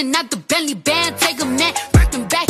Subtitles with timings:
[0.00, 2.49] busting out the belly band, take a man, rocking back.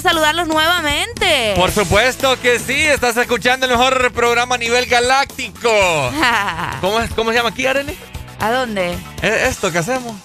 [0.00, 1.54] Placer saludarlos nuevamente.
[1.56, 5.70] Por supuesto que sí, estás escuchando el mejor programa a nivel galáctico.
[6.80, 7.96] ¿Cómo, es- cómo se llama aquí, Arely?
[8.40, 8.96] ¿A dónde?
[9.22, 10.16] ¿Es Esto que hacemos.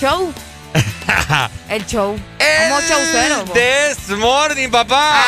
[0.00, 0.32] Show.
[1.68, 2.18] El show.
[2.38, 2.78] Como.
[2.78, 3.52] El bo.
[3.54, 5.22] This Morning, papá.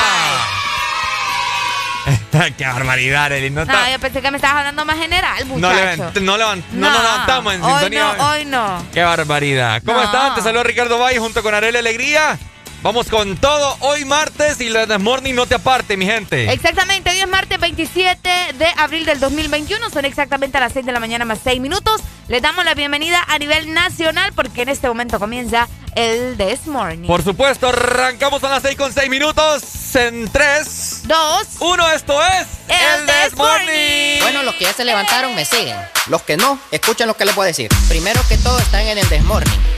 [2.56, 3.50] ¡Qué barbaridad, Arely!
[3.50, 5.74] No, No, yo pensé que me estabas hablando más general, no, muchacho.
[6.12, 8.14] levant- no, levant- no nos levantamos en hoy sintonía.
[8.16, 8.86] No, hoy no.
[8.92, 9.82] ¡Qué barbaridad!
[9.84, 10.04] ¿Cómo No.
[10.04, 10.34] están?
[10.34, 12.38] Te saluda Ricardo Valle junto con Arely Alegría.
[12.80, 16.52] Vamos con todo hoy martes y la This Morning no te aparte, mi gente.
[16.52, 20.92] Exactamente, hoy es martes 27 de abril del 2021, son exactamente a las 6 de
[20.92, 22.00] la mañana más 6 minutos.
[22.28, 27.08] Les damos la bienvenida a nivel nacional porque en este momento comienza el This Morning.
[27.08, 31.46] Por supuesto, arrancamos a las 6 con 6 minutos en 3, Dos.
[31.58, 31.90] 1.
[31.90, 34.20] Esto es El This Morning.
[34.20, 35.76] Bueno, los que ya se levantaron me siguen.
[36.06, 37.70] Los que no, escuchen lo que les voy a decir.
[37.88, 39.77] Primero que todo están en el tienen que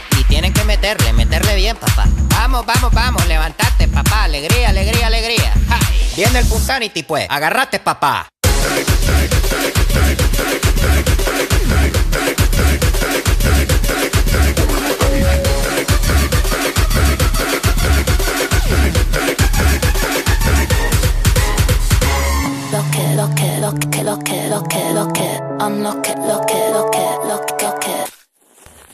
[0.70, 2.04] meterle, meterle bien, papá.
[2.28, 4.22] Vamos, vamos, vamos, levantate, papá.
[4.24, 5.52] Alegría, alegría, alegría.
[6.14, 7.26] Viene el Punsanity, pues.
[7.28, 8.28] Agarrate, papá.
[22.70, 26.70] Lo que, lo que, lo que, lo que, lo que, lo que, I'm lo que,
[26.70, 27.59] lo que.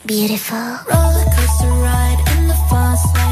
[0.07, 0.57] Beautiful.
[0.57, 3.26] Roller coaster ride in the fast lane.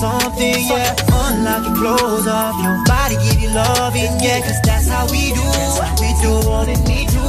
[0.00, 0.96] something, yeah.
[1.12, 4.40] Unlock your close off your body, give you loving, yeah.
[4.40, 5.44] Cause that's how we do.
[6.00, 7.20] We do all that need to.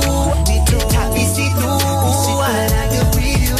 [0.47, 0.79] We do.
[0.87, 1.83] Top we see through.
[2.41, 3.55] I like it with you.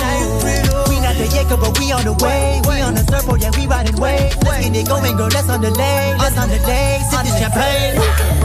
[0.88, 2.62] We not the yet, but we on the way.
[2.64, 4.32] We on the surfboard, yeah, we riding way.
[4.48, 6.16] Let's get it going, girl, let's on the lay.
[6.18, 7.00] Let's on the lay.
[7.12, 8.41] Sip this champagne.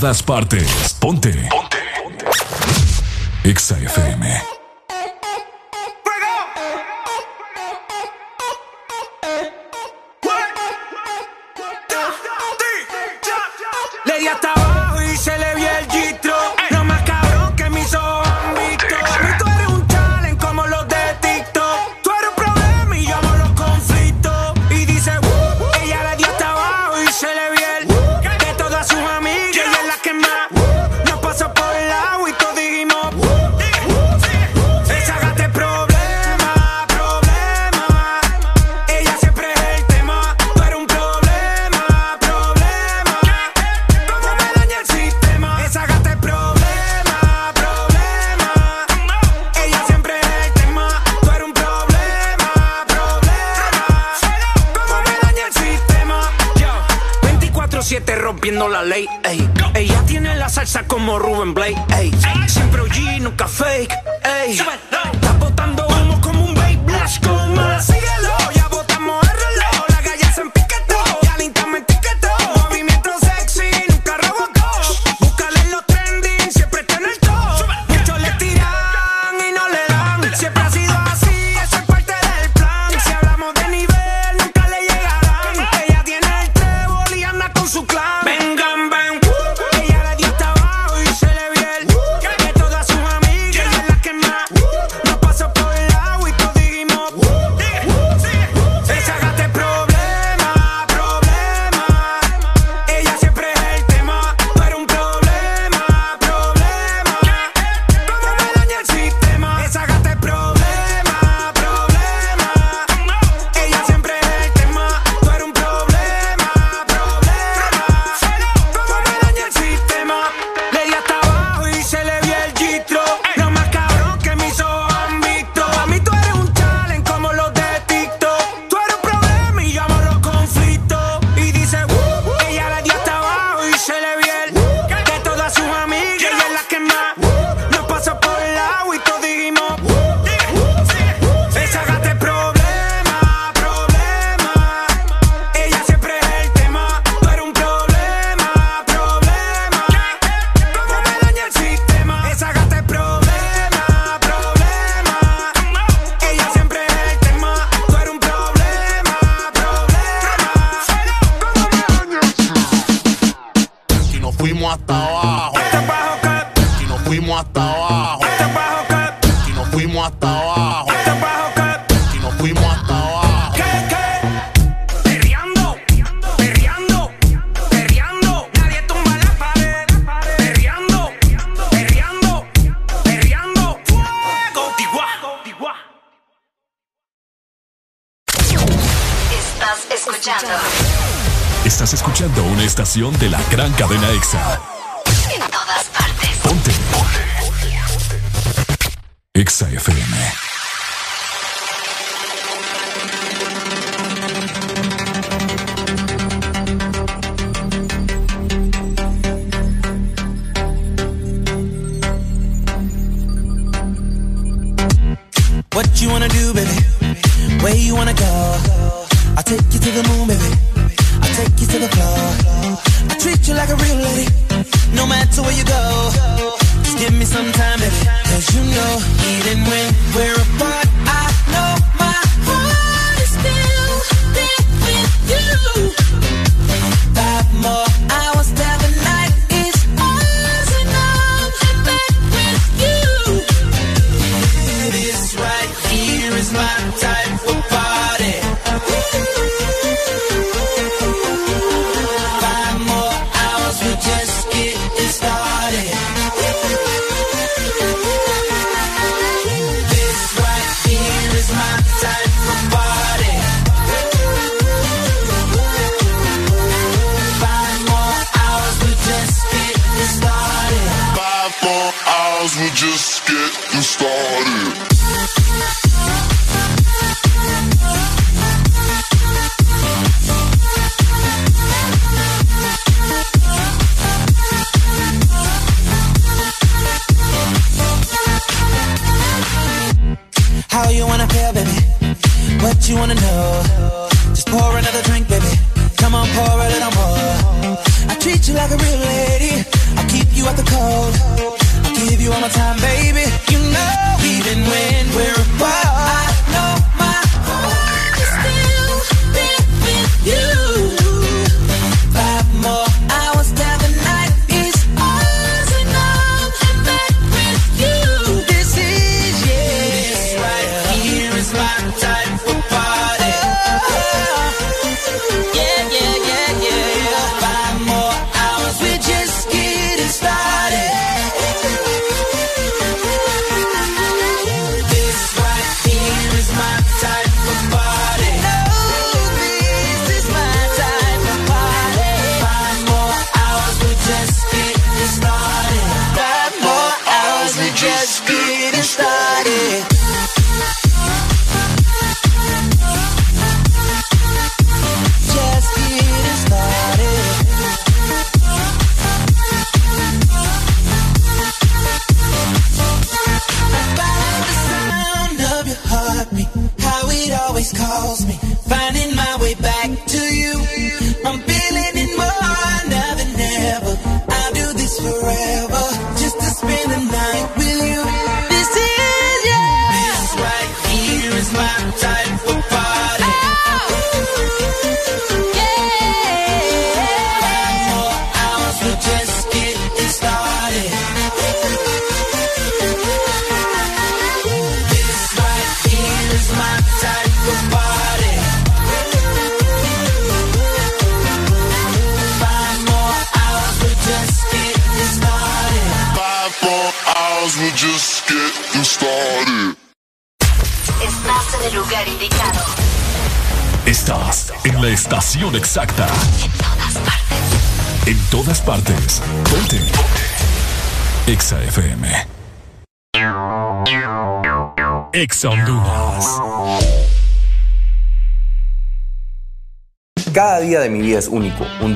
[0.00, 0.94] todas partes.
[1.00, 1.32] Ponte.
[1.50, 1.76] Ponte.
[2.00, 2.24] Ponte.
[3.42, 4.47] Exa FM.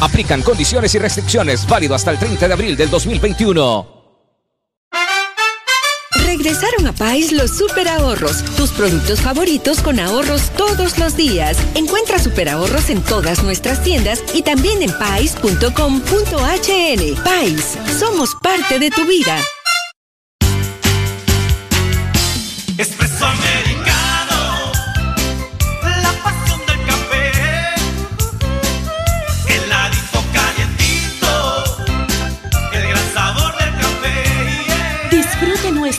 [0.00, 3.98] Aplican condiciones y restricciones válido hasta el 30 de abril del 2021.
[6.24, 11.58] Regresaron a Pais los super ahorros, tus productos favoritos con ahorros todos los días.
[11.74, 15.64] Encuentra super ahorros en todas nuestras tiendas y también en pais.com.hn.
[17.24, 19.38] Pais, somos parte de tu vida.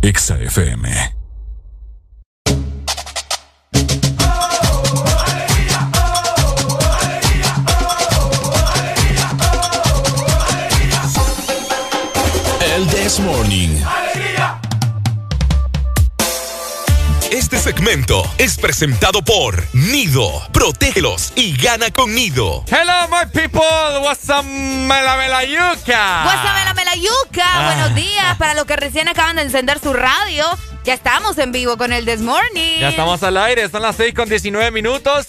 [0.00, 0.88] Exa FM.
[12.60, 13.97] El This Morning.
[17.68, 20.26] Segmento es presentado por Nido.
[20.54, 22.64] Protégelos y gana con Nido.
[22.66, 23.60] Hello, my people.
[24.00, 26.24] What's up, mela mela yuca?
[26.24, 27.44] What's up, mela mela yuca?
[27.44, 27.74] Ah.
[27.74, 30.46] Buenos días para los que recién acaban de encender su radio.
[30.84, 32.80] Ya estamos en vivo con el This Morning.
[32.80, 35.26] Ya estamos al aire, son las 6 con 19 minutos.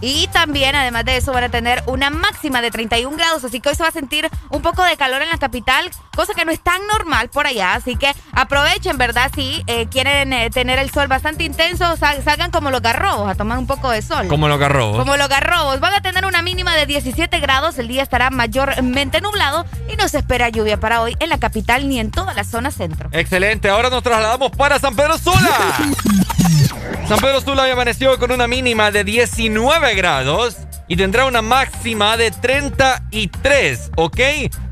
[0.00, 3.68] Y también, además de eso, van a tener una máxima de 31 grados, así que
[3.68, 6.52] hoy se va a sentir un poco de calor en la capital, cosa que no
[6.52, 9.30] es tan normal por allá, así que aprovechen, ¿verdad?
[9.34, 13.34] Si eh, quieren eh, tener el sol bastante intenso, sal- salgan como los garrobos a
[13.34, 14.26] tomar un poco de sol.
[14.28, 14.92] Como lo agarró.
[14.92, 15.80] Como los garrobos.
[15.80, 17.78] Van a tener una mínima de 17 grados.
[17.78, 21.88] El día estará mayormente nublado y no se espera lluvia para hoy en la capital
[21.88, 23.08] ni en toda la zona centro.
[23.12, 25.36] Excelente, ahora nos trasladamos para San Pedro Sula.
[27.08, 30.56] San Pedro Sula hoy amaneció con una mínima de 19 grados
[30.88, 34.20] y tendrá una máxima de 33, ¿ok?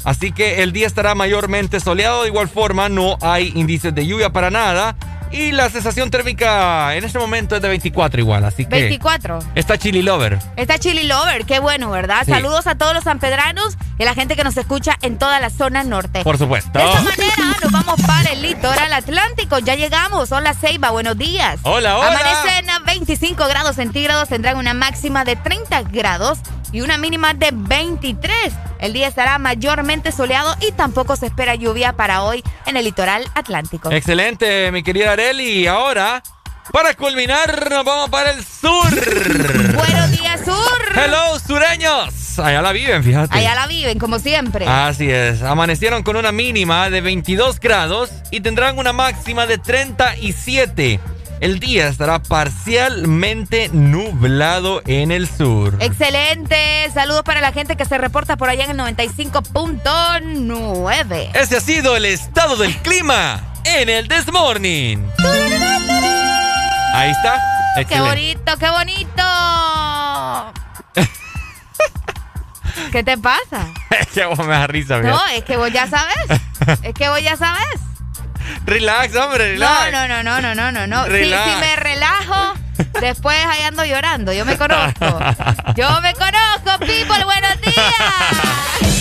[0.05, 2.23] Así que el día estará mayormente soleado.
[2.23, 4.97] De igual forma, no hay índices de lluvia para nada.
[5.31, 8.81] Y la sensación térmica en este momento es de 24 igual, así que...
[8.81, 9.39] 24.
[9.55, 10.39] Está chili lover.
[10.57, 12.23] Está Chili Lover, qué bueno, ¿verdad?
[12.25, 12.31] Sí.
[12.31, 15.51] Saludos a todos los sanpedranos y a la gente que nos escucha en toda la
[15.51, 16.23] zona norte.
[16.23, 16.79] Por supuesto.
[16.79, 19.59] De esta manera nos vamos para el litoral atlántico.
[19.59, 20.33] Ya llegamos.
[20.33, 21.61] Hola Ceiba, buenos días.
[21.63, 22.09] Hola, hola.
[22.11, 26.39] Amanecen a 25 grados centígrados, tendrán una máxima de 30 grados
[26.73, 28.53] y una mínima de 23.
[28.81, 33.25] El día estará mayormente soleado y tampoco se espera lluvia para hoy en el litoral
[33.35, 33.91] atlántico.
[33.91, 35.63] Excelente, mi querida Areli.
[35.63, 36.23] Y ahora,
[36.73, 38.89] para culminar, nos vamos para el sur.
[39.75, 40.79] Buenos días, sur.
[40.95, 42.39] Hello, sureños.
[42.39, 43.37] Allá la viven, fíjate.
[43.37, 44.65] Allá la viven, como siempre.
[44.69, 45.43] Así es.
[45.43, 51.01] Amanecieron con una mínima de 22 grados y tendrán una máxima de 37.
[51.41, 55.77] El día estará parcialmente nublado en el sur.
[55.81, 56.91] Excelente.
[56.93, 61.31] Saludos para la gente que se reporta por allá en el 95.9.
[61.35, 64.99] Ese ha sido el estado del clima en el This Morning.
[66.93, 67.41] Ahí está.
[67.77, 68.09] Qué Excelente.
[68.11, 69.23] bonito, qué bonito.
[72.93, 73.67] ¿Qué te pasa?
[74.01, 75.37] Es que vos me da risa, No, fíjate.
[75.39, 76.17] es que vos ya sabes.
[76.83, 77.81] Es que vos ya sabes.
[78.65, 79.93] Relax, hombre, relax.
[79.93, 81.05] No, no, no, no, no, no, no.
[81.07, 82.55] Si, si me relajo,
[83.01, 84.33] después ahí ando llorando.
[84.33, 85.19] Yo me conozco.
[85.77, 87.25] Yo me conozco, people.
[87.25, 88.99] Buenos días.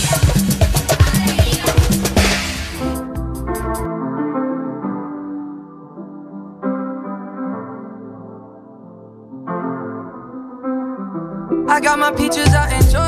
[11.70, 13.07] I got my peaches out in Georgia.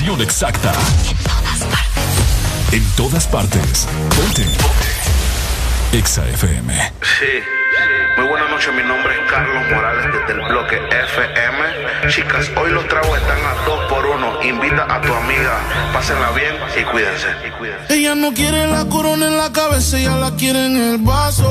[0.00, 0.72] En la estación exacta.
[2.72, 3.86] En todas partes.
[4.16, 4.46] Ponte.
[5.92, 6.92] Exa FM.
[7.02, 7.26] Sí.
[8.16, 12.08] Muy buenas noches, mi nombre es Carlos Morales desde el bloque FM.
[12.08, 15.60] Chicas, hoy los tragos están a 2 por 1 Invita a tu amiga,
[15.92, 17.28] pásenla bien y cuídense.
[17.88, 21.50] Ella no quiere la corona en la cabeza, ella la quiere en el vaso.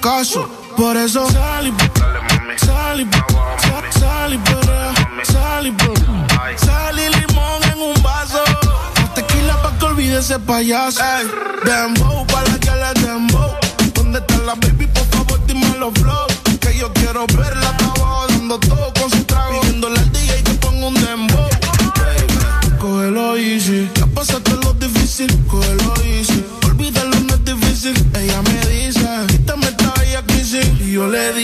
[0.00, 0.48] Caso.
[0.76, 1.72] Por eso sal y
[2.56, 3.08] sal y
[3.98, 6.26] sal- y perrea, sal y perrea.
[6.56, 8.42] Sal y limón en un vaso.
[9.14, 11.00] Tequila pa' que olvide ese payaso.
[11.02, 11.26] Ey,
[11.64, 13.50] dembow pa' la que le dembow.
[13.94, 14.86] ¿Dónde está la baby?
[14.86, 16.26] Por favor, dime los flow.
[31.00, 31.39] Yo le digo,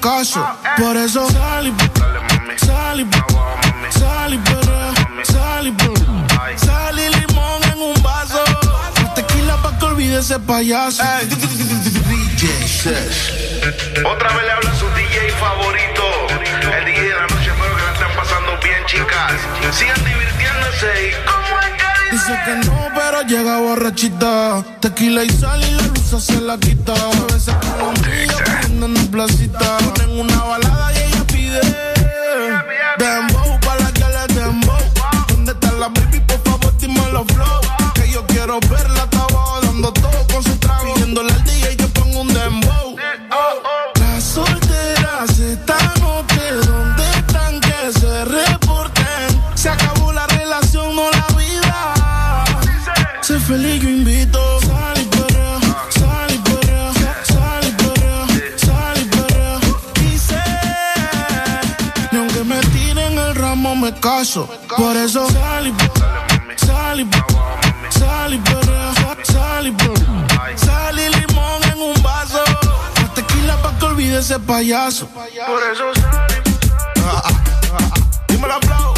[0.00, 0.44] caso.
[0.78, 1.74] Por eso sal y
[2.64, 3.06] sal y
[3.98, 6.56] sal y perrea, sal y perrea.
[6.56, 8.42] Sal y limón en un vaso.
[9.02, 11.02] Más Tequila pa' que olvide ese payaso.
[14.04, 16.02] Otra vez le habla su DJ favorito.
[16.78, 19.32] El DJ de la noche, espero que la estén pasando bien, chicas.
[19.72, 21.39] Sigan divirtiéndose y
[22.30, 24.64] Que no, pero llega borrachita.
[24.80, 26.92] Tequila y sal y la luz se la quita.
[26.92, 29.78] A veces con corriendo en una placita.
[29.78, 31.60] Ponen una balada y ella pide.
[32.98, 34.78] Dembow para la que le dembow.
[35.28, 36.20] ¿Dónde está la baby?
[36.20, 37.60] Por favor, dime los flow.
[37.94, 40.59] Que yo quiero verla, está abajo dando todo con su
[64.00, 64.48] caso.
[64.76, 65.74] Por eso sal y
[66.56, 67.08] sal y
[67.90, 68.40] sal y
[69.24, 69.76] sal y.
[70.56, 72.42] Sal y limón en un vaso.
[73.00, 75.06] Más tequila pa' que olvide ese payaso.
[75.08, 76.42] Por eso sal
[78.28, 78.89] y Dímelo aplaudo,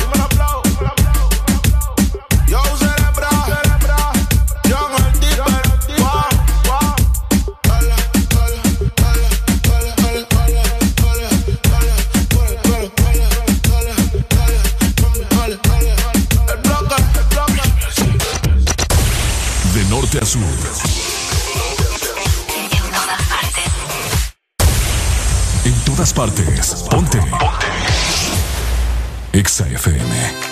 [26.22, 26.85] partes.
[26.88, 27.18] Ponte.
[27.18, 27.66] Ponte.
[29.32, 30.51] Exa FM.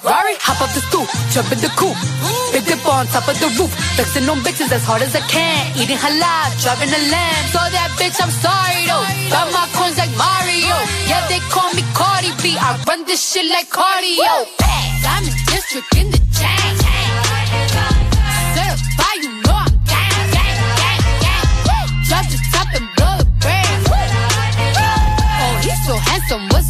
[0.00, 1.96] Ferrari, hop off the stoop, jump in the coupe.
[2.56, 3.68] Big dip on top of the roof,
[4.00, 5.76] flexing on bitches as hard as I can.
[5.76, 7.44] Eating halal, driving a lamb.
[7.52, 9.04] So that bitch, I'm sorry though.
[9.28, 10.72] Got my coins like Mario.
[11.04, 12.56] Yeah, they call me Cardi B.
[12.56, 14.48] I run this shit like cardio.
[15.04, 16.72] I'm in district in the chain.
[18.56, 21.92] Certified, you know I'm gang, gang, gang, gang.
[22.08, 23.84] Drop the top and blow the brand.
[25.44, 26.69] Oh, he's so handsome, what's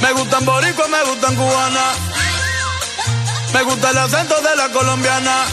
[0.00, 1.92] Me gustan boricua, me gustan cubana.
[3.52, 5.44] Me gusta el acento de la colombiana.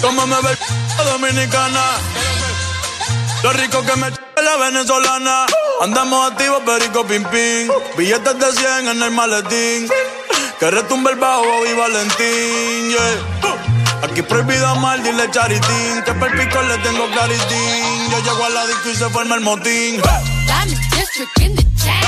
[0.00, 0.56] Como me ve
[1.04, 1.82] dominicana.
[3.42, 4.10] Lo rico que me
[4.42, 5.46] la venezolana.
[5.80, 7.68] Andamos activos, perico pim pim.
[7.96, 9.88] Billetes de 100 en el maletín.
[10.58, 13.83] Que retumbe el bajo y Valentín, yeah.
[14.02, 16.02] Aquí prohibido mal, dile charitín.
[16.04, 18.10] Que per pico le tengo claritín.
[18.10, 20.00] Yo llego a la disco y se forma el motín.
[20.64, 22.02] I'm in district in the gang.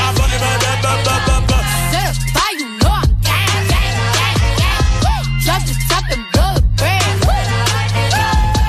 [5.45, 7.23] Drop the top and blow the brand.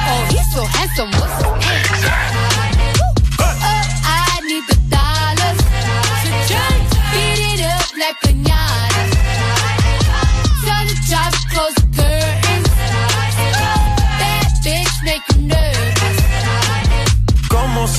[0.10, 1.47] Oh, he's so handsome, what's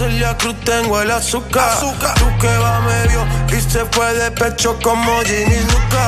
[0.09, 1.79] Celia Cruz tengo el azúcar.
[1.81, 6.05] Tú que va medio y se fue de pecho como Ginny Luca.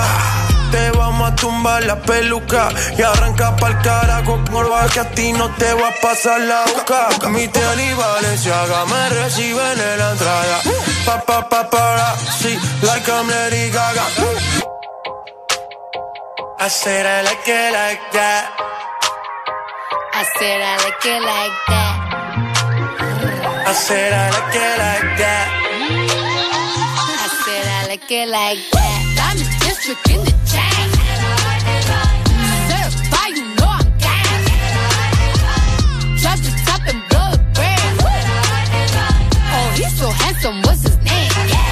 [0.71, 5.51] Te vamos a tumbar la peluca y arranca pa'l carajo con que a ti no
[5.57, 7.29] te va a pasar la boca.
[7.29, 10.61] Mi tele y Valenciaga me reciben en la entrada.
[11.05, 14.05] Pa pa pa para, sí, like I'm Lady Gaga.
[16.59, 18.51] I said I like it like that.
[20.15, 22.00] I said I like it like that.
[23.71, 25.47] I said I like it like that.
[27.07, 29.31] I said I like it like that.
[29.31, 30.91] I'm just district in the chain.
[32.67, 34.43] Certify, you know I'm gas.
[39.53, 40.63] Oh, he's so handsome.
[40.63, 41.31] What's his name?
[41.47, 41.71] Yeah.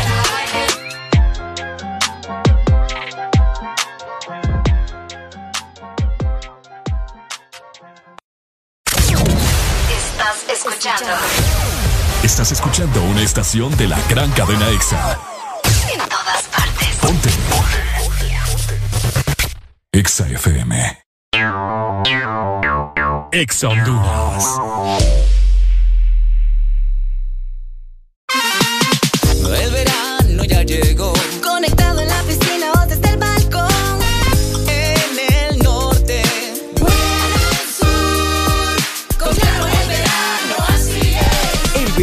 [10.48, 11.57] escuchando.
[12.22, 15.18] Estás escuchando una estación de la gran cadena EXA.
[15.92, 16.96] En todas partes.
[17.00, 17.30] Ponte.
[19.92, 20.98] EXA FM.
[23.30, 24.44] EXA Honduras.
[29.62, 31.07] El verano ya llegó.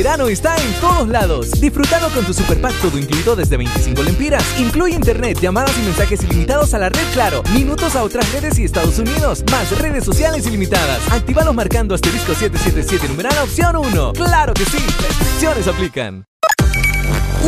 [0.06, 1.50] Verano está en todos lados.
[1.60, 4.44] Disfrutando con tu super pack todo incluido desde 25 lempiras.
[4.60, 8.66] Incluye internet, llamadas y mensajes ilimitados a la red Claro, minutos a otras redes y
[8.66, 11.00] Estados Unidos, más redes sociales ilimitadas.
[11.12, 14.14] Actívalos marcando asterisco 777 numeral opción 1.
[14.14, 14.78] ¡Claro que sí!
[14.78, 16.24] Restricciones aplican.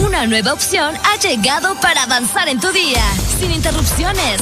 [0.03, 3.03] Una nueva opción ha llegado para avanzar en tu día,
[3.39, 4.41] sin interrupciones.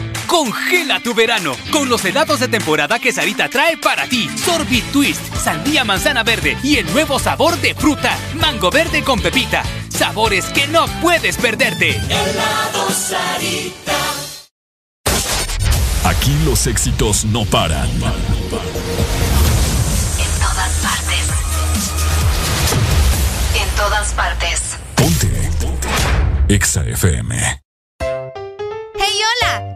[0.31, 4.29] Congela tu verano con los helados de temporada que Sarita trae para ti.
[4.37, 9.61] Sorbit Twist, sandía manzana verde y el nuevo sabor de fruta, mango verde con pepita.
[9.89, 11.97] Sabores que no puedes perderte.
[11.97, 13.97] Helado Sarita.
[16.05, 17.89] Aquí los éxitos no paran.
[17.89, 17.99] En
[20.39, 21.27] todas partes.
[23.53, 24.77] En todas partes.
[26.47, 27.61] EXA FM.
[29.03, 29.75] Hey, hola,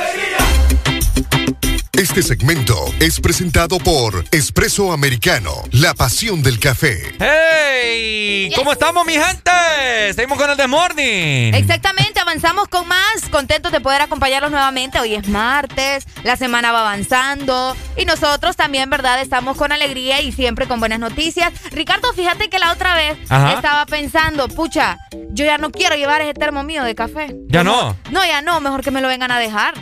[2.11, 7.15] Este segmento es presentado por Espresso Americano, la pasión del café.
[7.21, 8.51] ¡Hey!
[8.53, 9.49] ¿Cómo estamos, mi gente?
[10.13, 11.53] Seguimos con el The Morning.
[11.53, 13.29] Exactamente, avanzamos con más.
[13.31, 14.99] Contentos de poder acompañarlos nuevamente.
[14.99, 19.21] Hoy es martes, la semana va avanzando y nosotros también, ¿verdad?
[19.21, 21.53] Estamos con alegría y siempre con buenas noticias.
[21.71, 23.53] Ricardo, fíjate que la otra vez Ajá.
[23.53, 24.97] estaba pensando, pucha,
[25.29, 27.33] yo ya no quiero llevar ese termo mío de café.
[27.47, 27.95] ¿Ya no?
[28.09, 29.75] No, ya no, mejor que me lo vengan a dejar.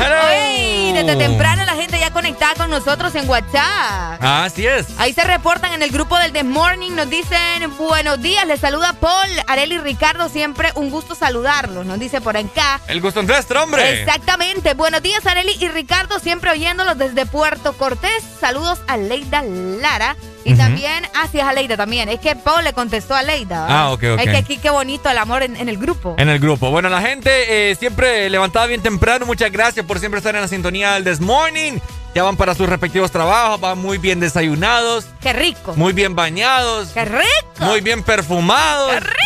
[0.00, 1.69] Hoy, desde temprano
[2.30, 4.22] conectada con nosotros en WhatsApp.
[4.22, 4.86] Así es.
[4.98, 8.92] Ahí se reportan en el grupo del The Morning, nos dicen buenos días, les saluda
[8.92, 12.80] Paul, Areli y Ricardo, siempre un gusto saludarlos, nos dice por acá.
[12.86, 14.02] El gusto es nuestro, hombre.
[14.02, 20.16] Exactamente, buenos días Areli y Ricardo, siempre oyéndolos desde Puerto Cortés, saludos a Leida Lara.
[20.42, 22.08] Y también, así es a Leida también.
[22.08, 23.60] Es que Paul le contestó a Leida.
[23.62, 23.78] ¿verdad?
[23.78, 24.20] Ah, ok, ok.
[24.20, 26.14] Es que aquí qué bonito el amor en, en el grupo.
[26.16, 26.70] En el grupo.
[26.70, 29.26] Bueno, la gente eh, siempre levantada bien temprano.
[29.26, 31.78] Muchas gracias por siempre estar en la sintonía del This Morning.
[32.14, 35.74] Ya van para sus respectivos trabajos, van muy bien desayunados, Qué rico.
[35.76, 37.24] muy bien bañados, Qué rico.
[37.60, 38.90] muy bien perfumados.
[38.92, 39.16] Qué rico.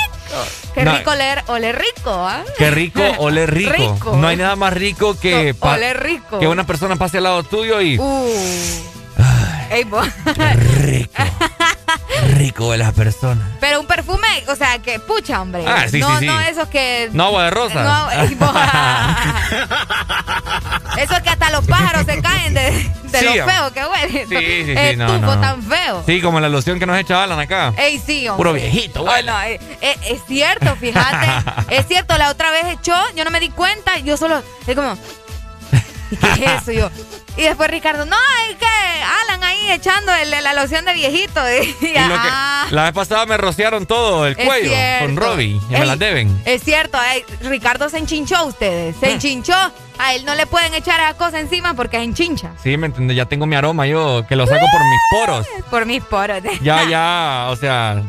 [0.74, 0.96] Qué No.
[0.98, 2.42] rico oler, oler rico, ¿ah?
[2.58, 3.72] Qué rico, ole rico.
[3.72, 4.16] Rico.
[4.16, 6.38] No hay nada más rico que, oler rico.
[6.40, 8.34] que una persona pase al lado tuyo y Uh.
[9.86, 10.06] Vos.
[10.80, 11.08] Rico.
[12.36, 13.46] Rico de las personas.
[13.60, 15.64] Pero un perfume, o sea, que pucha, hombre.
[15.66, 16.26] Ah, sí, no, sí, sí.
[16.26, 17.10] no esos que.
[17.12, 17.82] No, agua de rosa.
[17.82, 18.50] No, ey, vos.
[20.96, 24.26] Eso que hasta los pájaros se caen de, de Sí, lo feo que huele.
[24.28, 25.40] Sí, sí, sí, El no, no.
[25.40, 26.02] tan feo.
[26.06, 27.74] Sí, como la loción que nos echa Alan acá.
[27.76, 28.36] Ey, sí, hombre.
[28.36, 31.26] Puro viejito, Ay, no, eh, eh, es cierto, fíjate.
[31.68, 34.96] es cierto, la otra vez echó, yo no me di cuenta, yo solo, es como,
[35.23, 35.23] ¿y
[36.18, 36.72] qué es eso?
[36.72, 36.90] Yo,
[37.36, 38.16] y después Ricardo, no,
[38.50, 41.40] es que Alan ahí echando el- la loción de viejito.
[41.50, 45.04] Y, Y que- ah, la vez pasada me rociaron todo el cuello cierto.
[45.06, 45.60] con Robbie.
[45.68, 46.42] Y me las deben.
[46.44, 49.54] Es cierto, ey, Ricardo se enchinchó a ustedes, se enchinchó.
[49.96, 52.50] A él no le pueden echar a cosa encima porque es enchincha.
[52.62, 53.16] Sí, me entiendes.
[53.16, 55.46] Ya tengo mi aroma yo, que lo saco por mis poros.
[55.70, 56.42] Por mis poros.
[56.62, 58.02] Ya, ya, o sea,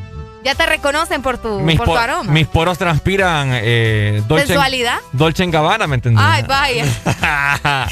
[0.45, 2.31] Ya te reconocen por tu, mis, por tu aroma.
[2.31, 4.99] mis poros transpiran eh, Dolce, ¿Sensualidad?
[5.11, 6.23] Dolce en Gabbana, ¿me entiendes?
[6.23, 6.83] Ay, vaya.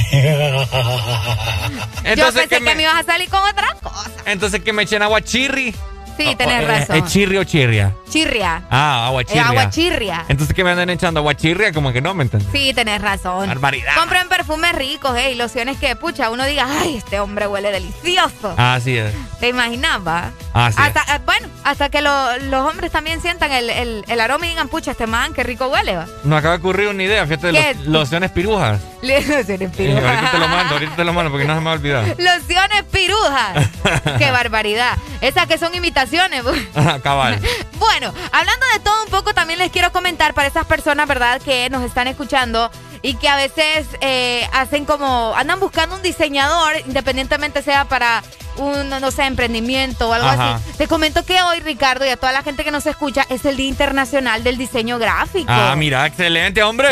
[2.03, 4.11] entonces, Yo pensé que que, me, me ibas a salir con otra cosa.
[4.25, 5.73] entonces que me echen agua chirri.
[6.17, 6.95] Sí, tenés Eh, razón.
[6.97, 7.93] ¿Es chirri o chirria?
[8.09, 8.61] Chirria.
[8.69, 9.47] Ah, agua Eh, chirria.
[9.47, 10.25] agua chirria.
[10.27, 12.49] Entonces que me andan echando agua chirria, como que no, ¿me entiendes?
[12.51, 13.47] Sí, tenés razón.
[13.47, 13.95] Barbaridad.
[13.97, 18.53] Compren perfumes ricos, eh, y lociones que, pucha, uno diga, ay, este hombre huele delicioso.
[18.57, 19.11] Así es.
[19.39, 20.31] ¿Te imaginabas?
[20.53, 20.85] Así es.
[20.87, 24.49] Hasta, ah, bueno, hasta que lo- los hombres también sientan el, el, el aroma y
[24.49, 26.05] digan, pucha, este man, qué rico huele, va.
[26.23, 27.75] Nos acaba de ocurrir una idea, fíjate, de ¿Qué?
[27.75, 28.79] los, lociones pirujas.
[29.01, 30.03] Lociones pirujas.
[30.03, 32.15] ahorita te lo mando, ahorita te lo mando porque no se me va a olvidar.
[32.19, 33.69] Lociones pirujas.
[34.19, 34.97] qué barbaridad.
[35.21, 36.02] Esas que son imitaciones.
[36.05, 36.51] Bu.
[37.03, 37.39] Cabal.
[37.83, 41.69] Bueno, hablando de todo un poco, también les quiero comentar para esas personas, ¿verdad?, que
[41.69, 47.61] nos están escuchando y que a veces eh, hacen como, andan buscando un diseñador, independientemente
[47.61, 48.23] sea para
[48.55, 50.55] un, no sé, emprendimiento o algo Ajá.
[50.55, 50.63] así.
[50.77, 53.57] Te comento que hoy, Ricardo, y a toda la gente que nos escucha, es el
[53.57, 55.51] Día Internacional del Diseño Gráfico.
[55.51, 56.87] Ah, mira, excelente, hombre.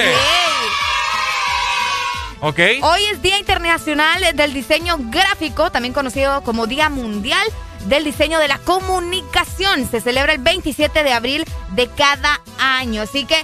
[2.41, 2.59] Ok.
[2.81, 7.47] Hoy es Día Internacional del Diseño Gráfico, también conocido como Día Mundial
[7.85, 9.89] del Diseño de la Comunicación.
[9.89, 13.01] Se celebra el 27 de abril de cada año.
[13.01, 13.43] Así que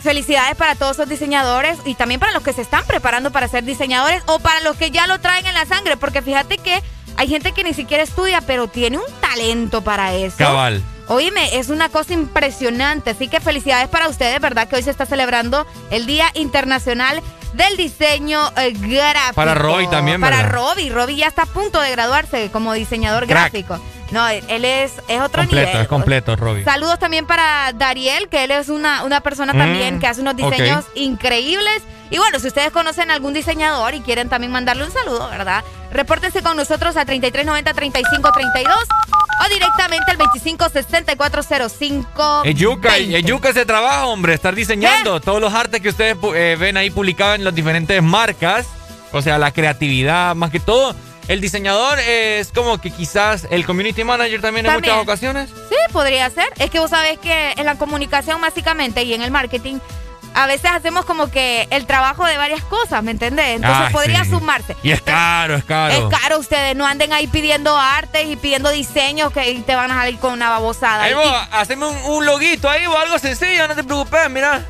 [0.00, 3.64] felicidades para todos los diseñadores y también para los que se están preparando para ser
[3.64, 6.82] diseñadores o para los que ya lo traen en la sangre, porque fíjate que
[7.16, 10.36] hay gente que ni siquiera estudia, pero tiene un talento para eso.
[10.36, 10.82] Cabal.
[11.06, 14.68] Oíme, es una cosa impresionante, así que felicidades para ustedes, ¿verdad?
[14.68, 17.22] Que hoy se está celebrando el Día Internacional
[17.54, 19.34] del Diseño eh, Gráfico.
[19.34, 20.52] Para Robbie también, Para ¿verdad?
[20.52, 23.52] Robbie, Robbie ya está a punto de graduarse como diseñador Crack.
[23.52, 23.78] gráfico.
[24.10, 25.82] No, él es, es otro completo, nivel.
[25.82, 26.64] es completo, Robbie.
[26.64, 30.36] Saludos también para Dariel, que él es una, una persona Mm, también que hace unos
[30.36, 31.82] diseños increíbles.
[32.10, 35.64] Y bueno, si ustedes conocen algún diseñador y quieren también mandarle un saludo, ¿verdad?
[35.90, 38.74] Repórtense con nosotros a 3390-3532
[39.44, 42.42] o directamente al 256405.
[42.44, 46.76] Es yuca, yuca ese trabajo, hombre, estar diseñando todos los artes que ustedes eh, ven
[46.76, 48.66] ahí publicados en las diferentes marcas,
[49.12, 50.94] o sea, la creatividad, más que todo.
[51.28, 55.50] El diseñador es como que quizás el community manager también, en muchas ocasiones.
[55.70, 56.46] Sí, podría ser.
[56.58, 59.78] Es que vos sabés que en la comunicación básicamente y en el marketing
[60.34, 63.56] a veces hacemos como que el trabajo de varias cosas, ¿me entendés?
[63.56, 64.30] Entonces podría sí.
[64.30, 64.76] sumarse.
[64.82, 65.94] Y es caro, es caro.
[65.94, 69.94] Es caro, ustedes no anden ahí pidiendo artes y pidiendo diseños que te van a
[69.94, 71.04] salir con una babosada.
[71.04, 74.64] Ahí vos, haceme un, un loguito ahí o algo sencillo, no te preocupes, mira.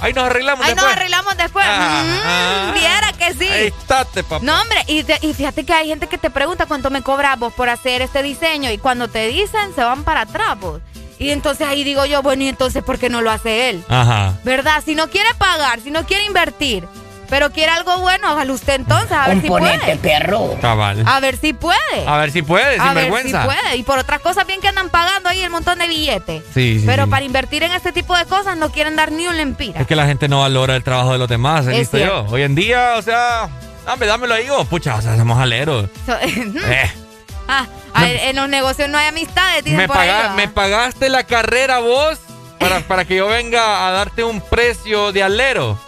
[0.00, 0.96] Ahí nos arreglamos Ahí nos después.
[0.96, 1.66] arreglamos después.
[1.68, 2.72] Ah, Mm, ah.
[2.74, 3.48] viera que sí.
[3.50, 4.44] Ahí estate, papá.
[4.44, 7.38] No, hombre, y, te- y fíjate que hay gente que te pregunta cuánto me cobras
[7.38, 10.80] vos por hacer este diseño y cuando te dicen se van para atrás, vos.
[11.18, 13.84] Y entonces ahí digo yo, bueno, ¿y entonces por qué no lo hace él?
[13.88, 14.34] Ajá.
[14.44, 14.82] ¿Verdad?
[14.84, 16.86] Si no quiere pagar, si no quiere invertir,
[17.28, 19.96] pero quiere algo bueno, hágalo usted entonces, a ver si puede.
[19.96, 20.56] perro.
[20.60, 21.02] Cabal.
[21.06, 21.76] A ver si puede.
[22.06, 23.42] A ver si puede, sin A ver vergüenza.
[23.42, 23.76] si puede.
[23.76, 26.42] Y por otras cosas bien que andan pagando ahí el montón de billetes.
[26.54, 27.10] Sí, sí, Pero sí.
[27.10, 29.80] para invertir en este tipo de cosas no quieren dar ni un lempira.
[29.80, 32.26] Es que la gente no valora el trabajo de los demás, he visto yo.
[32.30, 33.48] Hoy en día, o sea,
[33.84, 35.88] dame, dámelo ahí, vos, pucha, o sea, somos aleros.
[36.06, 36.90] So- Eh,
[37.50, 41.08] Ah, a ver, en los negocios no hay amistades, dicen me, por ahí, me pagaste
[41.08, 42.18] la carrera vos
[42.60, 45.78] para, para que yo venga a darte un precio de alero.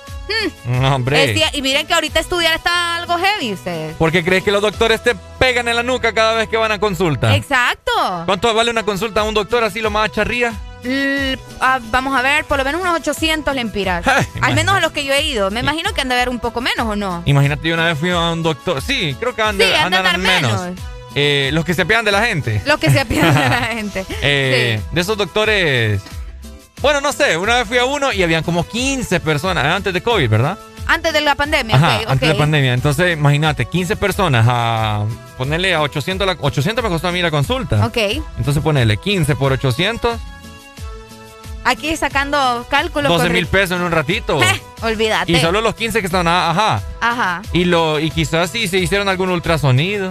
[0.67, 1.35] No, hombre.
[1.53, 3.95] Y miren que ahorita estudiar está algo heavy ustedes.
[3.97, 6.73] ¿Por qué crees que los doctores te pegan en la nuca cada vez que van
[6.73, 7.35] a consulta?
[7.37, 7.91] Exacto.
[8.27, 10.53] ¿Cuánto vale una consulta a un doctor así lo más charría?
[10.83, 14.05] L- ah, vamos a ver, por lo menos unos 800 lempiras.
[14.41, 15.51] Al menos a los que yo he ido.
[15.51, 17.23] Me imagino que han de haber un poco menos, ¿o no?
[17.27, 18.81] Imagínate, yo una vez fui a un doctor.
[18.81, 20.61] Sí, creo que andan, Sí, han de andar menos.
[20.63, 20.79] menos.
[21.17, 22.63] Eh, los que se pegan de la gente.
[22.65, 24.07] Los que se pierden de la gente.
[24.23, 26.01] Eh, De esos doctores.
[26.83, 30.03] Bueno, no sé, una vez fui a uno y habían como 15 personas antes de
[30.03, 30.59] COVID, ¿verdad?
[30.87, 32.73] Antes de la pandemia, Ajá, ok, antes de la pandemia.
[32.75, 35.05] Entonces, imagínate, 15 personas a
[35.39, 37.85] ponerle a 800, la, 800 me costó a mí la consulta.
[37.87, 37.97] Ok.
[38.39, 40.19] Entonces ponerle 15 por 800,
[41.63, 43.11] Aquí sacando cálculos.
[43.13, 44.43] 12 corri- mil pesos en un ratito.
[44.43, 45.31] Eh, olvídate.
[45.31, 46.81] Y solo los 15 que estaban, ajá.
[47.03, 47.43] Ajá.
[47.53, 50.09] Y, lo, y quizás sí se hicieron algún ultrasonido.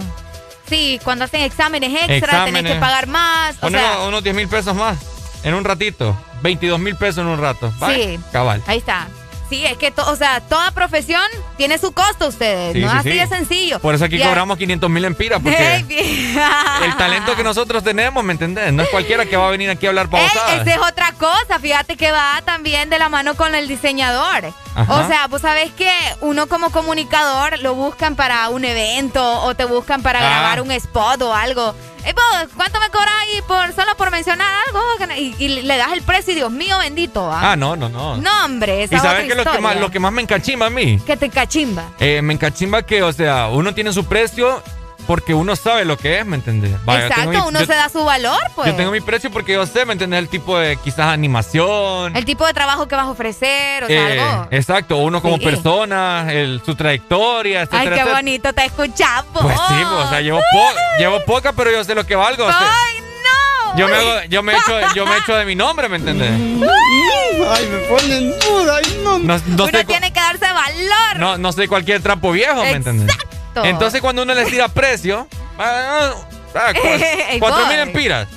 [0.68, 2.54] Sí, cuando hacen exámenes extra, Exámenes.
[2.54, 3.56] tenés que pagar más.
[3.56, 4.96] O Poner sea, unos 10 mil pesos más
[5.42, 6.16] en un ratito.
[6.42, 7.72] 22 mil pesos en un rato.
[7.78, 8.20] Vaya, Sí.
[8.32, 8.62] Cabal.
[8.66, 9.08] ahí está.
[9.48, 11.20] Sí, es que, to- o sea, toda profesión
[11.56, 12.72] tiene su costo, ustedes.
[12.72, 13.18] Sí, no sí, así sí.
[13.18, 13.80] de sencillo.
[13.80, 15.78] Por eso aquí cobramos 500 mil empiras, porque
[16.84, 18.72] el talento que nosotros tenemos, ¿me entendés?
[18.72, 20.60] No es cualquiera que va a venir aquí a hablar pausadas.
[20.62, 24.52] esa es otra cosa, fíjate que va también de la mano con el diseñador.
[24.76, 24.94] Ajá.
[24.94, 29.64] O sea, vos sabés que uno como comunicador lo buscan para un evento o te
[29.64, 30.30] buscan para Ah.
[30.30, 31.74] grabar un spot o algo.
[32.04, 34.80] Ey, vos, ¿cuánto me cobras ahí por, solo por mencionar algo?
[35.16, 37.30] Y, y le das el precio y Dios mío bendito.
[37.30, 37.52] ¿ah?
[37.52, 38.16] Ah, no, no, no.
[38.16, 40.22] No, hombre, esa ¿Y es sabes qué es lo que, más, lo que más me
[40.22, 40.98] encachimba a mí?
[41.06, 41.90] Que te cachimba.
[41.98, 44.62] Eh, me encachimba que, o sea, uno tiene su precio
[45.10, 46.70] porque uno sabe lo que es, ¿me entendés?
[46.84, 48.68] Vaya, Exacto, mi- uno yo- se da su valor, pues.
[48.68, 50.20] Yo tengo mi precio porque yo sé, ¿me entendés?
[50.20, 52.16] El tipo de quizás animación.
[52.16, 54.46] El tipo de trabajo que vas a ofrecer, o sea, eh, algo.
[54.52, 55.44] exacto, uno como Sí.
[55.44, 58.14] persona, el, su trayectoria, etcétera, Ay, qué etcétera.
[58.18, 59.42] bonito te escuchamos.
[59.42, 62.44] Pues sí, pues, o sea, llevo, po- llevo poca, pero yo sé lo que valgo.
[62.44, 63.78] o sea, ¡Ay, no!
[63.78, 66.30] yo, me hago- yo, me echo, yo me echo de mi nombre, ¿me entendés?
[66.30, 68.76] Ay, me ponen duda.
[68.76, 69.18] Ay, no.
[69.18, 71.16] No, no Uno sé, tiene que darse valor.
[71.18, 73.08] no, no soy cualquier trapo viejo, ¿me entendés?
[73.12, 73.39] Exacto.
[73.64, 75.26] Entonces cuando uno les tira precio,
[75.58, 76.12] ah,
[76.54, 76.72] ah,
[77.38, 78.28] cuatro mil empiras.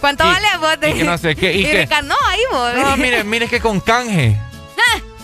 [0.00, 0.74] ¿Cuánto y- vale vos?
[0.90, 2.74] y que no sé qué, y que- Ricardo, no, ahí vos.
[2.74, 4.38] No, mire, mire que con canje.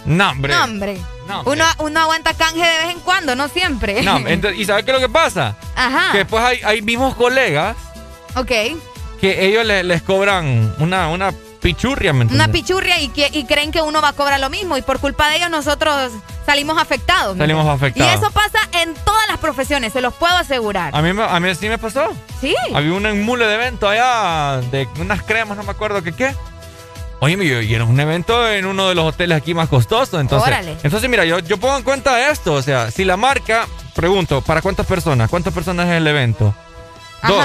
[0.07, 0.55] No, hombre.
[0.55, 0.99] No, hombre.
[1.29, 1.53] No, hombre.
[1.53, 4.03] Uno, uno aguanta canje de vez en cuando, no siempre.
[4.03, 4.19] No,
[4.55, 5.57] ¿Y sabes qué es lo que pasa?
[5.77, 6.13] Ajá.
[6.13, 7.77] Que después hay, hay mismos colegas
[8.35, 8.51] Ok.
[9.21, 12.47] que ellos le- les cobran una, una pichurria, ¿me entiendes?
[12.47, 14.99] Una pichurria y, que- y creen que uno va a cobrar lo mismo y por
[15.01, 16.11] culpa de ellos nosotros
[16.51, 17.37] salimos afectados.
[17.37, 18.13] ¿me Salimos afectados.
[18.13, 20.95] Y eso pasa en todas las profesiones, se los puedo asegurar.
[20.95, 22.13] A mí, a mí sí me pasó.
[22.41, 22.55] Sí.
[22.75, 26.35] Había un emule de evento allá de unas cremas, no me acuerdo qué qué.
[27.21, 30.21] Oye, y y era un evento en uno de los hoteles aquí más costosos.
[30.21, 30.77] Entonces, Órale.
[30.83, 32.55] entonces mira, yo, yo pongo en cuenta esto.
[32.55, 35.29] O sea, si la marca, pregunto, ¿para cuántas personas?
[35.29, 36.55] ¿Cuántas personas es el evento?
[37.29, 37.45] Dos.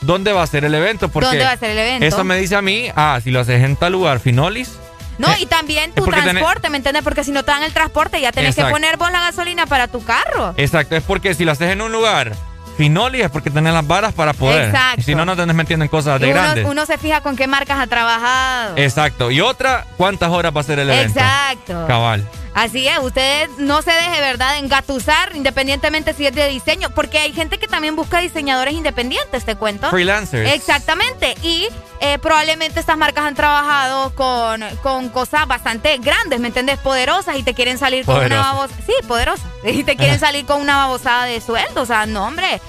[0.00, 1.08] ¿Dónde va a ser el evento?
[1.08, 2.06] Porque ¿Dónde va a ser el evento?
[2.06, 4.78] Eso me dice a mí, ah, si lo haces en tal lugar, Finolis.
[5.18, 7.02] No, Eh, y también tu tenés- transporte, ¿me entiendes?
[7.02, 9.88] Porque si no te dan el transporte ya tenés que poner vos la gasolina para
[9.88, 10.54] tu carro.
[10.56, 12.32] Exacto, es porque si lo haces en un lugar
[12.76, 14.66] Finolis es porque tenés las varas para poder.
[14.66, 15.00] Exacto.
[15.00, 16.66] Y si no, no tenés metiendo en cosas de uno, grandes.
[16.66, 18.74] uno se fija con qué marcas ha trabajado.
[18.76, 19.30] Exacto.
[19.30, 21.18] Y otra, ¿cuántas horas va a ser el evento?
[21.18, 21.86] Exacto.
[21.88, 22.28] Cabal.
[22.56, 27.34] Así es, usted no se deje, ¿verdad?, engatusar, independientemente si es de diseño, porque hay
[27.34, 29.90] gente que también busca diseñadores independientes, te cuento.
[29.90, 30.50] Freelancers.
[30.54, 31.68] Exactamente, y
[32.00, 36.78] eh, probablemente estas marcas han trabajado con, con cosas bastante grandes, ¿me entiendes?
[36.78, 38.52] Poderosas y te quieren salir con una Poderosas.
[38.54, 38.74] babosa.
[38.86, 39.46] Sí, poderosas.
[39.66, 42.62] Y te quieren salir con una babosada de sueldo, o sea, no, hombre.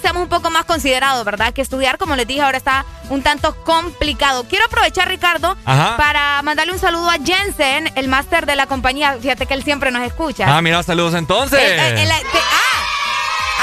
[0.00, 1.52] Seamos un poco más considerados, ¿verdad?
[1.52, 4.44] Que estudiar, como les dije, ahora está un tanto complicado.
[4.48, 5.96] Quiero aprovechar, Ricardo, Ajá.
[5.96, 9.16] para mandarle un saludo a Jensen, el máster de la compañía.
[9.20, 10.46] Fíjate que él siempre nos escucha.
[10.48, 11.58] Ah, mira, saludos entonces.
[11.60, 12.83] Él- él- te- ah,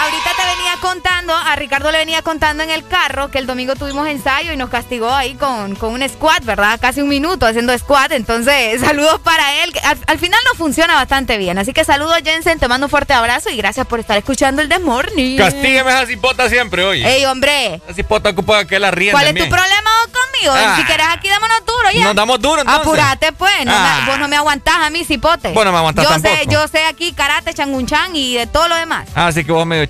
[0.02, 3.76] ahorita te venía contando, a Ricardo le venía contando en el carro que el domingo
[3.76, 6.80] tuvimos ensayo y nos castigó ahí con, con un squat, ¿verdad?
[6.82, 8.12] Casi un minuto haciendo squat.
[8.12, 9.74] Entonces, saludos para él.
[9.84, 11.58] Al, al final nos funciona bastante bien.
[11.58, 12.60] Así que saludos, Jensen.
[12.60, 15.38] Te mando un fuerte abrazo y gracias por estar escuchando el The Morning.
[15.38, 17.08] Castígueme esa cipota siempre, oye.
[17.08, 17.76] Ey, hombre.
[17.86, 19.20] Esa cipota ocupa que la rienda.
[19.20, 20.54] ¿Cuál es tu problema conmigo?
[20.56, 20.76] Ah.
[20.78, 22.04] Si quieres aquí, dámonos duro ya.
[22.06, 22.82] Nos damos duro, entonces.
[22.88, 23.66] Apurate, pues.
[23.66, 24.04] No Ah.
[24.08, 25.52] vos no me aguantás a mí, cipote.
[25.52, 28.76] Vos no me aguantás yo Sé, yo sé aquí karate, changunchan y de todo lo
[28.76, 29.08] demás.
[29.16, 29.86] Ah, así que vos medio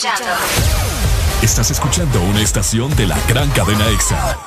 [0.00, 0.32] escuchando
[1.42, 4.38] Estás escuchando una estación de la gran cadena EXA.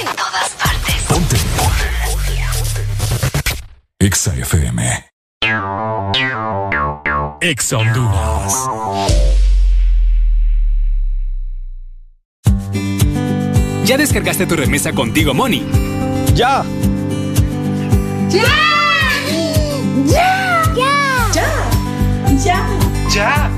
[0.00, 0.94] en todas partes.
[1.08, 1.36] Ponte.
[3.98, 5.10] EXA FM.
[7.40, 8.68] EXA Honduras.
[13.84, 15.66] ¿Ya descargaste tu remesa contigo, Money?
[16.34, 16.64] ¡Ya!
[18.28, 18.42] ¡Ya!
[20.06, 20.62] ¡Ya!
[20.74, 21.50] ¡Ya!
[22.42, 22.66] ¡Ya!
[23.10, 23.57] ¡Ya!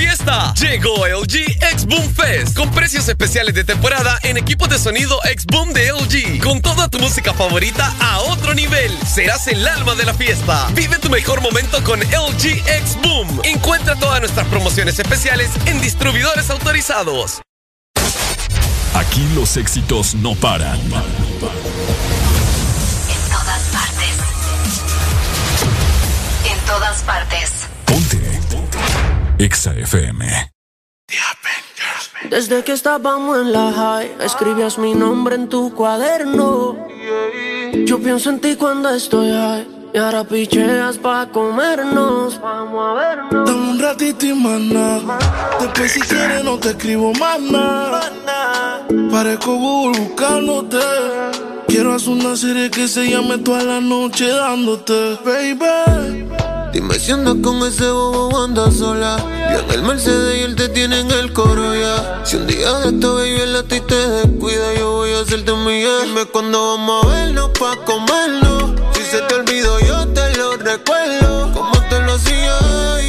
[0.00, 0.54] Fiesta!
[0.54, 5.44] Llegó LG X Boom Fest con precios especiales de temporada en equipos de sonido X
[5.46, 6.42] Boom de LG.
[6.42, 8.96] Con toda tu música favorita a otro nivel.
[9.06, 10.68] Serás el alma de la fiesta.
[10.72, 13.42] Vive tu mejor momento con LG X Boom.
[13.44, 17.42] Encuentra todas nuestras promociones especiales en distribuidores autorizados.
[18.94, 20.80] Aquí los éxitos no paran.
[20.80, 20.90] En
[23.30, 24.16] todas partes.
[26.50, 27.50] En todas partes.
[29.40, 30.52] EXA FM.
[32.28, 36.76] Desde que estábamos en la high, escribías mi nombre en tu cuaderno.
[37.86, 39.66] Yo pienso en ti cuando estoy high.
[39.94, 42.38] Y ahora picheas pa' comernos.
[42.38, 43.48] Vamos a vernos.
[43.48, 45.18] Dame un ratito y más nada.
[45.58, 48.02] Después si quieres no te escribo más nada.
[49.10, 50.84] Parezco Google buscándote.
[51.66, 56.49] Quiero hacer una serie que se llame toda la noche dándote, baby.
[56.72, 59.16] Dime si andas con ese bobo andas sola.
[59.52, 62.22] Yo en el Mercedes y él te tiene en el coro ya.
[62.24, 65.50] Si un día de esta baby el a ti te descuida, yo voy a hacerte
[65.50, 66.06] un millón.
[66.06, 68.74] Dime cuándo vamos a vernos pa' comernos.
[68.92, 71.52] Si se te olvidó, yo te lo recuerdo.
[71.52, 72.56] Como te lo hacía,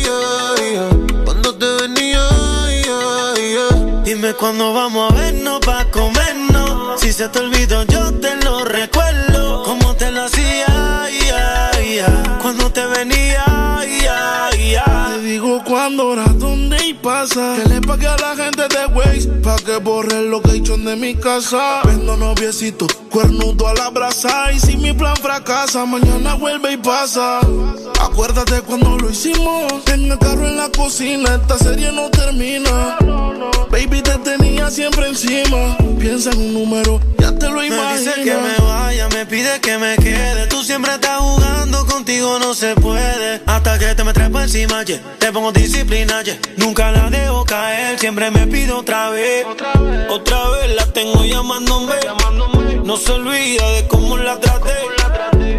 [0.05, 1.23] ya, ya.
[1.23, 2.27] cuando te venía,
[2.83, 4.01] ya.
[4.03, 6.99] Dime cuándo vamos a vernos pa' comernos.
[6.99, 9.63] Si se te olvidó, yo te lo recuerdo.
[9.63, 10.81] Como te lo hacía.
[12.41, 13.10] Cuando te venía,
[15.51, 15.70] ya.
[15.99, 17.55] Hora, dónde y pasa.
[17.61, 20.77] Que le pague a la gente de Waze pa' que borre lo que he hecho
[20.77, 21.81] de mi casa.
[21.83, 24.51] Vendo noviecito, cuernudo a la brasa.
[24.53, 27.41] Y si mi plan fracasa, mañana vuelve y pasa.
[27.99, 29.71] Acuérdate cuando lo hicimos.
[29.87, 32.97] En el carro en la cocina, esta serie no termina.
[33.69, 35.77] Baby, te tenía siempre encima.
[35.99, 37.99] Piensa en un número, ya te lo Me imaginas.
[37.99, 40.47] dice que me vaya, me pide que me quede.
[40.47, 43.41] Tú siempre estás jugando, contigo no se puede.
[43.45, 44.99] Hasta que te me trepo encima, yeah.
[45.19, 46.37] te pongo disciplina, yeah.
[46.57, 49.45] Nunca la dejo caer, siempre me pido otra vez.
[50.09, 51.95] Otra vez, la tengo llamándome.
[52.83, 54.75] No se olvida de cómo la traté.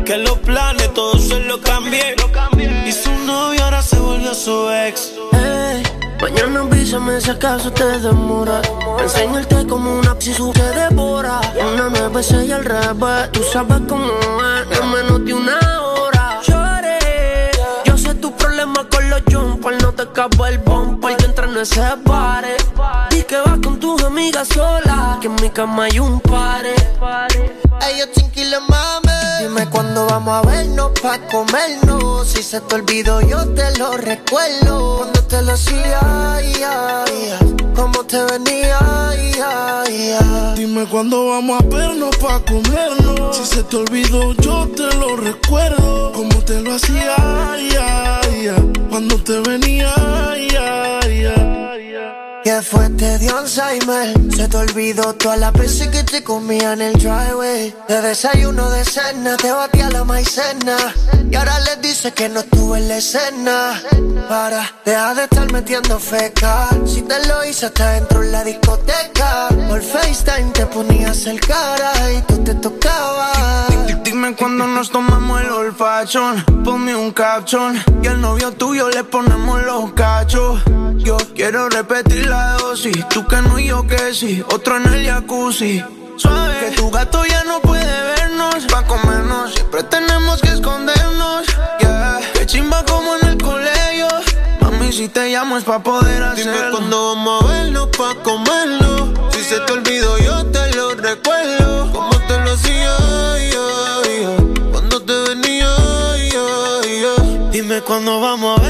[0.04, 2.14] Que los planes todos se los cambié.
[2.86, 5.12] Y su novio ahora se volvió su ex.
[5.32, 5.82] Ey,
[6.20, 8.60] mañana avísame si acaso te demora.
[8.98, 11.40] Enseñarte como una psisu que devora.
[11.74, 14.78] Una nueve y al revés, tú sabes cómo es.
[14.78, 15.81] En menos de una
[20.06, 22.56] te acabó el bon porque entre no se pare.
[23.10, 26.74] Y que vas con tus amigas sola, que en mi cama hay un pare.
[27.88, 29.11] Ellos chinquiles mami
[29.42, 32.28] Dime cuándo vamos a vernos pa' comernos.
[32.28, 34.98] Si se te olvidó, yo te lo recuerdo.
[34.98, 37.38] Cuando te lo hacía, ya, ya.
[37.74, 38.78] Cómo te venía,
[39.36, 40.54] ya.
[40.54, 43.36] Dime cuándo vamos a vernos pa' comernos.
[43.36, 46.12] Si se te olvidó, yo te lo recuerdo.
[46.12, 47.16] Cómo te lo hacía.
[48.90, 49.92] Cuando te venía.
[52.44, 54.14] Que fue te dio Alzheimer.
[54.34, 57.72] Se te olvidó todas las veces que te comía en el driveway.
[57.88, 60.76] De desayuno de cena te batía la maicena.
[61.30, 63.80] Y ahora les dice que no estuve en la escena.
[64.28, 66.68] Para, deja de estar metiendo feca.
[66.84, 69.48] Si te lo hice hasta dentro en la discoteca.
[69.68, 74.02] Por FaceTime te ponías el cara y tú te tocabas.
[74.02, 77.80] Dime cuando nos tomamos el olfachón Ponme un caption.
[78.02, 80.60] Y al novio tuyo le ponemos los cachos
[81.04, 83.08] Yo quiero repetir la dosis.
[83.08, 84.42] Tú que no y yo que sí.
[84.52, 85.82] Otro en el jacuzzi.
[86.16, 86.58] Suave.
[86.60, 88.64] Que tu gato ya no puede vernos.
[88.70, 89.52] Pa' comernos.
[89.52, 91.46] Siempre tenemos que escondernos.
[91.80, 92.20] Yeah.
[92.34, 94.08] Que chimba como en el colegio.
[94.60, 96.52] Mami, si te llamo es pa' poder hacerlo.
[96.52, 99.12] Dime cuando vamos a vernos pa' comerlo.
[99.32, 101.92] Si se te olvidó yo te lo recuerdo.
[101.92, 102.96] Como te lo hacía,
[104.70, 105.68] Cuando te venía,
[107.50, 108.61] Dime cuando vamos a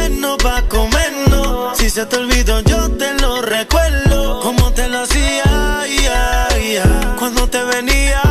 [1.93, 5.79] se te olvidó yo te lo recuerdo Como te lo hacía,
[7.19, 8.23] Cuando te venía,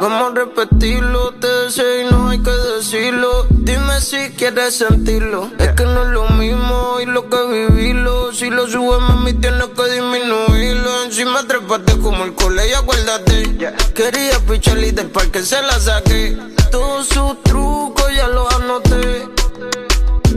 [0.00, 3.46] Vamos a repetirlo, te deseo y no hay que decirlo.
[3.50, 5.50] Dime si quieres sentirlo.
[5.58, 8.32] Es que no es lo mismo y lo que vivirlo.
[8.32, 11.04] Si lo subes, mami, tienes que disminuirlo.
[11.04, 13.74] Encima trepaste como el colegio, acuérdate.
[13.94, 16.38] Quería pichar y del parque se la saqué.
[16.70, 19.39] Todos sus trucos ya los anoté.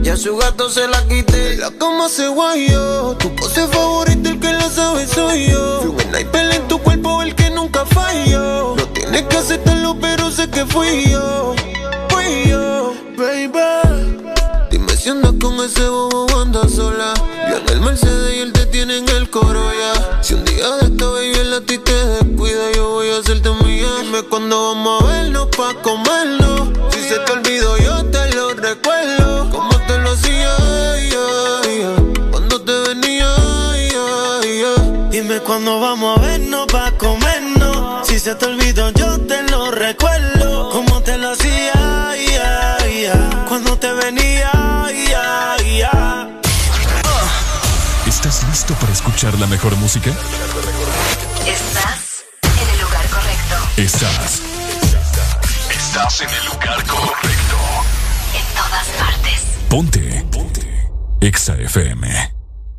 [0.04, 1.56] Ya su gato se la quité.
[1.56, 3.16] La cama se guayó.
[3.16, 5.80] Tu pose favorita, el que la sabe soy yo.
[5.80, 8.76] Fui buena y en tu cuerpo, el que nunca falló.
[8.76, 11.54] No tienes que aceptarlo, pero sé que fui yo.
[12.10, 14.18] Fui yo, baby.
[14.70, 17.14] Dime si andas con ese bobo anda sola.
[17.48, 20.22] Yo en el Mercedes y él te tiene en el coro ya.
[20.22, 23.48] Si un día de esta baby él a ti te descuida, yo voy a hacerte
[23.64, 23.88] mía.
[24.02, 26.70] Dime cuándo vamos a vernos pa' comerlo.
[26.90, 29.23] Si se te olvidó, yo te lo recuerdo.
[35.54, 38.08] Dime cuándo vamos a vernos pa' comernos.
[38.08, 40.70] Si se te olvidó, yo te lo recuerdo.
[40.70, 42.08] Como te lo hacía,
[43.46, 44.50] cuando te venía,
[48.04, 50.10] ¿Estás listo para escuchar la mejor música?
[51.46, 53.54] Estás en el lugar correcto.
[53.76, 54.42] Estás.
[55.70, 57.56] Estás en el lugar correcto.
[58.34, 59.40] En todas partes.
[59.68, 60.26] Ponte.
[60.32, 60.90] Ponte.
[61.20, 62.33] Exa FM.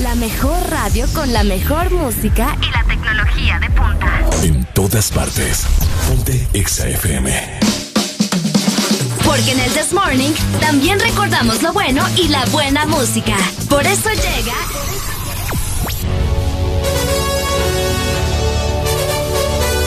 [0.00, 4.20] La mejor radio con la mejor música y la tecnología de punta.
[4.42, 5.64] En todas partes.
[6.06, 7.60] Ponte Exa FM.
[9.24, 13.36] Porque en el This Morning también recordamos lo bueno y la buena música.
[13.70, 14.54] Por eso llega.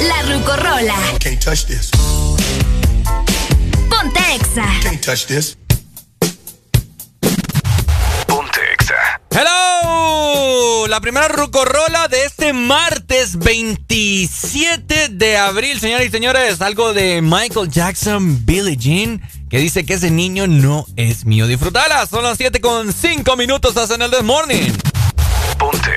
[0.07, 0.95] La Rucorola.
[1.19, 1.91] Can't touch this.
[3.89, 4.65] Ponte Exa.
[4.81, 5.55] Can't touch this.
[8.25, 9.21] Ponte Exa.
[9.31, 9.58] Hello,
[10.89, 17.69] la primera rucorola de este martes 27 de abril, señoras y señores, algo de Michael
[17.69, 21.45] Jackson, Billie Jean, que dice que ese niño no es mío.
[21.45, 24.71] Disfrutala, son las 7 con 5 minutos, hacen el This Morning.
[25.59, 25.91] Ponte.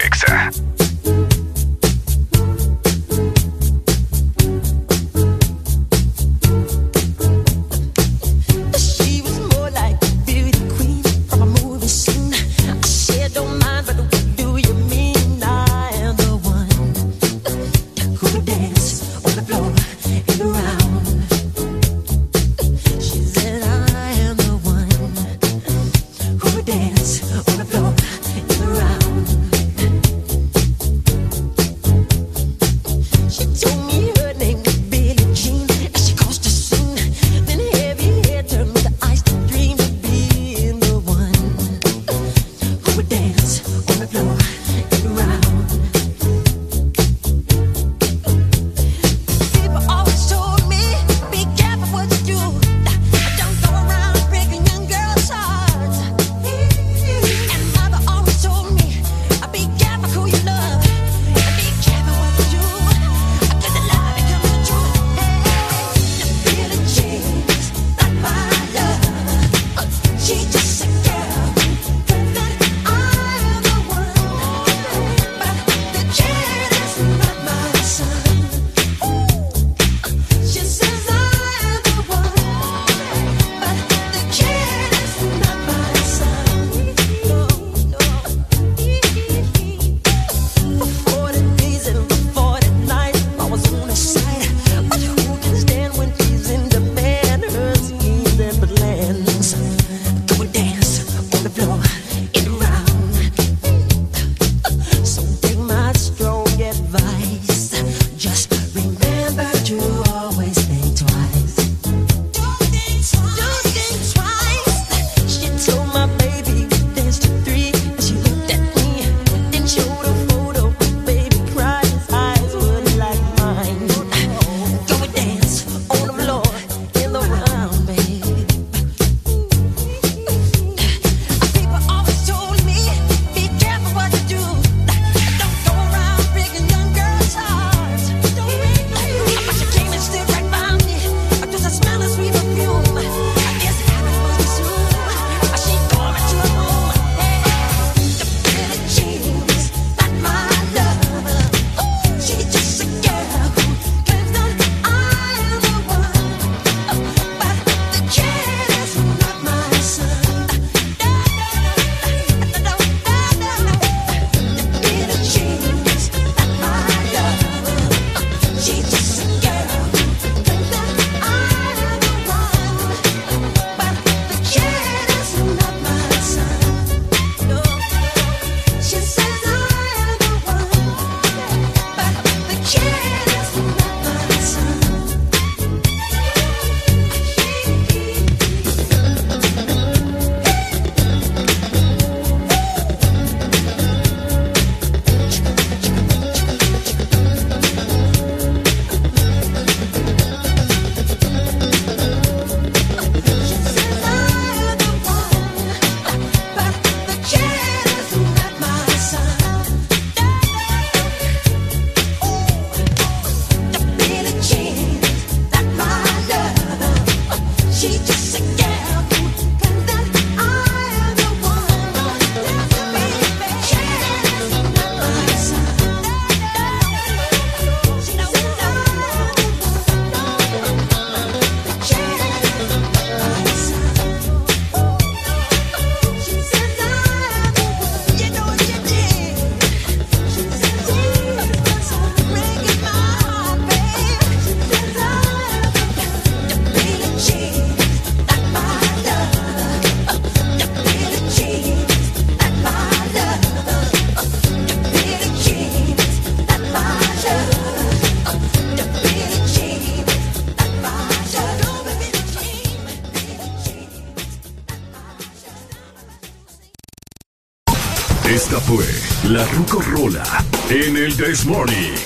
[271.22, 272.01] This morning.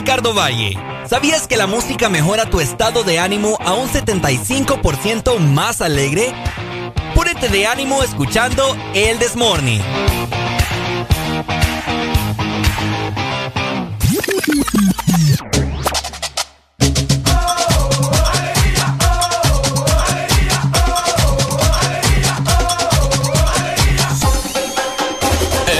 [0.00, 0.78] Ricardo Valle.
[1.06, 6.32] ¿Sabías que la música mejora tu estado de ánimo a un 75% más alegre?
[7.14, 9.82] Púrete de ánimo escuchando El Desmorning.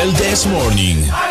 [0.03, 1.30] El This Morning.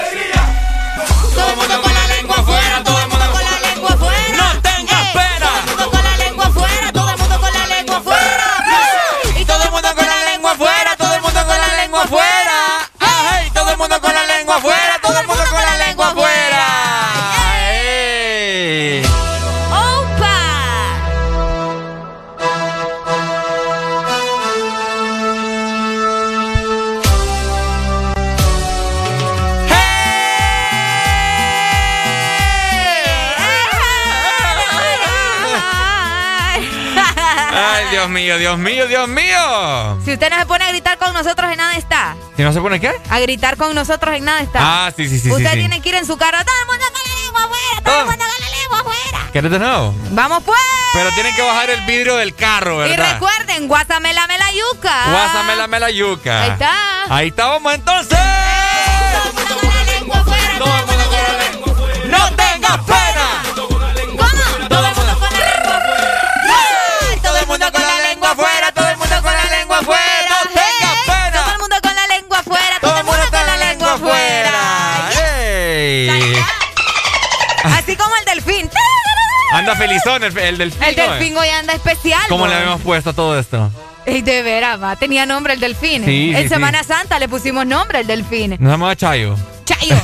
[38.00, 40.00] Dios mío, Dios mío, Dios mío.
[40.06, 42.16] Si usted no se pone a gritar con nosotros, en nada está.
[42.38, 42.94] ¿Si no se pone qué?
[43.10, 44.60] A gritar con nosotros, en nada está.
[44.62, 45.30] Ah, sí, sí, sí.
[45.30, 45.60] usted sí, sí.
[45.60, 46.38] tiene que ir en su carro.
[46.46, 49.28] Todo el mundo con la lengua afuera, todo el mundo con la lengua afuera.
[49.34, 49.94] ¿Quieres de nuevo?
[50.12, 50.60] Vamos pues.
[50.94, 53.14] Pero tienen que bajar el vidrio del carro, Y ¿verdad?
[53.16, 55.06] recuerden, guasamela mela yuca.
[55.12, 56.44] Guásame la mela yuca.
[56.44, 56.74] Ahí está.
[57.10, 58.18] Ahí estábamos entonces.
[62.08, 62.99] ¡No tengas pena!
[79.70, 80.84] Anda felizón el, el delfín.
[80.84, 81.04] El ¿no?
[81.04, 82.22] delfín hoy anda especial.
[82.28, 83.72] ¿Cómo le habíamos puesto a todo esto?
[84.06, 84.96] Ey, de veras, va.
[84.96, 86.04] Tenía nombre el delfín.
[86.06, 88.58] Sí, en sí, Semana Santa le pusimos nombre el delfín.
[88.60, 89.36] Nos llamaba Chayo.
[89.66, 89.96] Chayo.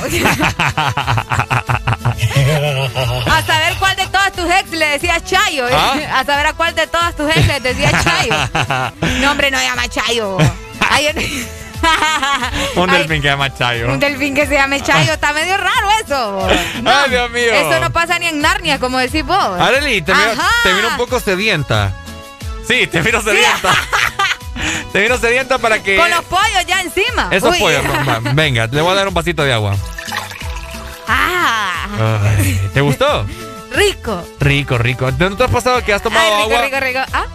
[3.26, 5.66] a saber cuál de todas tus ex le decías Chayo.
[5.72, 6.20] ¿Ah?
[6.20, 8.34] A saber a cuál de todas tus ex le decías Chayo.
[9.20, 10.38] No, hombre, no llama Chayo.
[10.90, 11.08] Hay
[12.76, 13.92] un, Ay, delfín que llama Chayo.
[13.92, 15.12] un delfín que se llame Chayo.
[15.12, 16.48] Está medio raro eso.
[16.84, 17.52] Ay, Dios mío.
[17.52, 19.60] Eso no pasa ni en Narnia, como decís vos.
[19.60, 20.30] Arely, te miro,
[20.62, 21.92] te miro un poco sedienta.
[22.66, 23.74] Sí, te miro sedienta.
[24.92, 25.96] te miro sedienta para que.
[25.96, 27.28] Con los pollos ya encima.
[27.30, 27.58] Esos Uy.
[27.58, 27.82] pollos.
[28.34, 29.76] Venga, le voy a dar un vasito de agua.
[31.08, 31.86] Ah,
[32.38, 33.24] Ay, ¿Te gustó?
[33.72, 34.26] rico.
[34.40, 35.10] Rico, rico.
[35.18, 36.64] ¿No te has pasado que has tomado Ay, rico, agua?
[36.64, 37.00] rico, rico.
[37.12, 37.26] Ah,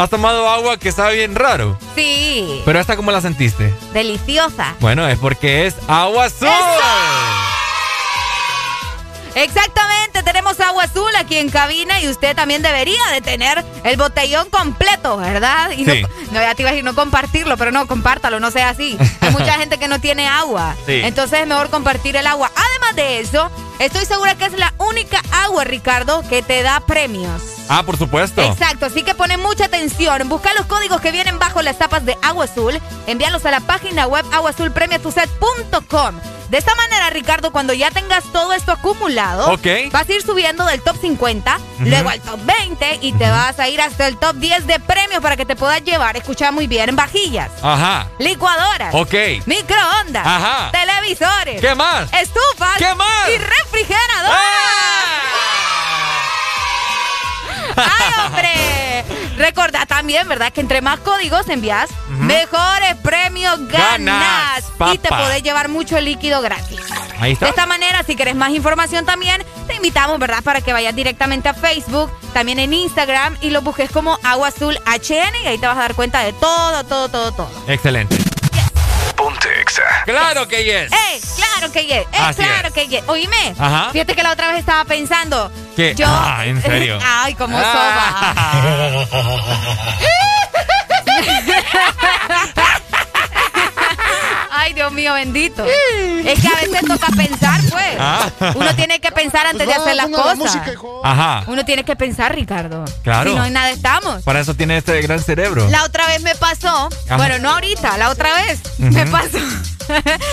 [0.00, 1.76] Has tomado agua que sabe bien raro.
[1.94, 2.62] sí.
[2.64, 3.74] Pero esta, ¿cómo la sentiste?
[3.92, 4.74] Deliciosa.
[4.80, 6.48] Bueno, es porque es agua azul.
[9.34, 14.48] Exactamente, tenemos agua azul aquí en cabina y usted también debería de tener el botellón
[14.48, 15.70] completo, ¿verdad?
[15.72, 16.00] Y Sí.
[16.02, 18.96] no, no, ya te iba a decir no compartirlo, pero no, compártalo, no sea así.
[19.20, 20.76] Hay mucha gente que no tiene agua.
[20.86, 21.02] Sí.
[21.04, 22.50] Entonces es mejor compartir el agua.
[22.56, 27.59] Además de eso, estoy segura que es la única agua, Ricardo, que te da premios.
[27.72, 28.42] Ah, por supuesto.
[28.42, 30.28] Exacto, así que pone mucha atención.
[30.28, 34.08] Busca los códigos que vienen bajo las tapas de Agua Azul, envíalos a la página
[34.08, 36.16] web aguazulpremiatuset.com.
[36.50, 39.56] De esta manera, Ricardo, cuando ya tengas todo esto acumulado,
[39.92, 41.84] vas a ir subiendo del top 50, Ujú.
[41.88, 45.20] luego al top 20 y te vas a ir hasta el top 10 de premios
[45.22, 48.08] para que te puedas llevar, escucha muy bien, vajillas, Ajá.
[48.18, 49.14] licuadoras, Ok.
[49.46, 50.72] microondas, Ajá.
[50.72, 52.12] televisores, ¿Qué más?
[52.14, 53.06] estufas ¿Qué más?
[53.08, 53.30] ¡Ah!
[53.30, 54.40] y refrigeradoras.
[57.76, 59.04] ¡Ay, hombre!
[59.36, 60.52] Recordá también, ¿verdad?
[60.52, 64.64] Que entre más códigos envías, mejores premios ganas.
[64.78, 66.80] Ganas, y te podés llevar mucho líquido gratis.
[67.18, 67.48] Ahí De está.
[67.48, 70.42] esta manera, si querés más información también, te invitamos, ¿verdad?
[70.42, 74.78] Para que vayas directamente a Facebook, también en Instagram y lo busques como Agua Azul
[74.86, 77.50] HN y ahí te vas a dar cuenta de todo, todo, todo, todo.
[77.66, 78.16] Excelente.
[79.20, 79.82] Ponte Exa.
[80.06, 80.90] Claro que yes.
[80.92, 81.20] ¡Eh!
[81.36, 82.06] ¡Claro que yes!
[82.10, 82.18] ¡Eh!
[82.20, 82.74] Así ¡Claro es.
[82.74, 83.02] que yes!
[83.06, 83.90] Oíme, Ajá.
[83.92, 85.52] fíjate que la otra vez estaba pensando.
[85.76, 85.94] ¿Qué?
[85.94, 86.06] Yo.
[86.08, 86.98] Ah, ¿en serio?
[87.04, 89.04] Ay, como Ah.
[94.62, 95.64] Ay, Dios mío, bendito.
[95.64, 97.96] Es que a veces toca pensar, pues.
[97.98, 98.28] Ah.
[98.54, 100.36] Uno tiene que pensar antes de hacer las la cosas.
[100.36, 100.72] música.
[101.02, 101.44] Ajá.
[101.46, 102.84] Uno tiene que pensar, Ricardo.
[103.02, 103.30] Claro.
[103.30, 104.22] Si no, en nada estamos.
[104.22, 105.66] Para eso tiene este gran cerebro.
[105.70, 107.16] La otra vez me pasó, Ajá.
[107.16, 109.38] bueno, no ahorita, la otra vez me pasó.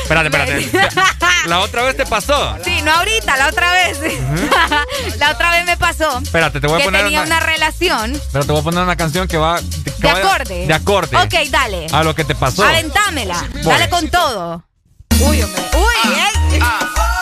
[0.03, 0.69] Espérate, espérate.
[1.47, 2.57] La otra vez te pasó.
[2.63, 3.97] Sí, no ahorita, la otra vez.
[5.19, 8.21] la otra vez me pasó Espérate, te voy a que poner tenía una, una relación
[8.33, 9.59] Pero te voy a poner una canción que va.
[9.59, 10.67] que de vaya- acorde.
[10.67, 11.17] De acorde.
[11.17, 11.87] Ok, dale.
[11.91, 12.63] A lo que te pasó.
[12.65, 13.43] Aventámela.
[13.53, 13.63] Voy.
[13.63, 14.16] Dale con todo.
[14.19, 15.61] Uy, hombre.
[15.75, 16.59] Uy, eh.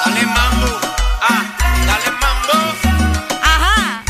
[0.06, 0.80] Dale mambo,
[1.22, 1.44] ah,
[1.86, 2.54] dale mambo.
[3.44, 4.04] Ajá.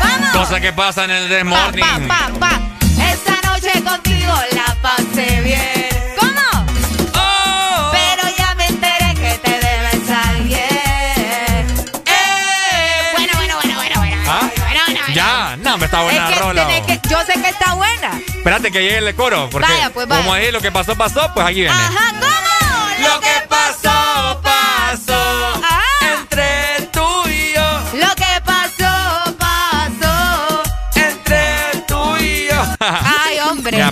[0.00, 0.30] Vamos.
[0.32, 1.84] Cosa que pasa en el Desmorning.
[2.08, 2.60] pa, pa, pa.
[3.04, 5.88] Esta noche contigo la pasé bien.
[6.20, 6.66] ¿Cómo?
[7.14, 7.90] Oh.
[7.90, 11.66] Pero ya me enteré que te debes a alguien.
[12.06, 13.10] Eh.
[13.16, 14.16] Bueno, bueno, bueno, bueno, bueno.
[14.28, 14.40] ¿Ah?
[14.40, 15.14] Bueno, bueno, bueno.
[15.14, 16.66] Ya, no, me está buena Es que rola.
[16.68, 18.20] tenés que- yo sé que está buena.
[18.48, 19.48] Espérate que llegue el coro.
[19.50, 21.70] Porque Vaya, pues, como ahí lo que pasó, pasó, pues aquí viene.
[21.70, 22.47] Ajá, ¿cómo?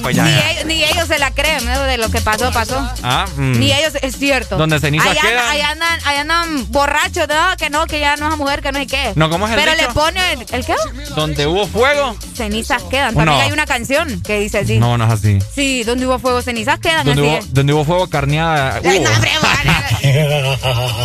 [0.07, 0.51] Pues, ya, ni, ya.
[0.51, 1.81] Ellos, ni ellos se la creen, ¿no?
[1.83, 2.79] De lo que pasó, pasó.
[3.03, 3.59] Ah, mm.
[3.59, 4.57] Ni ellos, es cierto.
[4.57, 5.49] Donde cenizas allá, quedan.
[5.49, 8.79] Allá andan, allá andan borrachos, no, que no, que ya no es mujer, que no
[8.79, 9.13] sé qué.
[9.15, 9.87] No, ¿cómo es el Pero dicho?
[9.89, 10.75] le ponen, ¿el qué?
[11.15, 12.17] Donde hubo fuego.
[12.35, 13.15] Cenizas quedan.
[13.15, 13.41] También No.
[13.43, 14.79] hay una canción que dice así.
[14.79, 15.39] No, no es así.
[15.55, 17.55] Sí, donde hubo fuego, cenizas quedan, Donde así hubo, es.
[17.55, 18.81] donde hubo fuego, carneada.
[18.85, 19.15] Ay, no, hubo.
[19.15, 19.31] hombre,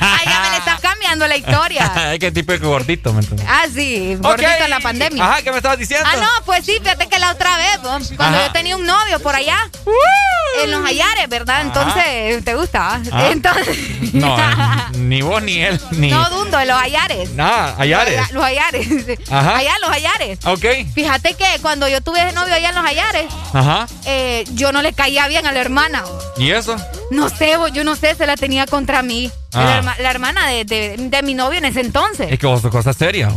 [0.00, 1.92] Ay, ya me le estás cambiando la historia.
[2.12, 3.46] Es que tipo de gordito, ¿me entiendes?
[3.48, 5.24] Ah, sí, gordito en la pandemia.
[5.24, 6.08] Ajá, ¿qué me estabas diciendo?
[6.10, 7.78] Ah, no, pues sí, fíjate que la otra vez,
[8.16, 8.46] cuando Ajá.
[8.46, 9.56] yo tenía un novio por allá.
[10.62, 11.62] en los Ayares, ¿verdad?
[11.62, 13.00] Entonces, ¿te gusta?
[13.10, 13.28] Ah.
[13.30, 13.76] Entonces,
[14.12, 14.42] No, eh,
[14.94, 16.10] ni vos ni él, ni.
[16.10, 17.30] no dundo, en los Ayares.
[17.30, 18.16] Nada, Ayares.
[18.20, 18.86] Los, los Ayares.
[19.30, 19.56] Ajá.
[19.56, 20.38] Allá los Ayares.
[20.44, 20.64] Ok.
[20.94, 23.86] Fíjate que cuando yo tuve ese novio allá en los Ayares, Ajá.
[24.04, 26.02] eh, yo no le caía bien a la hermana.
[26.36, 26.76] ¿Y eso?
[27.12, 29.30] No sé, yo no sé, se la tenía contra mí.
[29.52, 29.64] Ah.
[29.64, 32.28] La, herma- la hermana de, de- de mi novio en ese entonces.
[32.32, 33.30] Es que vos sos cosa seria.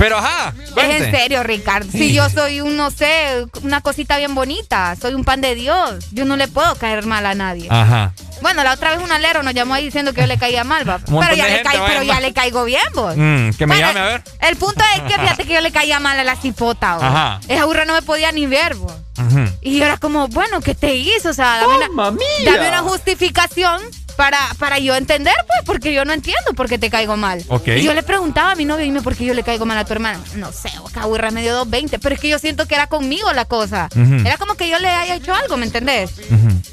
[0.00, 0.54] Pero ajá.
[0.76, 1.92] Es en serio, Ricardo.
[1.92, 6.06] Si yo soy un, no sé, una cosita bien bonita, soy un pan de Dios,
[6.12, 7.66] yo no le puedo caer mal a nadie.
[7.68, 8.14] Ajá.
[8.40, 10.88] Bueno, la otra vez un alero nos llamó ahí diciendo que yo le caía mal,
[10.88, 11.00] va.
[11.00, 13.14] Pero ya, le, a pero ya le caigo bien, vos.
[13.14, 14.22] Mm, que me Bueno, llame a ver.
[14.40, 17.04] El punto es que fíjate que yo le caía mal a la cipota, vos.
[17.04, 17.40] Ajá.
[17.46, 18.94] Esa burra no me podía ni ver, vos.
[19.18, 19.44] Ujú.
[19.60, 21.28] Y yo era como, bueno, ¿qué te hizo?
[21.28, 22.10] O sea, dame, una,
[22.46, 23.82] dame una justificación
[24.20, 27.42] para, para yo entender, pues, porque yo no entiendo por qué te caigo mal.
[27.78, 29.86] Y yo le preguntaba a mi novio, dime por qué yo le caigo mal a
[29.86, 30.20] tu hermana.
[30.34, 33.32] No sé, boca burra me dio 220, pero es que yo siento que era conmigo
[33.32, 33.88] la cosa.
[34.26, 36.10] Era como que yo le haya hecho algo, ¿me entendés?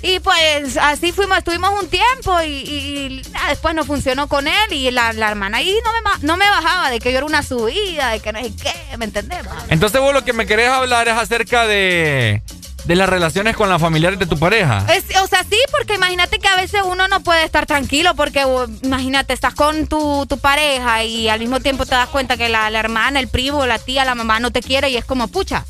[0.04, 4.72] Y pues así fuimos, estuvimos un tiempo y, y- y, después no funcionó con él
[4.74, 7.44] y la, la hermana ahí no me, no me bajaba de que yo era una
[7.44, 9.40] subida, de que no sé qué, ¿me entendés?
[9.70, 12.42] Entonces vos lo que me querés hablar es acerca de,
[12.88, 14.86] de las relaciones con las familiares de tu pareja.
[14.96, 18.44] Es- o sea, sí, porque imagínate que a veces uno no puede estar tranquilo porque
[18.82, 22.70] imagínate, estás con tu, tu pareja y al mismo tiempo te das cuenta que la,
[22.70, 25.66] la hermana, el primo, la tía, la mamá no te quiere y es como pucha.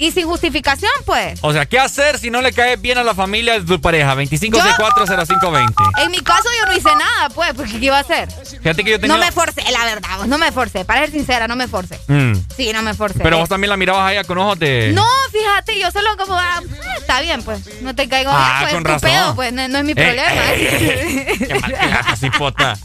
[0.00, 1.40] Y sin justificación, pues.
[1.42, 4.14] O sea, ¿qué hacer si no le caes bien a la familia de tu pareja?
[4.14, 5.74] 25640520.
[6.04, 8.28] En mi caso yo no hice nada, pues, porque ¿qué iba a hacer?
[8.30, 9.16] Fíjate que yo tenía...
[9.16, 10.84] No me forcé, la verdad, vos, no me forcé.
[10.84, 11.98] Para ser sincera, no me forcé.
[12.06, 12.32] Mm.
[12.56, 13.18] Sí, no me forcé.
[13.20, 14.92] Pero vos también la mirabas a ella con ojos de...
[14.94, 16.60] No, fíjate, yo solo como, ah,
[16.98, 19.10] está bien, pues, no te caigo Ah, bien, pues, con tu razón.
[19.10, 21.38] pedo, pues, no, no es mi Eh, problema.
[21.48, 22.78] Qué mal pedazo, cipota.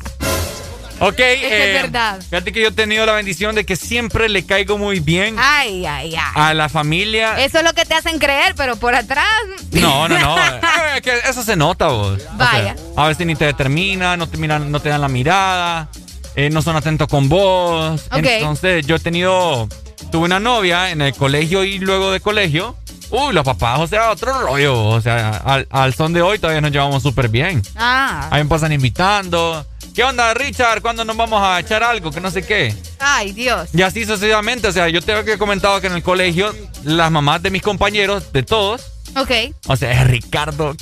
[1.05, 2.21] Ok, es eh, verdad.
[2.21, 5.85] fíjate que yo he tenido la bendición de que siempre le caigo muy bien Ay,
[5.85, 6.31] ay, ay.
[6.35, 7.43] a la familia.
[7.43, 9.25] Eso es lo que te hacen creer, pero por atrás.
[9.71, 10.35] No, no, no.
[10.95, 12.21] Es eso se nota, vos.
[12.33, 12.75] O Vaya.
[12.75, 15.89] sea, a veces ni te determinan, no te miran, no te dan la mirada,
[16.35, 18.01] eh, no son atentos con vos.
[18.11, 18.19] Ok.
[18.23, 19.67] Entonces, yo he tenido,
[20.11, 22.77] tuve una novia en el colegio y luego de colegio.
[23.09, 24.85] Uy, los papás, o sea, otro rollo.
[24.85, 27.61] O sea, al, al son de hoy todavía nos llevamos súper bien.
[27.75, 28.27] Ah.
[28.31, 29.65] Ahí me pasan invitando.
[29.93, 30.81] ¿Qué onda, Richard?
[30.81, 32.09] ¿Cuándo nos vamos a echar algo?
[32.11, 32.75] Que no sé qué.
[32.99, 33.69] Ay, Dios.
[33.73, 34.67] Y así sucesivamente.
[34.67, 36.53] O sea, yo te había comentado que en el colegio,
[36.83, 38.81] las mamás de mis compañeros, de todos,
[39.15, 39.29] Ok.
[39.67, 40.75] o sea, es Ricardo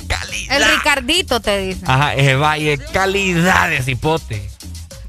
[0.48, 1.82] El Ricardito te dice.
[1.86, 4.48] Ajá, ese valle, calidad de cipote.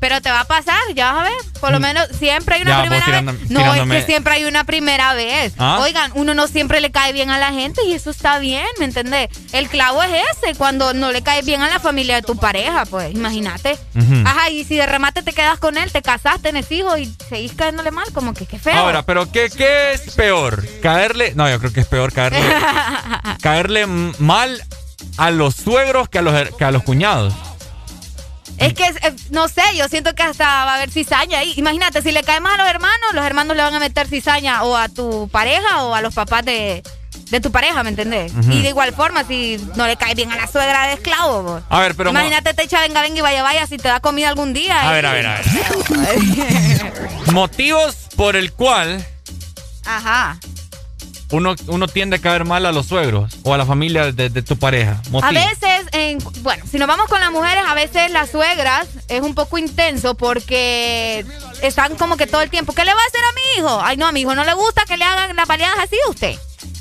[0.03, 1.37] Pero te va a pasar, ya vas a ver.
[1.61, 2.83] Por lo menos siempre hay una Mm.
[2.83, 3.49] Ya, primera vez.
[3.49, 5.53] No, tirándome- es que siempre hay una primera vez.
[5.57, 5.79] ¿Ah?
[5.81, 8.83] Oigan, uno no siempre le cae bien a la gente y eso está bien, ¿me
[8.85, 9.29] entendés?
[9.53, 10.11] El clavo es
[10.43, 13.77] ese, cuando no le cae bien a la familia de tu pareja, pues, imagínate.
[14.25, 17.53] Ajá, y si de remate te quedas con él, te casaste, tenés hijos y seguís
[17.53, 18.73] cayéndole mal, como que qué feo.
[18.75, 20.67] Ahora, pero ¿qué, ¿qué es peor?
[20.81, 21.31] ¿Caerle?
[21.35, 22.41] No, yo creo que es peor caerle,
[23.41, 24.61] caerle mal
[25.17, 27.33] a los suegros que a los, que a los cuñados.
[28.57, 31.53] Es que, eh, no sé, yo siento que hasta va a haber cizaña ahí.
[31.57, 34.63] Imagínate, si le cae más a los hermanos, los hermanos le van a meter cizaña
[34.63, 36.83] o a tu pareja o a los papás de,
[37.29, 38.31] de tu pareja, ¿me entendés?
[38.49, 41.61] Y de igual forma, si no le cae bien a la suegra de esclavo.
[41.69, 42.11] A ver, pero...
[42.11, 44.89] Imagínate, te echa venga, venga y vaya, vaya, si te da comida algún día.
[44.89, 44.93] A eh.
[44.95, 45.43] ver, a ver, a ver.
[47.33, 49.03] Motivos por el cual
[49.85, 50.37] Ajá.
[51.31, 54.41] uno, uno tiende a caer mal a los suegros o a la familia de, de
[54.43, 55.01] tu pareja.
[55.05, 55.33] A Motivos.
[55.33, 59.33] veces, en- bueno, si nos vamos con las mujeres, a veces las suegras es un
[59.35, 61.25] poco intenso porque
[61.61, 63.81] están como que todo el tiempo, ¿qué le va a hacer a mi hijo?
[63.83, 66.09] Ay, no, a mi hijo no le gusta que le hagan las baleadas así a
[66.09, 66.35] usted.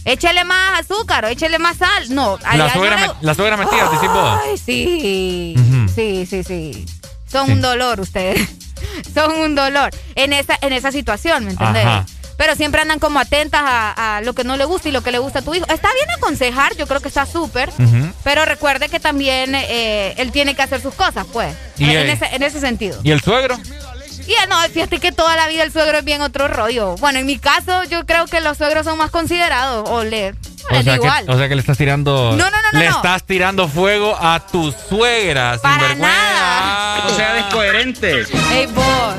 [0.04, 2.12] Échele más azúcar o échele más sal.
[2.14, 4.40] No, a La suegra, no le- me- la suegra metida, decís vos.
[4.44, 5.54] Ay, sí.
[5.94, 6.86] Sí, sí, sí.
[7.30, 7.52] Son Sí.
[7.52, 8.48] un dolor ustedes.
[9.14, 11.86] Son un dolor en esa, en esa situación, ¿me entendés?
[11.86, 12.06] Ajá.
[12.42, 15.12] Pero siempre andan como atentas a, a lo que no le gusta y lo que
[15.12, 15.64] le gusta a tu hijo.
[15.68, 17.70] Está bien aconsejar, yo creo que está súper.
[18.24, 21.54] Pero recuerde que también eh, él tiene que hacer sus cosas, pues.
[21.78, 22.98] Y en, él- ese, en ese sentido.
[23.04, 23.56] ¿Y el suegro?
[24.26, 26.96] Y eh, no, fíjate que toda la vida el suegro es bien otro rollo.
[26.96, 29.88] Bueno, en mi caso, yo creo que los suegros son más considerados.
[29.88, 30.30] O le.
[30.30, 31.24] o sea, igual.
[31.26, 32.32] que, o sea que le estás tirando.
[32.32, 32.96] No, no, no, no, Le no.
[32.96, 36.08] estás tirando fuego a tu suegra, Para sinvergüenza.
[36.12, 37.06] nada.
[37.06, 38.24] O sea, descoherente.
[38.52, 39.14] Ey, vos.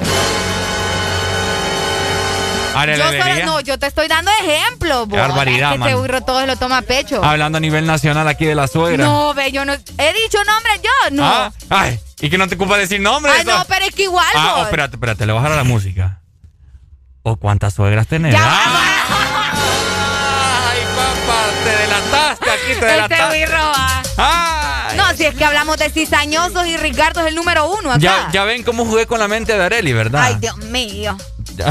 [2.73, 5.19] Yo solo, no, yo te estoy dando ejemplos, vos.
[5.19, 5.89] barbaridad, Es que man.
[5.89, 7.23] este burro todo lo toma a pecho.
[7.23, 9.03] Hablando a nivel nacional aquí de la suegra.
[9.05, 9.73] No, ve, yo no.
[9.73, 11.23] He dicho nombre yo, no.
[11.25, 13.31] Ah, ay, y que no te ocupa decir nombre.
[13.31, 13.57] Ay, eso?
[13.57, 15.63] no, pero es que igual, Ah, oh, espérate, espérate, le voy a bajar a la
[15.63, 16.19] música.
[17.21, 18.33] ¿O cuántas suegras tenés?
[18.33, 18.41] Ya,
[20.71, 23.45] Ay, papá, te delataste aquí, te Este delataste.
[24.17, 24.87] ah.
[24.89, 24.97] Ay.
[24.97, 27.99] No, si es que hablamos de cizañosos y Ricardo es el número uno acá.
[27.99, 30.21] Ya, ya ven cómo jugué con la mente de Areli, ¿verdad?
[30.23, 31.17] Ay, Dios mío.
[31.55, 31.65] Ya.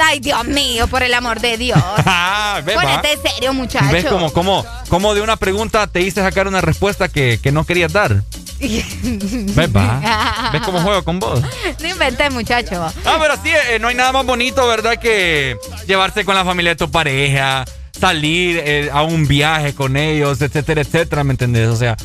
[0.00, 1.78] Ay, Dios mío, por el amor de Dios.
[2.06, 2.82] Ah, ¿ves, va?
[2.82, 3.90] Ponete serio, muchacho.
[3.90, 7.64] ¿Ves cómo, cómo, cómo de una pregunta te hice sacar una respuesta que, que no
[7.64, 8.22] querías dar?
[8.60, 10.50] ¿Ves, va?
[10.52, 11.40] ¿Ves cómo juego con vos?
[11.80, 12.84] No inventé, muchacho.
[13.04, 14.96] Ah, pero sí, eh, no hay nada más bonito, ¿verdad?
[14.96, 15.56] Que
[15.86, 17.64] llevarse con la familia de tu pareja,
[17.98, 21.68] salir eh, a un viaje con ellos, etcétera, etcétera, ¿me entendés?
[21.68, 21.96] O sea,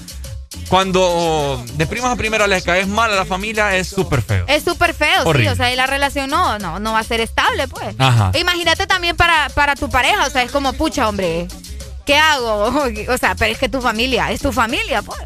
[0.70, 4.46] cuando de primas a primera les caes mal a la familia es súper feo.
[4.48, 5.28] Es súper feo, sí.
[5.28, 5.52] Horrible.
[5.52, 7.96] O sea, y la relación no, no, no va a ser estable, pues.
[7.98, 8.32] Ajá.
[8.40, 11.48] Imagínate también para, para tu pareja, o sea, es como, pucha, hombre,
[12.06, 12.66] ¿qué hago?
[13.10, 15.20] O sea, pero es que tu familia, es tu familia, pues.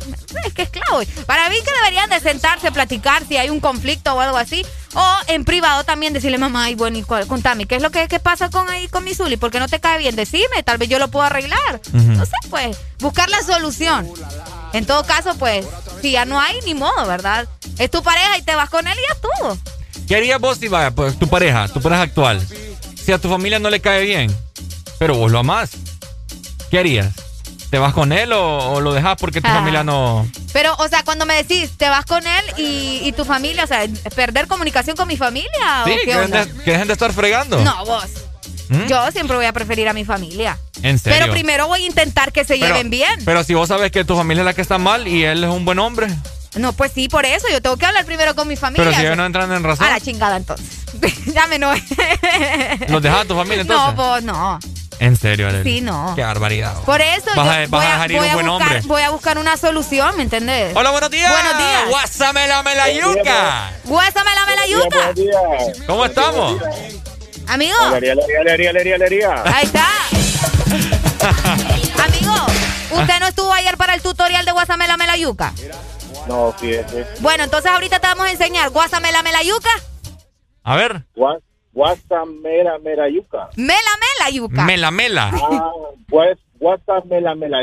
[0.46, 1.06] Es que es clave.
[1.26, 4.66] Para mí que deberían de sentarse, platicar si hay un conflicto o algo así.
[4.96, 8.20] O en privado también decirle, mamá, ay, bueno, y contame, ¿qué es lo que, qué
[8.20, 9.38] pasa con ahí con mi Zuli?
[9.38, 10.16] ¿Por qué no te cae bien?
[10.16, 11.82] Decime, tal vez yo lo puedo arreglar.
[11.94, 12.12] Ujú.
[12.12, 14.08] No sé, pues, buscar la solución.
[14.74, 15.66] En todo caso, pues,
[16.02, 17.48] si ya no hay, ni modo, ¿verdad?
[17.78, 19.58] Es tu pareja y te vas con él y ya estuvo.
[20.08, 22.46] ¿Qué harías vos si vaya, pues, tu pareja, tu pareja actual?
[23.06, 24.36] Si a tu familia no le cae bien,
[25.00, 25.72] pero vos lo amás,
[26.72, 27.14] ¿qué harías?
[27.70, 29.56] ¿Te vas con él o, o lo dejas porque tu Ah.
[29.56, 30.28] familia no...?
[30.54, 33.68] Pero, o sea, cuando me decís, te vas con él y, y tu familia, o
[33.68, 33.86] sea,
[34.16, 36.46] perder comunicación con mi familia, Sí, ¿o qué que dejen, onda?
[36.46, 37.60] de, que dejen de estar fregando.
[37.64, 38.06] No, vos.
[38.70, 38.86] ¿Mm?
[38.88, 40.58] Yo siempre voy a preferir a mi familia.
[40.82, 41.20] ¿En serio?
[41.20, 43.20] Pero primero voy a intentar que se Pero- lleven bien.
[43.26, 45.50] Pero si vos sabes que tu familia es la que está mal y él es
[45.50, 46.08] un buen hombre,
[46.56, 48.86] No, pues sí, por eso yo tengo que hablar primero con mi familia.
[48.86, 50.68] pero si ellos no entran en razón, A la chingada entonces.
[51.34, 51.72] ya me no.
[52.90, 53.96] ¿los dejas a tu familia no, entonces?
[53.96, 54.60] vos no.
[55.00, 55.64] En serio, Arely?
[55.70, 56.14] Sí, no.
[56.16, 56.76] Qué barbaridad.
[56.86, 58.68] Por eso Vas yo a- vas voy, a dejar ir voy un a buen buscar,
[58.68, 58.88] hombre.
[58.88, 60.74] voy a buscar una solución, ¿me entendés?
[60.76, 61.30] Hola, buenos días.
[61.32, 61.90] Buenos días.
[61.90, 63.72] Guásamela, me la yuca.
[63.86, 65.14] Guásame la melayuca.
[65.88, 66.62] ¿Cómo estamos?
[67.48, 67.78] Amigo.
[67.80, 69.44] Alegría, alegría, alegría, alegría, alegría.
[69.46, 69.88] Ahí está.
[72.04, 72.34] Amigo,
[72.92, 75.54] ¿usted no estuvo ayer para el tutorial de Guasamela Melayuca?
[76.28, 77.06] No, fíjese.
[77.20, 79.70] Bueno, entonces ahorita te vamos a enseñar Guasamela Melayuca,
[80.64, 81.04] A ver.
[81.16, 81.40] Gua-
[81.74, 83.50] Guasamera Merayuca.
[83.56, 83.80] Mela
[84.20, 84.64] Melayuca.
[84.64, 85.32] Mela, mela.
[85.34, 85.72] Ah,
[86.08, 87.60] pues, Guasamela Mela.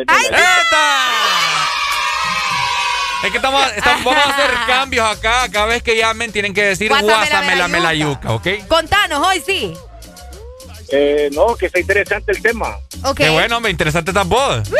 [3.22, 5.48] Es que estamos, estamos- vamos a hacer cambios acá.
[5.50, 8.28] Cada vez que llamen tienen que decir Guásamela, guásamela, me la yuca.
[8.28, 8.66] yuca, ¿ok?
[8.68, 9.74] Contanos, hoy sí.
[10.92, 12.76] Eh, no, que está interesante el tema.
[13.04, 13.16] Ok.
[13.18, 14.68] Qué bueno, hombre, interesante esta voz.
[14.70, 14.76] Uy,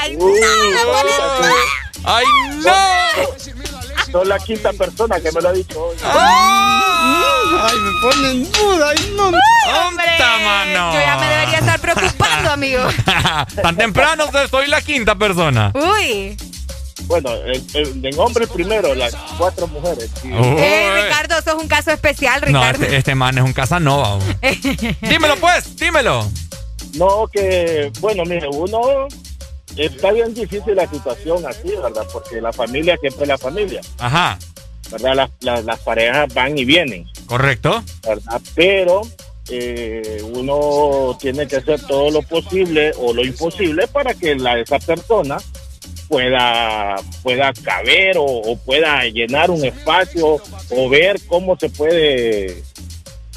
[0.00, 0.26] ¡Ay, no!
[0.26, 0.34] me
[0.84, 1.54] pone-
[2.04, 2.24] ¡Ay,
[2.64, 4.10] no!
[4.10, 5.96] Son la quinta persona que me lo ha dicho hoy.
[6.02, 8.90] Ay, me pone en duda.
[8.90, 9.26] Ay, no.
[9.86, 10.06] ¡Hombre!
[10.44, 10.92] mano!
[10.94, 12.82] Yo ya me debería estar preocupando, amigo.
[13.62, 15.70] Tan temprano soy la quinta persona.
[15.74, 16.36] Uy.
[17.10, 20.08] Bueno, en hombres primero, las cuatro mujeres.
[20.22, 20.30] Sí.
[20.32, 22.84] Eh, Ricardo, eso es un caso especial, No, Ricardo.
[22.84, 24.20] este, este man es un Casanova.
[25.02, 26.30] dímelo pues, dímelo.
[26.94, 29.08] No, que, bueno, mire, uno
[29.76, 32.06] está bien difícil la situación así, ¿verdad?
[32.12, 34.38] Porque la familia siempre es la familia, Ajá,
[34.92, 35.14] ¿verdad?
[35.16, 37.82] Las, las, las parejas van y vienen, correcto.
[38.06, 38.40] ¿verdad?
[38.54, 39.02] Pero
[39.48, 44.78] eh, uno tiene que hacer todo lo posible o lo imposible para que la, esa
[44.78, 45.38] persona
[46.10, 50.38] pueda, pueda caber o, o pueda llenar un espacio
[50.70, 52.64] o ver cómo se puede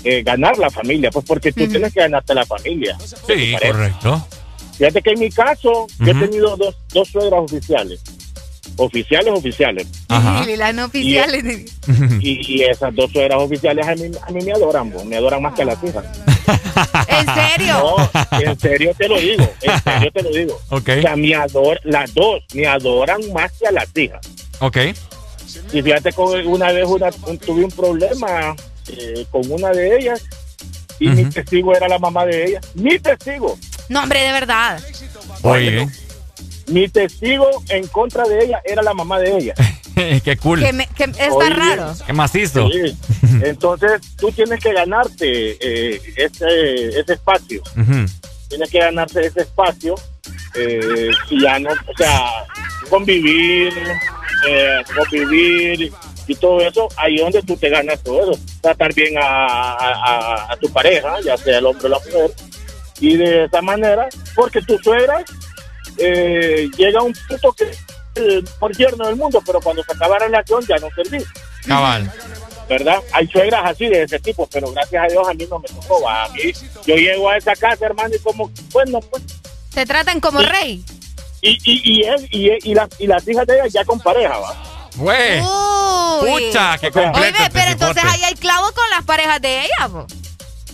[0.04, 2.98] eh, ganar la familia, pues porque tú tienes que ganarte la familia.
[3.00, 4.28] Sí, correcto.
[4.76, 8.02] Fíjate que en mi caso, yo he tenido dos, dos suegras oficiales.
[8.76, 9.88] Oficiales, oficiales.
[10.48, 11.44] Y las no oficiales.
[12.20, 15.42] Y, y esas dos suegras oficiales a mí, a mí me adoran, bo, me adoran
[15.42, 16.06] más que a las hijas.
[17.20, 17.96] ¿En serio?
[18.32, 20.60] No, en serio te lo digo, en serio te lo digo.
[20.70, 20.90] Ok.
[20.98, 24.22] O sea, me ador, las dos me adoran más que a las hijas.
[24.60, 24.78] Ok.
[25.72, 28.56] Y fíjate que una vez una, un- tuve un problema
[28.88, 30.22] eh, con una de ellas
[31.00, 32.62] y mi testigo era la mamá de ella.
[32.76, 33.58] Mi testigo.
[33.90, 34.80] No, hombre, de verdad.
[35.42, 35.88] Oye,
[36.68, 39.54] Mi testigo en contra de ella era la mamá de ella.
[40.24, 40.60] qué cool.
[40.60, 41.94] Que, me- que está Oye, raro.
[42.06, 42.70] Qué macizo.
[42.70, 42.98] Sí.
[43.44, 47.62] Entonces tú tienes que ganarte eh, ese, ese espacio.
[48.50, 49.96] Tienes que ganarse ese espacio.
[50.56, 52.22] eh, si ya no, o sea,
[52.90, 53.74] convivir,
[54.48, 55.92] eh, convivir
[56.28, 58.42] y todo eso, ahí es donde tú te ganas todo eso.
[58.62, 59.76] Tratar bien a, a-
[60.48, 62.32] a- a tu pareja, ya sea el hombre o la mujer.
[63.00, 65.24] Y de esa manera, porque tu suegra
[65.98, 67.66] eh, llega a un punto que
[68.16, 71.26] eh, por yerno del mundo, pero cuando se acaba la relación ya no servís.
[71.68, 72.12] Cabal.
[72.70, 73.00] ¿verdad?
[73.12, 76.02] Hay suegras así de ese tipo, pero gracias a Dios a mí no me tocó.
[76.02, 76.24] va.
[76.24, 76.52] A mí,
[76.86, 79.22] yo llego a esa casa, hermano, y como, bueno, pues.
[79.74, 80.84] Te tratan como rey.
[81.42, 84.00] Y, y, y, él, y, él- y, las, y las hijas de ella ya con
[84.00, 84.56] pareja, va.
[84.96, 85.42] Güey.
[85.42, 86.46] Uy.
[86.48, 87.20] Pucha, qué completo.
[87.20, 90.08] Oye, este pero entonces ahí hay clavo con las parejas de ella, po.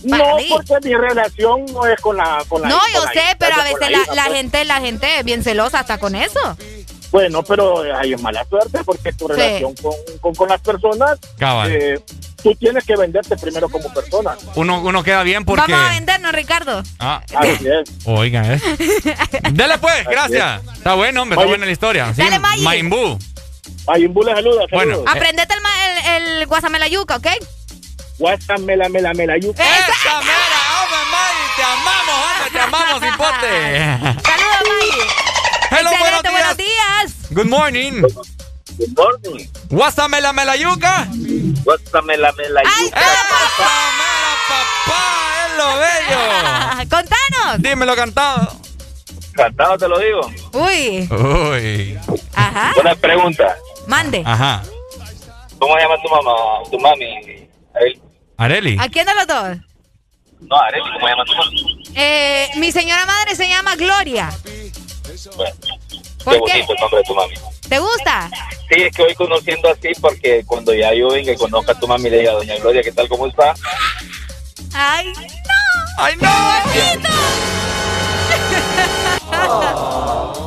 [0.04, 0.18] No,
[0.48, 3.64] porque mi relación no es con la con la No, yo sé, hija, pero a
[3.64, 4.36] veces la la, hija, la pues.
[4.36, 6.56] gente, la gente es bien celosa hasta con eso.
[7.10, 11.70] Bueno, pero hay mala suerte porque tu relación con, con, con las personas Cabal.
[11.72, 12.00] eh,
[12.42, 14.36] tú tienes que venderte primero como persona.
[14.54, 15.72] Uno, uno queda bien porque.
[15.72, 16.82] Vamos a vendernos, Ricardo.
[17.00, 17.90] Ah, Así es.
[18.04, 18.60] oigan, ¿eh?
[19.52, 20.62] Dale pues, gracias.
[20.76, 22.14] Está bueno, hombre, está buena la historia.
[22.14, 22.62] Sí, Dale, Maggi.
[22.62, 23.18] Maimbu.
[23.88, 24.64] Mayimbu le saluda.
[24.70, 25.10] Bueno, saludos.
[25.16, 27.26] Aprendete el, ma- el, el guasamelayuca, ¿ok?
[28.20, 29.62] WhatsApp, mela, mela, mela, yuca.
[29.64, 31.56] ¡Esa mera, hombre, Maggi!
[31.56, 32.50] ¡Te amamos, hombre!
[32.52, 34.22] ¡Te amamos, hipote!
[34.28, 35.19] Saludos, Maggie.
[35.70, 37.14] Hello, buenos buenos días.
[37.30, 38.02] Good morning.
[38.02, 39.48] Good morning.
[39.70, 41.06] What's up, mela, mela, yuca?
[41.64, 43.00] WhatsApp, mela, mela, yuca.
[43.00, 43.20] ¡Esa
[43.96, 45.00] mera, papá!
[45.46, 46.90] ¡Es lo bello!
[46.96, 47.62] Contanos.
[47.62, 48.56] Dímelo cantado.
[49.34, 50.20] Cantado te lo digo.
[50.52, 51.98] Uy, Uy.
[52.34, 52.72] ajá.
[52.74, 53.56] Buena pregunta.
[53.86, 54.22] Mande.
[54.26, 54.62] Ajá.
[55.58, 56.32] ¿Cómo llama tu mamá,
[56.70, 57.48] tu mami?
[57.74, 58.00] Areli.
[58.36, 58.76] Areli.
[58.80, 59.56] ¿A quién de los dos?
[60.40, 61.82] No, Areli, ¿cómo llama tu mami?
[61.94, 64.30] Eh, mi señora madre se llama Gloria.
[65.36, 65.54] Bueno,
[66.24, 66.52] ¿Por qué qué?
[66.52, 67.34] bonito el nombre de tu mami.
[67.68, 68.30] ¿Te gusta?
[68.68, 71.86] Sí, es que voy conociendo así porque cuando ya yo venga y conozca a tu
[71.86, 73.54] mami le diga, doña Gloria, ¿qué tal, cómo está?
[74.72, 75.22] Ay, no.
[75.98, 76.30] ¡Ay, no!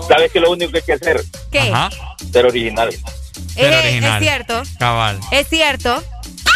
[0.07, 1.21] ¿Sabes que lo único que hay que hacer?
[1.51, 1.59] ¿Qué?
[1.71, 1.89] Ajá.
[2.31, 2.91] Ser original.
[3.53, 4.13] Ser Eh, original.
[4.21, 4.63] Es cierto.
[4.79, 5.19] Cabal.
[5.31, 6.03] Es cierto.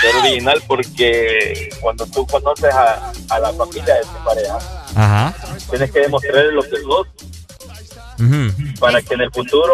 [0.02, 4.58] Ser original porque cuando tú conoces a, a la familia de tu pareja,
[4.96, 5.34] Ajá.
[5.70, 7.08] tienes que demostrarle lo que sos
[8.80, 9.74] Para que en el futuro,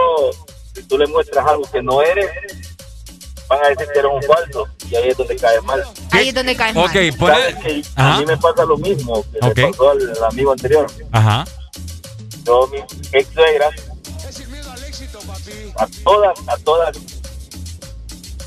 [0.75, 2.29] si tú le muestras algo que no eres,
[3.47, 5.83] van a decir que eres un falso y ahí es donde cae mal.
[6.11, 6.85] Ahí es donde caes mal.
[6.85, 7.33] Ok, pone.
[7.33, 7.83] ¿Sabes que.
[7.95, 9.57] A mí me pasa lo mismo que Ok.
[9.57, 10.87] le pasó al amigo anterior.
[11.11, 11.45] Ajá.
[12.45, 12.79] Yo, mi
[13.13, 13.69] ex suegra,
[15.77, 16.97] a todas, a todas,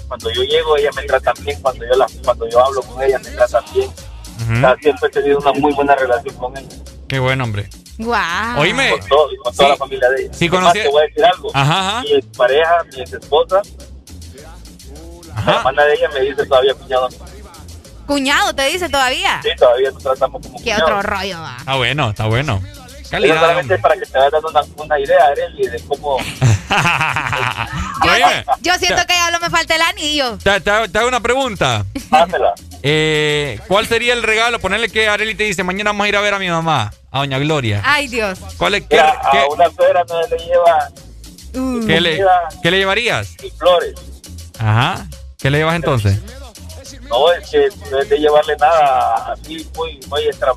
[0.09, 3.18] cuando yo llego, ella me trata bien, cuando yo, la, cuando yo hablo con ella,
[3.18, 3.89] me trata bien.
[4.43, 4.52] Ujú.
[4.52, 6.68] O sea, siempre he tenido una muy buena relación con ella,
[7.09, 7.68] Qué buen hombre.
[7.98, 8.60] Guau.
[8.60, 8.90] Oíme.
[8.90, 9.70] con, todo, con toda Sí.
[9.73, 10.35] la familia de ella.
[10.35, 11.51] Sí, conocí- te voy a decir algo.
[11.55, 12.01] Ajá, ajá.
[12.02, 13.62] Mi ex pareja, mi ex esposa,
[15.28, 15.56] la Ajá.
[15.59, 17.09] hermana de ella me dice todavía cuñado.
[18.06, 19.40] Cuñado, te dice todavía.
[19.43, 20.85] Sí, todavía nos tratamos como ¿Qué cuñado.
[20.85, 21.56] otro rollo va?
[21.59, 22.62] Está bueno, está bueno.
[23.01, 23.35] Eso Calidad.
[23.40, 23.77] solamente hombre.
[23.77, 26.16] es para que te vayas dando una, una idea, Arely, de cómo...
[28.02, 30.39] Oíme, Yo siento que ya no me falta el anillo.
[30.43, 31.85] te, te- te hago una pregunta.
[32.10, 32.52] Hámela.
[32.82, 34.59] Eh, ¿Cuál sería el regalo?
[34.60, 37.18] Ponerle que Areli te dice, mañana vamos a ir a ver a mi mamá, a
[37.20, 37.82] Doña Gloria.
[37.84, 38.38] Ay, Dios.
[38.56, 40.88] ¿Cuál es, qué, a qué- una suegra no le lleva
[41.55, 41.86] Uh.
[41.86, 42.22] qué le,
[42.62, 43.34] qué le llevarías?
[43.59, 43.94] flores.
[44.59, 45.06] Ajá.
[45.38, 46.18] ¿Qué le llevas entonces?
[47.09, 50.52] No es que no es de llevarle nada así muy, muy extra,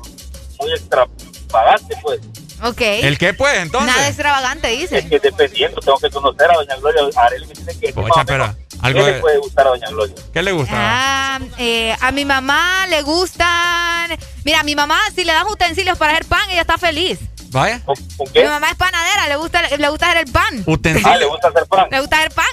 [0.58, 2.20] muy extravagante, pues.
[2.62, 2.80] Ok.
[2.80, 3.94] ¿El qué pues entonces?
[3.94, 5.08] Nada extravagante, Es dice.
[5.08, 7.02] que dependiendo, tengo que conocer a Doña Gloria.
[7.16, 9.70] A él me tiene que decir Pocha, pero algo ¿Qué de- le puede gustar a
[9.70, 10.14] Doña Gloria?
[10.32, 10.72] ¿Qué le gusta?
[10.76, 14.10] Ah, eh, a mi mamá le gustan.
[14.44, 17.18] Mira, a mi mamá, si le das utensilios para hacer pan, ella está feliz.
[17.52, 17.80] Vaya.
[17.84, 18.44] ¿Con, con Mi qué?
[18.44, 20.64] mamá es panadera, le gusta, le gusta hacer el pan.
[21.04, 21.86] Ah, le gusta hacer pan.
[21.90, 22.46] Le gusta hacer pan.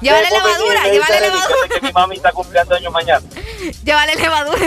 [0.00, 1.54] Llévale Eh, levadura, llévale levadura.
[1.74, 3.26] que mi mami está cumpliendo años mañana.
[3.84, 4.66] Llévale levadura.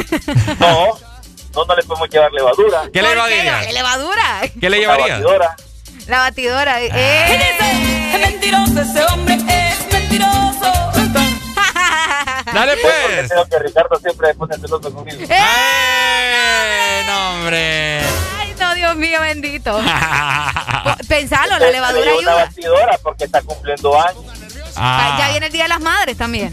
[0.60, 0.88] No,
[1.56, 2.82] no, no le podemos llevar levadura.
[2.94, 3.46] ¿Qué le ¿Por llevarías?
[3.46, 4.42] Llévale levadura.
[4.60, 5.10] ¿Qué le Una llevarías?
[5.22, 5.56] batidora.
[6.08, 6.82] La batidora.
[6.84, 8.12] Eh.
[8.14, 9.38] Es mentiroso, ese hombre
[12.60, 13.30] Dale pues.
[13.30, 15.18] Creo que Ricardo siempre pone celoso conmigo.
[15.30, 17.04] ¡Eh!
[17.08, 18.00] No, hombre.
[18.40, 19.72] Ay, no, Dios mío, bendito.
[20.84, 22.46] Po- Pensalo, la levadura Le llevo una ayuda.
[22.46, 24.24] batidora porque está cumpliendo años.
[24.76, 26.50] Ah, Ya Ah, viene el Día de las Madres también.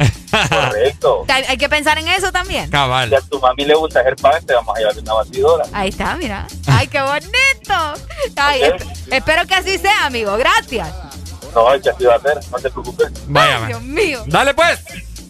[0.49, 1.25] Correcto.
[1.49, 2.71] Hay que pensar en eso también.
[2.71, 3.09] cabal.
[3.09, 5.65] Si a tu mami le gusta hacer pan, te vamos a llevar una batidora.
[5.73, 6.47] Ahí está, mira.
[6.67, 7.95] Ay, qué bonito.
[8.37, 8.63] Ay,
[9.11, 10.37] espero que así sea, amigo.
[10.37, 10.89] Gracias.
[11.55, 13.09] No, que así va a ser, no te preocupes.
[13.29, 13.67] Vaya.
[13.67, 14.23] Dios mío.
[14.27, 14.79] Dale pues.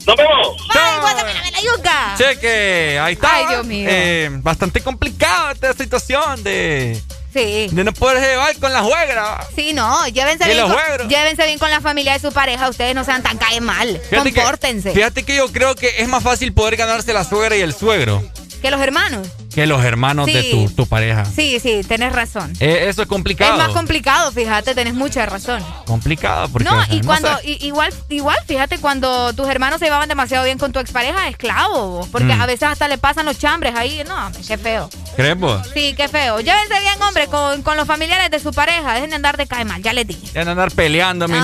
[0.07, 0.57] ¡Nos vemos!
[0.71, 2.15] Ay, guárdame la yuca.
[2.17, 3.31] Cheque, ahí está.
[3.35, 3.89] Ay, Dios mío.
[3.91, 7.01] Eh, bastante complicada esta situación de,
[7.33, 7.69] Sí.
[7.73, 9.45] de no poder llevar con la juegra.
[9.55, 11.09] Sí, no, llévense Y bien, los con, juegos.
[11.09, 12.69] llévense bien con la familia de su pareja.
[12.69, 14.01] Ustedes no sean tan caen mal.
[14.09, 14.91] Fíjate Compórtense.
[14.91, 17.75] Que, fíjate que yo creo que es más fácil poder ganarse la suegra y el
[17.75, 18.23] suegro
[18.71, 19.27] los hermanos.
[19.55, 21.25] que los hermanos de tu, tu pareja.
[21.25, 22.53] Sí, sí, tenés razón.
[22.61, 23.53] Eh, eso es complicado.
[23.53, 25.65] Es más complicado, fíjate, tenés mucha razón.
[25.87, 30.45] complicado porque No, y cuando, i- igual, igual, fíjate, cuando tus hermanos se llevaban demasiado
[30.45, 32.41] bien con tu expareja, esclavo, porque Mm.
[32.43, 34.91] a veces hasta le pasan los chambres ahí, no, qué feo.
[35.17, 35.67] ¿Crees vos?
[35.73, 36.41] Sí, qué feo.
[36.41, 39.65] Llévense bien, hombre, con, con los familiares de su pareja, dejen de andar de cae
[39.65, 40.27] mal, ya les dije.
[40.35, 41.35] Ya de andar peleando, No,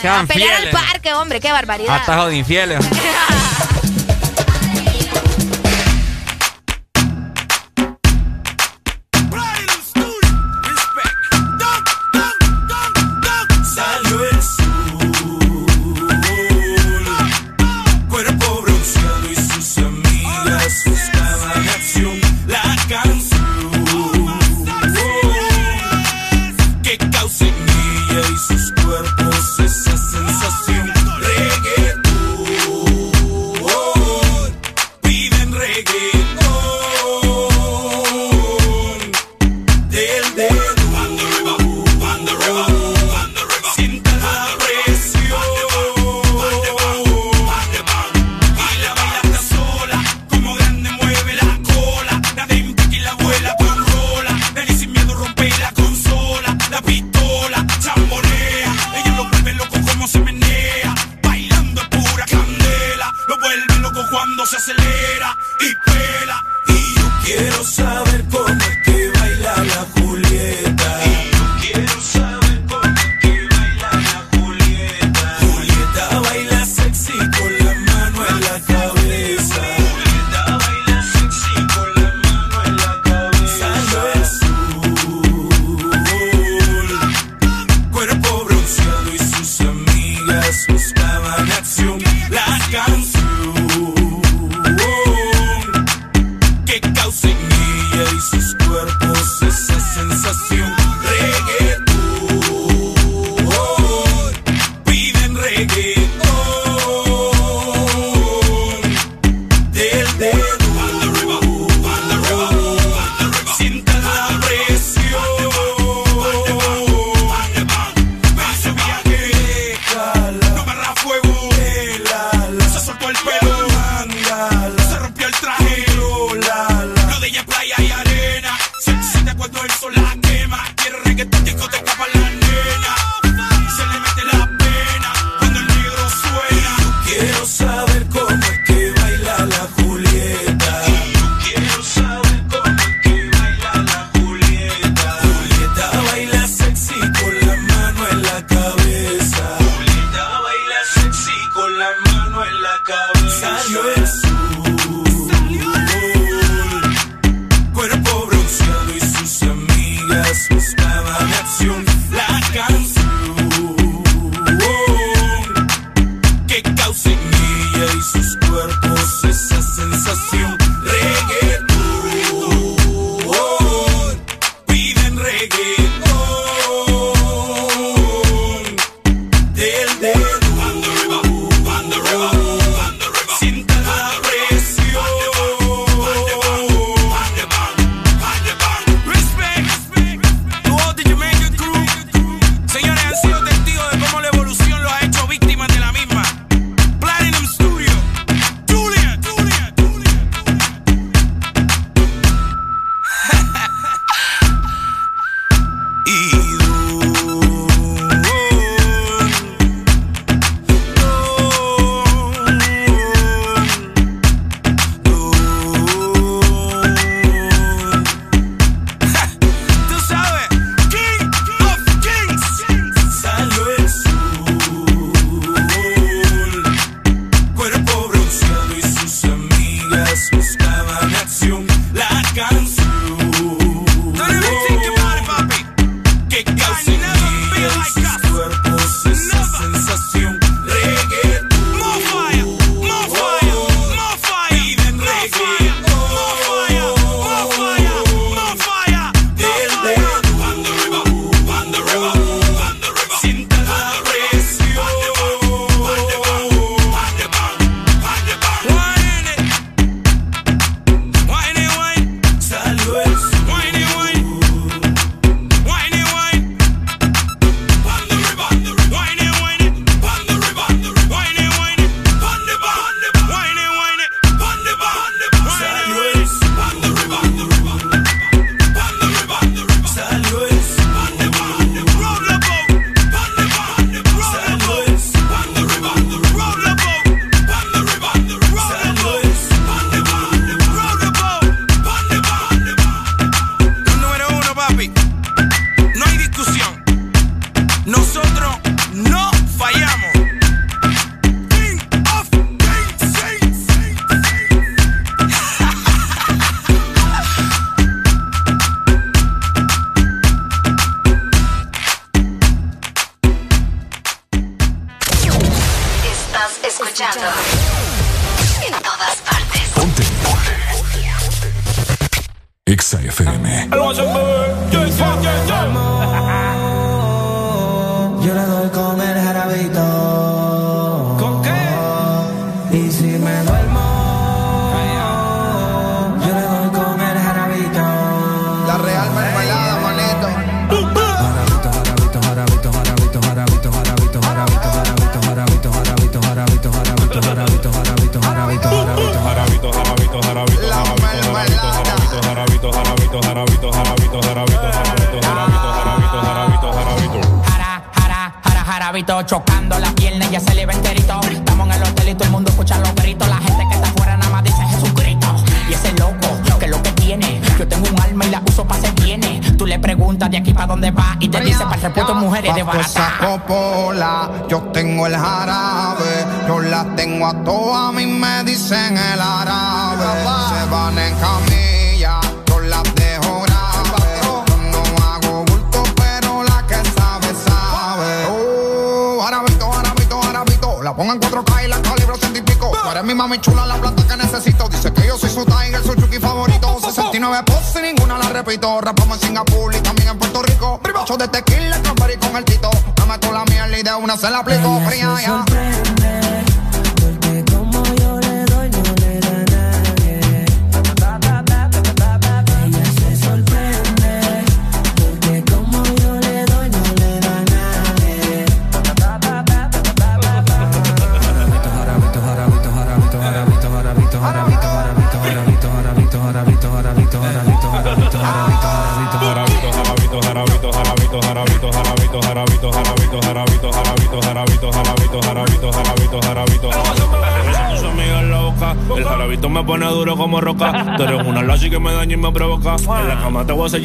[0.00, 1.94] sean a pelear al parque, hombre, qué barbaridad.
[2.02, 2.80] Atajo de infieles.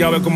[0.06, 0.35] a ver cómo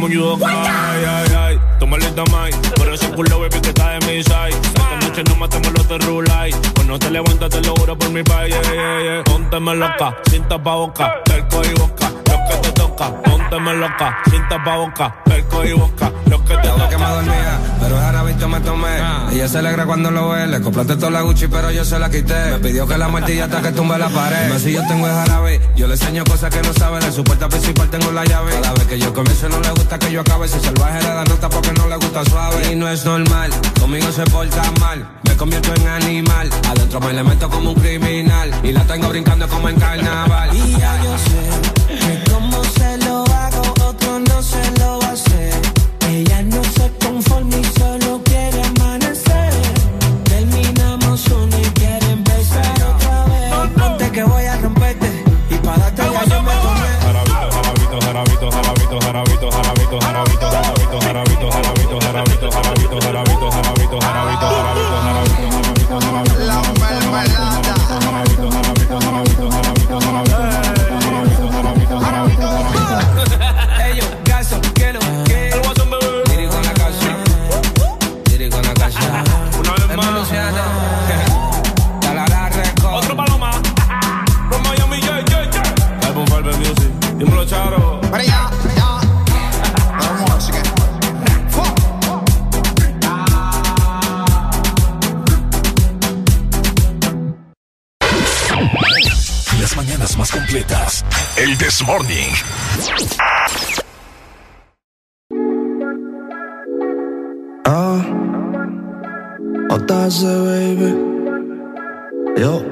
[21.48, 22.52] Pero yo se la quité.
[22.52, 24.50] Me pidió que la martilla hasta que tumbe la pared.
[24.50, 27.00] No si yo tengo el jarabe, yo le enseño cosas que no sabe.
[27.00, 28.52] De su puerta principal tengo la llave.
[28.62, 30.48] Cada vez que yo comienzo no le gusta que yo acabe.
[30.48, 32.74] Si salvaje le da nota porque no le gusta suave.
[32.74, 35.08] Y no es normal, conmigo se porta mal.
[35.24, 36.50] Me convierto en animal.
[36.68, 38.52] Adentro me le meto como un criminal.
[38.64, 40.50] Y la tengo brincando como en carnaval.
[40.54, 42.29] Y ya yo sé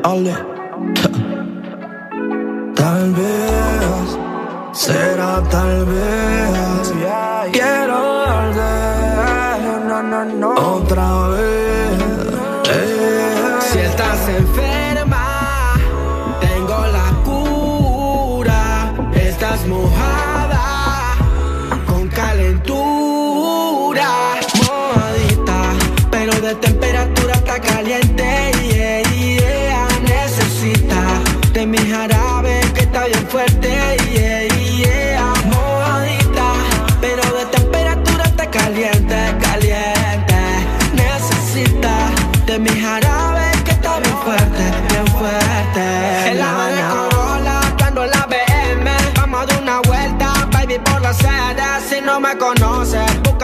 [0.07, 0.33] Ale.
[2.75, 4.07] Tal vez,
[4.71, 6.16] será tal vez.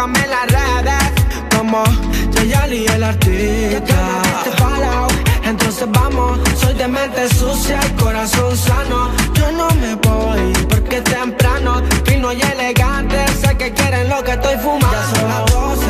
[0.03, 1.83] búscame las como
[2.31, 4.21] Yayali el artista.
[4.43, 6.39] Te entonces vamos.
[6.59, 9.09] Soy de mente sucia y corazón sano.
[9.33, 11.81] Yo no me voy porque es temprano.
[12.05, 14.91] Fino y elegante, sé que quieren lo que estoy fumando.
[14.91, 15.85] Ya son las 12,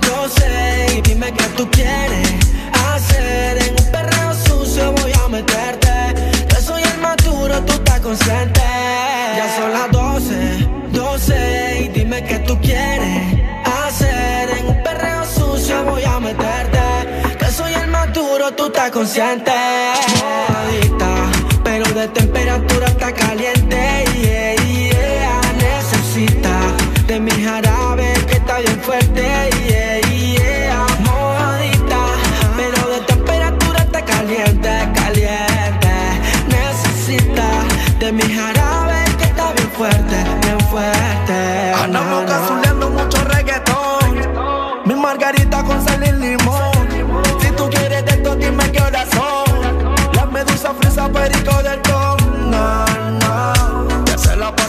[0.00, 2.28] 12 y dime que tú quieres
[2.92, 3.58] hacer.
[3.62, 5.88] En un perreo sucio voy a meterte.
[6.50, 8.55] Yo soy el maduro, tú te consentes.
[18.96, 19.52] consciente.
[20.22, 21.30] Moradita,
[21.62, 22.85] pero de temperatura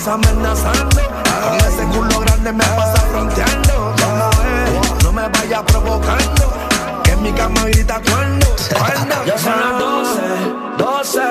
[0.07, 1.01] estás amenazando.
[1.43, 3.95] Con ese culo grande me pasa fronteando.
[4.01, 5.03] ¿Cómo es?
[5.03, 6.53] No me vayas provocando.
[7.03, 8.47] Que en mi cama grita cuando.
[8.77, 10.21] cuando ya son las 12,
[10.77, 11.21] 12.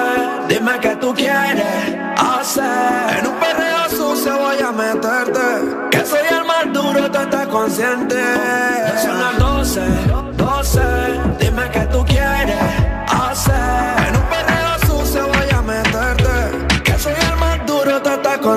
[0.49, 3.19] Dime que tú quieres hacer.
[3.19, 5.89] En un perreo sucio voy a meterte.
[5.91, 8.17] Que soy el más duro, tú estás consciente.
[8.17, 9.81] Ya son las 12,
[10.37, 11.36] 12.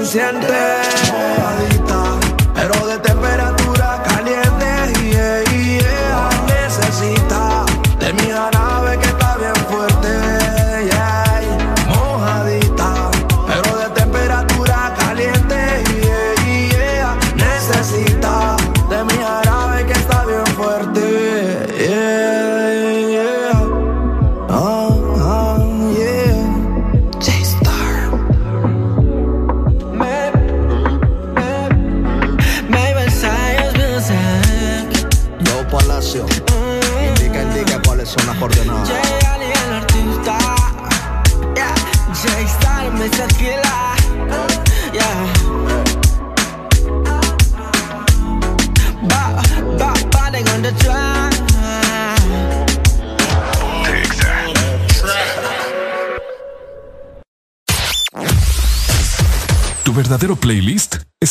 [0.09, 1.68] Consciente.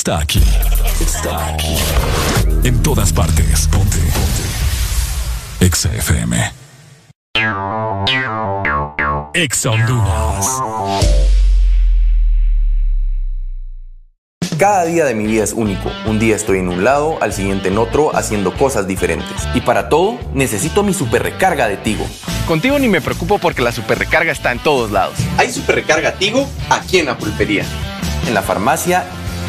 [0.09, 0.43] Está aquí.
[1.01, 1.76] Está aquí.
[2.64, 3.68] En todas partes.
[3.68, 3.98] Ponte.
[3.98, 5.66] Ponte.
[5.66, 6.52] Exa FM.
[9.35, 10.47] Exa Honduras.
[14.59, 15.90] Cada día de mi vida es único.
[16.06, 19.47] Un día estoy en un lado, al siguiente en otro, haciendo cosas diferentes.
[19.55, 22.06] Y para todo, necesito mi super recarga de Tigo.
[22.47, 25.16] Contigo ni me preocupo porque la super recarga está en todos lados.
[25.36, 27.66] Hay super recarga Tigo aquí en la pulpería,
[28.26, 29.05] en la farmacia,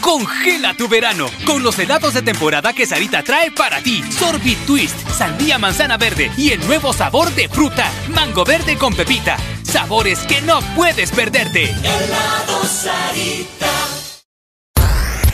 [0.00, 4.02] Congela tu verano con los helados de temporada que Sarita trae para ti.
[4.10, 9.36] Sorbit Twist, sandía manzana verde y el nuevo sabor de fruta, mango verde con pepita.
[9.62, 11.64] Sabores que no puedes perderte.
[11.70, 13.70] Helado Sarita.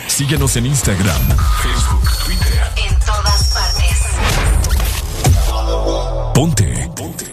[0.06, 2.70] Síguenos en Instagram, Facebook, Twitter.
[2.76, 3.96] En todas partes.
[6.34, 6.90] Ponte.
[6.96, 7.26] Ponte.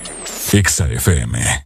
[0.51, 1.65] Exa FM.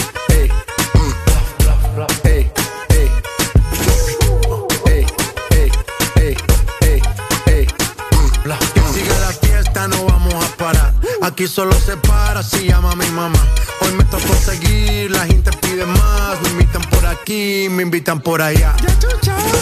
[11.31, 13.39] Aquí solo se para si llama mi mamá.
[13.79, 16.41] Hoy me tocó seguir, la gente pide más.
[16.41, 18.75] Me invitan por aquí, me invitan por allá.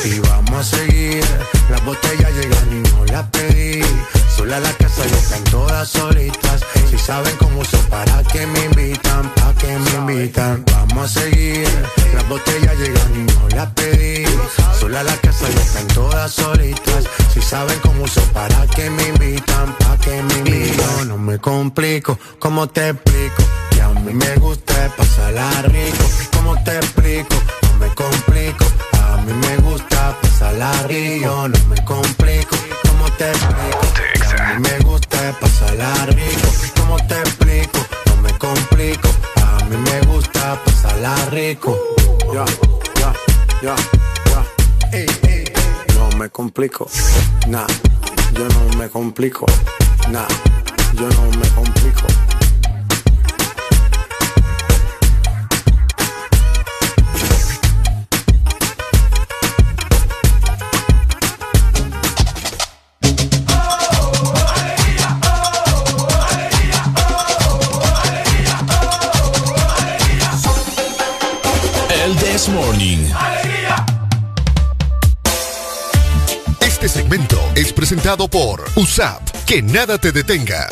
[0.04, 1.24] Y vamos a seguir.
[1.70, 3.82] Las botellas llegan y no las pedí.
[4.36, 6.62] Sola la casa y están todas solitas.
[6.90, 10.64] Si saben cómo uso, para que me invitan, pa' que me invitan.
[10.72, 11.68] Vamos a seguir,
[12.16, 14.26] las botellas llegan y no las pedí.
[14.80, 17.06] Sola la casa y están todas solitas.
[17.34, 21.10] Si saben cómo uso, para que me invitan, pa' que me invitan.
[21.10, 23.44] No me complico, ¿cómo te explico?
[24.00, 26.06] A mí me gusta pasarla rico.
[26.34, 27.36] ¿Cómo te explico?
[27.64, 28.66] No me complico.
[28.94, 31.50] A mí me gusta pasarla rico.
[31.50, 32.56] No me complico.
[32.88, 34.42] ¿Cómo te explico?
[34.42, 36.50] A mí me gusta pasarla rico.
[36.78, 37.80] ¿Cómo te explico?
[38.06, 39.10] No me complico.
[39.36, 41.78] A mí me gusta pasarla rico.
[42.34, 42.46] Ya,
[43.02, 43.14] ya,
[43.62, 43.76] ya,
[44.32, 45.96] ya.
[45.96, 46.88] No me complico.
[47.48, 47.68] Nah,
[48.34, 49.46] yo no me complico.
[50.10, 50.28] Nah,
[50.94, 52.08] yo no me complico.
[72.40, 73.00] This Morning.
[76.62, 79.22] Este segmento es presentado por USAP.
[79.46, 80.70] Que nada te detenga.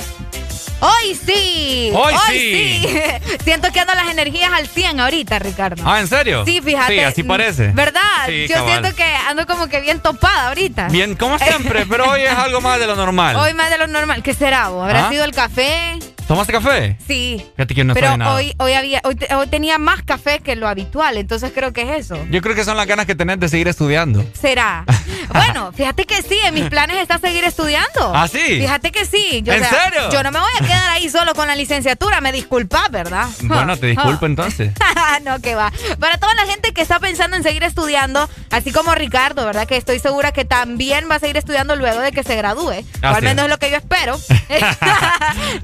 [0.79, 1.91] Hoy sí.
[1.93, 2.87] Hoy sí.
[3.43, 5.83] Siento que ando las energías al 100 ahorita, Ricardo.
[5.85, 6.45] Ah, ¿en serio?
[6.45, 6.93] Sí, fíjate.
[6.93, 7.73] Sí, así parece.
[7.73, 8.01] ¿Verdad?
[8.27, 8.71] Sí, Yo cabal.
[8.79, 10.87] siento que ando como que bien topada ahorita.
[10.87, 13.35] Bien, como siempre, pero hoy es algo más de lo normal.
[13.35, 14.23] Hoy más de lo normal.
[14.23, 14.85] ¿Qué será vos?
[14.85, 15.09] ¿Habrá ¿Ah?
[15.09, 15.99] sido el café?
[16.27, 16.97] ¿Tomaste café?
[17.07, 17.41] Sí.
[17.55, 18.33] Fíjate que no Pero nada.
[18.35, 22.05] hoy, hoy, había, hoy, hoy tenía más café que lo habitual, entonces creo que es
[22.05, 22.17] eso.
[22.29, 24.25] Yo creo que son las ganas que tenés de seguir estudiando.
[24.33, 24.83] ¿Será?
[25.33, 28.11] bueno, fíjate que sí, en mis planes está seguir estudiando.
[28.13, 28.39] ¿Ah, sí?
[28.39, 29.41] Fíjate que sí.
[29.41, 30.09] Yo, ¿En o sea, serio?
[30.11, 33.27] Yo no me voy a quedar ahí solo con la licenciatura, me disculpas, ¿verdad?
[33.43, 34.73] Bueno, te disculpo entonces.
[35.23, 35.71] no, que va.
[35.97, 39.65] Para toda la gente que está pensando en seguir estudiando, así como Ricardo, ¿verdad?
[39.65, 42.71] Que estoy segura que también va a seguir estudiando luego de que se gradúe.
[42.71, 44.19] o Así al menos es lo que yo espero.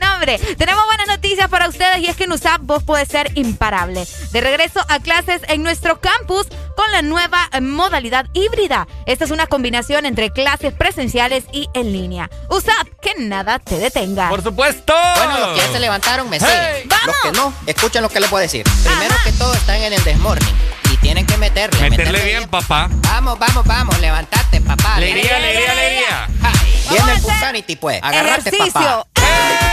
[0.02, 3.32] no, hombre, tenemos buenas noticias para ustedes y es que en USAP vos podés ser
[3.36, 4.06] imparable.
[4.32, 8.88] De regreso a clases en nuestro campus con la nueva eh, modalidad híbrida.
[9.06, 12.30] Esta es una combinación entre clases presenciales y en línea.
[12.50, 14.30] USAP, que nada te detenga.
[14.30, 14.94] Por supuesto.
[15.18, 16.56] Bueno, los que ya se levantaron me siguen.
[16.56, 16.84] Hey.
[16.86, 17.06] ¡Vamos!
[17.06, 18.66] Los que no, escuchen lo que les puedo decir.
[18.84, 20.56] Primero que todo están en el desmorning
[20.92, 21.90] y tienen que meterle.
[21.90, 22.90] Meterle bien, papá.
[22.92, 24.96] Vamos, vamos, vamos, levantate, papá.
[24.96, 26.28] Alegría, alegría, alegría.
[26.90, 28.00] Viene el Pusanity, pues.
[28.04, 28.72] Agarrate, Ejercicio.
[28.74, 29.08] papá.
[29.14, 29.73] Tacata,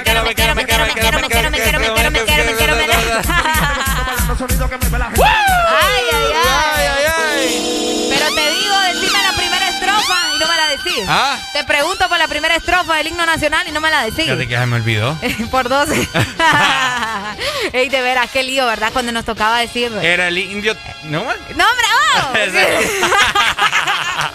[11.13, 11.37] Ah.
[11.51, 14.23] Te pregunto por la primera estrofa del himno nacional y no me la decís.
[14.23, 15.17] Fíjate que ya me olvidó.
[15.51, 15.89] por dos.
[17.73, 18.91] Ey, de veras, qué lío, ¿verdad?
[18.93, 19.91] Cuando nos tocaba decir.
[20.01, 20.73] Era el indio.
[21.03, 21.23] ¿No?
[21.55, 21.65] ¡No!
[21.65, 22.37] ¡oh!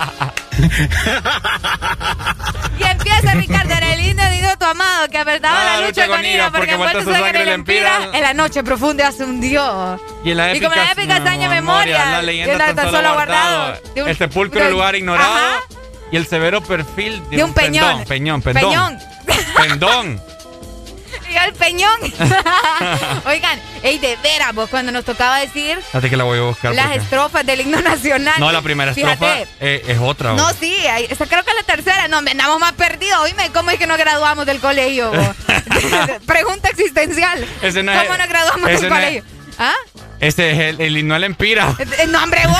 [2.78, 6.24] Y empieza Ricardo, era el indio digo tu amado que apretaba Ah, la lucha con
[6.24, 10.00] ira porque envuelto su sangre le empira en la noche profunda se hundió.
[10.24, 13.12] Y en la Y como la épica hazaña memoria, la y leyenda el tan solo
[13.14, 15.60] guardado, un- el sepulcro lugar ignorado Ajá.
[16.12, 18.04] Y el severo perfil de, De un peñón.
[18.04, 18.70] Peñón, pendón.
[18.70, 18.98] Peñón.
[19.56, 20.22] Pendón.
[21.46, 22.00] El peñón.
[23.26, 26.74] Oigan, ey, de veras, vos cuando nos tocaba decir Fíjate que la voy a buscar.
[26.74, 28.34] las porque- estrofas del himno nacional.
[28.38, 30.32] No, la primera estrofa Fíjate, eh, es otra.
[30.32, 30.74] No, sí,
[31.10, 32.08] esa creo que es la tercera.
[32.08, 33.18] No, me andamos más perdidos.
[33.20, 35.12] Oíme, ¿cómo es que no graduamos del colegio?
[36.26, 37.46] Pregunta existencial.
[37.60, 39.24] Ese no es- ¿Cómo no graduamos del no es- colegio?
[39.58, 39.72] ¿Ah?
[40.20, 41.74] Ese es el, el himno al empira.
[41.78, 42.56] Eh, No, hombre, vos.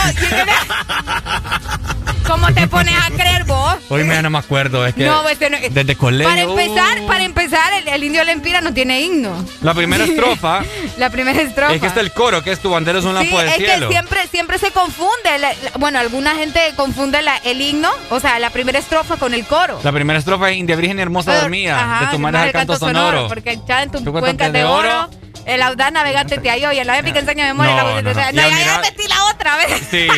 [2.27, 3.77] ¿Cómo te pones a creer vos?
[3.89, 6.29] Hoy me no me acuerdo, es que No, este no- desde colegio.
[6.29, 9.45] Para empezar, para empezar, el, el indio Lempira no tiene himno.
[9.63, 10.63] La primera estrofa
[10.99, 11.73] La primera estrofa.
[11.75, 13.55] es que está el coro, que es tu bandera es un Sí, lampo del es
[13.57, 15.39] que siempre, siempre se confunde.
[15.39, 19.33] La- la- bueno, alguna gente confunde la- el himno, o sea, la primera estrofa con
[19.33, 19.79] el coro.
[19.85, 23.29] La primera estrofa es India Virgen hermosa dormida, Ajá, de tu madre al canto sonoro.
[23.29, 25.09] Porque ya en tu Tu cuenca de oro,
[25.47, 27.73] el audaz navegante te halló y en la épica enseña memoria.
[27.73, 28.15] No, la no, no.
[28.15, 29.83] no, Y al ya, ya mirar- metí la otra vez.
[29.91, 30.09] Sí,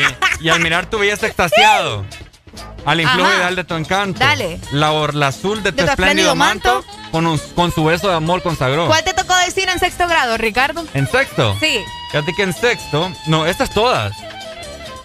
[0.40, 2.04] y al mirar tu belleza extasiado,
[2.84, 4.58] al ideal de tu encanto, Dale.
[4.72, 8.08] la orla azul de tu, De tu espléndido espléndido manto, con, un- con su beso
[8.08, 8.86] de amor consagró.
[8.86, 10.84] ¿Cuál te tocó decir en sexto grado, Ricardo?
[10.94, 11.56] ¿En sexto?
[11.60, 11.78] Sí.
[12.10, 14.16] Fíjate que en sexto, no, estas todas.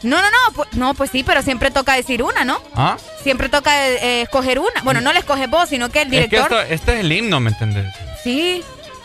[0.03, 2.61] No, no, no, pues, no, pues sí, pero siempre toca decir una, ¿no?
[2.75, 2.97] ¿Ah?
[3.23, 4.81] siempre toca eh, escoger una.
[4.83, 6.59] Bueno, no la escoges vos, sino que el Es que director.
[6.59, 7.85] esto, este es el himno, ¿me entendés?
[8.21, 8.61] Sí.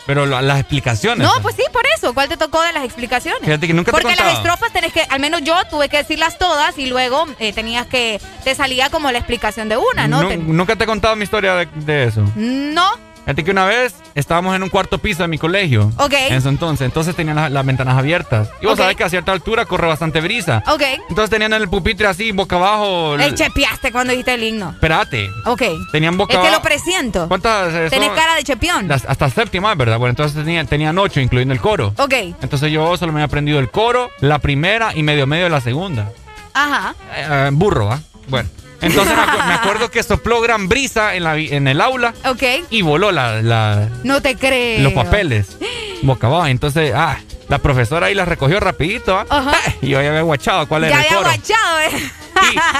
[0.09, 1.27] Pero lo- las explicaciones.
[1.27, 2.15] No, pues sí, por eso.
[2.15, 3.41] ¿Cuál te tocó de las explicaciones?
[3.43, 5.97] Fíjate que nunca te he Porque las estrofas tenés que, al menos yo tuve que
[5.97, 10.27] decirlas todas y luego eh, tenías que, te salía como la explicación de una, ¿no?
[10.27, 12.23] Te- Nunca te he contado mi historia de, de eso.
[12.35, 13.08] no.
[13.25, 15.91] Fíjate que una vez estábamos en un cuarto piso de mi colegio.
[15.97, 16.13] Ok.
[16.13, 16.85] En ese entonces.
[16.85, 18.49] Entonces tenían las, las ventanas abiertas.
[18.61, 18.79] Y vos Ok.
[18.79, 20.63] sabés que a cierta altura corre bastante brisa.
[20.67, 20.81] Ok.
[21.09, 23.15] Entonces tenían en el pupitre así, boca abajo.
[23.15, 24.71] El chepeaste cuando dijiste el himno.
[24.71, 25.29] Espérate.
[25.45, 25.61] Ok.
[25.91, 26.63] Tenían boca Es que lo abajo.
[26.63, 27.27] presiento.
[27.27, 27.71] ¿Cuántas?
[27.73, 28.15] eh, Tenés son?
[28.17, 28.87] cara de chepión.
[28.87, 29.99] Las- hasta séptima, ¿verdad?
[29.99, 31.93] Bueno, entonces tenían, tenían ocho, incluyendo el coro.
[31.97, 32.13] Ok.
[32.41, 35.61] Entonces yo solo me había aprendido el coro, la primera y medio medio de la
[35.61, 36.11] segunda.
[36.53, 36.95] Ajá.
[37.15, 37.99] Eh, eh, burro, ¿ah?
[38.27, 38.49] Bueno.
[38.81, 42.43] Entonces me, acu- me acuerdo que sopló gran brisa en, la, en el aula Ok.
[42.69, 44.81] y voló la, la- No te creo.
[44.81, 45.57] los papeles
[46.01, 46.47] boca abajo.
[46.47, 47.17] Entonces, ah,
[47.49, 49.17] la profesora ahí las recogió rapidito.
[49.29, 49.57] Ajá.
[49.81, 51.29] Y yo ya había guachado cuál Ya era el había coro.
[51.29, 52.11] guachado, ¿eh?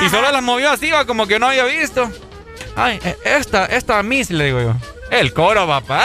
[0.01, 2.09] Y, y solo las movió así, va, como que no había visto.
[2.77, 4.75] Ay, eh, esta, esta Miss, le digo yo.
[5.11, 5.99] El coro, papá.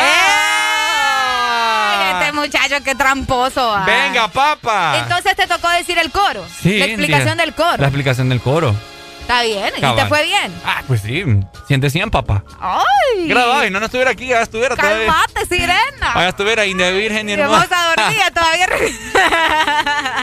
[1.06, 3.60] Ay, Este muchacho, qué tramposo.
[3.74, 3.84] ah.
[3.86, 4.98] Venga, papá.
[4.98, 6.44] Entonces te tocó decir el coro.
[6.62, 7.76] Sí, La explicación del coro.
[7.78, 8.74] La explicación del coro.
[9.24, 9.72] Está bien.
[9.78, 10.52] ¿Y te fue bien?
[10.66, 11.24] Ah, pues sí,
[11.66, 12.44] 100 de 100, papá.
[12.60, 13.26] ¡Ay!
[13.26, 15.06] Grabado, y no, no estuviera aquí, ya estuviera todavía.
[15.06, 16.12] Calmate, sirena.
[16.12, 17.66] Ah, Ya estuviera ahí de virgen y Y hermosa.
[17.70, 18.68] vamos a dormir todavía.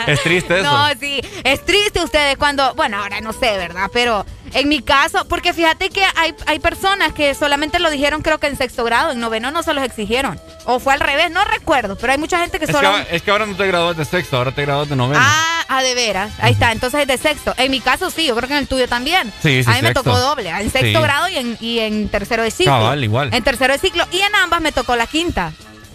[0.05, 0.71] Es triste eso.
[0.71, 1.19] No, sí.
[1.43, 2.75] Es triste ustedes cuando.
[2.75, 3.89] Bueno, ahora no sé, ¿verdad?
[3.91, 4.23] Pero
[4.53, 8.47] en mi caso, porque fíjate que hay, hay personas que solamente lo dijeron, creo que
[8.47, 10.39] en sexto grado, en noveno no se los exigieron.
[10.65, 11.97] O fue al revés, no recuerdo.
[11.97, 12.93] Pero hay mucha gente que Es solo.
[13.09, 15.19] es que ahora no te gradúas de sexto, ahora te gradúas de noveno.
[15.23, 16.31] Ah, ah, de veras.
[16.39, 16.71] Ahí está.
[16.71, 17.53] Entonces es de sexto.
[17.57, 19.31] En mi caso sí, yo creo que en el tuyo también.
[19.41, 20.49] Sí, sí, A mí me tocó doble.
[20.49, 21.03] En sexto Sí.
[21.03, 22.73] grado y en, y en tercero de ciclo.
[22.73, 23.33] Cabal, igual.
[23.33, 24.05] En tercero de ciclo.
[24.11, 25.51] Y en ambas me tocó la quinta.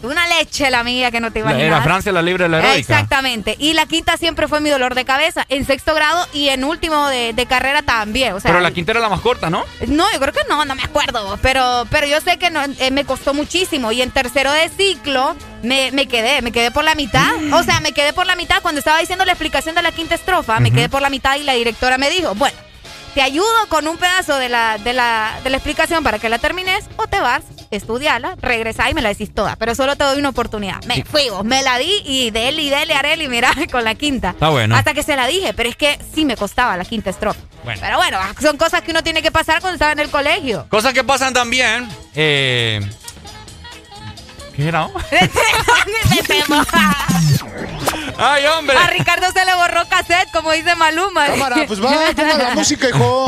[0.07, 1.67] Una leche la mía que no te La- imaginas.
[1.67, 2.79] Era Francia la libre de la heroica.
[2.79, 3.57] Exactamente.
[3.59, 5.45] Y la quinta siempre fue mi dolor de cabeza.
[5.49, 8.33] En sexto grado y en último de, de carrera también.
[8.35, 9.65] O sea, Pero la quinta era la más corta, ¿no?
[9.87, 11.39] no, yo creo que no, no me acuerdo.
[11.43, 13.93] Pero, pero yo sé que no, eh, me costó muchísimo.
[13.93, 17.31] Y en tercero de ciclo me, me quedé, me quedé por la mitad.
[17.53, 20.15] O sea, me quedé por la mitad cuando estaba diciendo la explicación de la quinta
[20.15, 20.61] estrofa.
[20.61, 22.57] Me quedé por la mitad y la directora me dijo, bueno,
[23.17, 26.39] te ayudo con un pedazo de la, de la, de la explicación para que la
[26.39, 29.57] termines o te vas, estudiala, regresá y me la decís toda.
[29.57, 30.85] Pero solo te doy una oportunidad.
[30.85, 33.95] Me fui, vos, me la di y dele y dele, arele y mira con la
[33.95, 34.33] quinta.
[34.33, 34.77] Está bueno.
[34.77, 37.41] Hasta que se la dije, pero es que sí me costaba la quinta estrofa.
[37.65, 37.81] Bueno.
[37.83, 40.67] Pero bueno, son cosas que uno tiene que pasar cuando estaba en el colegio.
[40.69, 41.89] Cosas que pasan también.
[42.15, 42.87] Eh,
[44.57, 44.89] ¿Qué era?
[48.19, 48.77] ¡Ay, hombre!
[48.77, 51.27] A Ricardo se le borró cassette, como dice Maluma.
[51.27, 53.27] Cámara, pues va, ponga la música, hijo.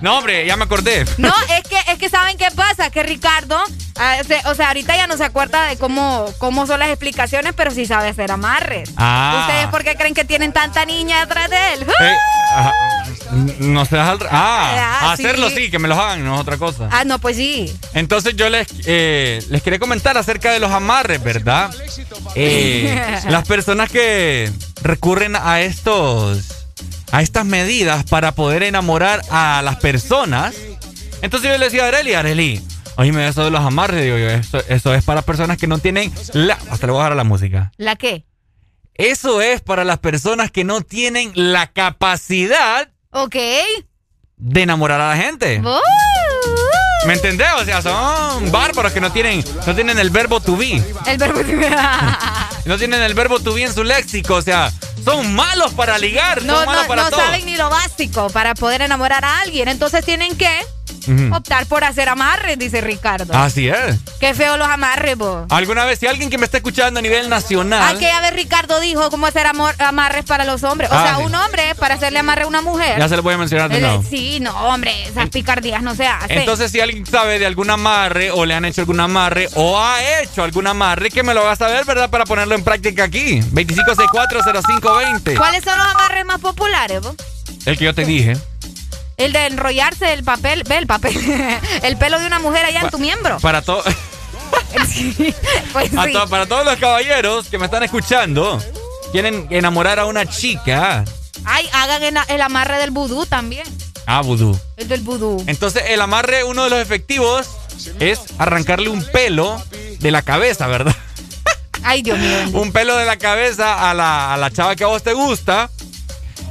[0.00, 1.04] No, hombre, ya me acordé.
[1.18, 2.90] No, es que, es que ¿saben qué pasa?
[2.90, 3.62] Que Ricardo,
[4.00, 7.52] ah, se- o sea, ahorita ya no se acuerda de cómo, cómo son las explicaciones,
[7.56, 8.90] pero sí sabe hacer amarres.
[8.96, 9.46] Ah.
[9.46, 11.82] ¿Ustedes por qué creen que tienen tanta niña detrás de él?
[12.00, 12.16] Eh,
[12.56, 12.72] ajá.
[13.60, 14.18] No se al...
[14.30, 15.56] Ah, Ah, hacerlo sí.
[15.64, 16.88] sí, que me los hagan, no es otra cosa.
[16.92, 17.72] Ah, no, pues sí.
[17.94, 21.74] Entonces yo les, eh, les quería comentar acerca de los amarres, ¿verdad?
[22.34, 24.50] Eh, las personas que
[24.82, 26.58] recurren a estos
[27.10, 30.54] a estas medidas para poder enamorar a las personas.
[31.20, 32.62] Entonces yo le decía a Areli, Areli,
[32.96, 36.10] oye, eso de los amarres, digo yo, eso, eso es para personas que no tienen
[36.32, 36.58] la...
[36.70, 37.70] Hasta le voy a dar la música.
[37.76, 38.24] ¿La qué?
[38.94, 43.36] Eso es para las personas que no tienen la capacidad Ok.
[44.36, 45.60] de enamorar a la gente.
[45.60, 47.48] Uh, ¿Me entendés?
[47.60, 50.82] O sea, son bárbaros que no tienen, no tienen el verbo to be.
[51.06, 51.40] El verbo.
[52.64, 54.36] No tienen el verbo to be en su léxico.
[54.36, 54.72] O sea,
[55.04, 56.42] son malos para ligar.
[56.44, 57.20] No, son malos no, para no todo.
[57.20, 59.66] saben ni lo básico para poder enamorar a alguien.
[59.66, 60.64] Entonces tienen que
[61.32, 63.34] Optar por hacer amarres, dice Ricardo.
[63.34, 63.96] Así es.
[64.20, 65.46] Qué feo los amarres, vos.
[65.50, 67.96] Alguna vez, si alguien que me está escuchando a nivel nacional.
[67.96, 70.90] Aquella vez Ricardo dijo cómo hacer amor- amarres para los hombres.
[70.90, 71.22] O Ah, sea, sí.
[71.24, 72.98] un hombre para hacerle amarre a una mujer.
[72.98, 74.04] Ya se lo voy a mencionar de nuevo.
[74.08, 76.38] Sí, no, hombre, esas picardías no se hacen.
[76.38, 79.96] Entonces, si alguien sabe de algún amarre o le han hecho algún amarre o ha
[80.22, 82.10] hecho algún amarre, que me lo haga saber, ¿verdad?
[82.10, 83.40] Para ponerlo en práctica aquí.
[83.52, 85.36] 25640520.
[85.36, 87.14] ¿Cuáles son los amarres más populares, vos?
[87.64, 88.36] El que yo te dije.
[89.24, 91.16] El de enrollarse el papel, ve el papel,
[91.82, 93.38] el pelo de una mujer allá en tu miembro.
[93.40, 93.82] Para todo.
[95.72, 96.12] Pues A sí.
[96.12, 98.62] to- para todos los caballeros que me están escuchando,
[99.10, 101.04] quieren enamorar a una chica.
[101.44, 103.64] Ay, hagan el, el amarre del vudú también.
[104.06, 104.58] Ah, vudú.
[104.76, 105.42] El del vudú.
[105.46, 107.48] Entonces, el amarre, uno de los efectivos,
[108.00, 109.62] es arrancarle un pelo
[110.00, 110.94] de la cabeza, ¿verdad?
[111.82, 112.60] Ay, Dios mío.
[112.60, 115.70] un pelo de la cabeza a la, a la chava que a vos te gusta.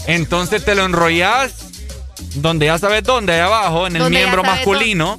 [0.07, 1.52] Entonces te lo enrollas
[2.36, 5.18] donde ya sabes dónde, ahí abajo, en el miembro masculino.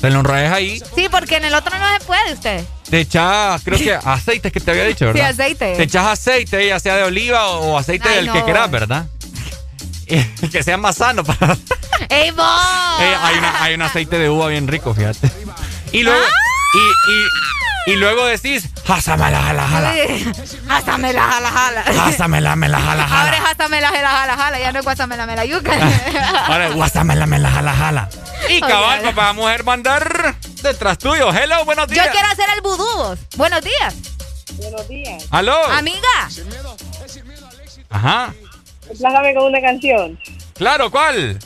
[0.00, 0.82] Te lo enrollas ahí.
[0.94, 2.64] Sí, porque en el otro no se puede usted.
[2.90, 5.20] Te echas, creo que aceite que te había dicho, ¿verdad?
[5.34, 5.74] Sí, aceite.
[5.76, 8.32] Te echas aceite, ya sea de oliva o, o aceite Ay, del no.
[8.34, 9.06] que quieras, ¿verdad?
[10.52, 11.24] que sea más sano.
[11.24, 11.56] Para...
[12.10, 12.46] ¡Ey, vos!
[13.00, 15.30] Eh, hay, una- hay un aceite de uva bien rico, fíjate.
[15.92, 16.74] Y luego, Ah.
[16.74, 16.78] y,
[17.12, 17.26] y,
[17.86, 19.94] y luego decís, jásamela, jala, jala.
[20.68, 21.82] Hásamela, jala, jala.
[21.84, 23.50] Jásamela, me la jala, Ahora es jala.
[23.50, 24.58] hásamela, jala, jala, jala.
[24.58, 25.72] Ya no es guasamela, me la yuca.
[26.48, 28.08] Ahora, guásamela, me la jala, jala.
[28.48, 31.32] Y cabal, papá, mujer, mandar detrás tuyo.
[31.32, 32.08] Hello, buenos Yo días.
[32.08, 33.16] quiero hacer el vudú.
[33.36, 33.94] Buenos días.
[34.54, 35.24] Buenos días.
[35.30, 35.64] Aló.
[35.66, 36.28] Amiga.
[37.90, 38.34] Ajá.
[38.98, 40.18] Plájame con una canción.
[40.54, 41.38] Claro, ¿cuál?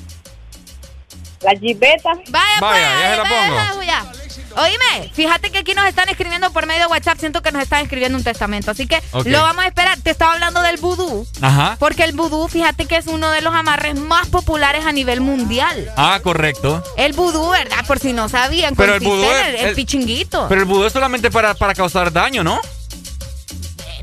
[1.42, 2.10] La jipeta.
[2.28, 4.19] Vaya, Vaya, pues, ya se la vaya, pongo.
[4.56, 7.18] Oíme, fíjate que aquí nos están escribiendo por medio de WhatsApp.
[7.18, 8.70] Siento que nos están escribiendo un testamento.
[8.70, 9.98] Así que lo vamos a esperar.
[10.00, 11.26] Te estaba hablando del vudú.
[11.40, 11.76] Ajá.
[11.78, 15.90] Porque el vudú, fíjate que es uno de los amarres más populares a nivel mundial.
[15.96, 16.82] Ah, correcto.
[16.96, 17.84] El vudú, ¿verdad?
[17.86, 18.74] Por si no sabían.
[18.74, 20.46] Pero el vudú el, el el- pichinguito.
[20.48, 22.60] Pero el vudú es solamente para, para causar daño, ¿no?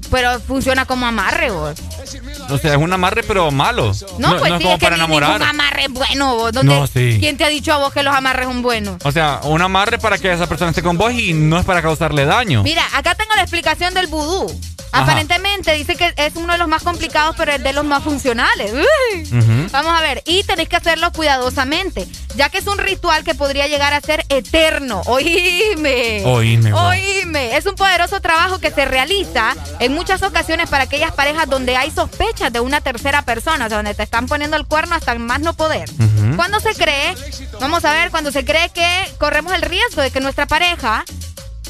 [0.10, 1.76] Pero funciona como amarre, vos.
[2.50, 3.92] O sea, es un amarre, pero malo.
[4.18, 5.30] No, pues es sí, como es que para ni- enamorar.
[5.32, 6.52] ningún amarre es bueno, vos.
[6.52, 7.18] ¿Dónde- No, sí.
[7.20, 8.98] ¿Quién te ha dicho a vos que los amarres son buenos?
[9.04, 11.82] O sea, un amarre para que esa persona esté con vos y no es para
[11.82, 12.64] causarle daño.
[12.64, 14.48] Mira, acá tengo la explicación del vudú.
[14.94, 15.04] Ajá.
[15.04, 18.72] Aparentemente dice que es uno de los más complicados, pero es de los más funcionales.
[18.74, 19.68] Uy.
[19.70, 22.08] Vamos a ver, y tenéis que hacerlo cuidadosamente,
[22.38, 25.02] ya que es un ritual que podría llegar a ser eterno.
[25.06, 26.24] Oíme.
[26.26, 26.74] Oíme.
[26.74, 27.58] Oíme.
[27.58, 31.92] Es un poderoso trabajo que se realiza en muchas ocasiones para aquellas parejas donde hay
[32.38, 35.40] sospechas de una tercera persona, o sea, donde te están poniendo el cuerno hasta más
[35.40, 35.90] no poder.
[36.36, 37.16] Cuando se cree,
[37.60, 38.88] vamos a ver, cuando se cree que
[39.18, 41.04] corremos el riesgo de que nuestra pareja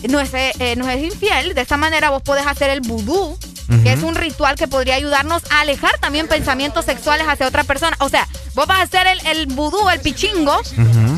[0.10, 3.38] no es, eh, nos es infiel, de esta manera vos podés hacer el vudú,
[3.84, 7.98] que es un ritual que podría ayudarnos a alejar también pensamientos sexuales hacia otra persona.
[8.00, 8.26] O sea,
[8.56, 10.58] vos vas a hacer el, el vudú, el pichingo,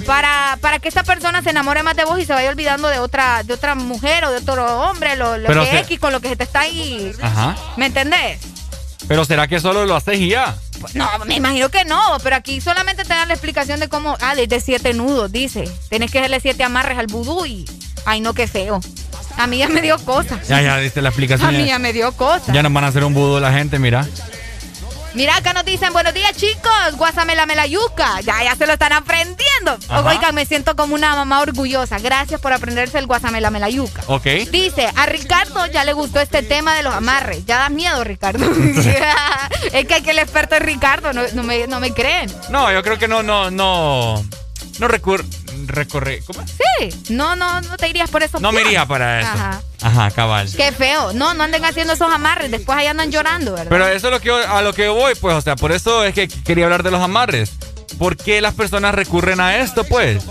[0.05, 2.99] para, para que esta persona se enamore más de vos y se vaya olvidando de
[2.99, 6.19] otra, de otra mujer o de otro hombre, lo, lo que se- X con lo
[6.21, 7.11] que se te está ahí.
[7.21, 7.55] Ajá.
[7.77, 8.39] ¿Me entendés?
[9.09, 10.55] Pero será que solo lo haces y ya.
[10.93, 14.15] No, me imagino que no, pero aquí solamente te dan la explicación de cómo.
[14.21, 15.69] Ah, de siete nudos, dice.
[15.89, 17.65] Tienes que hacerle siete amarres al vudú y.
[18.05, 18.79] Ay, no, qué feo.
[19.37, 20.47] A mí ya me dio cosas.
[20.47, 21.51] Ya, ya, diste la A explicación.
[21.53, 22.53] mí Ya, ya me dio cosas.
[22.53, 24.07] ya nos van a hacer un vudú la gente, mira.
[25.19, 26.95] Mira, acá nos dicen, buenos días, chicos.
[26.95, 28.21] Guasamela melayuca.
[28.21, 29.77] Ya, ya se lo están aprendiendo.
[29.89, 30.11] Ajá.
[30.11, 31.99] Oigan, me siento como una mamá orgullosa.
[31.99, 34.01] Gracias por aprenderse el guasamela melayuca.
[34.07, 34.23] Ok.
[34.49, 37.45] Dice, a Ricardo ya le gustó este tema de los amarres.
[37.45, 38.49] Ya da miedo, Ricardo.
[39.73, 42.33] es que aquí el experto es Ricardo, no, no me, no me creen.
[42.49, 44.23] No, yo creo que no, no, no.
[44.79, 45.25] No recur
[45.67, 46.21] recorre.
[46.25, 46.43] ¿Cómo?
[46.47, 48.39] Sí, no, no, no te irías por eso.
[48.39, 49.29] No me iría para eso.
[49.29, 49.61] Ajá.
[49.81, 50.49] Ajá, cabal.
[50.55, 51.13] Qué feo.
[51.13, 52.51] No, no anden haciendo esos amarres.
[52.51, 53.67] Después ahí andan llorando, ¿verdad?
[53.69, 55.71] Pero eso es lo que yo- a lo que yo voy, pues, o sea, por
[55.71, 57.51] eso es que quería hablar de los amarres.
[57.97, 60.23] ¿Por qué las personas recurren a esto, pues?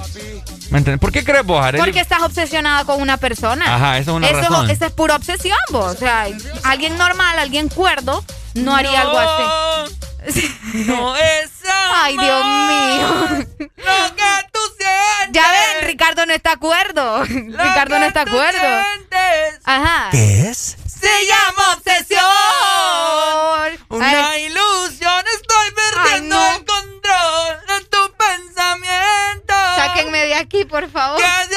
[0.70, 1.00] ¿Me entiendes?
[1.00, 1.82] ¿Por qué crees vos, Arely?
[1.82, 3.74] Porque estás obsesionada con una persona.
[3.74, 4.70] Ajá, esa es una eso, razón.
[4.70, 5.94] Esa es pura obsesión, vos.
[5.94, 6.26] O sea,
[6.64, 8.22] alguien normal, alguien cuerdo,
[8.59, 10.55] no haría algo así.
[10.86, 11.51] No es
[11.94, 13.47] Ay, Dios mío.
[13.76, 15.30] Lo que tú sientes.
[15.32, 17.24] Ya ven, Ricardo no está de acuerdo.
[17.24, 18.85] Ricardo no está de acuerdo.
[19.64, 20.09] Ajá.
[20.10, 20.76] ¿Qué es?
[20.86, 22.22] Se llama obsesión.
[23.89, 26.56] Una ilusión, estoy perdiendo Ay, no.
[26.56, 29.55] el control de tu pensamiento.
[29.76, 31.18] Sáquenme de aquí, por favor.
[31.20, 31.55] Que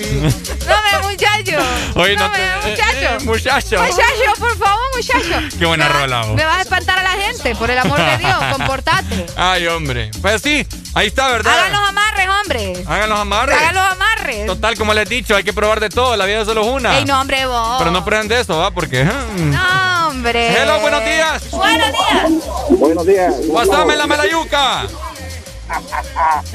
[0.00, 1.58] No me muchacho.
[1.96, 2.92] Oye, no no me te- muchacho.
[2.96, 3.78] eh, eh, muchacho.
[3.82, 5.56] Muchacho, por favor, muchacho.
[5.58, 6.34] Qué buena Me rola vos.
[6.36, 9.26] Me vas a espantar a la gente, por el amor de Dios, comportate.
[9.36, 10.10] Ay, hombre.
[10.20, 11.52] Pues sí, ahí está, ¿verdad?
[11.58, 12.84] Hagan los amarres, hombre.
[12.86, 13.56] Hagan los amarres.
[13.58, 14.46] Hagan los amarres.
[14.46, 16.16] Total, como les he dicho, hay que probar de todo.
[16.16, 16.98] La vida es solo una.
[16.98, 17.76] Ey, no, hombre, vos.
[17.78, 18.70] Pero no prueben de eso, ¿va?
[18.70, 19.04] Porque.
[19.04, 19.50] hmm.
[19.50, 20.62] No, hombre.
[20.62, 21.50] Hello, buenos días.
[21.50, 22.32] Buenos días.
[22.70, 23.34] Buenos días.
[23.54, 24.82] Pásame la melayuca.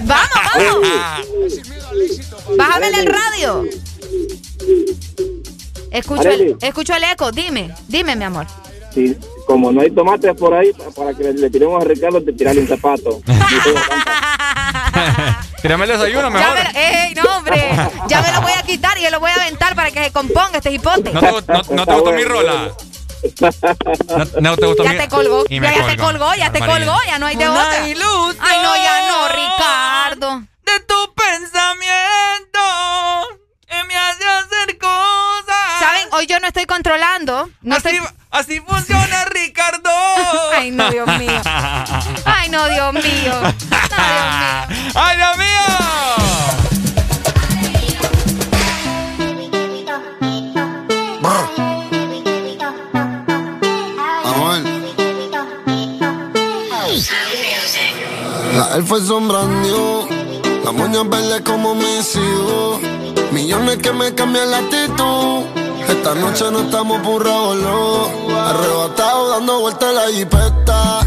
[0.04, 0.88] Vamos, vamos.
[2.58, 3.64] Bájame el radio.
[5.92, 7.32] Escucho el, escucho el eco.
[7.32, 8.46] Dime, dime, mi amor.
[8.94, 9.16] Sí,
[9.48, 12.62] como no hay tomates por ahí, para que le, le tiremos a Ricardo, te tirarle
[12.62, 13.22] un zapato.
[15.62, 16.56] Tírame el desayuno Ya mejor.
[16.56, 17.70] me lo- ey, no, hombre.
[18.08, 20.12] Ya me lo voy a quitar y yo lo voy a aventar para que se
[20.12, 21.12] componga este hipote.
[21.12, 22.72] ¿No te, no, no te gustó mi rola?
[24.18, 25.44] No, no te gustó Ya mi te colgó.
[25.50, 26.98] Y Ya, te colgó, ya te colgó.
[27.08, 27.88] Ya no hay de Una otra.
[27.88, 30.44] ilusión Ay, no, ya no, Ricardo.
[30.64, 32.60] De tu pensamiento
[33.68, 35.80] que me hace hacer cosas.
[35.80, 36.08] ¿Saben?
[36.12, 37.50] Hoy yo no estoy controlando.
[37.62, 38.08] No así, estoy...
[38.32, 39.90] así funciona Ricardo.
[40.56, 41.42] Ay, no, Dios mío.
[42.26, 43.42] Ay, no, Dios mío.
[44.96, 46.45] ¡Ay, Dios mío!
[58.56, 60.08] La él fue sombrando,
[60.64, 62.80] la moña verde como mis hijos.
[63.34, 65.44] Millones que me cambian la actitud.
[65.90, 68.08] Esta noche no estamos por revolú.
[68.34, 71.00] Arrebatado dando vueltas en la jipeta.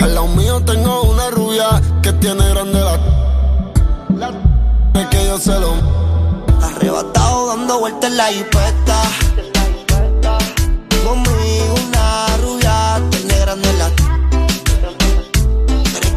[0.00, 4.30] Al lado mío tengo una rubia que tiene grande la.
[5.00, 5.74] Es que yo se lo.
[6.62, 9.02] Arrebatado dando vueltas en la jipeta.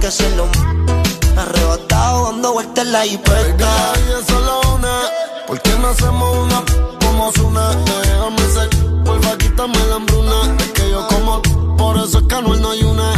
[0.07, 3.93] Arrebatado dando vueltas en la jipeta.
[4.07, 5.01] Y es solo una.
[5.45, 6.63] ¿Por qué no hacemos una
[7.01, 7.71] como una?
[7.75, 8.69] Déjame ser.
[9.03, 10.55] Porfa, quítame la hambruna.
[10.59, 11.41] Es que yo como.
[11.75, 13.11] Por eso es que no hay una.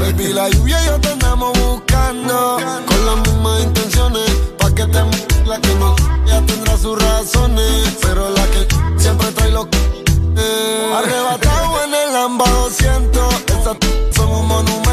[0.00, 2.56] Baby, la lluvia y yo te andamos buscando.
[2.86, 4.28] Con las mismas intenciones.
[4.58, 4.98] Pa' que te
[5.46, 5.94] la que no.
[6.26, 7.98] Ya tendrá sus razones.
[8.02, 8.66] Pero la que
[9.00, 9.66] siempre trae los.
[10.36, 10.92] eh.
[10.92, 13.32] Arrebatado en el Lamba 200.
[13.46, 13.76] Esas
[14.16, 14.91] son un monumento.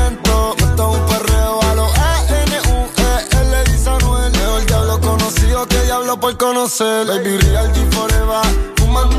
[6.18, 7.06] Por conocer.
[7.06, 8.42] Baby, real G forever.
[8.78, 9.10] Fuman.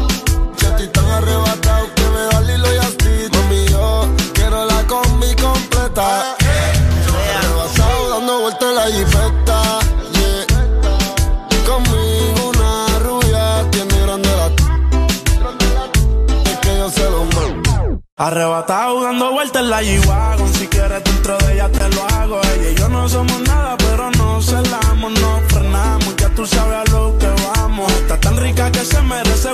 [0.57, 3.09] Ya estoy tan arrebatado que me da Lilo y Asti.
[3.33, 6.37] Mami, yo quiero la combi completa.
[7.39, 9.79] Arrebatado dando vueltas en la jipeta.
[12.49, 14.47] Una rubia tiene grande la.
[16.51, 18.01] Es que yo se lo mando.
[18.17, 22.71] Arrebatado dando vueltas en la G-Wagon Si quieres dentro de ella te lo hago Ella
[22.71, 25.50] y yo no somos nada pero no celamos No frenamos, ya
[26.41, 27.93] tú sabes a lo que vamos.
[27.93, 29.53] Está tan rica que se merece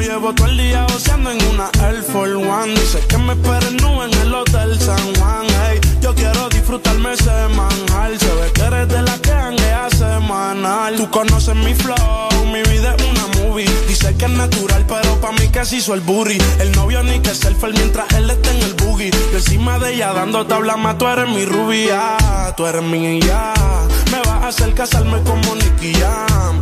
[0.00, 2.74] Llevo todo el día oceando en una Air Force One.
[2.74, 5.46] Dice que me esperen nube en el Hotel San Juan.
[5.70, 8.18] Ey, Yo quiero disfrutarme ese manjar.
[8.18, 10.96] Se ve que eres de la que hanguea semanal.
[10.96, 13.68] Tú conoces mi flow, mi vida es una movie.
[13.88, 16.38] Dice que es natural pero pa' mí se hizo el booty.
[16.60, 19.10] El novio ni que selfie mientras él está en el boogie.
[19.10, 22.18] Yo encima de ella dando tabla más Tú eres mi rubia,
[22.56, 23.54] tú eres mi ya.
[24.10, 26.60] Me vas a hacer casarme como Nicky Jam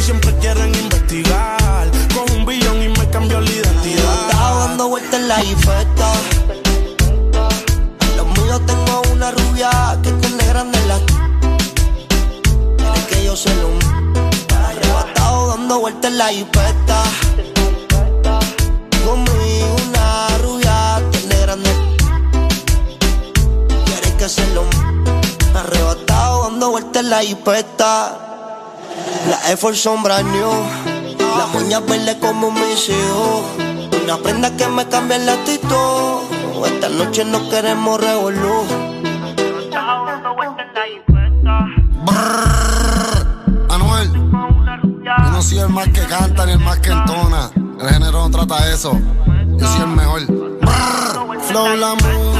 [0.00, 5.20] estoy siempre quieren investigar Con un billón y me cambió la identidad Estaba dando vueltas
[5.20, 6.12] en la jipeta.
[8.16, 10.98] Los míos tengo una rubia que tiene grande la.
[12.76, 13.68] Quiere que yo se lo.
[14.66, 17.02] Arrebatado dando vueltas en la jipeta.
[19.04, 21.70] Conmigo una rubia tiene grande.
[23.84, 24.64] Quiere que se lo.
[25.54, 28.29] Arrebatado dando vueltas en la jipeta.
[29.28, 30.50] La Air Force son brand new.
[31.36, 33.42] Las uñas verdes como mis hijos.
[34.02, 36.22] Una prenda que me cambia el actitud.
[36.66, 38.64] Esta noche no queremos revolú.
[43.68, 47.50] Anuel, yo no soy el más que canta ni el más que entona.
[47.80, 48.98] El género no trata eso.
[49.56, 50.26] Yo soy el mejor.
[50.26, 52.39] Brrr, Flow la.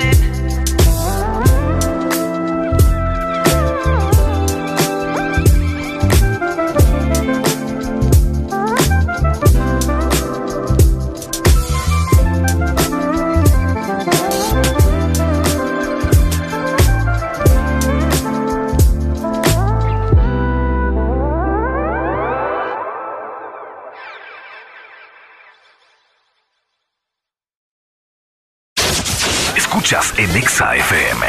[30.61, 31.25] Exa FM.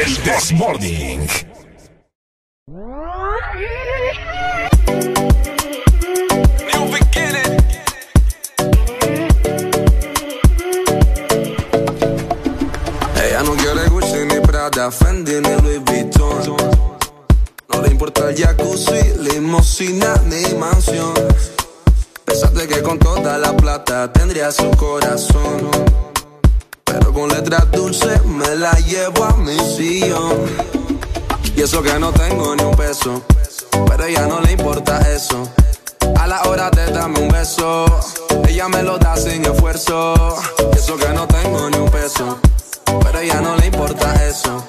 [0.00, 1.28] El This Morning.
[13.22, 16.56] Ella no quiere Gucci ni Prada, Fendi ni Louis Vuitton.
[17.68, 21.12] No le importa el jacuzzi, limosina ni mansión.
[22.24, 26.05] Pensaste que con toda la plata tendría su corazón.
[27.16, 30.36] Con letras dulces me la llevo a mi sillón.
[31.56, 33.22] Y eso que no tengo ni un peso.
[33.88, 35.48] Pero a ella no le importa eso.
[36.14, 37.86] A la hora de darme un beso,
[38.46, 40.36] ella me lo da sin esfuerzo.
[40.74, 42.38] Y eso que no tengo ni un peso.
[42.84, 44.68] Pero a ella no le importa eso.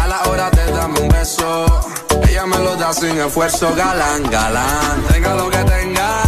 [0.00, 1.66] A la hora de darme un beso,
[2.28, 3.74] ella me lo da sin esfuerzo.
[3.74, 6.22] Galán, galán, tenga lo que tenga.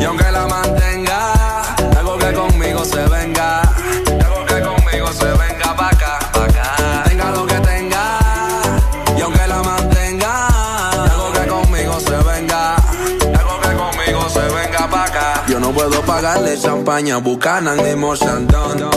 [0.00, 3.60] Y aunque la mantenga, algo que conmigo se venga.
[5.04, 7.02] Conmigo se venga pa' acá, pa' acá.
[7.04, 8.18] Tenga lo que tenga.
[9.18, 10.48] Y aunque la mantenga,
[11.02, 12.76] algo que conmigo se venga.
[12.76, 15.44] Algo que conmigo se venga pa' acá.
[15.46, 18.90] Yo no puedo pagarle champaña, bucanan ni Mochandon.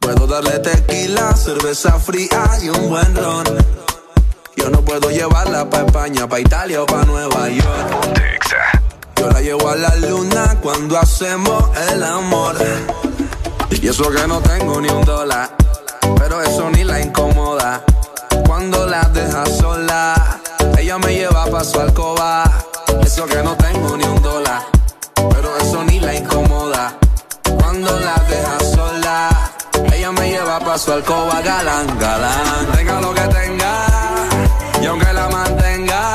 [0.00, 3.44] Puedo darle tequila, cerveza fría y un buen ron.
[4.56, 8.20] Yo no puedo llevarla pa' España, pa' Italia o pa' Nueva York.
[9.16, 12.56] Yo la llevo a la luna cuando hacemos el amor.
[13.70, 15.50] Y eso que no tengo ni un dólar,
[16.18, 17.82] pero eso ni la incomoda.
[18.46, 20.40] Cuando la deja sola,
[20.78, 22.44] ella me lleva pa' su alcoba.
[23.02, 24.62] Eso que no tengo ni un dólar,
[25.14, 26.94] pero eso ni la incomoda.
[27.58, 29.28] Cuando la deja sola,
[29.92, 32.66] ella me lleva pa' su alcoba, galán, galán.
[32.76, 33.86] Tenga lo que tenga,
[34.82, 36.14] y aunque la mantenga,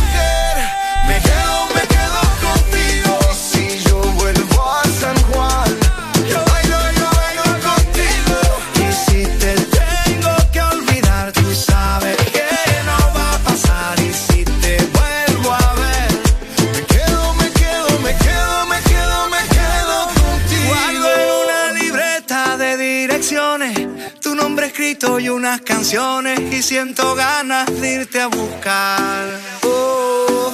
[25.41, 29.25] unas canciones y siento ganas de irte a buscar.
[29.63, 30.53] Oh,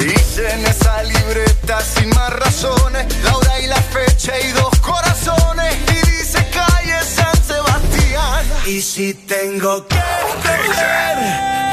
[0.00, 5.76] hice en esa libreta sin más razones, la hora y la fecha y dos corazones.
[5.90, 8.46] Y dice calle San Sebastián.
[8.64, 11.16] Y si tengo que escoger,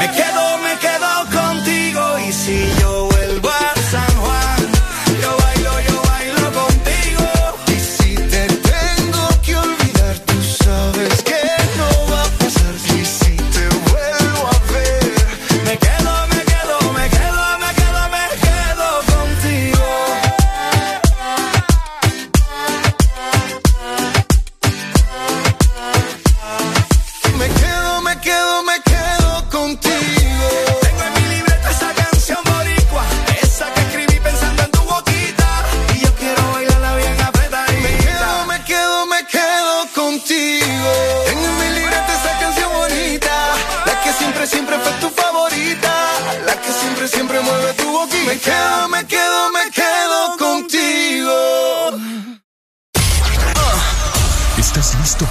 [0.02, 2.20] me quedo, me quedo contigo.
[2.28, 2.99] Y si yo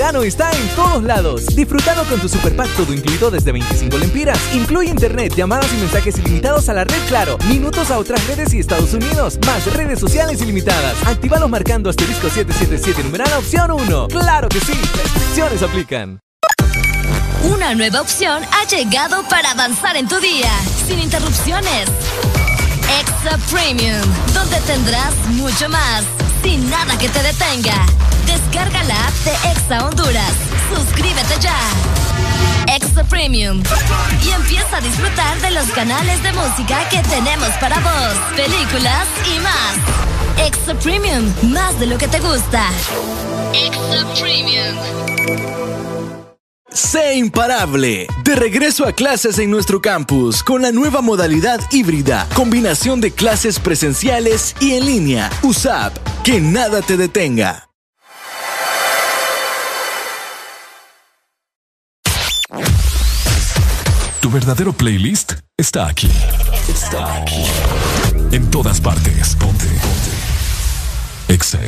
[0.00, 1.44] Verano está en todos lados.
[1.54, 4.38] Disfrutando con tu superpack todo incluido desde 25 lempiras.
[4.54, 8.60] Incluye internet, llamadas y mensajes ilimitados a la red Claro, minutos a otras redes y
[8.60, 10.94] Estados Unidos, más redes sociales ilimitadas.
[11.06, 14.08] Actívalos marcando asterisco 777 numeral opción 1.
[14.08, 14.72] ¡Claro que sí!
[14.72, 16.18] Restricciones aplican.
[17.44, 20.50] Una nueva opción ha llegado para avanzar en tu día,
[20.86, 21.90] sin interrupciones.
[23.00, 24.00] Extra Premium,
[24.32, 26.04] donde tendrás mucho más,
[26.42, 27.84] sin nada que te detenga.
[28.50, 30.32] Descarga la app de Exa Honduras.
[30.74, 31.56] Suscríbete ya.
[32.74, 33.62] Extra Premium.
[34.24, 39.38] Y empieza a disfrutar de los canales de música que tenemos para vos, películas y
[39.38, 40.44] más.
[40.44, 42.66] Extra Premium, más de lo que te gusta.
[43.54, 44.76] Extra Premium.
[46.72, 48.08] Sé imparable.
[48.24, 53.60] De regreso a clases en nuestro campus con la nueva modalidad híbrida, combinación de clases
[53.60, 55.30] presenciales y en línea.
[55.42, 57.69] USAP, que nada te detenga.
[64.20, 66.10] Tu verdadero playlist está aquí.
[66.68, 67.42] Está aquí.
[68.32, 69.34] En todas partes.
[69.36, 69.64] Ponte.
[69.64, 71.32] Ponte.
[71.32, 71.58] Exa.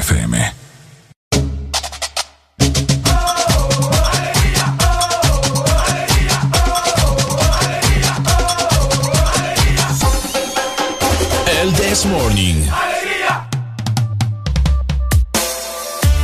[11.63, 12.92] El This Morning.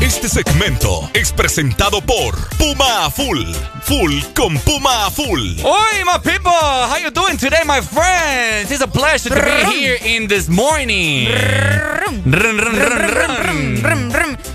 [0.08, 3.44] Este segmento es presentado por Puma a Full.
[3.82, 5.60] Full con Puma a Full.
[5.62, 6.50] Oi, my people!
[6.50, 8.70] How you doing today, my friends?
[8.72, 11.28] It's a pleasure to be here in this morning.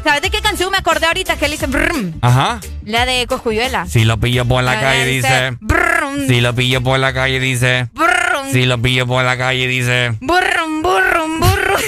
[0.04, 2.14] ¿Sabes de qué canción me acordé ahorita que le dice brum?
[2.22, 2.60] Ajá.
[2.86, 3.86] La de Coscuyuela.
[3.86, 5.52] Si lo pillo por la La calle, dice.
[5.62, 7.88] brum, Si lo pillo por la calle, dice.
[7.94, 10.18] brum, Si lo pillo por la calle, dice.
[10.20, 11.82] burrum, burrum, burrum.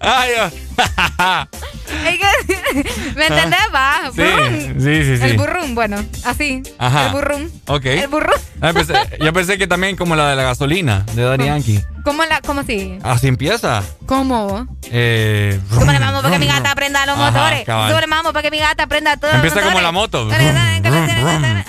[0.00, 0.30] Ay,
[2.18, 3.60] que- ¿Me entendés?
[3.74, 4.10] Va.
[4.14, 4.80] Sí, Brum.
[4.80, 5.24] sí, sí, sí.
[5.24, 6.62] El burrum, bueno, así.
[6.78, 7.06] Ajá.
[7.06, 7.50] El burrum.
[7.66, 7.84] Ok.
[7.86, 8.40] El burrum.
[8.60, 11.80] Ah, pensé- yo pensé que también como la de la gasolina de Daddy Yankee.
[12.04, 12.98] ¿Cómo la, cómo así?
[13.02, 13.82] Así empieza.
[14.06, 14.66] ¿Cómo?
[14.90, 17.64] Eh, Súbele mambo para que mi gata aprenda los motores.
[17.64, 19.82] Súbele mambo para que mi gata aprenda todos Empieza los como motores.
[19.84, 20.28] la moto.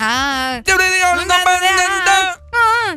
[0.00, 0.60] Ah.
[0.64, 1.06] Yo le digo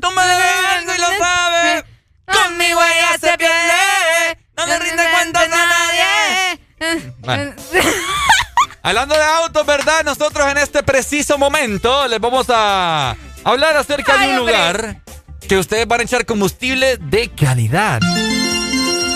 [0.02, 1.84] Tú me debes algo y lo sabes.
[2.26, 3.74] Conmigo ella se pierde.
[4.58, 5.48] No le rinde cuentas a
[6.80, 7.06] nadie.
[7.19, 7.53] Bueno.
[8.84, 10.03] Hablando de autos, ¿verdad?
[10.03, 14.53] Nosotros en este preciso momento les vamos a hablar acerca de un hombre.
[14.53, 15.02] lugar
[15.48, 18.00] que ustedes van a echar combustible de calidad.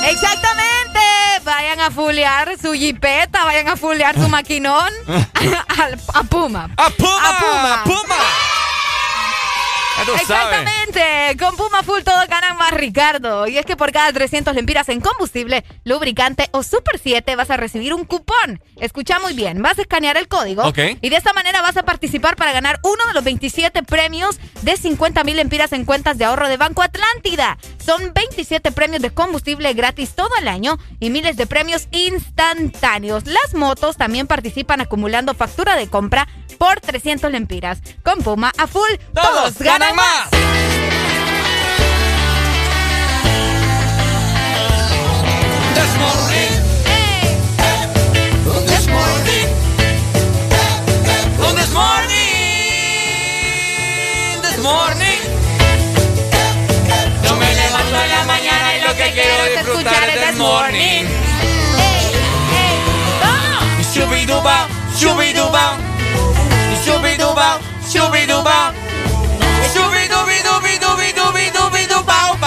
[0.03, 0.99] Exactamente.
[1.43, 4.89] Vayan a fulear su jipeta, vayan a fulear su maquinón
[5.79, 6.69] al- a Puma.
[6.77, 7.29] ¡A Puma!
[7.29, 7.83] A Puma.
[7.85, 8.15] ¡Puma!
[10.09, 13.47] Exactamente, con Puma Full todos ganan más, Ricardo.
[13.47, 17.57] Y es que por cada 300 lempiras en combustible, lubricante o Super 7 vas a
[17.57, 18.61] recibir un cupón.
[18.79, 20.79] Escucha muy bien, vas a escanear el código Ok.
[21.01, 24.77] y de esta manera vas a participar para ganar uno de los 27 premios de
[24.77, 27.57] 50 mil lempiras en cuentas de ahorro de Banco Atlántida.
[27.83, 33.25] Son 27 premios de combustible gratis todo el año y miles de premios instantáneos.
[33.25, 36.27] Las motos también participan acumulando factura de compra
[36.61, 37.81] por 300 lempiras.
[38.03, 40.29] Con Puma a full, todos, ganan más.
[54.61, 55.21] Morning.
[57.23, 61.05] Yo me levanto en la mañana y lo que quiero disfrutar es this morning.
[63.91, 65.90] Shubiduba, shubiduba.
[67.01, 67.57] Shubiduba,
[67.89, 68.77] shubiduba.
[69.73, 72.37] Shubidubidubidubidubidubidubidu-bau,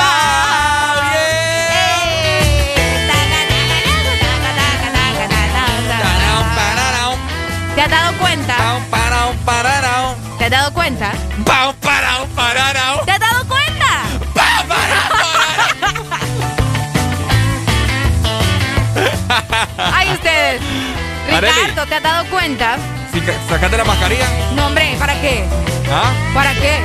[21.40, 22.76] Ricardo, ¿te has dado cuenta?
[23.12, 24.26] Sí, ca- Sacate la mascarilla.
[24.54, 25.44] No, hombre, ¿para qué?
[25.90, 26.12] ¿Ah?
[26.34, 26.78] ¿Para qué?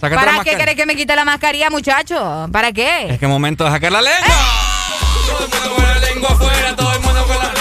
[0.00, 2.48] Sacate la ¿Para qué querés que me quite la mascarilla, muchacho?
[2.52, 3.06] ¿Para qué?
[3.10, 4.26] Es que momento de sacar la lengua.
[5.26, 7.52] Todo el mundo con la lengua afuera, todo el mundo con la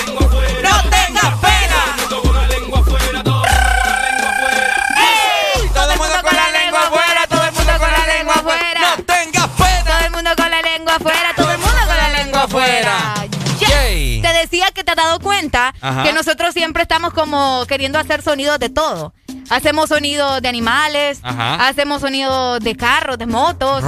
[14.49, 16.03] decía que te has dado cuenta Ajá.
[16.03, 19.13] que nosotros siempre estamos como queriendo hacer sonidos de todo.
[19.49, 21.67] Hacemos sonidos de animales, Ajá.
[21.67, 23.81] hacemos sonidos de carros, de motos,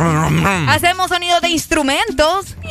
[0.69, 2.55] hacemos sonidos de instrumentos.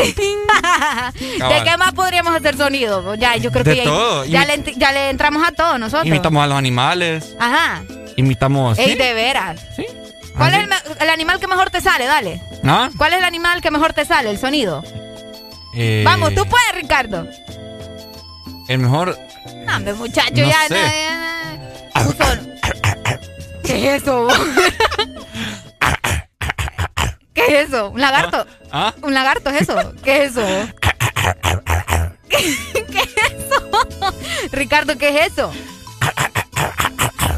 [0.00, 3.18] ¿De qué más podríamos hacer sonidos?
[3.18, 4.24] Ya, yo creo De que ya, todo.
[4.24, 6.06] le, ya le entramos a todos nosotros.
[6.06, 7.34] Imitamos a los animales.
[7.38, 7.82] Ajá.
[8.16, 8.78] Imitamos.
[8.78, 8.94] Ey, ¿sí?
[8.96, 9.60] de veras.
[9.76, 9.86] Sí.
[10.36, 10.60] ¿Cuál Ah,
[10.96, 12.06] es el animal que mejor te sale?
[12.06, 12.40] Dale.
[12.64, 12.88] ¿Ah?
[12.96, 14.30] ¿Cuál es el animal que mejor te sale?
[14.30, 14.82] El sonido.
[15.74, 17.26] Eh, Vamos, tú puedes, Ricardo.
[18.68, 19.16] El mejor.
[19.66, 20.68] No, hombre, muchacho, No ya.
[20.68, 20.76] sé.
[23.64, 24.26] ¿Qué es eso?
[27.34, 27.90] ¿Qué es eso?
[27.90, 28.46] ¿Un lagarto?
[28.72, 28.92] ¿Ah?
[29.02, 29.92] ¿Un lagarto es eso?
[30.02, 30.42] ¿Qué es eso?
[32.28, 34.14] ¿Qué es eso?
[34.52, 35.52] Ricardo, ¿qué es eso?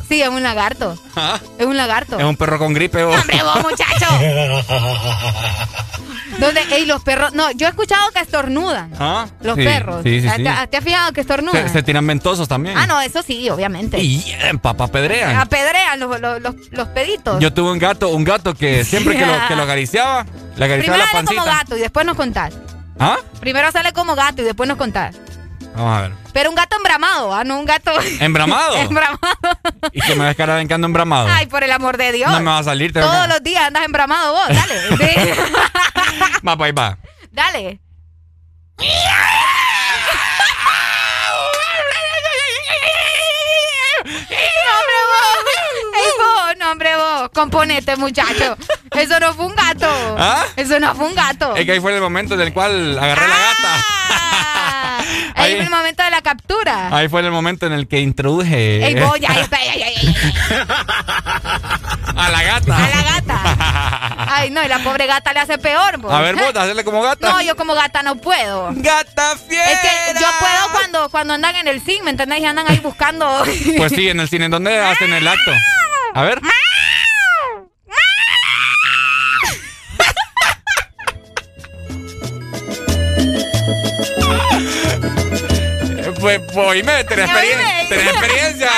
[0.09, 0.99] Sí, es un lagarto.
[1.17, 1.39] ¿Ah?
[1.59, 2.19] Es un lagarto.
[2.19, 3.05] Es un perro con gripe.
[3.05, 3.19] vos.
[3.21, 4.07] ¡Hombre, vos, muchacho!
[6.39, 6.61] ¿Dónde?
[6.71, 7.33] Ey, los perros.
[7.35, 8.91] No, yo he escuchado que estornudan.
[8.99, 9.27] ¿Ah?
[9.43, 10.03] Los Sí, perros.
[10.03, 10.43] Sí, sí, ¿Te, sí.
[10.71, 11.67] te has fijado que estornudan?
[11.69, 12.77] Se, se tiran ventosos también.
[12.79, 14.01] Ah, no, eso sí, obviamente.
[14.01, 15.37] Y en papá pedrean.
[15.37, 17.39] Apedrean los, los, los, los peditos.
[17.41, 20.25] Yo tuve un gato, un gato que siempre que lo, que lo acariciaba,
[20.57, 21.59] le acariciaba Primero la sale como pancita.
[21.59, 22.55] gato y después nos contás.
[22.99, 23.17] ¿Ah?
[23.41, 25.17] Primero sale como gato y después nos contás.
[25.75, 26.13] Vamos a ver.
[26.33, 27.45] Pero un gato embramado, ¿ah?
[27.45, 27.93] No un gato...
[28.21, 28.77] ¿Embramado?
[28.79, 29.19] embramado.
[29.93, 31.29] Y que me ves cara vencando embramado.
[31.31, 32.31] Ay, por el amor de Dios.
[32.31, 32.93] No me va a salir.
[32.93, 34.81] Todos que- los días andas embramado vos, dale.
[34.99, 35.31] Sí.
[36.47, 36.97] Va, pues va.
[37.31, 37.81] dale.
[44.05, 45.45] No, hombre, vos.
[45.95, 47.29] Ey, vos, no, hombre, vos.
[47.35, 48.57] Componete, muchacho.
[48.97, 49.89] Eso no fue un gato.
[50.19, 50.45] ¿Ah?
[50.57, 51.55] Eso no fue un gato.
[51.57, 53.85] Es que ahí fue el momento en el cual agarré la gata.
[55.35, 56.97] Ahí ahí- fue el momento de la captura.
[56.97, 60.67] Ahí fue el momento en el que introduje Ey, ya, ya, ya, ya, ya.
[62.17, 62.77] a la gata.
[62.77, 64.27] A la gata.
[64.35, 66.01] Ay, no, y la pobre gata le hace peor.
[66.11, 67.29] A ver, vos, hacerle como gata.
[67.31, 68.71] No, yo como gata no puedo.
[68.75, 69.71] Gata fiera.
[69.73, 72.41] Es que yo puedo cuando, cuando andan en el cine, ¿me entendés?
[72.41, 73.45] Y andan ahí buscando.
[73.77, 75.53] Pues sí, en el cine, ¿en dónde hacen el acto?
[76.15, 76.41] A ver.
[86.23, 87.41] Pues, pues, oíme, tenés, Oíme.
[87.43, 88.71] experien- tenés experiencia.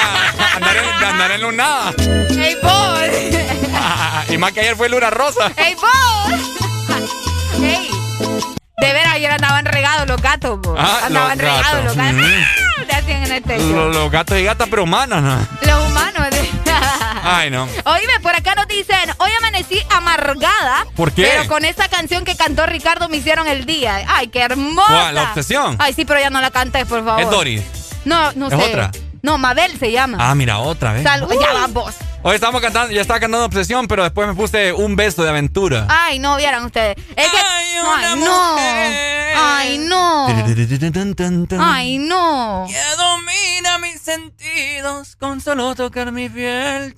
[0.55, 1.93] Andar en, de andar en lunada.
[1.99, 3.01] ¡Ey, vos!
[3.87, 5.53] Ah, y más que ayer fue luna rosa.
[5.57, 6.41] ¡Ey, vos!
[7.63, 7.91] ¡Ey!
[8.79, 10.59] De veras, ayer andaban regados los gatos.
[10.79, 11.85] Ah, andaban los regados gatos.
[11.85, 12.15] los gatos.
[12.15, 12.25] Mm.
[12.81, 12.85] ¡Ah!
[12.89, 13.63] Te hacían en el techo.
[13.65, 15.37] Los, los gatos y gatas, pero humanos, ¿no?
[15.63, 16.29] Los humanos.
[17.25, 17.65] Ay, no.
[17.85, 20.87] Oíme, por acá nos dicen, hoy amanecí amargada.
[20.95, 21.23] ¿Por qué?
[21.31, 24.05] Pero con esa canción que cantó Ricardo me hicieron el día.
[24.09, 24.87] Ay, qué hermosa.
[24.93, 25.15] ¿Cuál?
[25.15, 25.77] ¿La obsesión?
[25.79, 27.23] Ay, sí, pero ya no la cantes, por favor.
[27.23, 27.63] Es Doris.
[28.05, 28.69] No, no ¿Es sé.
[28.71, 28.91] otra?
[29.25, 30.19] No, Mabel se llama.
[30.21, 31.03] Ah, mira, otra vez.
[31.03, 31.95] Sal- Ya va vos.
[32.23, 35.87] Hoy estamos cantando, yo estaba cantando Obsesión, pero después me puse un beso de aventura.
[35.89, 36.95] Ay, no, vieran ustedes.
[37.17, 37.39] Es que.
[37.39, 38.57] Ay, no.
[39.35, 40.27] Ay, no.
[41.59, 42.67] Ay, no.
[42.69, 46.95] Que domina mis sentidos con solo tocar mi piel.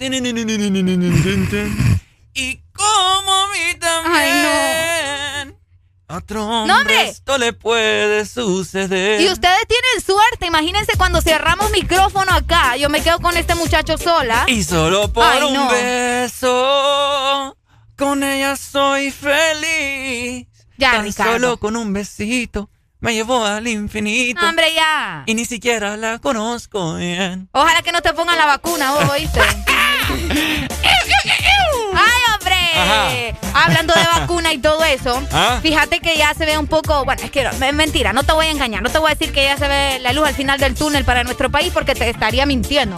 [2.35, 5.56] Y como a mí también.
[6.09, 7.09] Otro No, hombre.
[7.09, 9.21] esto le puede suceder.
[9.21, 10.47] Y ustedes tienen suerte.
[10.47, 12.77] Imagínense cuando cerramos micrófono acá.
[12.77, 14.45] Yo me quedo con este muchacho sola.
[14.47, 15.69] Y solo por Ay, un no.
[15.71, 17.57] beso,
[17.99, 20.47] con ella soy feliz.
[20.79, 21.33] Ya, Tan Ricardo.
[21.33, 22.71] Solo con un besito
[23.01, 24.47] me llevó al infinito.
[24.47, 25.25] Hombre, ya.
[25.27, 27.49] Y ni siquiera la conozco bien.
[27.53, 29.41] Ojalá que no te pongan la vacuna, vos, ¿oíste?
[30.09, 30.69] ¡Ay,
[31.95, 32.26] hombre!
[32.77, 33.09] Ajá.
[33.55, 35.59] Hablando de vacuna y todo eso, ¿Ah?
[35.63, 37.05] fíjate que ya se ve un poco.
[37.05, 38.83] Bueno, es que no, es mentira, no te voy a engañar.
[38.83, 41.05] No te voy a decir que ya se ve la luz al final del túnel
[41.05, 42.97] para nuestro país porque te estaría mintiendo.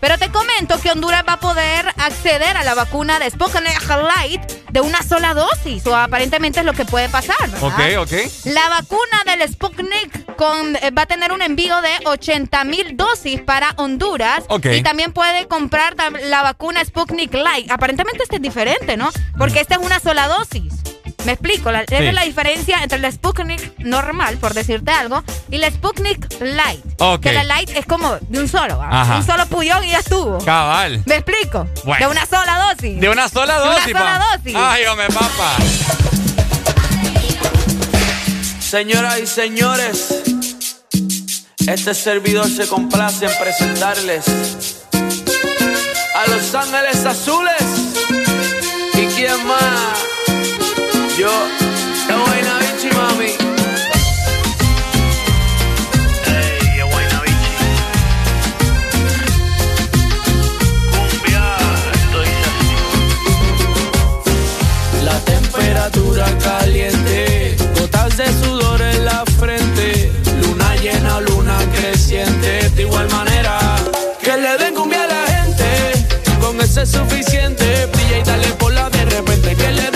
[0.00, 4.42] Pero te comento que Honduras va a poder acceder a la vacuna de Sputnik Light
[4.70, 7.36] de una sola dosis, o aparentemente es lo que puede pasar.
[7.50, 7.62] ¿verdad?
[7.62, 7.80] Ok,
[8.12, 8.12] ok.
[8.44, 13.40] La vacuna del Sputnik con, eh, va a tener un envío de 80 mil dosis
[13.40, 14.44] para Honduras.
[14.48, 14.66] Ok.
[14.66, 17.70] Y también puede comprar la vacuna Sputnik Light.
[17.70, 19.05] Aparentemente este es diferente, ¿no?
[19.38, 20.72] Porque esta es una sola dosis.
[21.24, 25.58] Me explico, la, esa es la diferencia entre la Sputnik normal, por decirte algo, y
[25.58, 26.84] la Sputnik Light.
[27.20, 30.38] Que la Light es como de un solo, un solo puyón y ya estuvo.
[30.44, 31.02] Cabal.
[31.04, 31.66] ¿Me explico?
[31.84, 32.06] Bueno.
[32.06, 33.00] De una sola dosis.
[33.00, 34.36] De una sola De una dosis, sola pa.
[34.36, 34.54] dosis.
[34.56, 35.56] Ay, hombre, papá.
[38.60, 40.22] Señoras y señores,
[41.66, 44.24] este servidor se complace en presentarles
[46.14, 47.75] a Los Ángeles Azules.
[51.18, 51.28] Yo,
[52.08, 53.32] de Buena Vichy, mami.
[56.26, 57.22] Ey, de Buena
[60.90, 61.56] Cumbia,
[61.92, 62.28] estoy
[65.04, 70.10] La temperatura caliente, gotas de sudor en la frente,
[70.42, 73.58] luna llena, luna creciente, de igual manera
[74.22, 76.06] que le den cumbia a la gente,
[76.40, 79.95] con ese es suficiente, brilla y dale por la repente, que le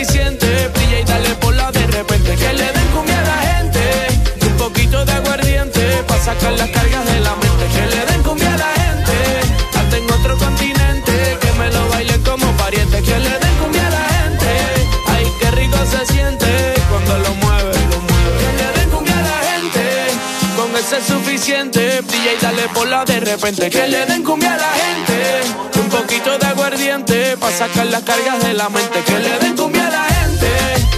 [22.23, 23.69] y dale por la de repente.
[23.69, 25.79] Que le den cumbia a la gente.
[25.79, 27.37] Un poquito de aguardiente.
[27.37, 29.01] Pa' sacar las cargas de la mente.
[29.03, 30.49] Que le den cumbia a la gente.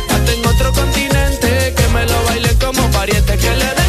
[0.09, 1.73] Hasta en otro continente.
[1.75, 3.37] Que me lo baile como pariente.
[3.37, 3.82] Que le den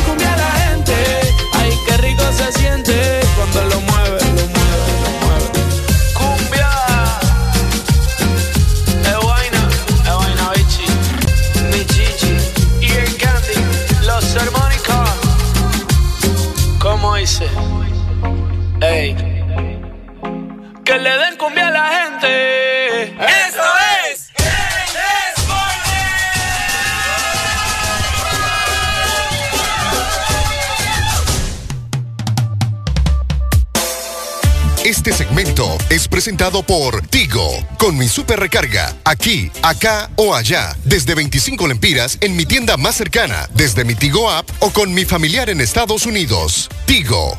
[36.24, 42.34] presentado por Tigo, con mi super recarga, aquí, acá o allá, desde 25 lempiras en
[42.34, 46.70] mi tienda más cercana, desde mi Tigo app o con mi familiar en Estados Unidos.
[46.86, 47.36] Tigo.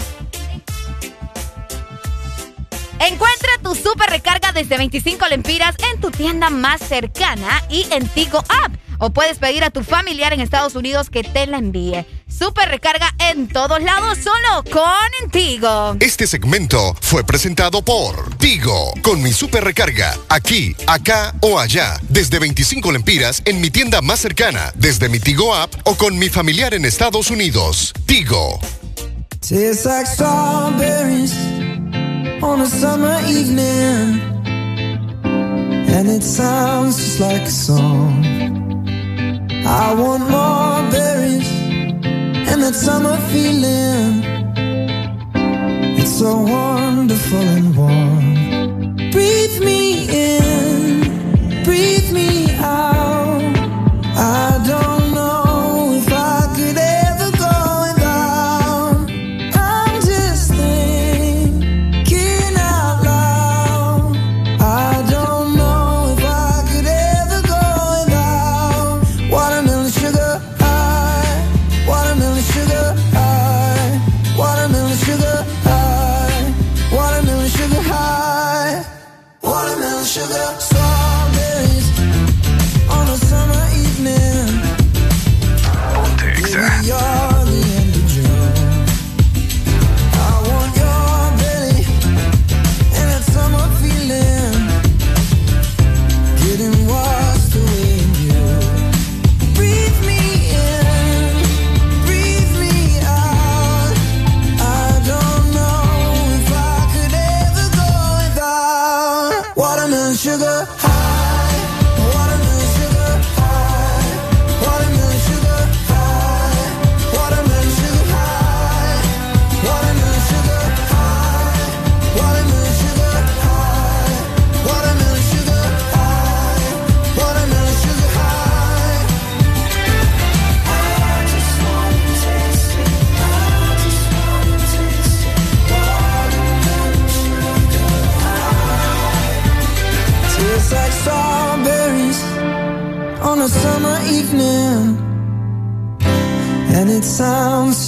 [3.00, 8.38] Encuentra tu super recarga desde 25 lempiras en tu tienda más cercana y en Tigo
[8.38, 8.85] App.
[8.98, 12.06] O puedes pedir a tu familiar en Estados Unidos que te la envíe.
[12.28, 15.96] Super recarga en todos lados solo con Tigo.
[16.00, 22.40] Este segmento fue presentado por Tigo, con mi super recarga, aquí, acá o allá, desde
[22.40, 26.74] 25 lempiras en mi tienda más cercana, desde mi Tigo app o con mi familiar
[26.74, 27.94] en Estados Unidos.
[28.06, 28.60] Tigo.
[29.42, 31.36] Tastes like strawberries
[32.42, 34.20] on a summer evening,
[35.88, 38.55] and it sounds just like a song.
[39.68, 41.50] I want more berries
[42.50, 44.24] and that summer feeling.
[45.98, 48.45] It's so wonderful and warm.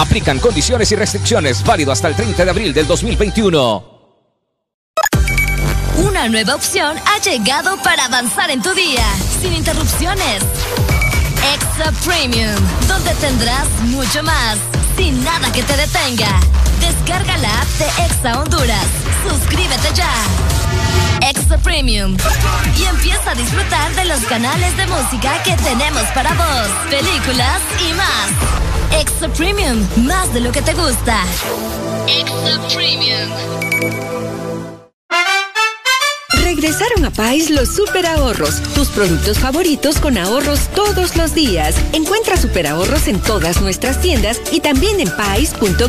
[0.00, 3.84] Aplican condiciones y restricciones válido hasta el 30 de abril del 2021.
[5.98, 9.04] Una nueva opción ha llegado para avanzar en tu día,
[9.42, 10.42] sin interrupciones.
[11.52, 12.56] Extra Premium,
[12.88, 14.56] donde tendrás mucho más,
[14.96, 16.40] sin nada que te detenga.
[16.80, 18.86] Descarga la app de Exa Honduras.
[19.28, 20.59] Suscríbete ya.
[21.30, 22.16] Extra Premium.
[22.76, 27.92] Y empieza a disfrutar de los canales de música que tenemos para vos, películas y
[27.94, 29.00] más.
[29.00, 31.22] Extra Premium, más de lo que te gusta.
[32.08, 33.30] Extra Premium.
[36.42, 41.76] Regresaron a Pais los super ahorros, tus productos favoritos con ahorros todos los días.
[41.92, 45.80] Encuentra super ahorros en todas nuestras tiendas y también en pais.com.hn.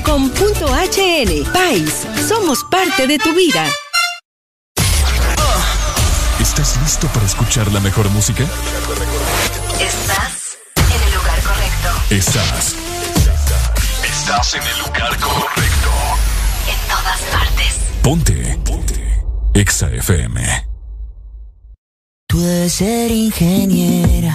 [1.52, 1.94] Pais,
[2.28, 3.66] somos parte de tu vida.
[6.42, 8.44] ¿Estás listo para escuchar la mejor música?
[9.80, 11.90] Estás en el lugar correcto.
[12.10, 12.76] Estás.
[14.04, 15.90] Estás en el lugar correcto.
[16.68, 17.80] En todas partes.
[18.02, 18.60] Ponte.
[18.66, 19.24] Ponte.
[19.54, 20.68] Exa FM.
[22.28, 24.34] Tú debes ser ingeniera.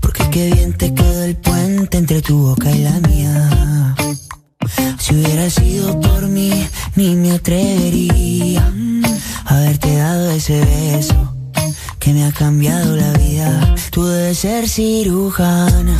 [0.00, 3.96] Porque qué bien te quedó el puente entre tu boca y la mía.
[4.98, 6.50] Si hubiera sido por mí,
[6.94, 8.72] ni me atrevería
[9.44, 11.34] a haberte dado ese beso
[11.98, 13.74] que me ha cambiado la vida.
[13.90, 15.96] Tú debes ser cirujana.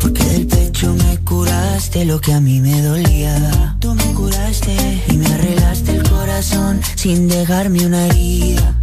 [0.00, 3.76] Porque del pecho me curaste lo que a mí me dolía.
[3.80, 8.80] Tú me curaste y me arreglaste el corazón sin dejarme una herida.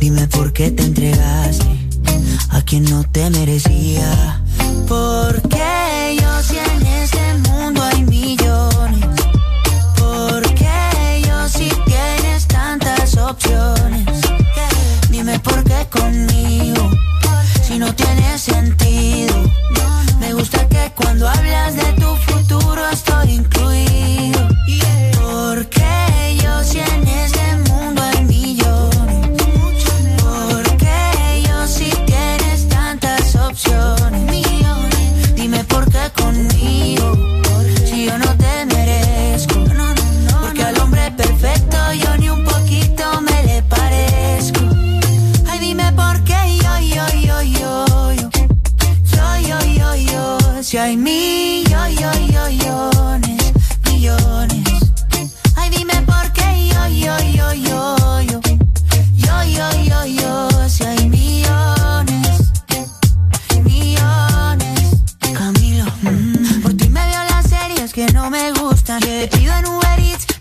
[0.00, 1.66] Dime por qué te entregaste
[2.50, 4.42] a quien no te merecía.
[4.88, 6.42] Porque yo
[15.10, 16.90] Dime por qué conmigo
[17.62, 19.34] si no tiene sentido.
[20.20, 23.87] Me gusta que cuando hablas de tu futuro estoy incluido.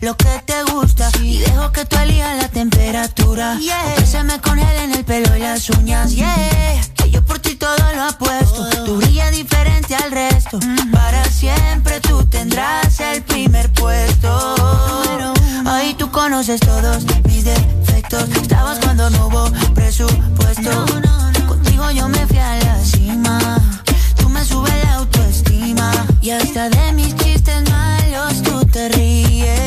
[0.01, 1.09] Lo que te gusta.
[1.21, 3.57] Y dejo que tú elijas la temperatura.
[3.97, 6.11] Que se me congelen el pelo y las uñas.
[6.13, 6.81] Yeah.
[6.95, 8.67] Que yo por ti todo lo apuesto.
[8.85, 10.59] Tú brillas diferente al resto.
[10.91, 14.55] Para siempre tú tendrás el primer puesto.
[15.65, 18.29] Ahí tú conoces todos mis defectos.
[18.41, 20.85] Estabas cuando no hubo presupuesto.
[21.47, 23.39] Contigo yo me fui a la cima.
[24.15, 25.91] Tú me subes la autoestima.
[26.21, 29.66] Y hasta de mis chistes malos tú te ríes.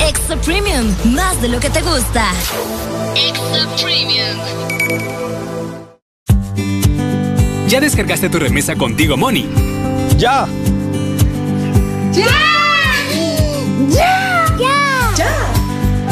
[0.00, 2.30] Extra Premium, más de lo que te gusta.
[3.14, 4.36] Extra Premium.
[7.68, 9.48] ¿Ya descargaste tu remesa contigo, Money?
[10.16, 10.46] ¡Ya!
[12.12, 12.26] ¡Ya!
[13.88, 14.46] ¡Ya!
[14.58, 15.34] ¡Ya!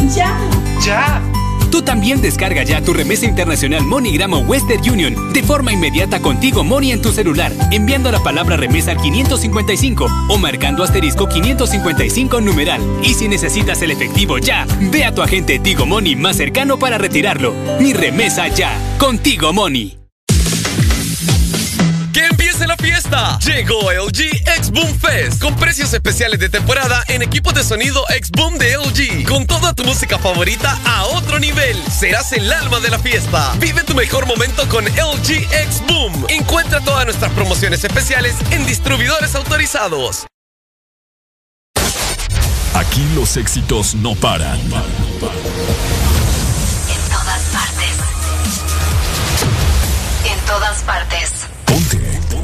[0.09, 0.39] ¡Ya!
[0.85, 1.34] ¡Ya!
[1.75, 6.63] Tú también descarga ya tu remesa internacional MoneyGram o Western Union de forma inmediata contigo
[6.63, 12.81] Money en tu celular, enviando la palabra remesa al 555 o marcando asterisco 555 numeral.
[13.03, 16.97] Y si necesitas el efectivo ya, ve a tu agente Tigo Money más cercano para
[16.97, 17.53] retirarlo.
[17.81, 18.71] Mi remesa ya,
[19.01, 20.04] contigo Money.
[22.85, 23.39] ¡Que empiece la fiesta!
[23.41, 28.31] Llegó LG X Boom Fest con precios especiales de temporada en equipos de sonido X
[28.31, 29.27] Boom de LG.
[29.27, 31.83] Con toda tu música favorita a otro nivel.
[31.91, 33.55] Serás el alma de la fiesta.
[33.59, 36.27] Vive tu mejor momento con LG X Boom.
[36.29, 40.27] Encuentra todas nuestras promociones especiales en distribuidores autorizados.
[42.75, 44.59] Aquí los éxitos no paran.
[44.61, 44.71] En
[47.11, 47.97] todas partes.
[50.25, 52.44] En todas partes.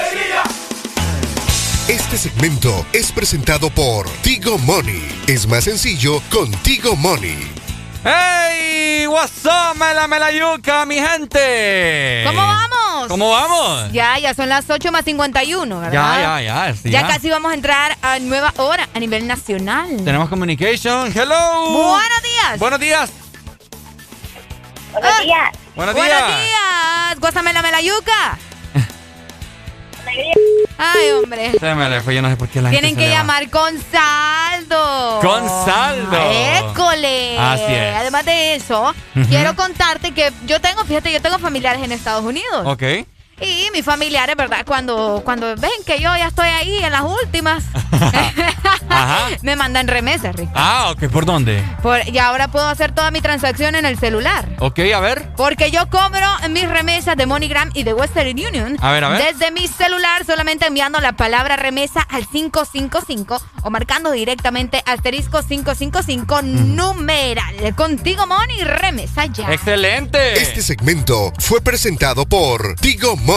[1.91, 5.23] Este segmento es presentado por Tigo Money.
[5.27, 7.51] Es más sencillo con Tigo Money.
[8.05, 9.07] ¡Hey!
[9.07, 12.23] What's up, mela mela yuca, mi gente?
[12.25, 13.07] ¿Cómo vamos?
[13.09, 13.91] ¿Cómo vamos?
[13.91, 15.91] Ya, ya son las 8 más 51, ¿verdad?
[15.91, 16.75] Ya, ya, ya.
[16.77, 19.89] sí, ya casi vamos a entrar a nueva hora a nivel nacional.
[20.05, 21.11] Tenemos communication.
[21.13, 21.71] Hello.
[21.73, 22.57] Buenos días.
[22.57, 23.11] Buenos días.
[24.93, 25.51] Buenos días.
[25.75, 26.15] Buenos días.
[27.19, 27.63] Buenos días.
[27.63, 28.39] Melayuca.
[30.77, 31.51] Ay, hombre.
[31.59, 33.19] Se me le fue, yo no sé por qué la Tienen gente que le va.
[33.21, 35.19] llamar con saldo.
[35.21, 36.17] Con saldo.
[36.71, 37.37] École.
[37.37, 37.95] Así es.
[37.95, 38.93] Además de eso,
[39.29, 42.65] quiero contarte que yo tengo, fíjate, yo tengo familiares en Estados Unidos.
[42.65, 42.83] Ok.
[43.41, 44.63] Y mis familiares, ¿verdad?
[44.65, 47.63] Cuando, cuando ven que yo ya estoy ahí en las últimas,
[48.89, 49.29] Ajá.
[49.41, 50.49] me mandan remesas, Rick.
[50.53, 51.09] Ah, ok.
[51.09, 51.63] ¿Por dónde?
[51.81, 54.47] Por- y ahora puedo hacer toda mi transacción en el celular.
[54.59, 55.29] Ok, a ver.
[55.35, 59.23] Porque yo cobro mis remesas de MoneyGram y de Western Union A ver, a ver.
[59.33, 66.41] desde mi celular solamente enviando la palabra remesa al 555 o marcando directamente asterisco 555
[66.43, 67.75] numeral.
[67.75, 69.51] Contigo Money remesa ya.
[69.51, 70.39] ¡Excelente!
[70.41, 73.30] Este segmento fue presentado por Tigo Money.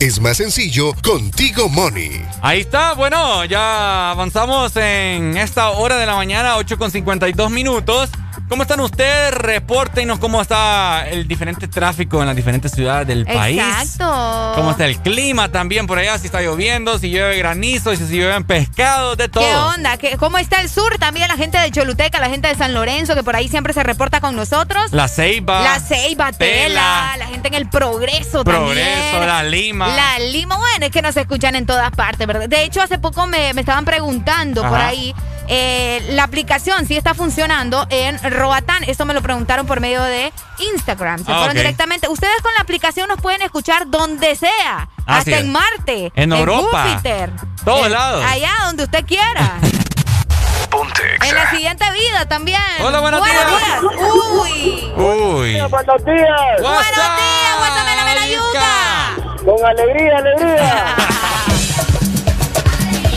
[0.00, 2.20] Es más sencillo con Tigo Money.
[2.42, 8.10] Ahí está, bueno, ya avanzamos en esta hora de la mañana, 8 con 52 minutos.
[8.48, 9.34] ¿Cómo están ustedes?
[9.34, 13.60] Repórtenos cómo está el diferente tráfico en las diferentes ciudades del país.
[13.60, 14.52] Exacto.
[14.54, 16.16] ¿Cómo está el clima también por allá?
[16.18, 19.42] Si está lloviendo, si llueve granizo, si llueven pescados, de todo.
[19.44, 19.96] ¿Qué onda?
[19.96, 20.96] ¿Qué- ¿Cómo está el sur?
[20.98, 23.82] También la gente de Choluteca, la gente de San Lorenzo, que por ahí siempre se
[23.82, 24.92] reporta con nosotros.
[24.92, 25.62] La Ceiba.
[25.62, 29.26] La Ceiba, Tela, la gente en el Progreso, Progreso, también.
[29.26, 29.88] la Lima.
[29.88, 32.48] La Lima, bueno, es que nos escuchan en todas partes, ¿verdad?
[32.48, 35.12] De hecho, hace poco me, me estaban preguntando por ahí
[35.48, 38.84] eh, la aplicación sí está funcionando en Roatán.
[38.84, 40.32] Esto me lo preguntaron por medio de
[40.74, 41.24] Instagram.
[41.24, 42.08] Se Ah, fueron directamente.
[42.08, 44.88] Ustedes con la aplicación nos pueden escuchar donde sea.
[45.06, 46.12] Así hasta en Marte.
[46.14, 46.84] En Europa.
[46.90, 47.30] Júpiter.
[47.64, 48.24] Todos en- lados.
[48.26, 49.52] Allá donde usted quiera.
[51.22, 52.60] En la siguiente vida también.
[52.80, 53.46] Hola, buenos días.
[53.82, 54.92] Uy.
[54.94, 55.60] Uy.
[55.70, 56.60] Buenos días.
[56.60, 59.44] Buenos días, guárdame la melayuca.
[59.44, 60.96] Con alegría, alegría.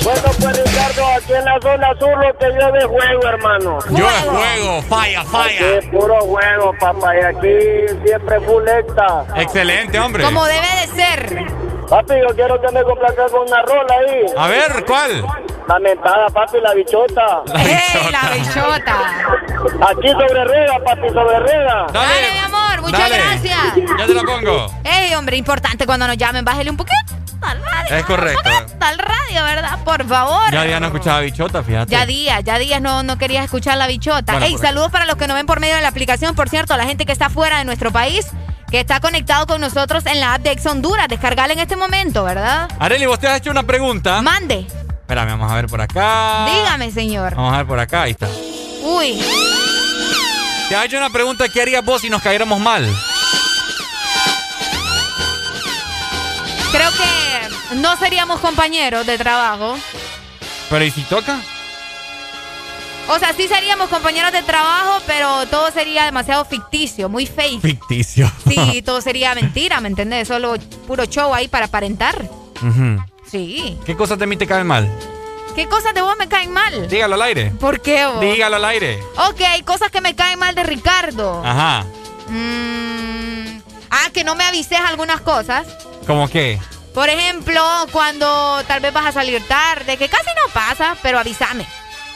[0.09, 3.79] bueno, pues Ricardo, aquí en la zona sur lo que yo de juego, hermano.
[3.89, 5.77] Yo de juego, falla, falla.
[5.77, 9.25] Aquí puro juego, papá, y aquí siempre fulecta.
[9.35, 10.23] Excelente, hombre.
[10.23, 11.45] Como debe de ser.
[11.89, 14.25] Papi, yo quiero que me complazca con una rola ahí.
[14.37, 15.25] A ver, ¿cuál?
[15.67, 17.41] Lamentada, papi, la bichota.
[17.55, 18.95] ¡Ey, la bichota!
[19.89, 21.87] Aquí sobre rueda, papi, sobre rueda.
[21.91, 23.17] Dale, mi amor, muchas dale.
[23.17, 23.57] gracias.
[23.97, 24.67] Ya te la pongo.
[24.83, 26.95] Ey, hombre, importante cuando nos llamen, bájele un poquito
[27.41, 27.95] al radio.
[27.95, 28.49] Es correcto.
[28.79, 29.79] Al radio, ¿verdad?
[29.83, 30.51] Por favor.
[30.51, 31.91] Ya ya no escuchaba bichota, fíjate.
[31.91, 34.33] Ya días, ya días no, no querías escuchar la bichota.
[34.33, 36.35] Bueno, Ey, saludos para los que nos ven por medio de la aplicación.
[36.35, 38.27] Por cierto, la gente que está fuera de nuestro país,
[38.69, 41.07] que está conectado con nosotros en la app de Ex Honduras.
[41.07, 42.69] Descargala en este momento, ¿verdad?
[42.79, 44.21] Areli, vos te has hecho una pregunta.
[44.21, 44.67] Mande.
[45.01, 46.45] Espérame, vamos a ver por acá.
[46.53, 47.35] Dígame, señor.
[47.35, 48.27] Vamos a ver por acá, ahí está.
[48.83, 49.19] Uy.
[50.69, 52.85] Te has hecho una pregunta, ¿qué harías vos si nos cayéramos mal?
[56.71, 57.18] Creo que
[57.75, 59.77] no seríamos compañeros de trabajo.
[60.69, 61.39] Pero ¿y si toca?
[63.07, 67.59] O sea, sí seríamos compañeros de trabajo, pero todo sería demasiado ficticio, muy fake.
[67.59, 68.31] Ficticio.
[68.47, 70.27] Sí, todo sería mentira, ¿me entiendes?
[70.27, 72.29] Solo puro show ahí para aparentar.
[73.29, 73.79] Sí.
[73.85, 74.87] ¿Qué cosas de mí te caen mal?
[75.55, 76.87] ¿Qué cosas de vos me caen mal?
[76.87, 77.51] Dígalo al aire.
[77.59, 78.21] ¿Por qué vos?
[78.21, 78.99] Dígalo al aire.
[79.27, 81.41] Ok, cosas que me caen mal de Ricardo.
[81.43, 81.85] Ajá.
[82.27, 85.65] Mm, ah, que no me avises algunas cosas.
[86.05, 86.59] ¿Cómo qué?
[86.93, 87.61] Por ejemplo,
[87.91, 91.65] cuando tal vez vas a salir tarde, que casi no pasa, pero avísame.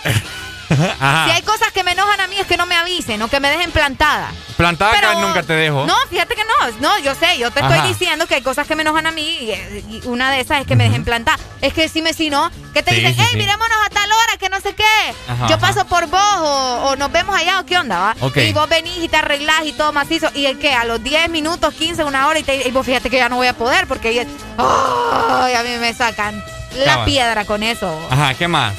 [1.00, 1.26] Ajá.
[1.26, 3.40] Si hay cosas que me enojan a mí es que no me avisen o que
[3.40, 4.32] me dejen plantada.
[4.58, 5.86] Plantada nunca te dejo.
[5.86, 6.72] No, fíjate que no.
[6.80, 9.22] No, yo sé, yo te estoy diciendo que hay cosas que me enojan a mí
[9.24, 11.38] y, y una de esas es que me dejen plantada.
[11.62, 13.38] Es que dime si no, que te Sí, dicen, sí, hey, sí.
[13.38, 14.84] mirémonos a tal hora, que no sé qué.
[15.28, 18.16] Ajá, yo paso por vos o, o nos vemos allá o qué onda, ¿va?
[18.42, 20.30] Y vos venís y te arreglás y todo macizo.
[20.36, 23.10] Y el que a los 10 minutos, 15, una hora y, te, y vos fíjate
[23.10, 24.26] que ya no voy a poder porque
[24.58, 26.44] a mí me sacan
[26.76, 27.06] la Cabal.
[27.06, 28.00] piedra con eso.
[28.10, 28.74] Ajá, ¿qué más?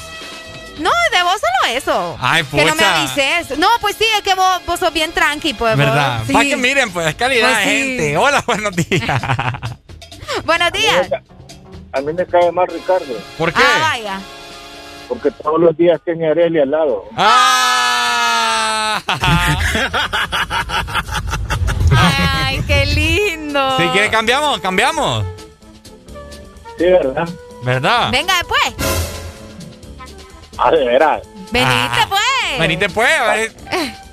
[0.79, 2.17] No, de vos solo eso.
[2.19, 2.95] Ay, Que no me pucha.
[2.99, 3.57] avises.
[3.57, 5.77] No, pues sí, es que vos, vos sos bien tranqui, pues.
[5.77, 6.21] ¿Verdad?
[6.27, 6.33] sí.
[6.33, 7.69] Para que miren, pues, es calidad Pues sí.
[7.69, 8.17] gente.
[8.17, 9.01] Hola, buenos días.
[10.45, 11.07] Buenos días.
[11.93, 13.05] A mí me cae mal Ricardo,
[13.37, 13.61] ¿Por qué?
[13.63, 14.19] Ah, vaya.
[15.07, 17.05] porque todos los días tiene a Arely al lado.
[17.15, 19.01] ¡Ah!
[21.97, 23.77] Ay, qué lindo.
[23.77, 25.25] Si quiere, cambiamos, cambiamos.
[26.77, 27.29] Sí, ¿verdad?
[27.63, 28.11] ¿Verdad?
[28.11, 28.73] Venga después.
[30.57, 31.21] Ah, de veras.
[31.51, 32.05] Venite, Ah.
[32.09, 32.59] pues.
[32.59, 33.51] Venite, pues.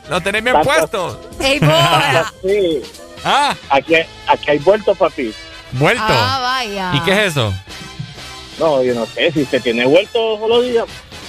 [0.08, 1.20] Lo tenés bien puesto.
[1.40, 1.72] Ey, vos.
[2.42, 2.82] Sí.
[3.24, 3.54] Ah.
[3.70, 3.94] Aquí,
[4.26, 5.32] aquí hay vuelto, papi.
[5.72, 6.02] Vuelto.
[6.08, 6.90] Ah, vaya.
[6.94, 7.52] ¿Y qué es eso?
[8.58, 10.84] No, yo no sé si se tiene vuelto todos los días.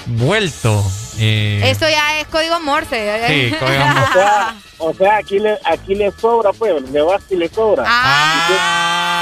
[0.05, 0.83] Vuelto.
[1.19, 3.23] Eh, Eso ya es código Morse.
[3.27, 4.09] Sí, código Morse.
[4.09, 7.83] O sea, o sea, aquí le, aquí le sobra, pues, le basta y le sobra.
[7.87, 9.12] Ah.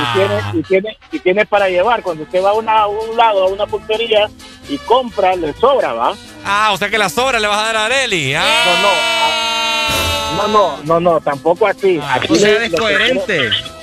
[0.00, 2.02] Y tiene, y tiene, y tiene para llevar.
[2.02, 4.28] Cuando usted va a, una, a un lado, a una pulpería
[4.68, 6.14] y compra, le sobra, ¿va?
[6.44, 8.34] Ah, o sea que la sobra le vas a dar a Areli.
[8.34, 8.42] Ah.
[8.66, 8.88] No, no.
[8.92, 12.00] ah, No, no, no, no, tampoco así.
[12.10, 13.24] Aquí o sea, le- coherente.
[13.38, 13.74] quiero-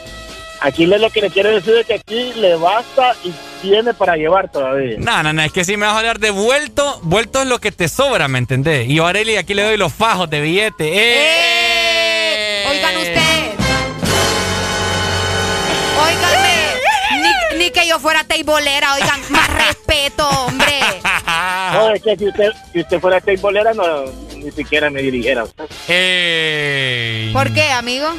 [0.63, 3.33] Aquí le, lo que le quiero decir es que aquí le basta y
[3.63, 4.95] tiene para llevar todavía.
[4.99, 7.57] No, no, no, es que si me vas a hablar de vuelto, vuelto es lo
[7.57, 8.87] que te sobra, ¿me entendés?
[8.87, 10.91] Y yo a Areli aquí le doy los fajos de billete.
[10.93, 12.65] ¡Eh!
[12.69, 13.20] Oigan ustedes.
[17.71, 20.79] Ni, que yo fuera teibolera, oigan, más respeto, hombre.
[21.73, 24.03] No, es que si usted, si usted fuera teibolera, no,
[24.35, 25.45] ni siquiera me dirigiera.
[25.45, 25.63] usted.
[25.87, 27.31] ¡Ey!
[27.31, 28.09] ¿Por qué, amigo?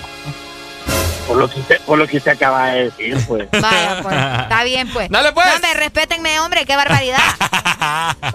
[1.28, 3.48] Por lo que usted, por lo que usted acaba de decir, pues.
[3.50, 4.16] Vaya, pues.
[4.16, 5.08] Está bien, pues.
[5.10, 5.46] Dale, pues.
[5.46, 7.18] No, me respétenme, hombre, qué barbaridad.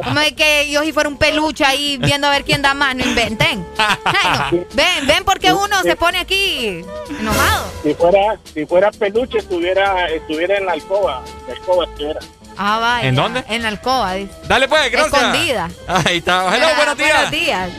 [0.04, 2.96] Como de que yo si fuera un peluche ahí viendo a ver quién da más,
[2.96, 3.66] no inventen.
[3.78, 4.66] Ay, no.
[4.74, 6.84] Ven, ven porque uno se pone aquí
[7.20, 7.72] enojado.
[7.84, 11.24] Si fuera, si fuera peluche, estuviera, estuviera en la alcoba.
[11.48, 12.20] La alcoba estuviera.
[12.58, 13.08] Ah, vaya.
[13.08, 13.44] ¿En dónde?
[13.50, 14.34] En la alcoba, dice.
[14.48, 15.14] Dale pues, gracias.
[15.22, 15.70] Escondida.
[15.88, 16.56] Ahí está.
[16.56, 17.14] Hello, Ah, buenos días.
[17.14, 17.70] Buenos días.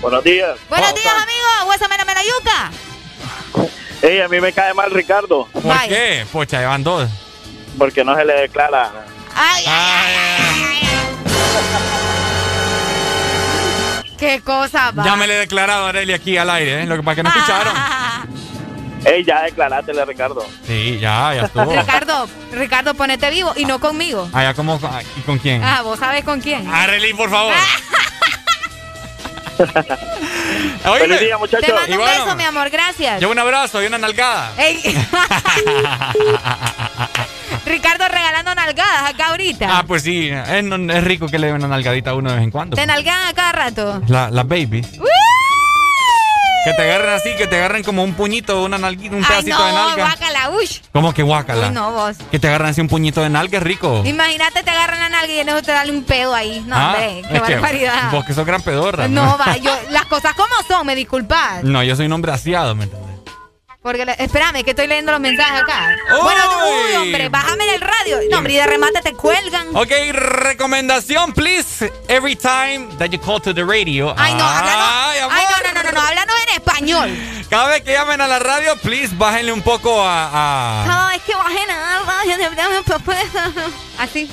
[0.00, 0.58] Buenos días.
[0.68, 1.68] Buenos días, amigo.
[1.70, 2.70] Huesa mera mera yuca.
[4.02, 5.48] Ey, a mí me cae mal Ricardo.
[5.52, 5.88] ¿Por Vaya.
[5.88, 6.26] qué?
[6.30, 7.08] Pocha, llevan dos.
[7.78, 8.92] Porque no se le declara.
[9.34, 10.73] Ay, ay, ay, ay, ay, ay.
[14.18, 15.04] Qué cosa, va.
[15.04, 16.86] Ya me le he declarado a Areli aquí al aire, ¿eh?
[16.86, 17.74] Lo que pasa es que no escucharon.
[19.04, 20.46] Ey, ya declarátele, Ricardo.
[20.66, 21.70] Sí, ya, ya estuvo.
[21.70, 24.30] Ricardo, Ricardo, ponete vivo y no conmigo.
[24.32, 24.80] Allá, ¿cómo?
[25.16, 25.62] ¿Y con quién?
[25.62, 26.66] Ah, vos sabés con quién.
[26.66, 27.52] Areli, por favor.
[30.98, 31.66] Feliz día, muchachos.
[31.66, 33.20] Te mando un beso, mi amor, gracias.
[33.20, 34.52] Yo un abrazo y una nalgada.
[34.56, 34.80] Ey.
[37.66, 39.66] Ricardo regalando nalgadas acá ahorita.
[39.78, 42.36] Ah, pues sí, es, no- es rico que le den una nalgadita a uno de
[42.36, 42.76] vez en cuando.
[42.76, 44.02] Te nalgan a cada rato.
[44.08, 44.86] La- Las babies.
[46.64, 49.58] Que te agarren así, que te agarren como un puñito, una nalguita, un Ay, pedacito
[49.58, 49.94] no, de nalga.
[50.06, 50.66] guácala, uy.
[50.92, 51.68] ¿Cómo que guácala?
[51.68, 52.16] Uy, no, vos.
[52.30, 54.00] Que te agarran así un puñito de nalga, es rico.
[54.02, 56.64] Imagínate, te agarran la nalga y en eso te dan un pedo ahí.
[56.66, 58.10] No, Ah, hombre, qué que barbaridad.
[58.12, 59.08] Vos que sos gran pedorra.
[59.08, 61.62] No, va, yo, las cosas como son, me disculpas.
[61.64, 63.13] No, yo soy un hombre aseado, ¿me entiendes?
[63.84, 65.94] Porque, espérame, que estoy leyendo los mensajes acá.
[66.08, 66.40] Bueno,
[66.88, 68.18] uy, hombre, bájame del radio.
[68.30, 69.76] No, hombre, y de remate te cuelgan.
[69.76, 71.92] Ok, recomendación, please.
[72.08, 74.14] Every time that you call to the radio.
[74.16, 74.88] Ay, no, háblanos.
[74.88, 75.36] Ay, amor.
[75.36, 77.46] Ay, no, no, no, no, no, háblanos en español.
[77.50, 80.30] Cada vez que llamen a la radio, please, bájenle un poco a...
[80.32, 82.00] a- Cada vez que bajen a
[83.98, 84.30] Así.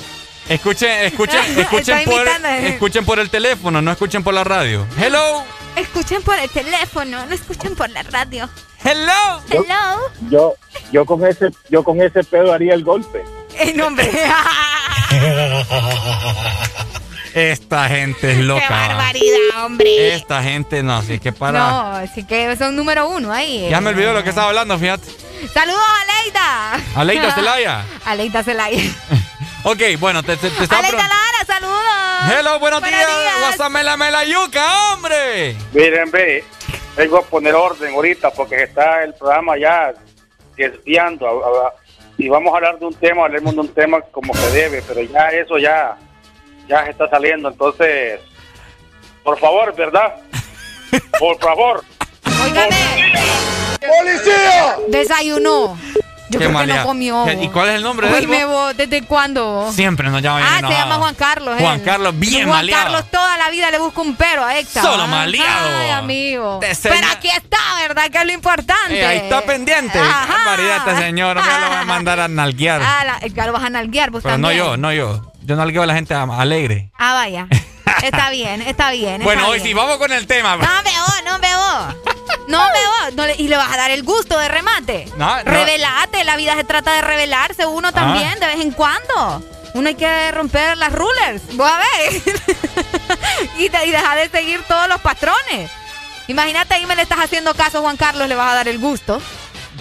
[0.48, 2.68] Escuchen, escuchen, escuchen por, eh.
[2.68, 4.86] escuchen por el teléfono, no escuchen por la radio.
[4.98, 5.44] Hello.
[5.76, 8.48] Escuchen por el teléfono, no escuchen por la radio.
[8.84, 9.40] Hello.
[9.48, 10.10] Hello.
[10.30, 10.54] Yo,
[10.92, 13.22] yo con ese, yo con ese pedo haría el golpe.
[13.58, 14.10] El nombre.
[17.34, 18.66] Esta gente es loca.
[18.66, 20.14] Qué barbaridad, hombre.
[20.14, 21.58] Esta gente no, es que para.
[21.58, 23.68] No, así que son número uno ahí.
[23.70, 25.08] Ya me olvidó lo que estaba hablando, fíjate.
[25.52, 26.80] Saludos a Leida.
[26.94, 27.84] Aleida Celaya.
[28.04, 28.82] Aleida Celaya.
[29.64, 30.82] Ok, bueno, te, te, te estaba.
[30.82, 32.36] Lara, saludos.
[32.36, 33.06] Hello, buenos, días.
[33.40, 35.56] Guasamela mela yuca, hombre.
[35.72, 36.44] Miren, ve,
[36.96, 39.94] vengo a poner orden ahorita porque está el programa ya
[40.56, 41.42] desviando.
[42.18, 45.02] Y vamos a hablar de un tema, hablemos de un tema como se debe, pero
[45.02, 45.96] ya eso ya,
[46.68, 47.48] ya se está saliendo.
[47.48, 48.20] Entonces,
[49.22, 50.16] por favor, ¿verdad?
[51.18, 51.82] Por favor.
[53.80, 54.76] ¡Policía!
[54.88, 55.78] Desayunó.
[56.32, 57.26] Yo Qué creo que no comió.
[57.42, 58.54] ¿Y cuál es el nombre de él, me vos?
[58.68, 59.70] vos, ¿desde cuándo?
[59.72, 60.82] Siempre nos llaman Ah, se enojados.
[60.84, 61.54] llama Juan Carlos.
[61.60, 61.84] Juan él.
[61.84, 62.82] Carlos, bien Juan maleado.
[62.84, 64.82] Carlos toda la vida le busca un pero a Héctor.
[64.82, 65.78] Solo Ah, maleado.
[65.78, 66.60] Ay, amigo.
[66.60, 68.10] Pero aquí está, ¿verdad?
[68.10, 68.98] Que es lo importante.
[69.00, 69.98] Eh, ahí está pendiente.
[69.98, 71.36] Barbaridad este señor.
[71.36, 72.80] Me lo va a mandar a nalguear.
[72.82, 75.32] Ah, la, ya lo vas a nalguear vos Pero no yo, no yo.
[75.42, 76.90] Yo nalgueo a la gente alegre.
[76.98, 77.46] Ah, vaya.
[78.02, 79.22] Está bien, está bien.
[79.22, 80.56] Bueno, hoy sí, vamos con el tema.
[80.56, 81.96] No me vos, no me vos.
[82.48, 83.14] No me vos.
[83.14, 85.06] No le- y le vas a dar el gusto de remate.
[85.16, 85.42] No, no.
[85.44, 89.42] Revelate, la vida se trata de revelarse uno también de vez en cuando.
[89.74, 91.42] Uno hay que romper las rulers.
[91.56, 92.22] Vos a ver.
[93.58, 95.70] y, te- y dejar de seguir todos los patrones.
[96.28, 98.78] Imagínate ahí me le estás haciendo caso a Juan Carlos, le vas a dar el
[98.78, 99.20] gusto.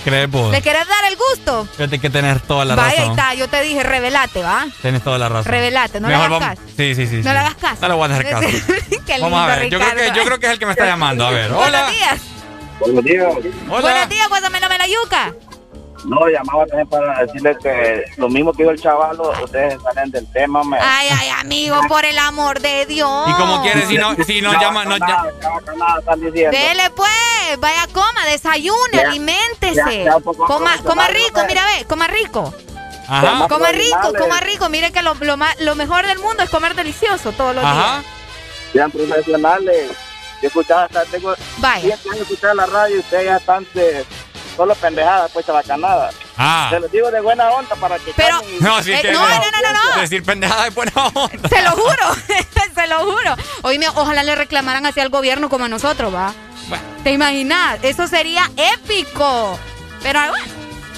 [0.03, 0.51] ¿Crees vos?
[0.51, 1.67] ¿Le querés dar el gusto?
[1.77, 3.11] Fíjate que tenés toda la Vaya, ahí razón.
[3.19, 4.65] está, yo te dije, revelate, ¿va?
[4.81, 5.51] Tienes toda la razón.
[5.51, 6.71] Revelate, no le Mejor hagas vamos- caso.
[6.77, 7.15] Sí, sí, sí.
[7.17, 7.29] No sí.
[7.29, 7.77] le hagas caso.
[7.81, 8.47] No le voy a hacer caso.
[9.05, 9.69] Qué Vamos a lindo, ver.
[9.69, 11.25] Yo creo, que, yo creo que es el que me está llamando.
[11.25, 11.51] A ver.
[11.53, 11.61] Hola.
[11.83, 12.21] Buenos días.
[12.79, 13.27] Buenos días.
[13.69, 13.81] Hola.
[13.81, 15.33] Buenos días, Guasamela Melayuca.
[16.05, 20.25] No, llamaba también para decirle que lo mismo que dijo el chavalo, ustedes salen del
[20.31, 20.77] tema, me.
[20.79, 23.29] Ay, ay, amigo, por el amor de Dios.
[23.29, 24.83] ¿Y cómo quieres si no, si no llama?
[24.85, 25.25] No, ya-
[26.51, 29.75] Dele pues, vaya coma, desayune, Ya, aliméntese.
[29.75, 31.45] ya, ya, un poco Coma, coma rico, ¿no?
[31.47, 32.53] mira, ve, coma rico.
[33.07, 33.47] Ajá.
[33.47, 34.69] Coma rico, coma rico.
[34.69, 38.03] Mire que lo, lo, lo mejor del mundo es comer delicioso todos los días.
[38.73, 39.91] Sean profesionales.
[40.41, 41.83] Yo escuchaba hasta, tengo Vaya.
[41.83, 44.05] 10 años escuchando la radio y ustedes ya están de
[44.55, 46.13] solo pendejadas, pues chabacanadas.
[46.37, 46.67] Ah.
[46.71, 49.19] Se los digo de buena onda para que Pero- y- No, sí Eh, que no,
[49.21, 49.41] no, no,
[49.73, 50.01] no, no.
[50.01, 51.49] Decir pendejada es buena onda.
[51.49, 52.15] Se lo juro,
[52.75, 53.35] se lo juro.
[53.63, 56.33] Oíme, ojalá le reclamaran hacia el gobierno como a nosotros, ¿va?
[57.03, 57.79] ¿Te imaginas?
[57.83, 59.59] Eso sería épico.
[60.03, 60.45] Pero bueno,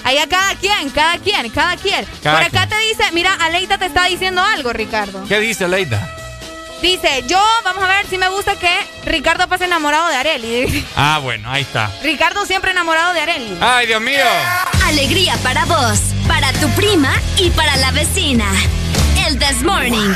[0.03, 2.05] allá cada quien, cada quien, cada quien.
[2.21, 5.23] Cada Por acá te dice, mira, Aleita te está diciendo algo, Ricardo.
[5.27, 6.07] ¿Qué dice Leida?
[6.83, 8.69] Dice, yo, vamos a ver si me gusta que
[9.05, 10.85] Ricardo pase enamorado de Areli.
[10.97, 11.89] Ah, bueno, ahí está.
[12.03, 13.57] Ricardo siempre enamorado de Areli.
[13.61, 14.25] Ay, Dios mío.
[14.85, 18.45] Alegría para vos, para tu prima y para la vecina.
[19.25, 20.13] El This Morning.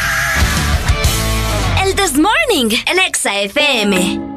[1.85, 4.36] El This Morning, el Exa FM.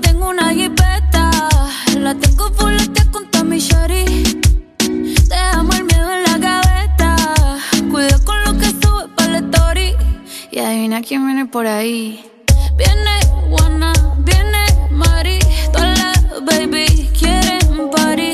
[0.00, 1.30] Tengo una jipeta.
[1.98, 4.04] La tengo fuletea con Tommy Shari.
[5.28, 7.16] Dejamos el miedo en la gaveta.
[7.90, 9.94] Cuida con lo que sube para la story.
[10.50, 12.24] Y adivina quién viene por ahí.
[12.76, 15.38] Viene Juana, viene Mari.
[15.72, 18.31] Todas las baby quieren party.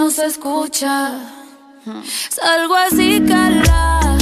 [0.00, 1.12] No se escucha.
[2.30, 4.16] Salgo así, cala.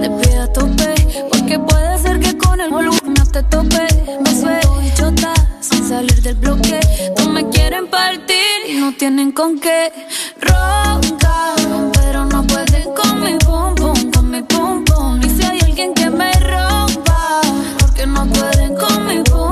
[0.00, 0.94] Te pido a tope.
[1.30, 3.86] Porque puede ser que con el volumen no te tope.
[4.24, 6.80] Me suelto y chota sin salir del bloque.
[7.18, 9.92] No me quieren partir y no tienen con qué.
[10.40, 11.56] Ronca,
[11.92, 15.20] pero no pueden con mi pum pum, con mi pum pum.
[15.22, 17.42] Y si hay alguien que me rompa,
[17.80, 19.51] porque no pueden con mi pum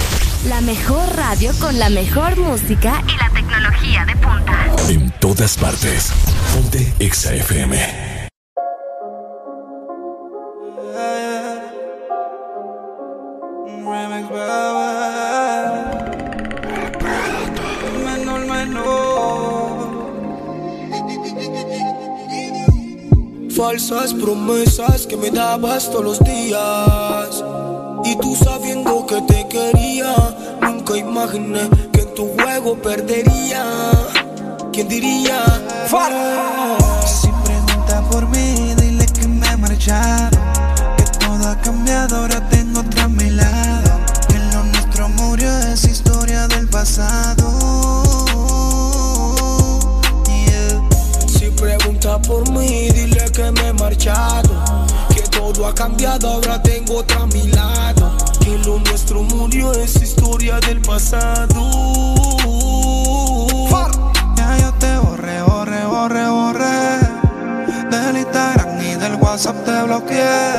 [0.47, 4.75] La mejor radio con la mejor música y la tecnología de punta.
[4.89, 6.11] En todas partes.
[6.51, 7.77] Ponte Exa FM.
[13.85, 14.29] Remix,
[18.03, 19.71] Menor, menor.
[23.55, 27.60] Falsas promesas que me dabas todos los días.
[28.03, 28.71] Y tú sabes
[30.97, 33.63] imaginé que en tu juego perdería.
[34.71, 35.43] ¿Quién diría?
[37.05, 40.37] Si pregunta por mí, dile que me he marchado.
[40.97, 43.99] Que todo ha cambiado, ahora tengo otra a mi lado.
[44.27, 47.51] Que lo nuestro murió es historia del pasado.
[51.27, 54.81] Si pregunta por mí, dile que me he marchado.
[55.41, 58.15] Todo ha cambiado, ahora tengo otra a mi lado.
[58.39, 61.65] Que lo nuestro murió es historia del pasado.
[64.37, 66.99] Ya yo te borré, borré, borré, borré.
[67.89, 70.51] Del Instagram y del WhatsApp te bloqueé.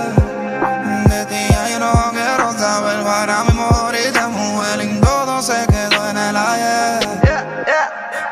[1.09, 3.05] De ti ya yo no quiero saber.
[3.05, 7.09] Para mi morita, mujer lindo, todo se quedó en el ayer.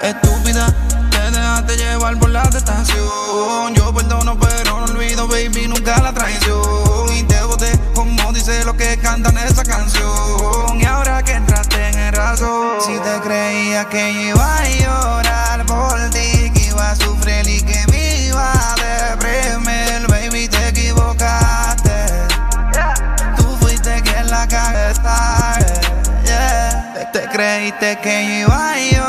[0.03, 0.67] Estúpida,
[1.11, 3.80] te dejaste llevar por la tentación.
[9.11, 10.81] Cantan esa canción.
[10.81, 15.99] Y ahora que entraste en el razón, si te creía que iba a llorar por
[16.11, 21.99] ti, que iba a sufrir y que me iba a deprimir, baby, te equivocaste.
[23.37, 25.09] Tú fuiste quien la cagaste.
[26.25, 27.11] yeah.
[27.13, 29.00] Te creíste que iba a llorar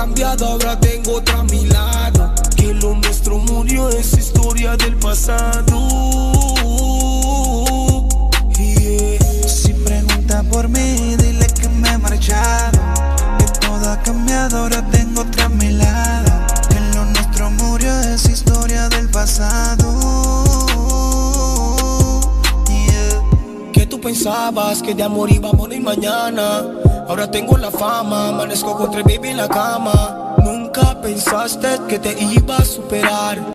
[0.00, 2.32] cambiado, ahora tengo otra a mi lado.
[2.56, 5.76] Que lo nuestro murió es historia del pasado.
[8.56, 9.46] Yeah.
[9.46, 12.80] Si pregunta por mí, dile que me he marchado.
[13.38, 16.32] Que todo ha cambiado, ahora tengo otra a mi lado.
[16.70, 19.86] Que lo nuestro murió es historia del pasado.
[23.74, 26.89] Que tú pensabas que de amor iba a morir mañana.
[27.10, 30.36] Ahora tengo la fama, amanezco con tres baby en la cama.
[30.44, 33.49] Nunca pensaste que te iba a superar.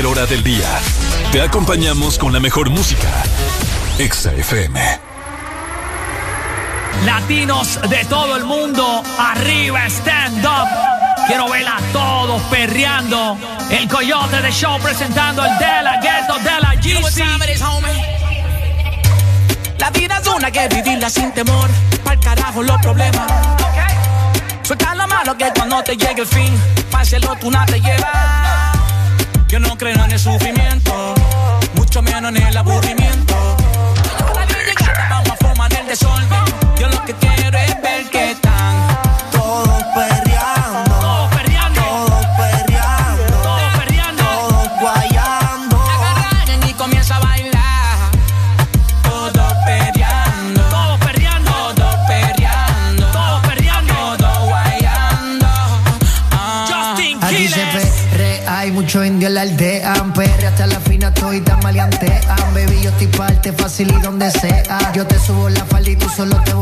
[0.00, 0.80] cualquier hora del día.
[1.32, 3.08] Te acompañamos con la mejor música.
[3.98, 4.80] Exa FM.
[7.04, 10.68] Latinos de todo el mundo, arriba, stand up.
[11.26, 13.36] Quiero ver a todos perreando.
[13.70, 17.24] El coyote de show presentando el de la ghetto de la GC.
[19.78, 21.68] La vida es una que vivirla sin temor.
[22.04, 23.26] Pa'l carajo los problemas.
[24.62, 26.52] Suelta la mano que cuando te llegue el fin,
[26.90, 27.02] pa'
[27.38, 28.39] tú nada te llevas.
[29.50, 31.12] Yo no creo en el sufrimiento,
[31.74, 33.56] mucho menos en el aburrimiento.
[35.10, 36.28] Vamos a fumar el desorden.
[36.78, 37.99] Yo lo que quiero es ver
[63.52, 64.92] fácil y donde sea.
[64.94, 66.52] Yo te subo la falda y tú solo te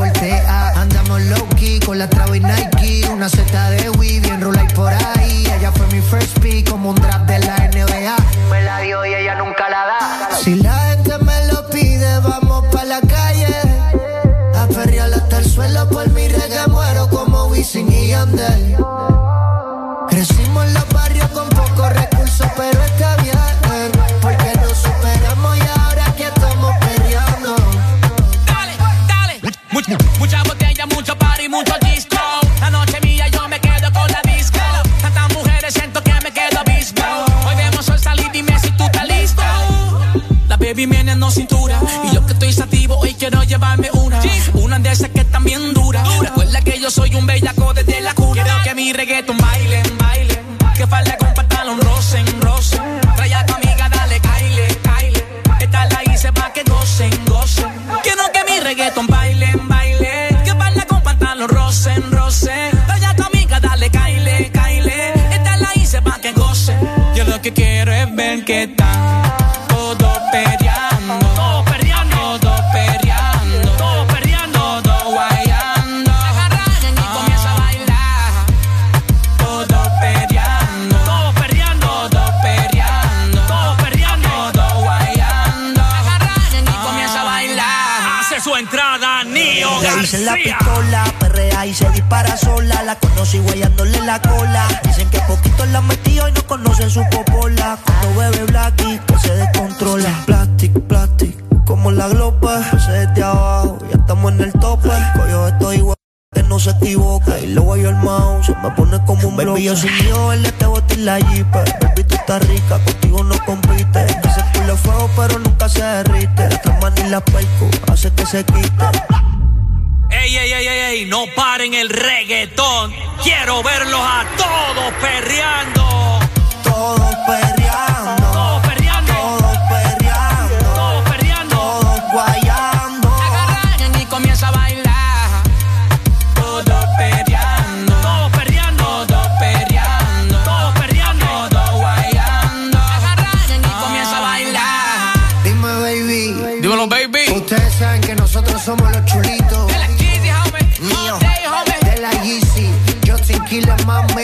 [147.50, 149.68] Ustedes saben que nosotros somos los chulitos.
[149.68, 150.80] De la Yeezy, homie.
[150.80, 151.18] Mío.
[151.18, 151.94] Day, homie.
[151.94, 152.70] De la Yeezy.
[153.06, 154.22] Justin Killer, mami.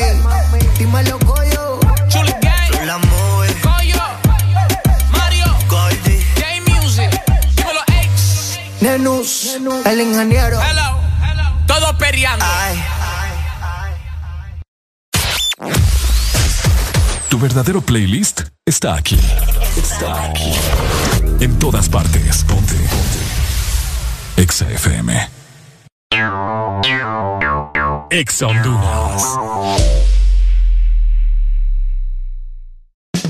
[0.79, 1.81] Dímelo, Goyo.
[2.09, 2.71] Chuli Gang.
[2.71, 3.01] Chula
[3.63, 4.03] Goyo.
[5.11, 5.47] Mario.
[5.71, 6.23] Goldie.
[6.37, 7.11] J-Music.
[7.57, 8.59] Dímelo, X.
[8.83, 9.57] Nenus.
[9.87, 10.61] El ingeniero.
[10.61, 11.01] Hello.
[11.23, 11.65] Hello.
[11.67, 12.45] Todo periando.
[12.45, 12.85] Ay.
[17.31, 19.19] Tu verdadero playlist está aquí.
[19.79, 20.53] Está aquí.
[21.41, 22.45] En todas partes.
[22.45, 22.75] Ponte.
[22.75, 24.43] Ponte.
[24.43, 25.29] Exa FM.
[28.11, 29.25] Exa Honduras.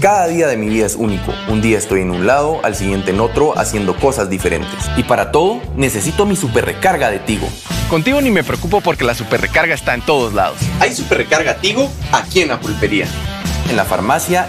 [0.00, 1.33] Cada día de mi vida es único.
[1.49, 4.91] Un día estoy en un lado, al siguiente en otro, haciendo cosas diferentes.
[4.99, 7.49] Y para todo, necesito mi super recarga de Tigo.
[7.89, 10.58] Contigo ni me preocupo porque la super recarga está en todos lados.
[10.81, 13.07] Hay super recarga Tigo aquí en la pulpería,
[13.70, 14.49] en la farmacia,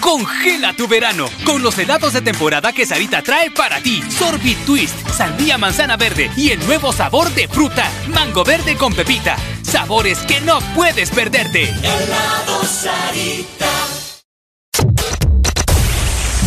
[0.00, 4.02] Congela tu verano con los helados de temporada que Sarita trae para ti.
[4.08, 9.36] Sorbit Twist, sandía manzana verde y el nuevo sabor de fruta, mango verde con pepita.
[9.62, 11.64] Sabores que no puedes perderte.
[11.64, 13.66] Helado Sarita.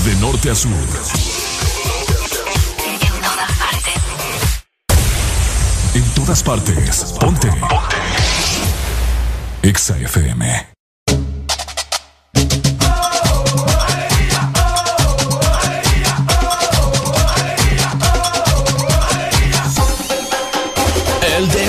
[0.06, 0.72] De norte a sur.
[5.94, 7.16] En todas partes.
[7.20, 7.48] Ponte.
[7.50, 7.98] Ponte.
[9.62, 10.79] Exa FM.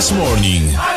[0.01, 0.90] This Morning.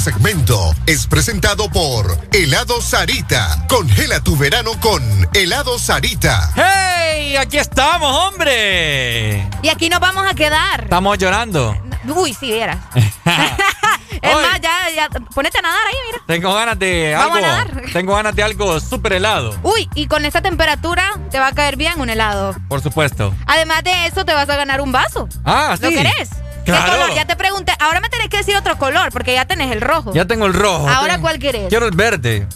[0.00, 3.66] Este segmento es presentado por Helado Sarita.
[3.68, 5.02] Congela tu verano con
[5.34, 6.50] Helado Sarita.
[6.56, 7.36] ¡Hey!
[7.36, 9.46] Aquí estamos, hombre.
[9.62, 10.84] Y aquí nos vamos a quedar.
[10.84, 11.76] Estamos llorando.
[12.16, 12.78] Uy, si vieras.
[12.94, 16.24] es más, ya, ya, ponete a nadar ahí, mira.
[16.26, 17.46] Tengo ganas de Vamos algo.
[17.46, 17.82] a nadar.
[17.92, 19.54] Tengo ganas de algo súper helado.
[19.62, 22.56] Uy, y con esta temperatura te va a caer bien un helado.
[22.68, 23.34] Por supuesto.
[23.46, 25.28] Además de eso, te vas a ganar un vaso.
[25.44, 25.82] Ah, sí.
[25.82, 26.30] ¿Lo querés?
[26.64, 26.84] Claro.
[26.84, 27.14] ¿Qué color?
[27.14, 27.72] Ya te pregunté.
[27.80, 30.12] Ahora me tenés que decir otro color, porque ya tenés el rojo.
[30.14, 30.88] Ya tengo el rojo.
[30.88, 31.68] Ahora, Tengo- ¿cuál querés?
[31.68, 32.46] Quiero el verde.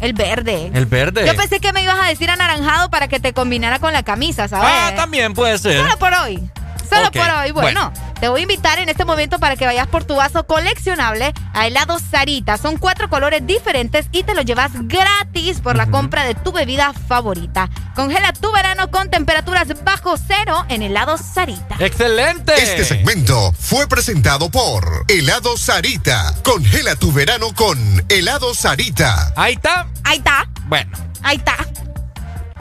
[0.00, 0.70] El verde.
[0.74, 1.26] El verde.
[1.26, 4.48] Yo pensé que me ibas a decir anaranjado para que te combinara con la camisa,
[4.48, 4.68] ¿sabes?
[4.70, 5.78] Ah, también puede ser.
[5.78, 6.50] Solo por hoy.
[6.88, 7.50] Solo por hoy.
[7.50, 11.32] Bueno, te voy a invitar en este momento para que vayas por tu vaso coleccionable
[11.52, 12.56] a helado Sarita.
[12.56, 16.92] Son cuatro colores diferentes y te lo llevas gratis por la compra de tu bebida
[16.92, 17.68] favorita.
[17.94, 21.76] Congela tu verano con temperaturas bajo cero en helado Sarita.
[21.78, 22.54] ¡Excelente!
[22.56, 26.34] Este segmento fue presentado por Helado Sarita.
[26.42, 29.32] Congela tu verano con Helado Sarita.
[29.36, 29.86] Ahí está.
[30.04, 30.48] Ahí está.
[30.66, 30.90] Bueno.
[31.22, 31.56] Ahí está.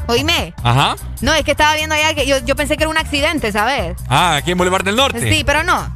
[0.08, 0.54] Oíme.
[0.64, 0.96] Ajá.
[1.22, 3.96] No, es que estaba viendo allá que yo, yo pensé que era un accidente, ¿sabes?
[4.10, 5.32] Ah, aquí en Boulevard del Norte.
[5.32, 5.96] Sí, pero no.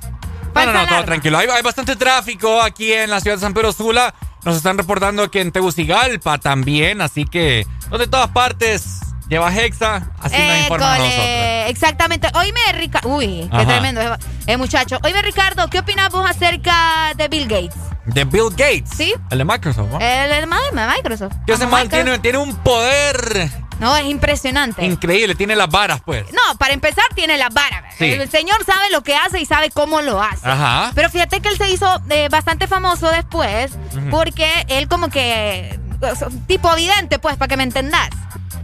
[0.56, 1.38] No, no, no, todo tranquilo.
[1.38, 4.14] Hay, hay bastante tráfico aquí en la ciudad de San Pedro Sula.
[4.44, 10.10] Nos están reportando que en Tegucigalpa también, así que no de todas partes lleva Hexa,
[10.20, 11.26] así nos informan a nosotros.
[11.68, 12.30] Exactamente.
[12.34, 13.10] Oíme, Ricardo.
[13.10, 14.02] Uy, qué tremendo.
[14.02, 14.10] eh,
[14.48, 15.00] eh, muchacho.
[15.04, 17.76] Oíme, Ricardo, ¿qué opinas vos acerca de Bill Gates?
[18.08, 18.90] De Bill Gates.
[18.96, 19.14] Sí.
[19.30, 20.00] El de Microsoft, ¿no?
[20.00, 20.60] El, ma-
[20.96, 21.34] Microsoft.
[21.46, 24.84] Que ese man tiene, tiene un poder No, es impresionante.
[24.86, 26.26] increíble, tiene las varas, pues.
[26.32, 27.84] No, para empezar tiene la vara.
[27.98, 28.06] Sí.
[28.06, 30.48] El señor sabe lo que hace y sabe cómo lo hace.
[30.48, 30.92] Ajá.
[30.96, 33.72] Pero fíjate que él se hizo eh, bastante famoso después
[34.10, 35.78] porque él como que
[36.18, 38.10] sea, tipo vidente, pues, para que me entendás.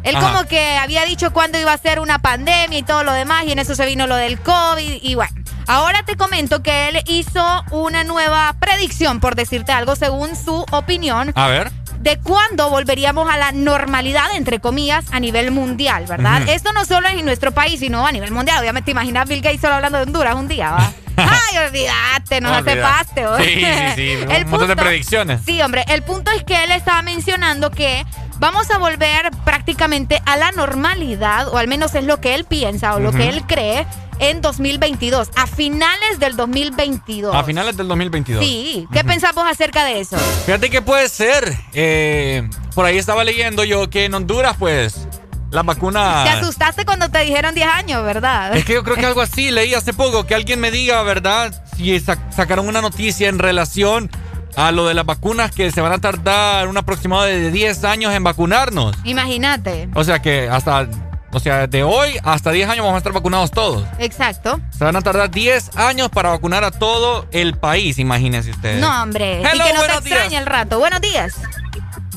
[0.04, 0.32] Él Ajá.
[0.32, 3.52] como que había dicho cuándo iba a ser una pandemia y todo lo demás, y
[3.52, 5.34] en eso se vino lo del COVID, y bueno.
[5.66, 11.32] Ahora te comento que él hizo una nueva predicción, por decirte algo, según su opinión,
[11.36, 11.72] A ver.
[12.00, 16.42] de cuándo volveríamos a la normalidad, entre comillas, a nivel mundial, ¿verdad?
[16.50, 18.60] Esto no solo es en nuestro país, sino a nivel mundial.
[18.60, 20.92] Obviamente, imaginas Bill Gates solo hablando de Honduras un día, ¿va?
[21.16, 22.62] Ay, olvídate, nos.
[22.62, 23.38] ¿o?
[23.38, 23.66] Sí, sí,
[23.96, 24.18] sí.
[24.44, 25.42] Un montón de predicciones.
[25.46, 28.06] Sí, hombre, el punto es que él estaba mencionando que
[28.44, 32.94] vamos a volver prácticamente a la normalidad, o al menos es lo que él piensa
[32.96, 33.88] o lo que él cree,
[34.20, 37.34] en 2022, a finales del 2022.
[37.34, 38.44] A finales del 2022.
[38.44, 40.18] Sí, ¿qué pensás vos acerca de eso?
[40.46, 41.58] Fíjate que puede ser.
[41.74, 45.08] eh, por ahí estaba leyendo yo que en Honduras, pues,
[45.50, 46.26] las vacunas.
[46.26, 48.58] Te asustaste cuando te dijeron 10 años, ¿verdad?
[48.58, 51.64] Es que yo creo que algo así leí hace poco, que alguien me diga, ¿verdad?
[51.78, 54.12] Si sa- sacaron una noticia en relación
[54.56, 58.14] a lo de las vacunas que se van a tardar un aproximado de 10 años
[58.14, 58.96] en vacunarnos.
[59.04, 59.90] Imagínate.
[59.96, 60.88] O sea que hasta,
[61.32, 63.84] o sea, de hoy hasta 10 años vamos a estar vacunados todos.
[64.00, 64.60] Exacto.
[64.72, 68.80] Se van a tardar 10 años para vacunar a todo el país, imagínense ustedes.
[68.80, 69.42] No, hombre.
[69.42, 69.98] y Hello, que no te días.
[70.06, 70.80] extrañe el rato.
[70.80, 71.36] Buenos días.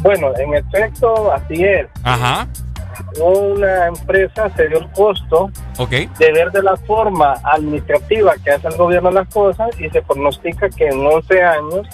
[0.00, 1.86] Bueno, en efecto, así es.
[2.04, 2.46] Ajá,
[3.18, 5.90] Una empresa se dio el costo ok.
[5.90, 10.68] de ver de la forma administrativa que hace el gobierno las cosas y se pronostica
[10.68, 11.86] que en 11 años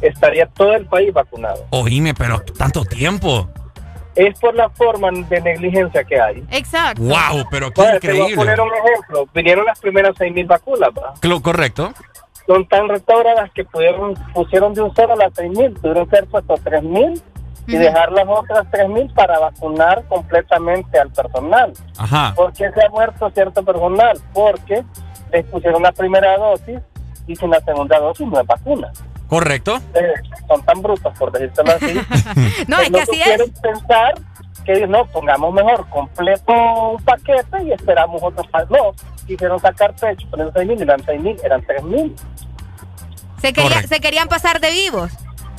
[0.00, 1.66] estaría todo el país vacunado.
[1.70, 3.48] Oíme, pero tanto tiempo.
[4.16, 6.44] Es por la forma de negligencia que hay.
[6.50, 7.02] Exacto.
[7.02, 8.36] Wow, pero qué Bueno, te voy a increíble.
[8.36, 9.28] poner un ejemplo.
[9.32, 11.40] Vinieron las primeras 6.000 vacunas, ¿va?
[11.40, 11.92] Correcto.
[12.46, 16.54] Son tan restauradas que pudieron, pusieron de un solo las 6.000, tuvieron que haber puesto
[16.54, 17.22] 3.000
[17.68, 21.72] y dejar las otras 3.000 para vacunar completamente al personal.
[21.96, 22.32] Ajá.
[22.34, 24.18] ¿Por qué se ha muerto cierto personal?
[24.32, 24.82] Porque
[25.32, 26.80] les pusieron la primera dosis
[27.28, 28.90] y sin la segunda dosis no es vacuna.
[29.30, 29.80] Correcto.
[29.94, 30.12] Eh,
[30.48, 32.00] son tan brutos, por decirlo así.
[32.68, 34.14] No, que es que así supieron pensar
[34.64, 38.76] que no, pongamos mejor completo un paquete y esperamos otro paquete.
[38.78, 38.92] No,
[39.26, 42.14] quisieron sacar pecho, poner 6 mil, eran 6 mil, eran 3 mil.
[43.40, 45.10] Se, quería- se querían pasar de vivos.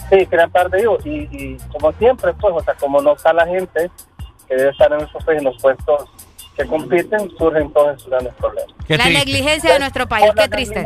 [0.10, 1.06] Sí, que eran par de vivos.
[1.06, 3.90] Y, y como siempre, pues, o sea, como no está la gente
[4.48, 6.10] que debe estar en esos en los puestos
[6.58, 8.72] que compiten, surgen todos esos grandes problemas.
[8.90, 10.30] la negligencia de nuestro país.
[10.36, 10.84] Qué la triste.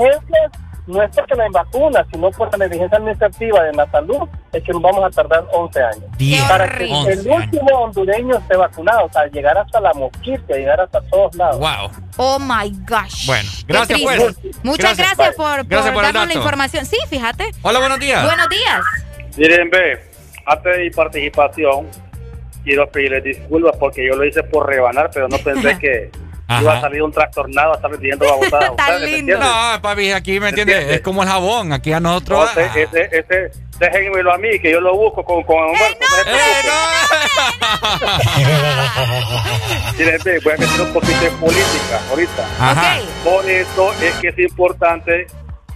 [0.88, 4.64] No es porque no hay vacunas, sino por la negligencia administrativa de la salud, es
[4.64, 6.03] que nos vamos a tardar 11 años.
[6.17, 6.43] Diez.
[6.43, 11.01] Para que el último hondureño esté vacunado, o sea, llegar hasta la mosquita, llegar hasta
[11.01, 11.59] todos lados.
[11.59, 11.91] Wow.
[12.17, 13.25] Oh my gosh.
[13.25, 14.38] Bueno, gracias pues.
[14.64, 16.85] Muchas gracias, por, por Gracias por el darnos la información.
[16.85, 17.51] Sí, fíjate.
[17.61, 18.23] Hola, buenos días.
[18.23, 18.81] Buenos días.
[19.38, 20.11] Miren, ve,
[20.45, 21.88] antes de mi participación,
[22.64, 26.11] quiero pedirles disculpas porque yo lo hice por rebanar, pero no pensé que
[26.48, 26.61] Ajá.
[26.61, 29.40] iba a salir un tractornado a estar pidiendo babosadas ¿me entiendes?
[29.40, 30.75] No, papi, aquí me entiendes.
[30.75, 30.98] entiendes?
[30.98, 31.74] Es como el jabón.
[31.74, 32.49] Aquí a nosotros.
[32.56, 35.43] No, ese, ese, ese, déjenmelo a mí, que yo lo busco con...
[35.43, 35.57] con
[39.98, 42.45] Miren, ve, voy a meter un poquito de política ahorita.
[42.59, 42.98] Ajá.
[43.24, 45.27] Por eso es que es importante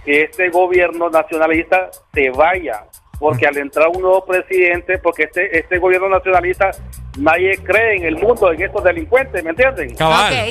[0.04, 2.84] que este gobierno nacionalista se vaya,
[3.20, 6.70] porque al entrar un nuevo presidente, porque este este gobierno nacionalista
[7.18, 9.94] nadie cree en el mundo en estos delincuentes, ¿me entienden?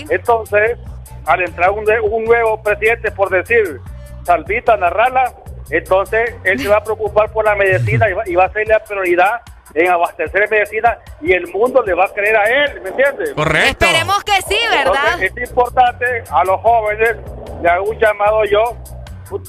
[0.09, 0.77] Entonces,
[1.25, 3.80] al entrar un, de- un nuevo presidente, por decir,
[4.23, 5.33] Salvita Narrala,
[5.72, 8.67] entonces él se va a preocupar por la medicina y va, y va a hacer
[8.67, 9.41] la prioridad
[9.75, 13.33] en abastecer medicina y el mundo le va a creer a él, ¿me entiendes?
[13.33, 13.85] Correcto.
[13.85, 14.93] Esperemos que sí, ¿verdad?
[15.14, 17.15] Entonces, es importante a los jóvenes,
[17.61, 18.75] le hago un llamado yo,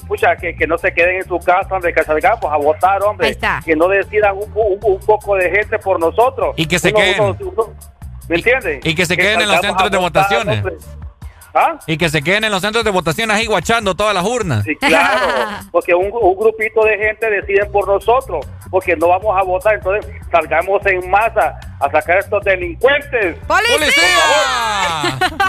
[0.07, 3.27] pucha, que, que no se queden en su casa, donde que salgamos a votar, hombre.
[3.27, 3.61] Ahí está.
[3.65, 6.53] Que no decidan un, un- un poco de gente por nosotros.
[6.57, 7.21] Y que se Uno- queden.
[7.21, 7.73] uno- uno-
[8.29, 8.79] ¿Me entiendes?
[8.85, 10.57] Y que se queden en los centros de votaciones.
[10.59, 10.75] hombre.
[11.53, 11.77] ¿Ah?
[11.85, 14.63] Y que se queden en los centros de votación ahí guachando todas las urnas.
[14.63, 15.27] Sí, claro,
[15.71, 20.09] porque un, un grupito de gente deciden por nosotros, porque no vamos a votar, entonces
[20.31, 23.37] salgamos en masa a sacar a estos delincuentes.
[23.47, 25.17] ¡Policía!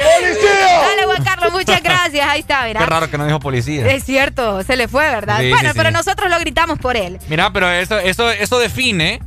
[0.00, 2.26] Dale, Juan Carlos, muchas gracias.
[2.28, 2.86] Ahí está, Qué ¿verdad?
[2.88, 3.86] raro que no dijo policía.
[3.90, 5.38] Es cierto, se le fue, ¿verdad?
[5.40, 5.94] Sí, bueno, sí, pero sí.
[5.94, 7.18] nosotros lo gritamos por él.
[7.28, 9.20] Mira, pero eso, eso, eso define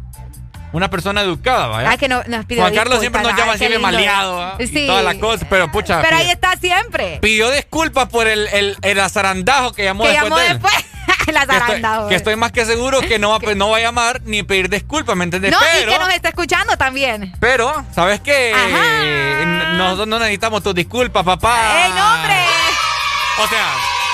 [0.74, 1.90] una persona educada, ¿vaya?
[1.92, 4.56] Ay, que no, nos pidió Juan Carlos siempre nos llama siempre maleado ¿ah?
[4.60, 4.86] y Sí.
[4.88, 7.20] todas las cosas, pero pucha, Pero ahí está siempre.
[7.22, 10.54] pidió disculpas por el, el, el azarandajo que llamó Que después llamó de él.
[10.54, 10.74] después.
[11.26, 14.22] Que estoy, zaranda, que estoy más que seguro que no va, no va a llamar
[14.26, 15.52] ni pedir disculpas, ¿me entiendes?
[15.52, 17.32] No, pero, y que nos está escuchando también.
[17.40, 18.54] pero, ¿sabes qué?
[18.54, 19.74] Ajá.
[19.78, 21.86] Nosotros no necesitamos tus disculpas, papá.
[21.86, 22.36] ¡Ey, no, hombre!
[23.42, 23.66] O sea,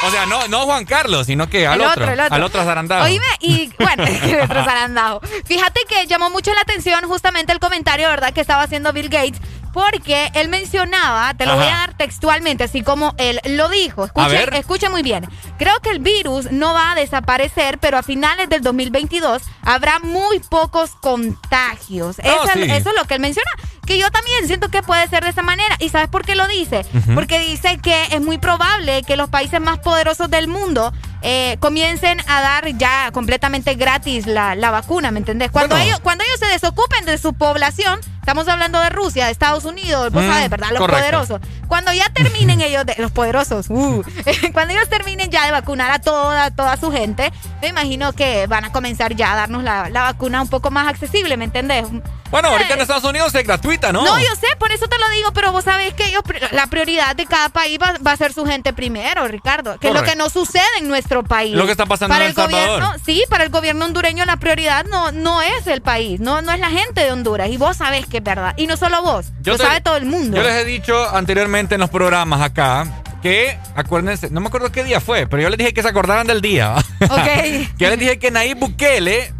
[0.03, 2.35] o sea, no, no Juan Carlos, sino que al El otro, otro, el otro.
[2.35, 3.03] al otro zarandado.
[3.05, 5.21] Oíme, y bueno, el otro zarandado.
[5.45, 9.39] Fíjate que llamó mucho la atención justamente el comentario, ¿verdad?, que estaba haciendo Bill Gates.
[9.71, 11.61] Porque él mencionaba, te lo Ajá.
[11.61, 14.03] voy a dar textualmente, así como él lo dijo.
[14.03, 15.27] Escuche, escuche muy bien.
[15.59, 20.39] Creo que el virus no va a desaparecer, pero a finales del 2022 habrá muy
[20.39, 22.17] pocos contagios.
[22.17, 22.63] Oh, eso, sí.
[22.63, 23.49] eso es lo que él menciona.
[23.89, 25.75] Que yo también siento que puede ser de esa manera.
[25.79, 26.85] ¿Y sabes por qué lo dice?
[27.15, 30.93] Porque dice que es muy probable que los países más poderosos del mundo
[31.23, 35.49] eh, comiencen a dar ya completamente gratis la, la vacuna, ¿me entendés?
[35.49, 35.85] Cuando, Bueno.
[35.87, 40.11] ellos, cuando ellos se desocupen de su población, estamos hablando de Rusia, de Estados Unidos,
[40.13, 40.69] vos Mm, sabes, ¿verdad?
[40.69, 40.99] Los correcto.
[41.01, 41.41] poderosos.
[41.67, 44.03] Cuando ya terminen ellos, de, los poderosos, uh,
[44.53, 48.65] cuando ellos terminen ya de vacunar a toda, toda su gente, me imagino que van
[48.65, 51.87] a comenzar ya a darnos la, la vacuna un poco más accesible, ¿me entendés?
[52.31, 54.03] Bueno, ahorita en Estados Unidos es gratuita, ¿no?
[54.03, 57.15] No, yo sé, por eso te lo digo, pero vos sabés que ellos, la prioridad
[57.15, 59.79] de cada país va, va a ser su gente primero, Ricardo.
[59.79, 61.55] Que es lo que no sucede en nuestro país.
[61.55, 62.67] Lo que está pasando para en El Salvador.
[62.81, 66.51] gobierno, Sí, para el gobierno hondureño la prioridad no, no es el país, no, no
[66.51, 67.49] es la gente de Honduras.
[67.49, 68.53] Y vos sabés que es verdad.
[68.57, 70.37] Y no solo vos, Yo lo te- sabe todo el mundo.
[70.37, 72.85] Yo les he dicho anteriormente en los programas acá
[73.23, 76.25] que, acuérdense, no me acuerdo qué día fue, pero yo les dije que se acordaran
[76.27, 76.75] del día.
[77.01, 77.23] Ok.
[77.25, 79.33] que yo les dije que Nayib Bukele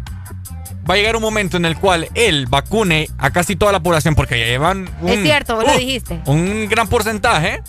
[0.90, 4.16] va a llegar un momento en el cual él vacune a casi toda la población,
[4.16, 6.20] porque ya llevan un, es cierto, vos lo uh, dijiste.
[6.26, 7.62] un gran porcentaje.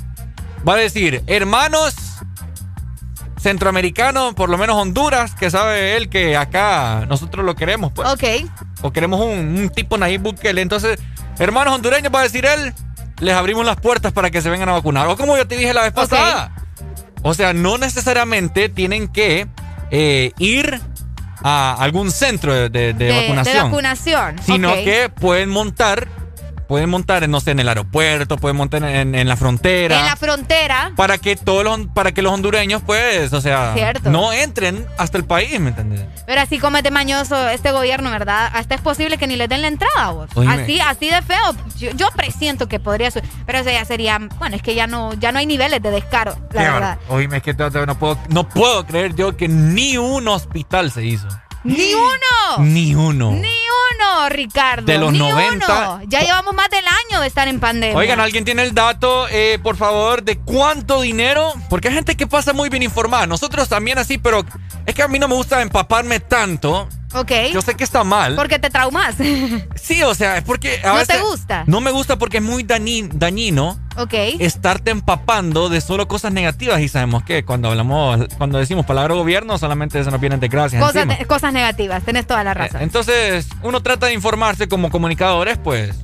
[0.67, 1.95] Va a decir, hermanos
[3.39, 8.09] centroamericanos, por lo menos Honduras, que sabe él que acá nosotros lo queremos, pues.
[8.09, 8.23] Ok.
[8.81, 10.61] O queremos un, un tipo Nayib Bukele.
[10.61, 10.99] Entonces,
[11.37, 12.73] hermanos hondureños, va a decir él,
[13.19, 15.07] les abrimos las puertas para que se vengan a vacunar.
[15.07, 16.53] O como yo te dije la vez pasada.
[17.23, 19.47] O sea, no necesariamente tienen que
[19.91, 20.81] eh, ir
[21.43, 23.65] a algún centro de, de- de vacunación.
[23.71, 24.35] Vacunación.
[24.45, 26.07] Sino que pueden montar,
[26.71, 29.99] pueden montar, no sé, en el aeropuerto, pueden montar en, en la frontera.
[29.99, 30.93] En la frontera.
[30.95, 34.09] Para que todos los, para que los hondureños, pues, o sea, Cierto.
[34.09, 36.05] no entren hasta el país, ¿me entiendes?
[36.25, 38.49] Pero así como es de mañoso este gobierno, ¿verdad?
[38.53, 40.29] Hasta es posible que ni les den la entrada, vos.
[40.33, 40.63] Oíme.
[40.63, 41.53] Así, así de feo.
[41.77, 43.25] Yo, yo presiento que podría ser.
[43.45, 44.17] Pero eso ya sería.
[44.39, 46.99] Bueno, es que ya no, ya no hay niveles de descaro, la Qué verdad.
[47.09, 51.27] Oíme, es que no puedo, no puedo creer yo que ni un hospital se hizo.
[51.63, 52.57] ¡Ni uno!
[52.59, 53.31] Ni uno.
[53.33, 54.85] ¡Ni uno, Ricardo!
[54.85, 55.65] De los ¡Ni 90.
[55.65, 56.01] uno!
[56.07, 57.97] Ya llevamos más del año de estar en pandemia.
[57.97, 61.53] Oigan, ¿alguien tiene el dato, eh, por favor, de cuánto dinero?
[61.69, 63.27] Porque hay gente que pasa muy bien informada.
[63.27, 64.43] Nosotros también así, pero
[64.85, 66.89] es que a mí no me gusta empaparme tanto.
[67.13, 67.31] Ok.
[67.53, 68.35] Yo sé que está mal.
[68.35, 69.15] Porque te traumas.
[69.75, 71.63] Sí, o sea, es porque a ¿No veces te gusta?
[71.67, 74.13] No me gusta porque es muy dañi- dañino ok.
[74.39, 79.57] estarte empapando de solo cosas negativas y sabemos que cuando hablamos, cuando decimos palabra gobierno,
[79.57, 81.25] solamente se nos vienen desgracias Cosas, encima.
[81.25, 82.81] cosas negativas, tenés toda la Eh, razón.
[82.81, 85.95] Entonces, uno trata de informarse como comunicadores, pues,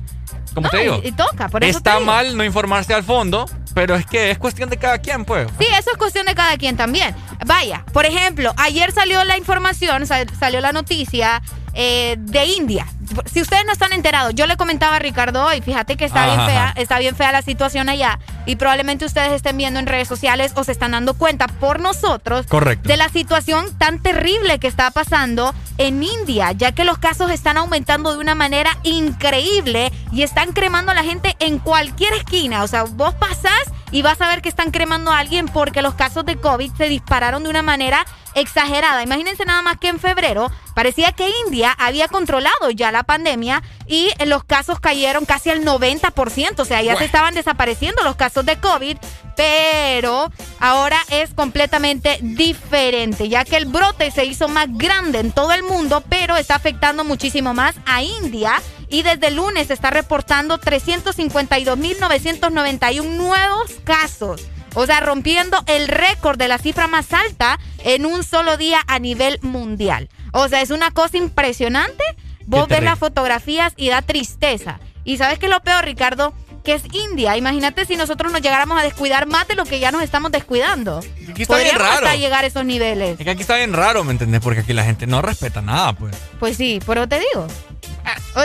[0.58, 1.00] como No, te digo.
[1.04, 2.06] y, y toca, por eso te Está digo.
[2.06, 5.48] mal no informarse al fondo, pero es que es cuestión de cada quien, pues.
[5.58, 7.14] Sí, eso es cuestión de cada quien también.
[7.46, 11.42] Vaya, por ejemplo, ayer salió la información, sal- salió la noticia
[11.74, 12.86] eh, de India.
[13.32, 16.46] Si ustedes no están enterados, yo le comentaba a Ricardo hoy, fíjate que está bien
[16.46, 16.80] fea, ajá.
[16.80, 20.64] está bien fea la situación allá y probablemente ustedes estén viendo en redes sociales o
[20.64, 22.88] se están dando cuenta por nosotros Correcto.
[22.88, 27.56] de la situación tan terrible que está pasando en India, ya que los casos están
[27.56, 32.62] aumentando de una manera increíble y están cremando a la gente en cualquier esquina.
[32.62, 35.94] O sea, vos pasás y vas a ver que están cremando a alguien porque los
[35.94, 38.04] casos de COVID se dispararon de una manera
[38.34, 39.02] exagerada.
[39.02, 44.10] Imagínense nada más que en febrero parecía que India había controlado ya la pandemia y
[44.26, 46.60] los casos cayeron casi al 90%.
[46.60, 48.96] O sea, ya se estaban desapareciendo los casos de COVID,
[49.36, 55.52] pero ahora es completamente diferente, ya que el brote se hizo más grande en todo
[55.52, 58.60] el mundo, pero está afectando muchísimo más a India.
[58.90, 64.40] Y desde el lunes se está reportando 352.991 nuevos casos.
[64.74, 68.98] O sea, rompiendo el récord de la cifra más alta en un solo día a
[68.98, 70.08] nivel mundial.
[70.32, 72.04] O sea, es una cosa impresionante.
[72.48, 74.80] Vos ves las fotografías y da tristeza.
[75.04, 76.32] Y sabes que es lo peor, Ricardo,
[76.68, 77.34] que es India.
[77.34, 80.98] Imagínate si nosotros nos llegáramos a descuidar más de lo que ya nos estamos descuidando.
[80.98, 82.06] Aquí está bien Podríamos raro.
[82.06, 83.18] hasta llegar a esos niveles.
[83.18, 84.42] Es que aquí está bien raro, ¿me entendés?
[84.42, 86.14] Porque aquí la gente no respeta nada, pues.
[86.38, 87.46] Pues sí, pero te digo.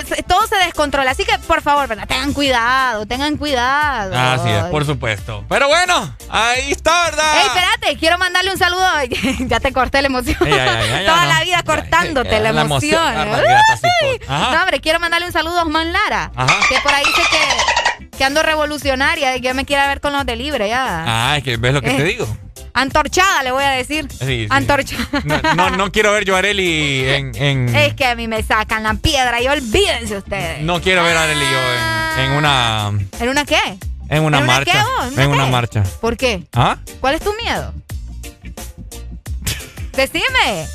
[0.05, 1.11] Sea, Todo se descontrola.
[1.11, 2.07] Así que, por favor, ¿verdad?
[2.07, 4.17] tengan cuidado, tengan cuidado.
[4.17, 5.43] Así es, por supuesto.
[5.49, 7.41] Pero bueno, ahí está, ¿verdad?
[7.41, 8.85] Ey, espérate, quiero mandarle un saludo.
[9.47, 10.37] ya te corté la emoción.
[10.41, 11.33] Ey, Toda no.
[11.33, 13.45] la vida cortándote la la emoción, emoción.
[13.45, 14.17] Ay.
[14.19, 14.29] pues.
[14.29, 16.31] No, hombre, quiero mandarle un saludo a Osman Lara.
[16.35, 16.59] Ajá.
[16.69, 17.72] Que por ahí dice que,
[18.17, 21.03] que ando revolucionaria y que me quiere ver con los de libre ya.
[21.05, 21.97] Ah, es que ves lo que Eh.
[21.97, 22.37] te digo.
[22.75, 24.07] Antorchada, le voy a decir.
[24.09, 24.47] Sí, sí.
[24.49, 25.07] Antorchada.
[25.23, 28.41] No, no, no quiero ver yo a Areli en, en- Es que a mí me
[28.41, 30.61] sacan la piedra y olvídense ustedes.
[30.63, 32.91] No quiero ver a Areli yo en, en una.
[33.19, 33.59] ¿En una qué?
[34.09, 34.71] En una ¿En una marcha.
[34.71, 35.07] qué, vos?
[35.07, 35.51] ¿En una en una qué?
[35.51, 35.83] marcha.
[36.01, 36.43] ¿Por qué?
[36.53, 36.77] ¿Ah?
[36.99, 37.73] ¿Cuál es tu miedo?
[39.95, 40.67] Decime.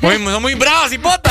[0.00, 1.30] Muy, son muy bravas, hipota.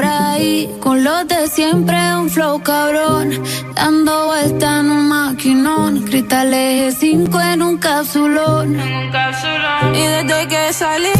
[0.41, 3.43] ahí con los de siempre, un flow cabrón.
[3.75, 6.03] Dando vuelta en un maquinón.
[6.03, 8.75] Cristal eje 5 en un capsulón.
[9.93, 11.13] Y desde que salí,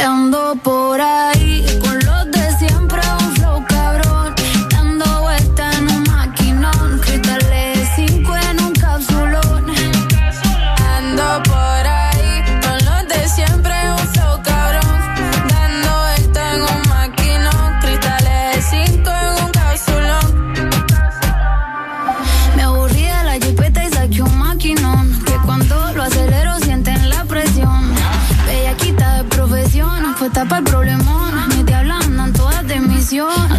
[0.00, 1.69] ando por ahí.
[33.10, 33.49] nació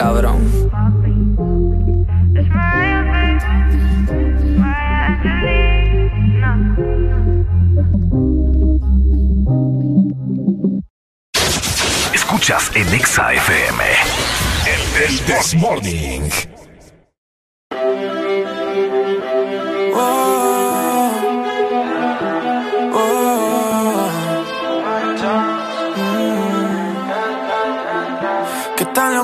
[0.00, 0.40] cabrón.
[12.14, 13.84] Escuchas en Exa FM.
[14.64, 16.59] El Morning.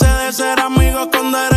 [0.00, 1.49] chance de ser amigos con derecho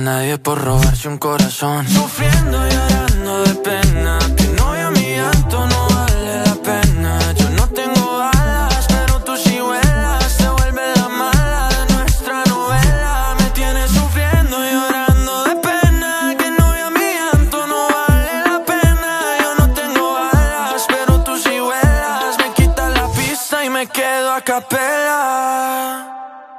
[0.00, 1.86] nadie por robarse un corazón.
[1.86, 7.32] Sufriendo y llorando de pena, que no mi llanto no vale la pena.
[7.34, 13.34] Yo no tengo alas, pero tú sí vuelas, se vuelve la mala de nuestra novela.
[13.38, 19.10] Me tienes sufriendo y llorando de pena, que no mi llanto no vale la pena.
[19.40, 24.32] Yo no tengo alas, pero tú sí vuelas, me quitas la pista y me quedo
[24.32, 26.08] a capela.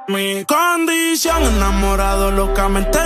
[0.06, 3.03] Mi condición enamorado locamente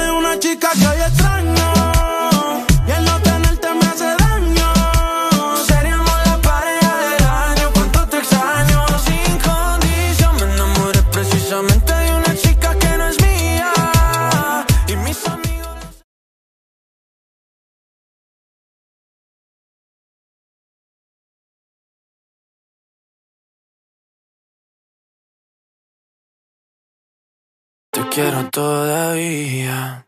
[28.51, 30.07] todavía.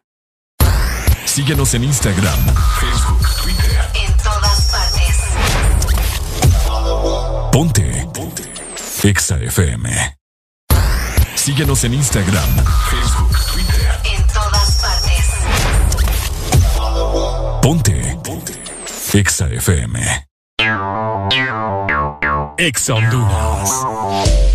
[1.24, 2.40] Síguenos en Instagram,
[2.80, 3.78] Facebook, Twitter.
[3.94, 5.16] En todas partes.
[7.52, 8.08] Ponte.
[8.12, 8.42] Ponte.
[9.04, 10.16] Exa FM.
[11.36, 12.50] Síguenos en Instagram,
[12.90, 14.00] Facebook, Twitter.
[14.04, 15.26] En todas partes.
[17.62, 18.18] Ponte.
[18.24, 18.54] Ponte.
[19.12, 20.26] Exa FM.
[22.58, 24.49] Exa Honduras.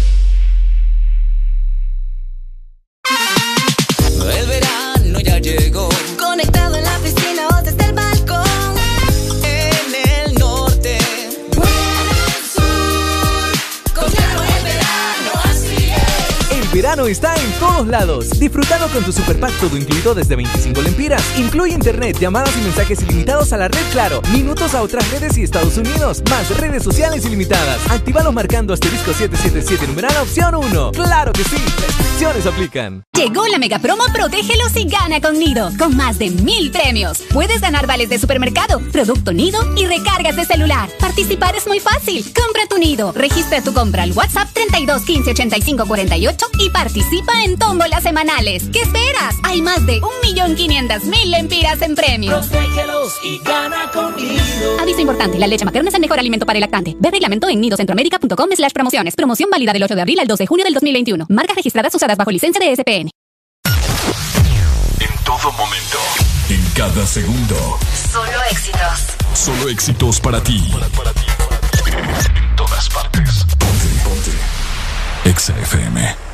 [16.95, 18.29] verano está en todos lados.
[18.39, 21.21] Disfrutando con tu superpack todo incluido desde 25 lempiras.
[21.37, 25.43] Incluye internet, llamadas y mensajes ilimitados a la red Claro, minutos a otras redes y
[25.43, 27.79] Estados Unidos, más redes sociales ilimitadas.
[27.89, 30.91] Actívalos marcando asterisco 777 numeral opción 1.
[30.91, 31.57] ¡Claro que sí!
[31.57, 33.03] Restricciones aplican.
[33.13, 37.21] Llegó la mega promo Protégelos y gana con Nido, con más de mil premios.
[37.33, 40.89] Puedes ganar vales de supermercado, producto Nido y recargas de celular.
[40.99, 42.23] Participar es muy fácil.
[42.33, 47.43] Compra tu Nido, registra tu compra al WhatsApp 32 15 85 48 y para Participa
[47.43, 48.69] en tómbolas semanales.
[48.71, 49.37] ¿Qué esperas?
[49.41, 52.45] Hay más de 1.500.000 lempiras en premios.
[52.45, 54.13] Protégelos y gana con
[54.79, 56.95] Aviso importante, la leche materna es el mejor alimento para el lactante.
[56.99, 59.15] Ve reglamento en nidocentroamérica.com slash promociones.
[59.15, 61.25] Promoción válida del 8 de abril al 2 de junio del 2021.
[61.29, 63.09] Marcas registradas usadas bajo licencia de SPN.
[64.99, 65.97] En todo momento.
[66.51, 67.79] En cada segundo.
[68.11, 69.17] Solo éxitos.
[69.33, 70.63] Solo éxitos para ti.
[70.71, 71.25] Para, ti.
[72.35, 73.43] En todas partes.
[73.57, 75.35] Ponte, ponte.
[75.35, 76.24] XFM.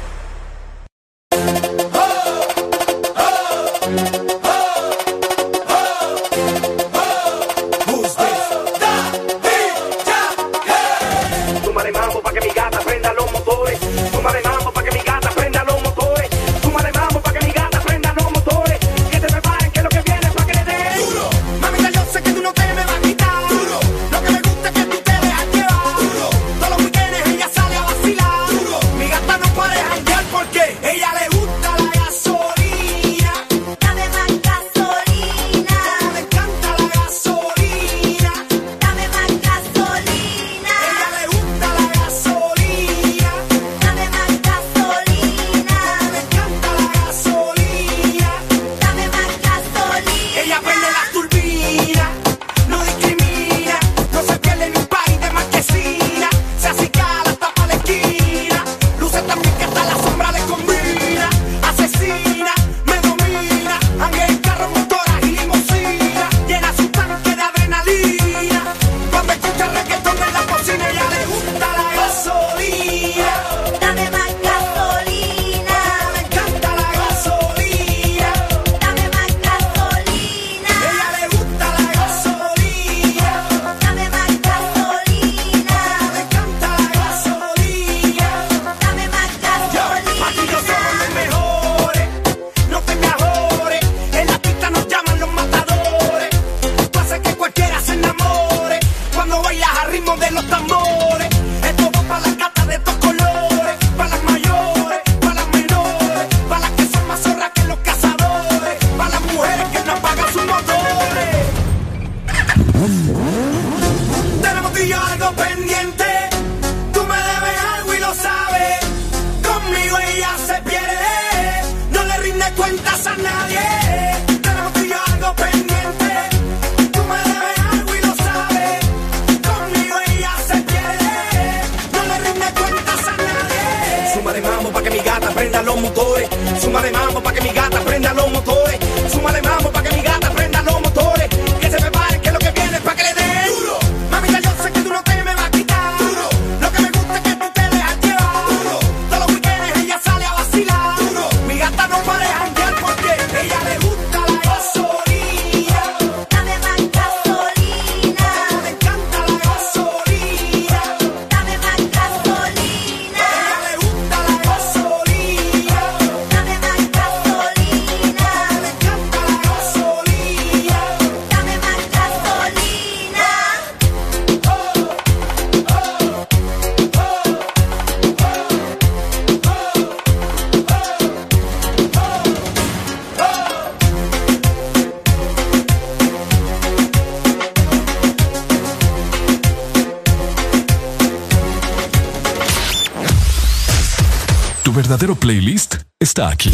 [196.02, 196.54] Está aquí.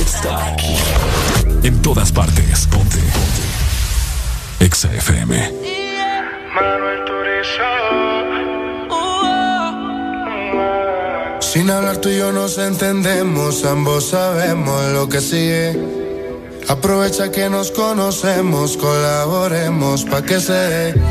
[0.00, 0.76] Está aquí.
[1.62, 2.66] En todas partes.
[2.66, 2.98] Ponte.
[2.98, 4.64] Ponte.
[4.64, 5.52] Exa FM.
[6.54, 7.00] Manuel
[11.40, 15.76] Sin hablar tú y yo nos entendemos, ambos sabemos lo que sigue.
[16.68, 21.09] Aprovecha que nos conocemos, colaboremos pa' que se dé.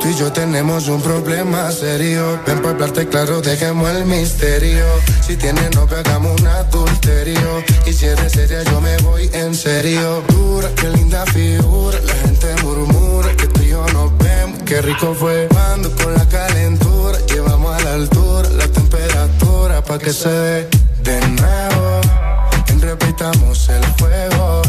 [0.00, 2.40] Tú y yo tenemos un problema serio.
[2.46, 4.86] Ven para hablarte claro, dejemos el misterio.
[5.20, 7.62] Si tienes novio, hagamos un adulterio.
[7.86, 10.22] Y si eres seria, yo me voy en serio.
[10.28, 11.98] Dura, qué linda figura.
[12.00, 14.58] La gente murmura que tú y yo nos vemos.
[14.64, 15.48] Qué rico fue.
[15.52, 17.18] Mando con la calentura.
[17.26, 20.68] Llevamos a la altura la temperatura pa' que se dé
[21.04, 22.00] de nuevo.
[22.80, 24.62] Repitamos el juego.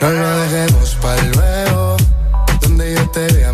[0.00, 1.96] No lo dejemos para luego.
[2.60, 3.52] Donde yo te vea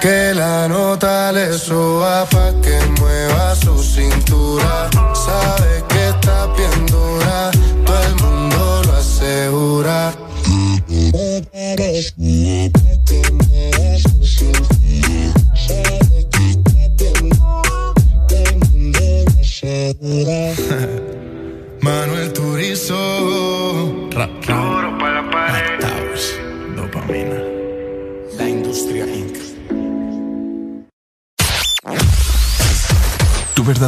[0.00, 4.88] Que la nota le suba pa' que mueva su cintura.
[5.14, 5.79] Sabe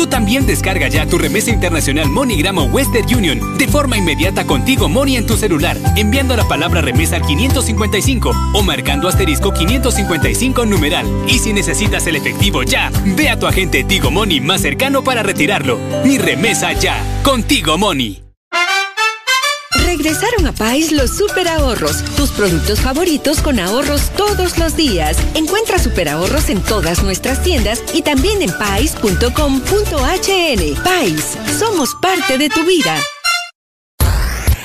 [0.00, 4.88] Tu también descarga ya tu remesa internacional MoneyGram o Western Union de forma inmediata contigo
[4.88, 11.06] Money en tu celular, enviando la palabra remesa al 555 o marcando asterisco 555 numeral.
[11.28, 15.22] Y si necesitas el efectivo ya, ve a tu agente Tigo Money más cercano para
[15.22, 15.78] retirarlo.
[16.02, 18.29] Y remesa ya, contigo Money.
[19.90, 25.16] Regresaron a Pais los super ahorros, tus productos favoritos con ahorros todos los días.
[25.34, 29.24] Encuentra super ahorros en todas nuestras tiendas y también en pais.com.hn.
[30.84, 32.96] Pais, somos parte de tu vida.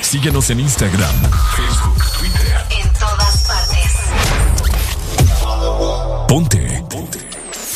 [0.00, 1.16] Síguenos en Instagram,
[1.56, 2.64] Facebook, Twitter.
[2.80, 3.94] En todas partes.
[6.28, 6.84] Ponte.
[6.88, 7.18] Ponte.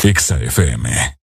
[0.04, 1.19] Exa FM.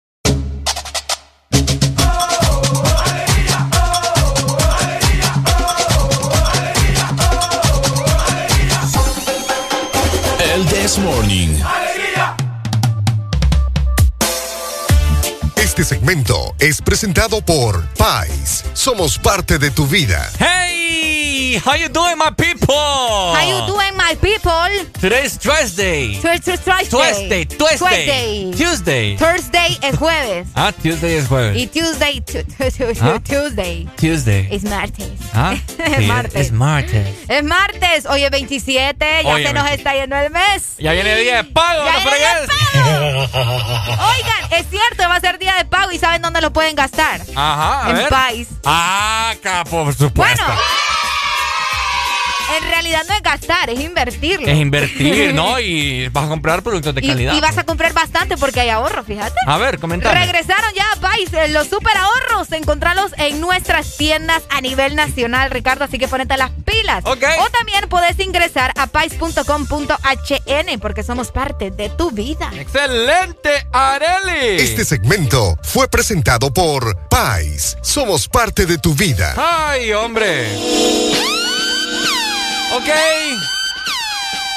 [10.92, 11.48] This Morning.
[15.56, 18.62] Este segmento es presentado por Pais.
[18.74, 20.30] Somos parte de tu vida.
[20.38, 20.81] Hey,
[21.58, 22.74] how you doing, my people?
[22.74, 24.68] How you doing, my people?
[25.00, 26.14] Today's Tuesday.
[26.20, 26.56] Tuesday.
[26.88, 29.16] Tuesday, Tuesday, Tuesday.
[29.16, 30.46] Thursday es jueves.
[30.54, 31.56] Ah, Tuesday es jueves.
[31.56, 33.18] Y Tuesday, tu- tu- tu- ¿Ah?
[33.24, 34.48] Tuesday Tuesday.
[34.50, 35.08] es martes.
[35.34, 36.34] Ah, Es martes.
[36.46, 37.08] Es martes.
[37.28, 39.74] Es martes, hoy es 27, ya se nos 27.
[39.74, 40.74] está yendo el mes.
[40.78, 42.10] Ya viene el día de pago, Ya viene
[42.42, 43.30] el fregues.
[43.34, 47.20] Oigan, es cierto, va a ser día de pago y ¿saben dónde lo pueden gastar?
[47.34, 48.08] Ajá, en.
[48.08, 48.48] Pais.
[48.64, 49.34] Ah,
[49.70, 50.44] por supuesto.
[50.44, 50.60] Bueno,
[52.58, 54.46] en realidad no es gastar, es invertirlo.
[54.46, 55.58] Es invertir, ¿no?
[55.62, 57.34] Y vas a comprar productos de Y, calidad.
[57.34, 59.34] y vas a comprar bastante porque hay ahorro, fíjate.
[59.46, 60.18] A ver, comentame.
[60.18, 62.50] Regresaron ya a Pais eh, los super ahorros.
[62.52, 65.84] Encontrarlos en nuestras tiendas a nivel nacional, Ricardo.
[65.84, 67.04] Así que ponete las pilas.
[67.06, 67.22] Ok.
[67.40, 72.50] O también podés ingresar a pais.com.hn porque somos parte de tu vida.
[72.54, 74.60] ¡Excelente, Areli!
[74.60, 77.76] Este segmento fue presentado por Pais.
[77.82, 79.34] Somos parte de tu vida.
[79.36, 80.48] ¡Ay, hombre!
[82.74, 82.88] Ok.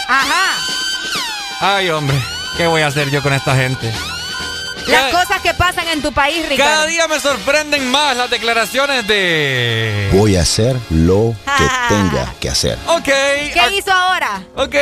[0.07, 0.57] Ajá.
[1.59, 2.17] Ay, hombre.
[2.57, 3.91] ¿Qué voy a hacer yo con esta gente?
[4.87, 6.71] Las Cada- cosas que pasan en tu país, Ricardo.
[6.71, 10.09] Cada día me sorprenden más las declaraciones de...
[10.13, 12.77] Voy a hacer lo que tenga que hacer.
[12.87, 13.03] Ok.
[13.05, 14.43] ¿Qué hizo ahora?
[14.55, 14.75] Ok,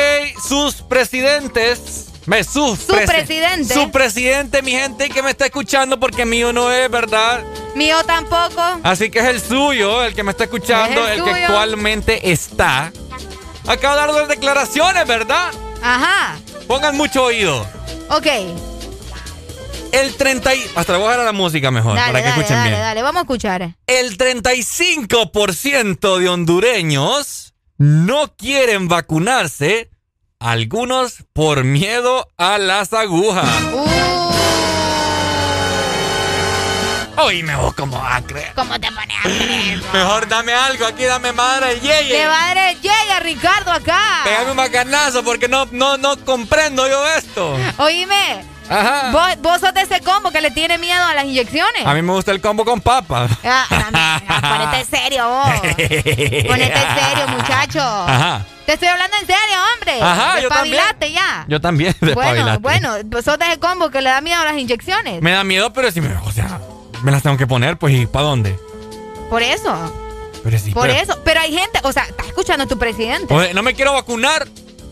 [0.46, 2.06] sus presidentes.
[2.26, 3.74] Me, sus Su presi- presidente.
[3.74, 7.42] Su presidente, mi gente que me está escuchando porque mío no es, ¿verdad?
[7.74, 8.80] Mío tampoco.
[8.82, 12.30] Así que es el suyo, el que me está escuchando, Es el, el que actualmente
[12.32, 12.92] está.
[13.66, 15.50] Acaba de dar dos declaraciones, ¿verdad?
[15.82, 16.36] Ajá.
[16.66, 17.66] Pongan mucho oído.
[18.10, 18.26] Ok.
[19.92, 20.64] El 30 y...
[20.74, 22.70] Hasta le voy a dar a la música mejor, Dale, para que dale, escuchen dale,
[22.70, 22.80] bien.
[22.82, 23.02] dale.
[23.02, 23.76] Vamos a escuchar.
[23.86, 29.90] El 35% de hondureños no quieren vacunarse,
[30.40, 33.48] algunos por miedo a las agujas.
[37.16, 38.52] Oíme vos cómo vas a creer.
[38.54, 39.82] ¿Cómo te pones a creer?
[39.92, 42.08] Mejor dame algo, aquí dame madre yeye.
[42.08, 44.00] Que madre llega Ricardo acá.
[44.24, 47.56] Pégame un macanazo porque no, no, no comprendo yo esto.
[47.78, 48.44] Oíme.
[48.68, 49.10] Ajá.
[49.12, 51.84] Vos, vos sos de ese combo que le tiene miedo a las inyecciones.
[51.84, 53.28] A mí me gusta el combo con papa.
[53.44, 55.48] Ah, ah, ponete serio vos.
[56.48, 57.80] Ponete serio, muchacho.
[57.80, 58.44] Ajá.
[58.64, 60.02] Te estoy hablando en serio, hombre.
[60.02, 60.82] Ajá, yo también.
[61.12, 61.44] Ya.
[61.46, 65.20] Yo también, Bueno, bueno, sos de ese combo que le da miedo a las inyecciones.
[65.20, 66.58] Me da miedo, pero si me, o sea,
[67.04, 68.58] me las tengo que poner, pues, ¿y para dónde?
[69.30, 69.92] Por eso.
[70.42, 71.18] Pero sí, Por pero- eso.
[71.24, 73.32] Pero hay gente, o sea, está escuchando a tu presidente.
[73.32, 74.46] Oye, no me quiero vacunar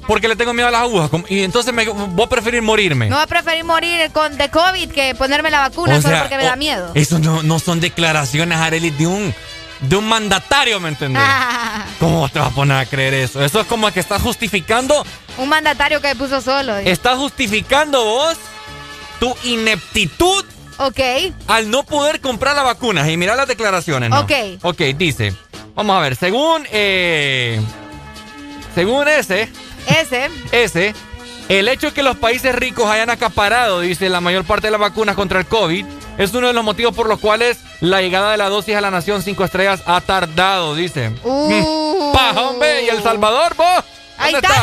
[0.07, 1.11] porque le tengo miedo a las agujas.
[1.29, 3.09] Y entonces me, voy a preferir morirme.
[3.09, 6.23] No va a preferir morir con, de COVID que ponerme la vacuna O solo sea,
[6.23, 6.91] porque me o- da miedo.
[6.95, 9.35] Eso no, no son declaraciones, Arely, de un,
[9.81, 11.23] de un mandatario, ¿me entendés?
[11.25, 13.45] Ah, ¿Cómo te vas a poner a creer eso?
[13.45, 15.05] Eso es como que estás justificando,
[15.39, 16.77] un mandatario que puso solo.
[16.79, 18.37] estás justificando vos
[19.21, 20.45] tu ineptitud
[20.79, 21.01] Ok.
[21.49, 23.11] al no poder comprar la vacuna.
[23.11, 24.21] Y mira las declaraciones, ¿no?
[24.21, 24.33] Ok.
[24.63, 25.35] Ok, dice.
[25.75, 26.67] Vamos a ver, según.
[26.71, 27.61] eh,
[28.75, 29.49] según ese.
[29.87, 30.31] Ese.
[30.53, 30.95] Ese.
[31.49, 34.81] El hecho de que los países ricos hayan acaparado, dice, la mayor parte de las
[34.81, 35.85] vacunas contra el COVID,
[36.19, 38.91] es uno de los motivos por los cuales la llegada de la dosis a la
[38.91, 41.11] nación cinco estrellas ha tardado, dice.
[41.25, 43.85] Mm, Paja, hombre, ¿y El Salvador, vos?
[44.23, 44.63] Ahí ¿Dónde está,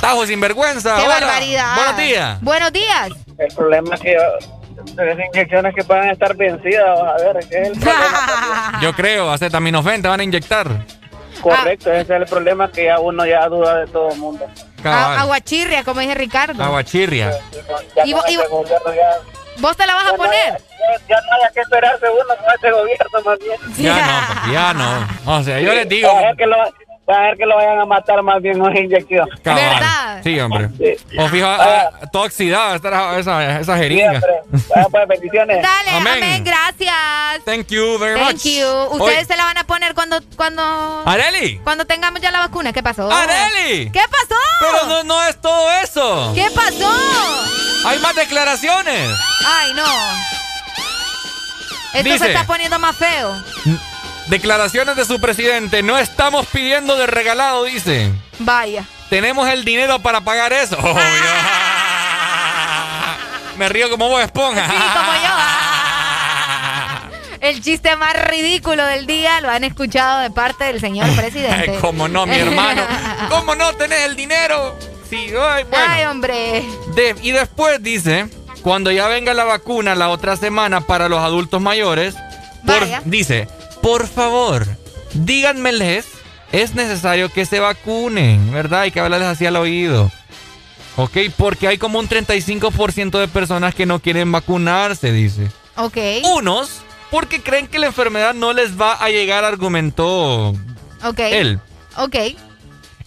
[0.00, 0.96] Tajo sinvergüenza.
[0.96, 1.14] ¡Qué hola.
[1.20, 1.74] barbaridad!
[1.76, 2.40] Buenos días.
[2.42, 3.08] Buenos días.
[3.38, 7.68] El problema es que esas inyecciones que van a estar vencidas, a ver, ese es
[7.68, 8.78] el problema.
[8.82, 10.68] Yo creo, acetaminofén te van a inyectar.
[11.42, 14.46] Correcto, ese es el problema que ya uno ya duda de todo el mundo.
[14.82, 15.18] Cabal.
[15.18, 16.62] Aguachirria, como dice Ricardo.
[16.62, 17.30] Aguachirria.
[18.04, 18.38] Y y este
[19.58, 20.52] ¿Vos te la vas a ya no hay- poner?
[20.52, 20.58] ya,
[21.08, 23.58] ya no hay que esperarse uno con este gobierno más bien.
[23.78, 23.96] Ya
[24.44, 25.36] no, ya no.
[25.38, 26.10] O sea, yo les digo.
[26.36, 26.56] Que lo,
[27.08, 29.28] Va a ver que lo vayan a matar más bien una inyección.
[29.44, 30.20] Cabal.
[30.24, 30.68] Sí, hombre.
[31.18, 31.90] O fijo, Ah.
[32.02, 34.20] ah, toda oxidada está esa, esa jeringa.
[34.74, 35.62] Vaya, pues, bendiciones.
[35.62, 36.14] Dale, Amén.
[36.16, 36.44] amén.
[36.44, 37.44] gracias.
[37.44, 38.44] Thank you very Thank much.
[38.44, 38.66] you.
[38.66, 41.58] Hoy- Ustedes se la van a poner cuando cuando Areli.
[41.62, 42.72] cuando tengamos ya la vacuna.
[42.72, 43.08] ¿Qué pasó?
[43.10, 43.88] Areli.
[43.92, 44.40] ¿Qué pasó?
[44.60, 46.32] Pero no, no es todo eso.
[46.34, 46.90] ¿Qué pasó?
[47.86, 49.10] Hay más declaraciones.
[49.46, 49.84] Ay, no.
[51.94, 53.32] Esto Dice- se está poniendo más feo.
[54.28, 55.82] Declaraciones de su presidente.
[55.82, 58.10] No estamos pidiendo de regalado, dice.
[58.40, 58.84] Vaya.
[59.08, 60.76] Tenemos el dinero para pagar eso.
[60.78, 60.94] Obvio.
[63.56, 64.66] Me río como vos esponja.
[64.66, 65.30] Sí, como yo.
[67.40, 71.70] El chiste más ridículo del día lo han escuchado de parte del señor presidente.
[71.72, 72.82] Ay, ¿Cómo no, mi hermano?
[73.28, 74.76] ¿Cómo no tenés el dinero?
[75.08, 75.86] Sí, ay, bueno.
[75.88, 76.64] Ay, hombre.
[76.96, 78.26] De- y después dice,
[78.62, 82.16] cuando ya venga la vacuna la otra semana para los adultos mayores,
[82.66, 83.46] por- dice,
[83.86, 84.66] por favor,
[85.14, 86.06] díganmeles,
[86.50, 88.80] es necesario que se vacunen, ¿verdad?
[88.80, 90.10] Hay que hablarles así al oído.
[90.96, 91.16] ¿Ok?
[91.36, 95.52] Porque hay como un 35% de personas que no quieren vacunarse, dice.
[95.76, 95.98] Ok.
[96.24, 96.80] Unos,
[97.12, 100.48] porque creen que la enfermedad no les va a llegar, argumentó
[101.04, 101.20] Ok.
[101.20, 101.60] él.
[101.96, 102.16] Ok.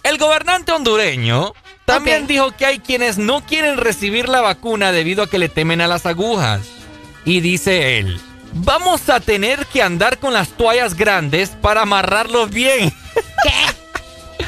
[0.03, 1.51] El gobernante hondureño
[1.83, 5.81] también dijo que hay quienes no quieren recibir la vacuna debido a que le temen
[5.81, 6.61] a las agujas.
[7.25, 8.21] Y dice él,
[8.53, 12.93] vamos a tener que andar con las toallas grandes para amarrarlos bien.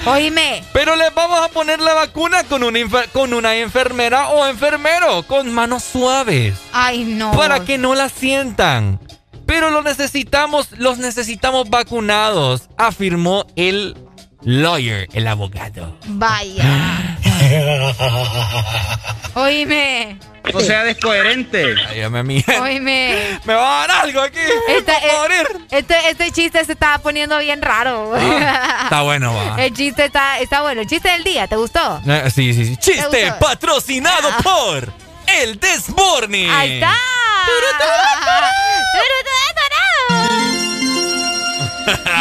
[0.06, 0.64] Oíme.
[0.74, 2.80] Pero les vamos a poner la vacuna con una,
[3.14, 6.56] con una enfermera o enfermero, con manos suaves.
[6.74, 7.32] Ay, no.
[7.34, 9.00] Para que no la sientan.
[9.46, 13.96] Pero lo necesitamos, los necesitamos vacunados, afirmó el
[14.44, 15.98] lawyer, el abogado.
[16.08, 17.18] Vaya.
[19.36, 20.18] Oíme.
[20.54, 21.76] O sea, descoherente.
[21.90, 22.44] Ay, a mí.
[22.62, 23.40] Oíme.
[23.46, 24.40] Me va a dar algo aquí.
[24.70, 25.68] Este, Voy a morir.
[25.72, 28.16] este, este chiste se estaba poniendo bien raro.
[28.18, 29.64] Está bueno, va.
[29.64, 30.82] El chiste está, está bueno.
[30.82, 32.02] El chiste del día, ¿te gustó?
[32.08, 32.78] Eh, Sí, sí, sí.
[32.78, 34.92] Chiste patrocinado por
[35.28, 36.50] el Desmorning.
[36.50, 36.92] Ahí está.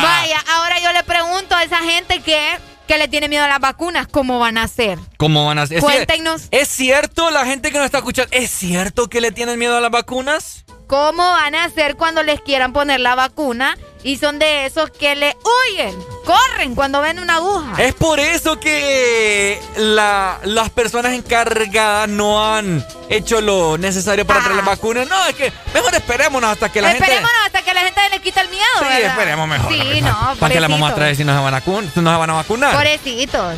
[0.02, 2.58] Vaya, ahora yo le pregunto a esa gente que,
[2.90, 4.98] que le tiene miedo a las vacunas, ¿cómo van a hacer?
[5.16, 5.78] ¿Cómo van a hacer?
[5.78, 6.48] Cuéntenos.
[6.50, 8.34] ¿Es cierto la gente que nos está escuchando?
[8.36, 10.64] ¿Es cierto que le tienen miedo a las vacunas?
[10.90, 13.78] ¿Cómo van a hacer cuando les quieran poner la vacuna?
[14.02, 15.94] Y son de esos que le huyen,
[16.24, 17.80] corren cuando ven una aguja.
[17.80, 24.56] Es por eso que la- las personas encargadas no han hecho lo necesario para traer
[24.56, 25.06] las vacunas.
[25.06, 27.04] No, es que mejor esperémonos hasta que la gente...
[27.04, 29.10] Esperémonos hasta que la gente le quite el miedo, Sí, ¿verdad?
[29.10, 29.72] esperemos mejor.
[29.72, 32.00] Sí, no, ¿Para qué la vamos a traer si no se van a, vacun- si
[32.00, 32.72] no se van a vacunar?
[32.74, 33.54] Pobrecitos.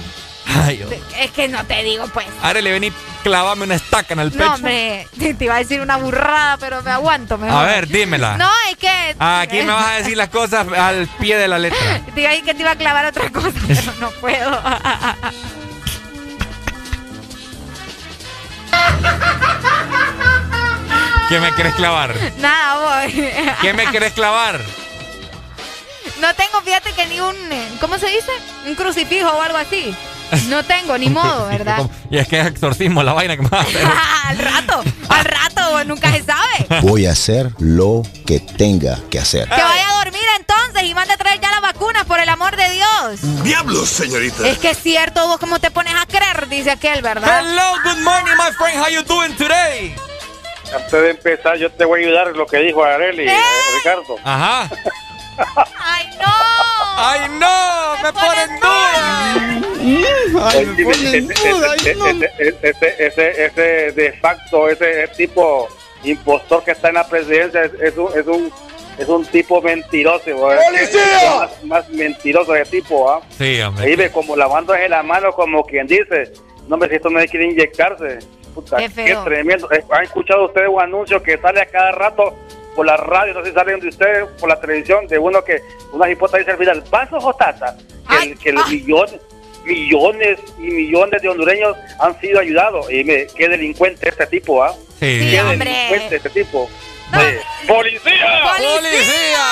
[0.47, 0.85] Ay.
[1.19, 2.27] Es que no te digo, pues.
[2.43, 4.45] Ahora le vení clavame una estaca en el pecho.
[4.45, 7.63] No, hombre, te te iba a decir una burrada, pero me aguanto mejor.
[7.63, 8.37] a ver, dímela.
[8.37, 9.17] No, es que...
[9.19, 12.01] Aquí me vas a decir las cosas al pie de la letra.
[12.15, 14.61] Te iba a decir que te iba a clavar otra cosa, pero no puedo.
[21.29, 22.15] ¿Qué me querés clavar?
[22.39, 23.31] Nada, voy.
[23.63, 24.61] ¿Qué me querés clavar?
[26.21, 27.35] No tengo, fíjate que ni un...
[27.51, 28.31] eh, ¿Cómo se dice?
[28.67, 29.95] Un crucifijo o algo así.
[30.49, 31.89] No tengo, ni modo, ¿verdad?
[32.11, 33.87] Y es que es exorcismo la vaina que me vas a hacer.
[34.29, 36.81] al rato, al rato, nunca se sabe.
[36.83, 39.49] Voy a hacer lo que tenga que hacer.
[39.49, 42.57] Que vaya a dormir entonces y mande a traer ya las vacunas, por el amor
[42.57, 43.43] de Dios.
[43.45, 44.49] Diablos, señorita.
[44.49, 47.41] Es que es cierto, vos cómo te pones a creer, dice aquel, ¿verdad?
[47.41, 48.79] Hello, good morning, my friend.
[48.81, 49.95] How you doing today?
[50.75, 53.37] Antes de empezar, yo te voy a ayudar en lo que dijo Areli, eh,
[53.77, 54.17] Ricardo.
[54.25, 54.71] Ajá.
[55.79, 56.33] ¡Ay, no!
[56.97, 58.03] ¡Ay, no!
[58.03, 59.35] ¡Me, ponen duda!
[59.35, 59.63] Ay,
[62.59, 65.69] ese, ese, de facto, ese, ese tipo
[66.05, 68.53] impostor que está en la presidencia es, es un, es un
[68.99, 70.37] es un tipo mentiroso.
[70.37, 70.59] güey.
[70.67, 71.39] ¡Policía!
[71.39, 73.23] Más, más mentiroso ese tipo, ¿ah?
[73.39, 73.87] Sí, hombre.
[73.87, 76.33] Ahí ve como lavándose la mano como quien dice,
[76.69, 78.19] no me si esto no quiere inyectarse.
[78.55, 79.25] Puta, Qué feo.
[79.25, 79.71] tremendo.
[79.73, 82.35] Eh, ¿Han escuchado ustedes un anuncio que sale a cada rato
[82.77, 85.61] por la radio, no sé si salen de ustedes por la televisión, de uno que
[85.93, 87.77] una hipota dice al final, vasos o taza,
[88.09, 88.71] que, que los
[89.65, 92.91] millones, y millones de hondureños han sido ayudados.
[92.91, 94.75] Y me, qué delincuente este tipo, ¿ah?
[95.01, 95.21] Sí.
[95.21, 95.71] Sí, Qué hombre.
[95.71, 96.69] delincuente este tipo.
[97.15, 98.55] Eh, ¡Policía!
[98.57, 99.45] ¡Policía!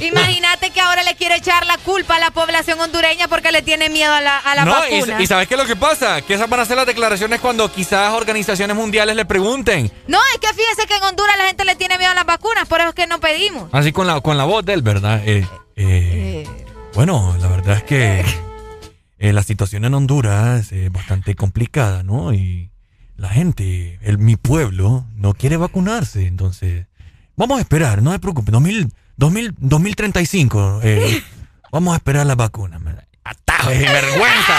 [0.00, 3.88] Imagínate que ahora le quiere echar la culpa a la población hondureña porque le tiene
[3.88, 5.16] miedo a la, a la no, vacuna.
[5.18, 6.22] y, y ¿sabes qué es lo que pasa?
[6.22, 9.90] Que esas van a ser las declaraciones cuando quizás organizaciones mundiales le pregunten.
[10.06, 12.68] No, es que fíjese que en Honduras la gente le tiene miedo a las vacunas,
[12.68, 13.68] por eso es que no pedimos.
[13.72, 15.20] Así con la, con la voz de él, ¿verdad?
[15.26, 15.44] Eh,
[15.76, 16.46] eh,
[16.94, 18.24] Bueno, la verdad es que
[19.18, 22.34] eh, la situación en Honduras es bastante complicada, ¿no?
[22.34, 22.70] Y
[23.16, 26.26] la gente, el, mi pueblo, no quiere vacunarse.
[26.26, 26.86] Entonces,
[27.36, 28.52] vamos a esperar, no se preocupe.
[28.52, 31.22] 2000, 2000, 2035, eh,
[31.72, 32.78] Vamos a esperar la vacuna.
[33.24, 34.58] Atajo y vergüenza.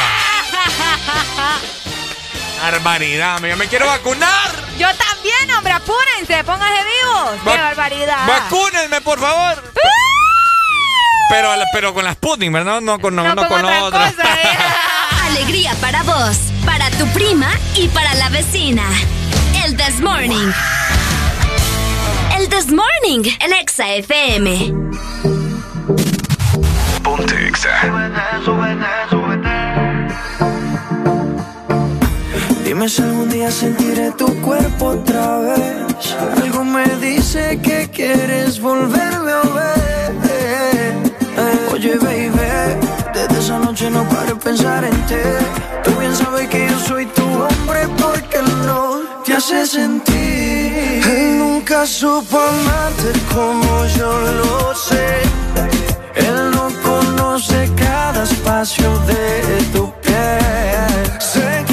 [2.60, 4.50] Barbaridad, yo me quiero vacunar.
[4.80, 7.42] Yo también, hombre, apúrense, pónganse vivos.
[7.44, 8.28] ¡Qué barbaridad!
[8.28, 9.62] Vacúnenme, por favor.
[11.30, 12.82] Pero, pero con las Sputnik, ¿verdad?
[12.82, 14.12] No con, no, no, con, otra.
[14.12, 14.58] Cosa, ¿eh?
[15.26, 18.84] Alegría para vos, para tu prima y para la vecina.
[19.64, 20.52] El This Morning.
[22.38, 24.74] El This Morning, el Exa FM.
[27.04, 27.70] Ponte Exa.
[32.66, 36.16] Dime si algún día sentiré tu cuerpo otra vez.
[36.42, 39.83] Algo me dice que quieres volverme a ver.
[41.74, 42.30] Oye, baby,
[43.16, 45.16] desde esa noche no paro de pensar en ti.
[45.84, 51.02] Tú bien sabes que yo soy tu hombre porque no te hace sentir.
[51.04, 55.24] Él nunca supo amarte como yo lo sé.
[56.14, 61.73] Él no conoce cada espacio de tu piel.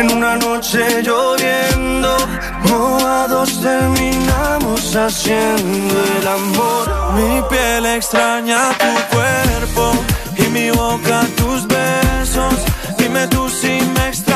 [0.00, 2.16] En una noche lloviendo.
[2.64, 6.84] Mojados terminamos haciendo el amor.
[7.14, 9.92] Mi piel extraña tu cuerpo
[10.36, 12.54] y mi boca tus besos.
[12.98, 14.29] Dime tú si me extrañas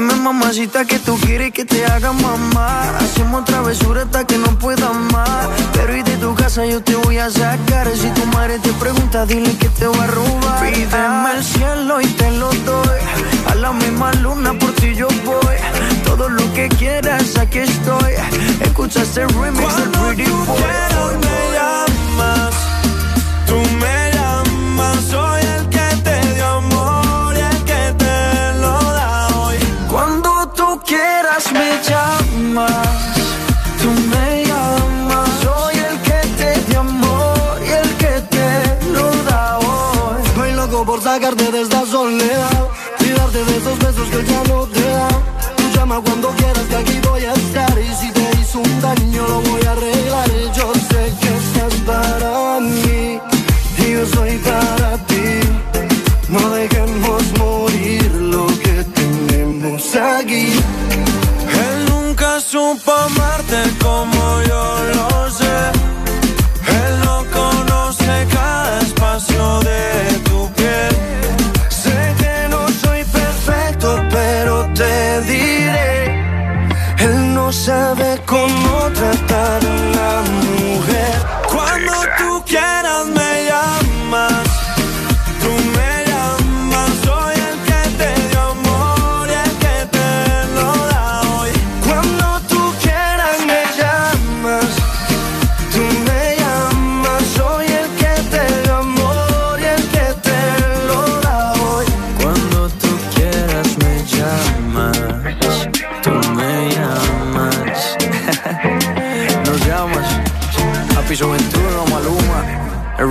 [0.00, 2.98] dime mamacita que tú quieres que te haga mamá.
[2.98, 5.48] Hacemos travesura hasta que no pueda más.
[5.72, 7.88] Pero y de tu casa yo te voy a sacar.
[7.96, 10.60] Si tu madre te pregunta dile que te voy a robar.
[10.60, 13.00] Pídeme el cielo y te lo doy.
[13.50, 15.56] A la misma luna por ti yo voy.
[16.04, 18.14] Todo lo que quieras aquí estoy.
[18.60, 21.14] Escucha este remix del Pretty Boy.
[21.24, 22.65] me llamas
[32.56, 35.28] Tú me llamas.
[35.42, 40.22] Soy el que te dio amor y el que te lo da hoy.
[40.24, 42.68] Estoy loco por sacarte de esta soledad
[43.00, 45.08] y darte de esos besos que ya no te da.
[45.54, 49.26] Tú llama cuando quieras que aquí voy a estar y si te hizo un daño
[49.28, 50.55] lo voy a arreglar.
[62.86, 63.25] Nunca supo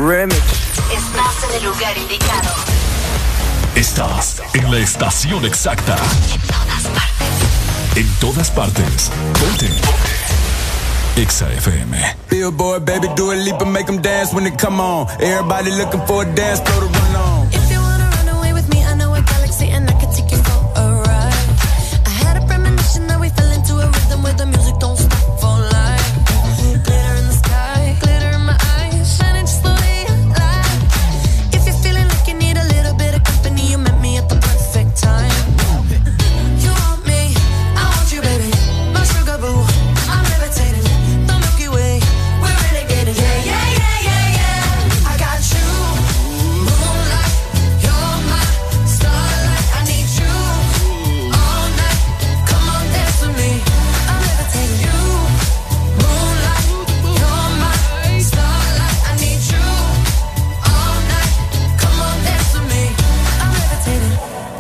[0.06, 0.38] remix.
[0.94, 2.50] Estás en el lugar indicado.
[3.76, 5.98] Estás en la estación exacta.
[7.96, 9.12] En todas partes.
[9.40, 9.70] Ponte.
[11.18, 11.98] Exa FM.
[12.30, 15.08] Billboard, baby, do a leap and make them dance when they come on.
[15.20, 17.65] Everybody looking for a dance, throw the run on.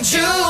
[0.00, 0.49] need you.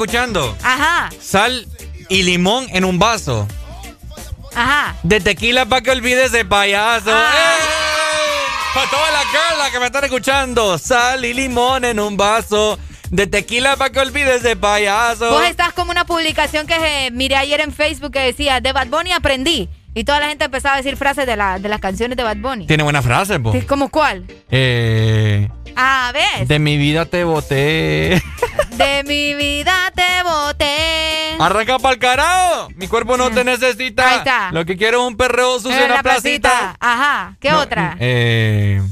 [0.00, 0.56] escuchando?
[0.62, 1.10] Ajá.
[1.20, 1.66] Sal
[2.08, 3.46] y limón en un vaso.
[4.54, 4.96] Ajá.
[5.02, 7.10] De tequila para que olvides de payaso.
[7.12, 7.30] Ah.
[7.34, 7.80] ¡Eh!
[8.74, 12.78] Para todas las girlas que me están escuchando, sal y limón en un vaso.
[13.10, 15.30] De tequila para que olvides de payaso.
[15.30, 18.86] Vos estás como una publicación que eh, miré ayer en Facebook que decía, de Bad
[18.86, 19.68] Bunny aprendí.
[19.92, 22.36] Y toda la gente empezaba a decir frases de, la, de las canciones de Bad
[22.36, 22.66] Bunny.
[22.66, 23.52] Tiene buenas frases, po.
[23.66, 24.24] ¿Cómo cuál?
[24.50, 25.48] Eh...
[25.76, 26.46] A ver.
[26.46, 28.22] De mi vida te boté.
[28.72, 29.79] De mi vida
[31.40, 32.68] Arranca pa'l carajo.
[32.76, 33.34] Mi cuerpo no mm.
[33.34, 34.08] te necesita.
[34.08, 34.52] Ahí está.
[34.52, 36.76] Lo que quiero es un perreo sucio eh, en, la placita.
[36.78, 37.36] Ajá.
[37.40, 37.96] ¿Qué otra?
[37.98, 38.82] Eh.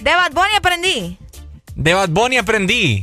[0.00, 1.18] De Bad Bunny aprendí.
[1.74, 3.02] De Bad Bunny aprendí.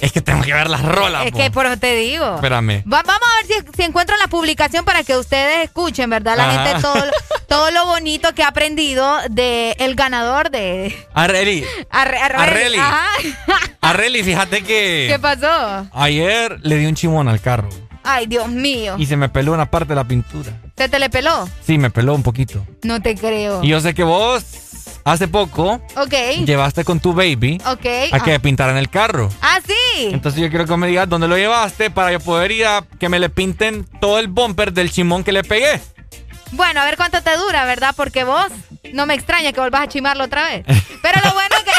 [0.00, 1.26] Es que tengo que ver las rolas.
[1.26, 2.34] Es que por eso te digo.
[2.34, 2.82] Espérame.
[2.84, 6.36] Vamos a ver si, encuentro la publicación para que ustedes escuchen, ¿verdad?
[6.36, 6.94] La gente todo.
[7.48, 12.78] todo lo bonito que ha aprendido de el ganador de Arreli, Arre- Arre- Arreli.
[13.80, 15.86] Arreli, fíjate que ¿Qué pasó?
[15.92, 17.68] ayer le di un chimón al carro
[18.02, 18.96] Ay, Dios mío.
[18.98, 20.52] y se me peló una parte de la pintura.
[20.76, 21.48] ¿Se te le peló?
[21.66, 22.66] Sí, me peló un poquito.
[22.82, 23.64] No te creo.
[23.64, 24.44] Y yo sé que vos
[25.06, 26.12] hace poco Ok.
[26.44, 27.86] llevaste con tu baby Ok.
[28.12, 28.38] a que ah.
[28.40, 29.30] pintaran el carro.
[29.40, 30.08] Ah, sí.
[30.12, 33.08] Entonces yo quiero que me digas dónde lo llevaste para yo poder ir a que
[33.08, 35.80] me le pinten todo el bumper del chimón que le pegué.
[36.54, 37.94] Bueno, a ver cuánto te dura, ¿verdad?
[37.96, 38.46] Porque vos
[38.92, 40.64] no me extraña que volvás a chimarlo otra vez.
[41.02, 41.72] Pero lo bueno que...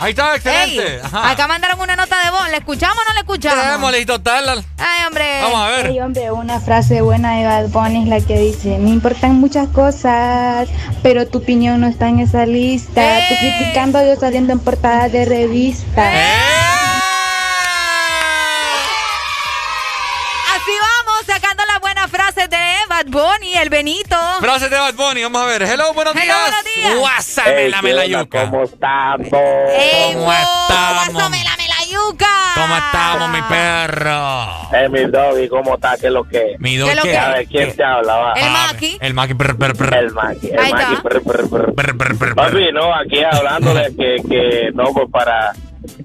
[0.00, 0.96] Ahí está, excelente.
[0.96, 2.48] Ey, acá mandaron una nota de voz.
[2.50, 3.66] ¿La escuchamos o no la escuchamos?
[3.66, 4.64] Démosle y total.
[4.78, 5.40] Ay, hombre.
[5.42, 5.86] Vamos a ver.
[5.86, 9.68] Ey, hombre, una frase buena de Bad Bunny es la que dice, me importan muchas
[9.68, 10.68] cosas,
[11.02, 13.18] pero tu opinión no está en esa lista.
[13.28, 16.10] Tú criticando, yo saliendo en portadas de revista.
[16.10, 16.63] Así
[23.04, 24.16] Bad Bunny, el Benito.
[24.40, 25.62] Frases de Bad Bunny, vamos a ver.
[25.62, 26.38] Hello, buenos Hello, días.
[26.40, 26.96] buenos días.
[26.98, 28.40] Guásamela, la yuca.
[28.50, 29.28] ¿Cómo estamos?
[29.32, 31.12] ¡Ey, ¿Cómo mo, estamos?
[31.12, 32.26] guásame la yuca!
[32.54, 34.48] ¿Cómo estamos, mi perro?
[34.72, 35.96] Eh, mi doggy, ¿cómo está?
[35.98, 36.56] ¿Qué es lo que?
[36.58, 37.10] Mi ¿Qué doggy.
[37.14, 38.14] A ver, ¿quién te habla?
[38.16, 38.32] Va?
[38.34, 38.98] El Maki.
[39.00, 39.32] El Maki.
[39.34, 39.94] brr, brr, brr.
[39.96, 40.48] El Maki.
[40.48, 40.94] El Ahí Maki.
[40.94, 41.02] está.
[41.08, 41.72] brr, brr, brr.
[41.74, 45.52] Brr, brr, brr, Papi, no, aquí hablando de que, que no, pues para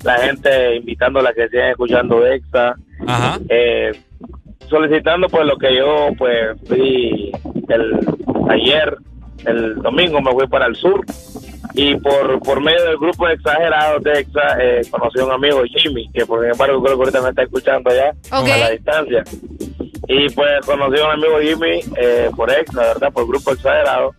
[0.03, 2.75] la gente, invitándola a que sigan escuchando EXA,
[3.07, 3.39] Ajá.
[3.47, 3.91] eh,
[4.69, 7.31] solicitando pues lo que yo pues fui
[7.67, 7.99] el
[8.49, 8.97] ayer,
[9.45, 11.03] el domingo me fui para el sur.
[11.75, 15.61] Y por, por medio del grupo de exagerados de EXA eh, conocí a un amigo
[15.65, 19.23] Jimmy, que por embargo creo que ahorita me está escuchando allá a la distancia.
[20.07, 23.13] Y pues conocí a un amigo Jimmy eh, por EXA, ¿verdad?
[23.13, 24.15] Por grupo exagerado.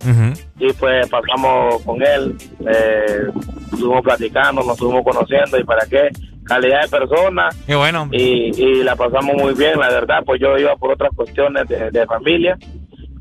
[0.59, 2.37] Y pues pasamos con él,
[2.69, 3.27] eh,
[3.73, 6.11] estuvimos platicando, nos estuvimos conociendo y para qué,
[6.51, 8.09] calidad de persona Qué bueno.
[8.11, 11.93] y, y la pasamos muy bien, la verdad, pues yo iba por otras cuestiones de,
[11.93, 12.59] de familia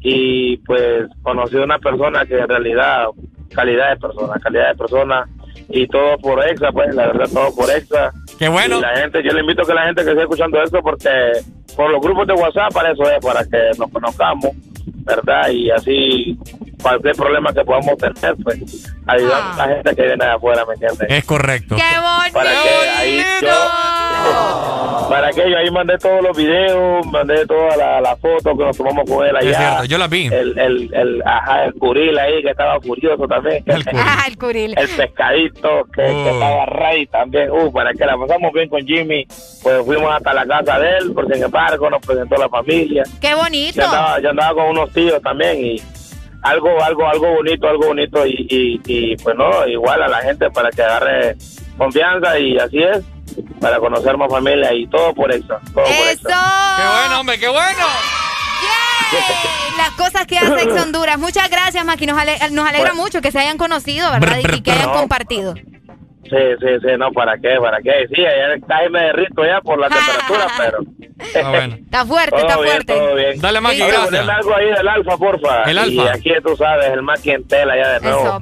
[0.02, 3.06] y pues conocí a una persona que en realidad,
[3.54, 5.30] calidad de persona, calidad de persona
[5.70, 8.12] y todo por EXA, pues la verdad todo por EXA.
[8.40, 8.80] Qué bueno.
[8.80, 11.10] Y la gente, yo le invito a que la gente que esté escuchando esto porque
[11.76, 14.52] por los grupos de WhatsApp para eso es, para que nos conozcamos,
[15.06, 15.50] ¿verdad?
[15.52, 16.40] Y así
[16.82, 20.74] cualquier problema que podamos tener, pues ayudar a la gente que viene de afuera, ¿me
[20.74, 21.08] entiendes?
[21.10, 21.76] Es correcto.
[21.76, 22.34] ¡Qué bonito!
[22.34, 28.02] Para que ahí yo, para que yo ahí mandé todos los videos, mandé todas las
[28.02, 29.50] la fotos que nos tomamos con él allá.
[29.50, 30.28] Es cierto, yo las vi.
[30.28, 33.64] El, el, el, ajá, el curil ahí que estaba furioso también.
[33.96, 34.74] Ah, el curil.
[34.78, 37.50] El pescadito que, que estaba rey también.
[37.52, 39.26] Uh, para que la pasamos bien con Jimmy,
[39.64, 43.04] pues fuimos hasta la casa de él, por sin embargo nos presentó la familia.
[43.20, 43.78] ¡Qué bonito!
[43.78, 45.82] Yo andaba, yo andaba con unos tíos también y
[46.42, 50.50] algo, algo, algo bonito, algo bonito y, y, y, pues no, igual a la gente
[50.52, 51.36] para que agarre
[51.78, 53.00] confianza y así es,
[53.62, 56.22] para conocer más familia y todo por eso, todo por ¡Eso!
[56.24, 57.86] Qué bueno, hombre, qué bueno.
[58.62, 59.78] ¡Yay!
[59.78, 61.18] Las cosas que hace Ex Honduras.
[61.18, 62.06] Muchas gracias, Maki.
[62.06, 63.04] Nos, ale- nos alegra Bueno.
[63.04, 64.38] mucho que se hayan conocido, ¿verdad?
[64.40, 64.94] Y- y que hayan no.
[64.94, 65.56] compartido.
[66.24, 67.56] Sí, sí, sí, no, ¿para qué?
[67.62, 68.08] ¿Para qué?
[68.14, 70.78] Sí, allá casi me derrito ya por la temperatura, pero...
[71.20, 72.94] Está fuerte, Todo está bien, fuerte.
[72.94, 73.42] todo bien.
[73.42, 74.30] Dale, Maki, Oye, gracias.
[74.30, 75.64] algo ahí del alfa, porfa.
[75.64, 76.14] El Y Alfa.
[76.14, 78.22] aquí tú sabes, el Maki en tela ya de nuevo.
[78.22, 78.42] Eso.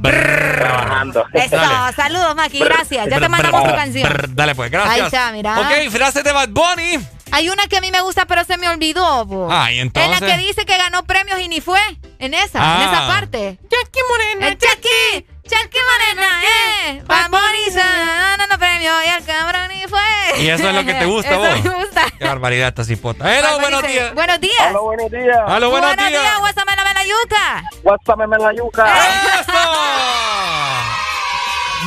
[0.57, 1.25] Trabajando.
[1.33, 1.57] Eso,
[1.95, 2.59] saludos, Maki.
[2.59, 3.07] Gracias.
[3.09, 4.09] Ya te mandamos tu canción.
[4.13, 4.95] Brr, Dale, pues, gracias.
[4.95, 5.59] Ahí está, mira.
[5.59, 6.99] Ok, frases de Bad Bunny.
[7.31, 9.25] Hay una que a mí me gusta, pero se me olvidó.
[9.25, 9.47] bo.
[9.51, 10.11] Ay, entonces.
[10.13, 11.79] Es la que dice que ganó premios y ni fue.
[12.19, 12.83] En esa, Ah.
[12.83, 13.59] en esa parte.
[13.63, 14.47] Jackie Morena.
[14.47, 15.25] El Jackie.
[15.43, 17.03] Jackie Morena, eh.
[17.05, 20.41] Bad Bunny se ganó premio y el cabrón ni fue.
[20.41, 21.63] Y eso es lo que te gusta, Eso vos.
[21.63, 22.03] me gusta.
[22.19, 23.33] Qué barbaridad esta cipota.
[23.33, 24.13] Hello, buenos días.
[24.13, 24.55] Buenos días.
[24.71, 25.37] Hola, buenos días.
[25.47, 26.09] Aló, buenos días.
[26.09, 26.39] días.
[26.39, 27.63] Guásame la yuca.
[27.83, 28.85] Guásame la yuca.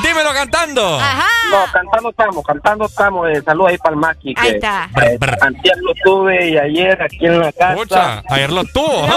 [0.03, 0.99] Dímelo cantando.
[0.99, 1.27] Ajá.
[1.51, 3.29] No, cantando estamos, cantando estamos.
[3.31, 4.35] Eh, saludos ahí para el Maki.
[4.39, 4.89] Ahí que, está.
[5.03, 7.73] eh, antier lo tuve y ayer aquí en la casa.
[7.75, 9.05] Escucha, ayer lo tuvo.
[9.05, 9.09] ¿ah?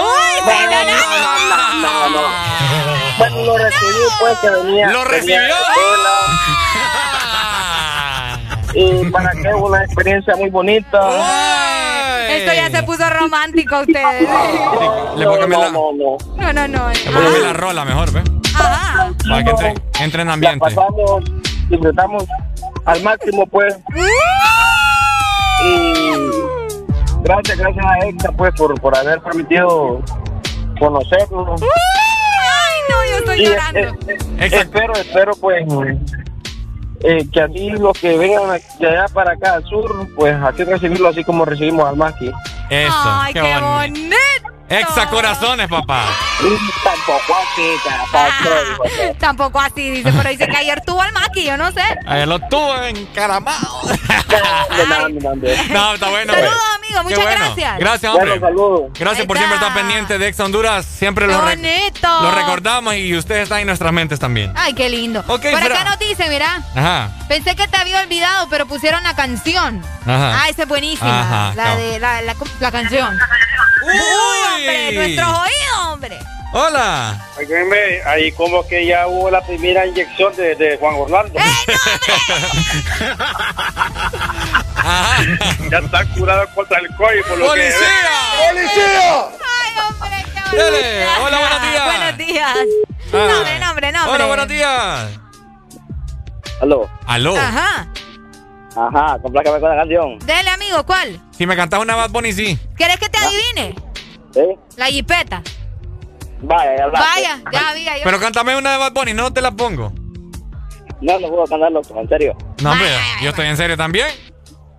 [1.80, 2.22] No, no.
[3.18, 4.90] Bueno, lo recibí pues que venía.
[4.90, 5.38] ¿Lo venía recibió?
[5.38, 6.10] escuela.
[8.76, 10.98] Y para que una experiencia muy bonita.
[12.28, 14.28] Esto ya se puso romántico a ustedes.
[15.16, 16.16] Le voy a cambiar la, No, no.
[16.36, 16.88] No, no, no.
[16.88, 18.22] le voy a cambiar la rola mejor, ¿ve?
[18.54, 19.10] Ajá.
[19.28, 20.58] Para que entre, entre en ambiente.
[20.60, 21.24] Pasamos,
[21.68, 22.24] disfrutamos
[22.84, 23.76] al máximo pues.
[25.64, 26.02] Y
[27.22, 30.02] gracias, gracias a Exa pues por, por haber permitido
[30.78, 31.62] conocernos.
[31.62, 33.78] Ay, no, yo estoy Y, llorando.
[33.80, 35.64] eh, eh, espero, espero pues
[37.02, 41.08] eh, que así los que vengan de allá para acá al sur, pues así recibirlo
[41.08, 42.30] así como recibimos al Maki.
[42.70, 43.66] Eso, Ay, qué, qué bonito.
[43.74, 44.53] bonito.
[44.68, 46.04] Exa corazones, papá.
[46.82, 47.76] Tampoco así,
[48.14, 48.28] Ah,
[49.18, 51.82] Tampoco así, dice, pero dice que ayer tuvo al maqui, yo no sé.
[52.06, 53.82] Ayer lo tuvo encaramado.
[54.88, 55.08] No,
[55.70, 56.32] No, está bueno.
[56.32, 56.74] Saludos, pues.
[56.76, 57.44] amigo, Qué muchas bueno.
[57.44, 57.78] gracias.
[57.78, 58.30] Gracias, hombre.
[58.38, 58.82] Bueno, saludos.
[58.98, 60.84] Gracias por siempre estar pendiente de Exa Honduras.
[60.86, 64.52] Siempre lo, re- lo recordamos y ustedes están en nuestras mentes también.
[64.56, 65.20] Ay, qué lindo.
[65.28, 67.10] Ok, Por acá nos dice, mira, Ajá.
[67.28, 69.82] pensé que te había olvidado, pero pusieron la canción.
[70.06, 70.42] Ajá.
[70.42, 71.20] Ah, esa es buenísima.
[71.20, 73.18] Ajá, la de la, la, la canción.
[73.86, 76.18] Uy, hombre, nuestros oídos, hombre.
[76.52, 77.20] Hola.
[78.06, 81.34] Ahí como que ya hubo la primera inyección de, de Juan Orlando.
[85.70, 87.78] ya está curado contra el COVID por lo ¡Policía!
[88.40, 89.26] que ¡Policía!
[89.42, 90.40] Ay, hombre, qué.
[91.20, 91.84] Hola, buenos días.
[91.84, 92.56] Buenos días.
[93.12, 93.28] Ah.
[93.32, 94.14] Nombre, nombre, nombre.
[94.14, 95.08] Hola, buenos días.
[96.60, 96.88] Aló.
[97.06, 97.36] Aló.
[97.36, 97.88] Ajá.
[98.76, 100.18] Ajá, complácame con la canción.
[100.20, 101.20] Dele, amigo, ¿cuál?
[101.36, 102.58] Si me cantas una Bad Bunny, sí.
[102.76, 103.74] ¿Querés que te adivine?
[104.76, 105.42] La jipeta.
[106.42, 107.08] Vaya, ya hablaste.
[107.08, 108.04] Vaya, ya había yo.
[108.04, 109.92] Pero cántame una de Bad Bunny, no te la pongo.
[111.00, 112.36] No, no puedo cantarlo, en serio.
[112.62, 112.88] No, hombre,
[113.22, 114.08] yo estoy en serio también.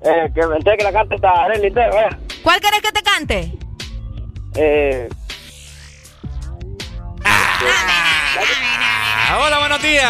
[0.02, 2.18] Eh, que me que la canta está Arely vaya.
[2.44, 3.58] ¿Cuál querés que te cante?
[4.56, 5.10] Eh,
[9.28, 10.04] Ah, hola, buenos días.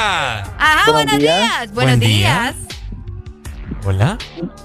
[0.58, 1.72] Ajá, buenos, días.
[1.74, 2.18] Buenos Buen día.
[2.54, 2.56] días.
[3.86, 4.18] Hola.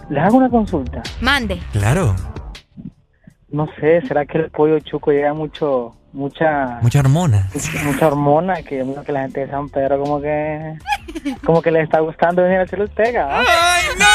[0.09, 1.02] Les hago una consulta.
[1.20, 1.60] Mande.
[1.73, 2.17] Claro.
[3.51, 7.49] No sé, ¿será que el pollo chuco llega mucho, mucha, Mucha hormona.
[7.85, 10.75] mucha hormona que, que la gente de San Pedro como que,
[11.45, 13.29] como que le está gustando venir a hacer pega?
[13.29, 13.43] ¿ah?
[13.49, 14.07] ¡Ay, no!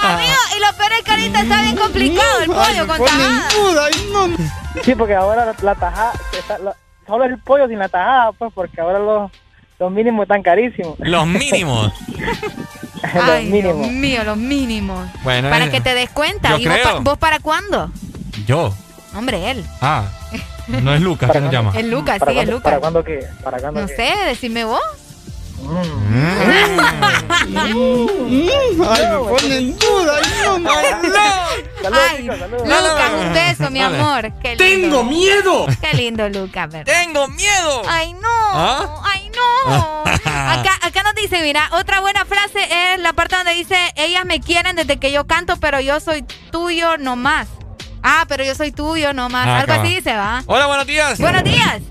[0.00, 3.48] Amigo, y lo peor es que ahorita está bien complicado el pollo con tajada.
[4.84, 6.76] Sí, porque ahora la, la tajada, está- la-
[7.06, 9.30] solo es el pollo sin la tajada, pues, porque ahora los,
[9.78, 10.94] los mínimos están carísimos.
[10.98, 11.92] Los mínimos.
[13.14, 13.92] los Ay, Dios mínimos.
[13.92, 15.08] mío, los mínimos.
[15.22, 16.50] Bueno, Para eh, que te des cuenta.
[16.50, 17.90] yo ¿Y vos, pa- vos para cuándo?
[18.46, 18.74] Yo.
[19.14, 19.64] Hombre, él.
[19.80, 20.04] Ah.
[20.68, 21.72] No es Lucas que nos llama.
[21.76, 22.62] Es Lucas, ¿Para sí, es Lucas.
[22.64, 23.26] ¿Para cuándo qué?
[23.42, 23.96] ¿Para cuándo No qué?
[23.96, 24.80] sé, decime vos.
[28.88, 30.14] Ay, me ponen duda.
[31.92, 34.32] Ay, Lucas, un beso, mi amor.
[34.40, 34.64] Qué lindo.
[34.64, 35.66] ¡Tengo miedo!
[35.80, 36.92] Qué lindo, Lucas, ¿verdad?
[36.92, 37.82] ¡Tengo miedo!
[37.88, 38.28] Ay, no.
[38.52, 39.02] ¿Ah?
[39.04, 40.02] Ay, no.
[40.24, 42.60] Acá, acá nos dice, mira, otra buena frase
[42.94, 46.22] es la parte donde dice, ellas me quieren desde que yo canto, pero yo soy
[46.50, 47.48] tuyo nomás.
[48.02, 49.46] Ah, pero yo soy tuyo nomás.
[49.46, 49.88] Ah, Algo así va.
[49.88, 50.42] dice, ¿va?
[50.46, 51.18] Hola, buenos días.
[51.18, 51.82] Buenos días.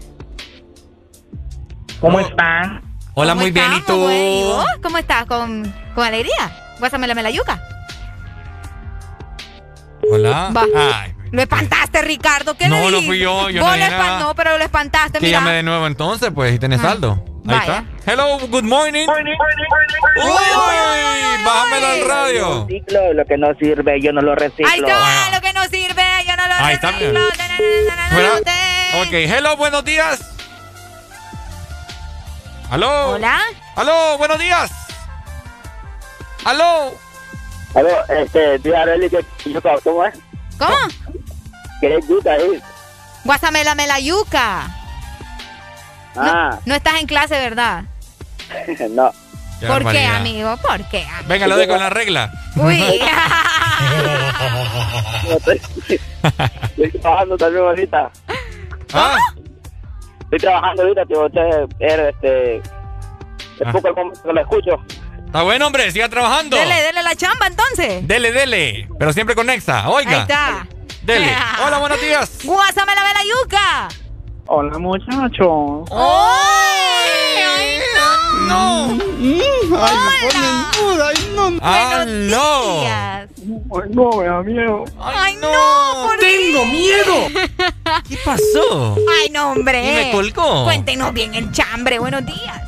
[2.00, 2.87] ¿Cómo están?
[3.20, 3.74] Hola, ¿Cómo muy bien.
[3.74, 3.98] ¿Y tú?
[3.98, 4.66] vos?
[4.84, 5.26] ¿Cómo estás?
[5.26, 6.76] ¿Con, con alegría?
[6.78, 7.60] Guásame la yuca.
[10.12, 10.52] Hola.
[10.56, 10.66] Va.
[11.02, 12.54] Ay, Lo espantaste, Ricardo.
[12.56, 14.20] ¿Qué No, le no fui yo, yo Vos no lo nada.
[14.20, 15.40] No, pero lo espantaste, que mira.
[15.40, 16.90] llame de nuevo entonces, pues, y tenés Ah.
[16.90, 17.24] saldo.
[17.48, 17.84] Ahí Vaya.
[17.98, 18.12] está.
[18.12, 19.08] Hello, good morning.
[19.08, 19.36] Uy,
[21.44, 22.68] bájamelo al radio.
[22.68, 24.68] Reciclo, lo que no sirve, yo no lo reciclo.
[24.70, 26.92] Ahí está, lo que no sirve, yo no lo Ahí está.
[26.92, 27.20] reciclo.
[28.12, 28.34] Fuera.
[29.02, 30.37] Ok, hello, buenos días.
[32.70, 33.12] ¿Aló?
[33.12, 33.40] Hola.
[33.76, 34.18] ¿Aló?
[34.18, 34.72] Buenos días.
[36.44, 36.94] ¿Aló?
[37.74, 40.14] Aló, este, dile a Arely que yo, ¿cómo es?
[40.58, 40.76] ¿Cómo?
[41.82, 42.62] Es yuca ahí.
[43.24, 44.68] Guásame la melayuca.
[46.16, 47.84] Ah, No estás en clase, ¿verdad?
[48.90, 49.12] no.
[49.60, 50.58] Qué ¿Por qué, amigo?
[50.58, 51.04] ¿Por qué?
[51.04, 51.28] amigo?
[51.28, 52.32] Venga, lo de con la regla.
[52.56, 52.82] Uy.
[55.30, 55.62] Estoy,
[56.24, 58.12] estoy trabajando también ahorita.
[58.94, 59.18] ¿Ah?
[60.28, 61.26] Estoy trabajando ahorita, tío.
[61.26, 61.42] Usted,
[61.80, 62.62] er, este,
[63.60, 63.64] Ah.
[63.66, 64.72] es poco el momento que lo escucho.
[65.26, 66.56] Está bueno, hombre, siga trabajando.
[66.58, 68.08] dele, dele la chamba entonces.
[68.08, 68.88] Dele, dele.
[69.00, 69.90] Pero siempre con Nexa.
[69.90, 70.12] Oiga.
[70.12, 70.68] Ahí está.
[71.04, 71.36] Dele.
[71.66, 72.40] Hola, buenos días.
[72.44, 73.88] Guásame la melayuca.
[74.48, 75.84] Hola, muchacho.
[75.92, 77.44] ¡Ay!
[77.58, 77.80] ¡Ay,
[78.48, 78.48] no!
[78.48, 79.04] No.
[79.82, 81.10] Ay, me ponen duda.
[81.10, 81.60] Ay, no.
[81.62, 83.27] Ah, no.
[83.48, 84.84] No, me da miedo.
[85.00, 86.72] Ay, no, ¿por ¡Tengo qué?
[86.72, 87.16] miedo!
[88.10, 88.96] ¿Qué pasó?
[89.22, 89.84] Ay, no, hombre.
[89.84, 90.64] Y me colgó.
[90.66, 92.00] Cuéntenos bien el chambre.
[92.00, 92.62] Buenos días.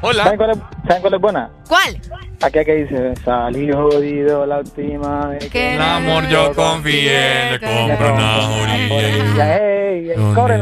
[0.00, 0.24] Hola.
[0.24, 1.50] ¿Saben cuál es, ¿saben cuál es buena?
[1.68, 2.00] ¿Cuál?
[2.42, 5.74] Aquella que dice, salí jodido la última vez que...
[5.74, 8.76] El amor yo confié, le compro una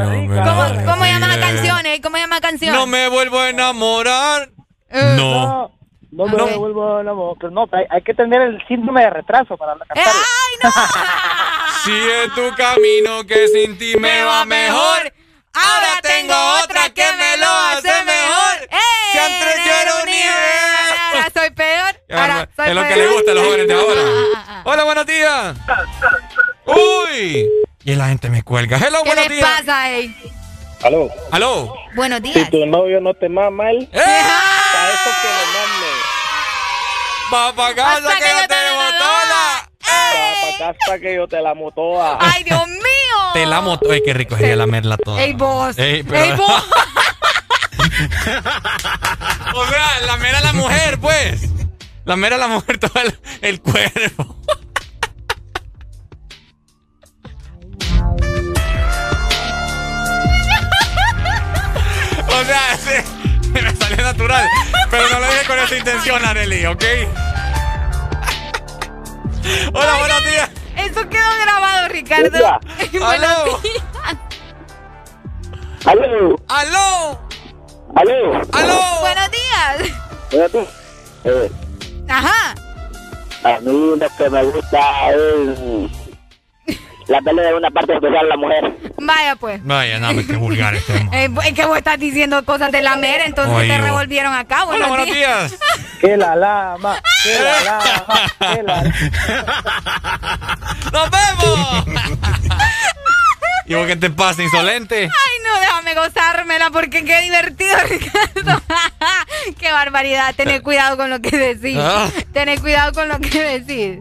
[0.09, 0.43] rica.
[0.43, 1.99] ¿Cómo, cómo llama la canción, eh?
[2.01, 2.73] ¿Cómo llama la canción?
[2.73, 4.49] No me vuelvo a enamorar.
[4.89, 5.74] Eh, No.
[6.11, 7.35] No me vuelvo a enamorar.
[7.39, 10.11] Pero no, hay, hay que tener el síndrome de retraso para cantarla.
[11.83, 15.13] Sigue tu camino que sin ti me va mejor.
[15.53, 18.69] Ahora tengo otra que me lo hace mejor.
[19.11, 20.99] Si antes yo era un nivel.
[21.13, 22.01] Ahora soy peor.
[22.19, 22.97] Ahora soy Es lo que peor.
[22.97, 24.61] le gusta a los jóvenes de ahora.
[24.65, 25.55] Hola, buenos días.
[26.65, 27.49] Uy.
[27.83, 28.77] Y la gente me cuelga.
[28.77, 29.49] Hello, ¿Qué buenos le días.
[29.59, 30.13] pasa, eh?
[30.83, 31.09] Aló.
[31.31, 31.73] Aló.
[31.95, 32.49] Buenos Si días.
[32.49, 33.99] tu novio no te mama él, ¡Eh!
[34.01, 35.74] a eso que lo.
[37.35, 39.69] Va pa' casa que que yo te te botona.
[39.79, 42.17] Pa' pa' casa que yo te la motoa.
[42.21, 42.81] ¡Ay, Dios mío!
[43.33, 43.91] Te la moto.
[43.91, 45.21] Ay, qué rico sería lamerla toda.
[45.21, 45.77] ¡Ey, vos!
[45.77, 46.63] Ey, pero- ¡Ey, vos!
[49.53, 51.49] O sea, la mera la mujer, pues.
[52.03, 54.35] La mera la mujer, todo el, el cuerpo.
[62.27, 63.24] O sea, sí,
[63.87, 64.49] salió natural.
[64.89, 66.83] Pero no lo dije con esa intención, Arely, ¿ok?
[69.73, 70.49] Hola, buenos días.
[70.77, 72.37] Eso quedó grabado, Ricardo.
[72.37, 72.59] Hola.
[72.91, 73.59] Buenos Aló.
[73.59, 73.83] días.
[75.85, 76.35] Aló.
[76.47, 77.19] ¡Aló!
[77.95, 78.41] Aló.
[78.51, 78.99] ¡Aló!
[79.01, 79.93] Buenos días.
[80.31, 80.67] Espérate.
[81.25, 81.51] Eh,
[82.09, 82.55] Ajá.
[83.43, 85.59] A mí lo que me gusta es
[87.07, 88.73] la pelea de una parte especial de la mujer.
[88.97, 89.63] Vaya, pues.
[89.63, 90.93] Vaya, no, qué vulgar este.
[91.15, 94.65] Eh, es que vos estás diciendo cosas de la mera, entonces Oye, te revolvieron acá.
[94.65, 95.55] Hola, buenos días.
[96.01, 98.83] que la lama, que la lama, que la
[100.91, 101.85] ¡Nos vemos!
[103.67, 105.03] ¿Y vos qué te pasa, insolente?
[105.03, 105.09] Ay,
[105.43, 108.61] no, déjame gozármela porque qué divertido, Ricardo.
[109.59, 110.35] qué barbaridad.
[110.35, 111.77] Tener cuidado con lo que decís.
[111.79, 112.07] Ah.
[112.33, 113.99] Tener cuidado con lo que decís.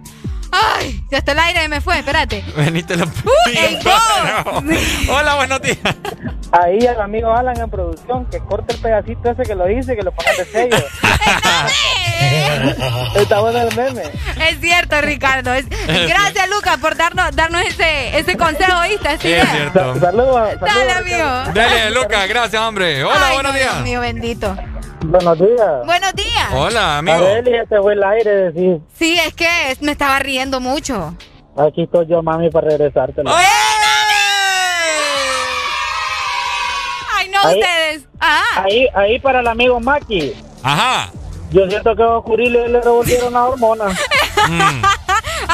[0.57, 2.45] Ay, ya hasta el aire me fue, espérate.
[2.57, 3.07] Venite lo
[3.47, 4.63] ey, vos.
[5.11, 5.79] Hola, buenos días.
[6.53, 10.03] Ahí al amigo Alan en producción, que corte el pedacito ese que lo dice, que
[10.03, 10.77] lo ponga de sello.
[13.17, 14.03] Está bueno el meme.
[14.49, 15.53] Es cierto, Ricardo.
[15.55, 15.67] Es-
[16.09, 18.83] Gracias, Lucas, por darnos, darnos ese, ese consejo.
[18.85, 19.99] Esa Sí, es cierto.
[19.99, 20.61] Saludos.
[20.61, 21.53] Dale, amigo.
[21.55, 23.03] Dale, Lucas, gracias, hombre.
[23.05, 23.73] Hola, Ay, buenos no, días.
[23.73, 24.57] Dios mío, bendito.
[25.07, 25.85] Buenos días.
[25.87, 26.49] Buenos días.
[26.55, 27.17] Hola, amigo.
[27.19, 29.49] Adeli, este fue el aire de decir, Sí, es que
[29.81, 31.15] me estaba riendo mucho.
[31.57, 33.31] aquí estoy yo, mami, para regresártelo.
[37.17, 38.09] Ay, no, Ahí- ustedes.
[38.21, 40.33] Ah, Ahí, ahí para el amigo Maki.
[40.63, 41.11] Ajá.
[41.51, 43.99] Yo siento que a Curiles le revolvieron las hormonas.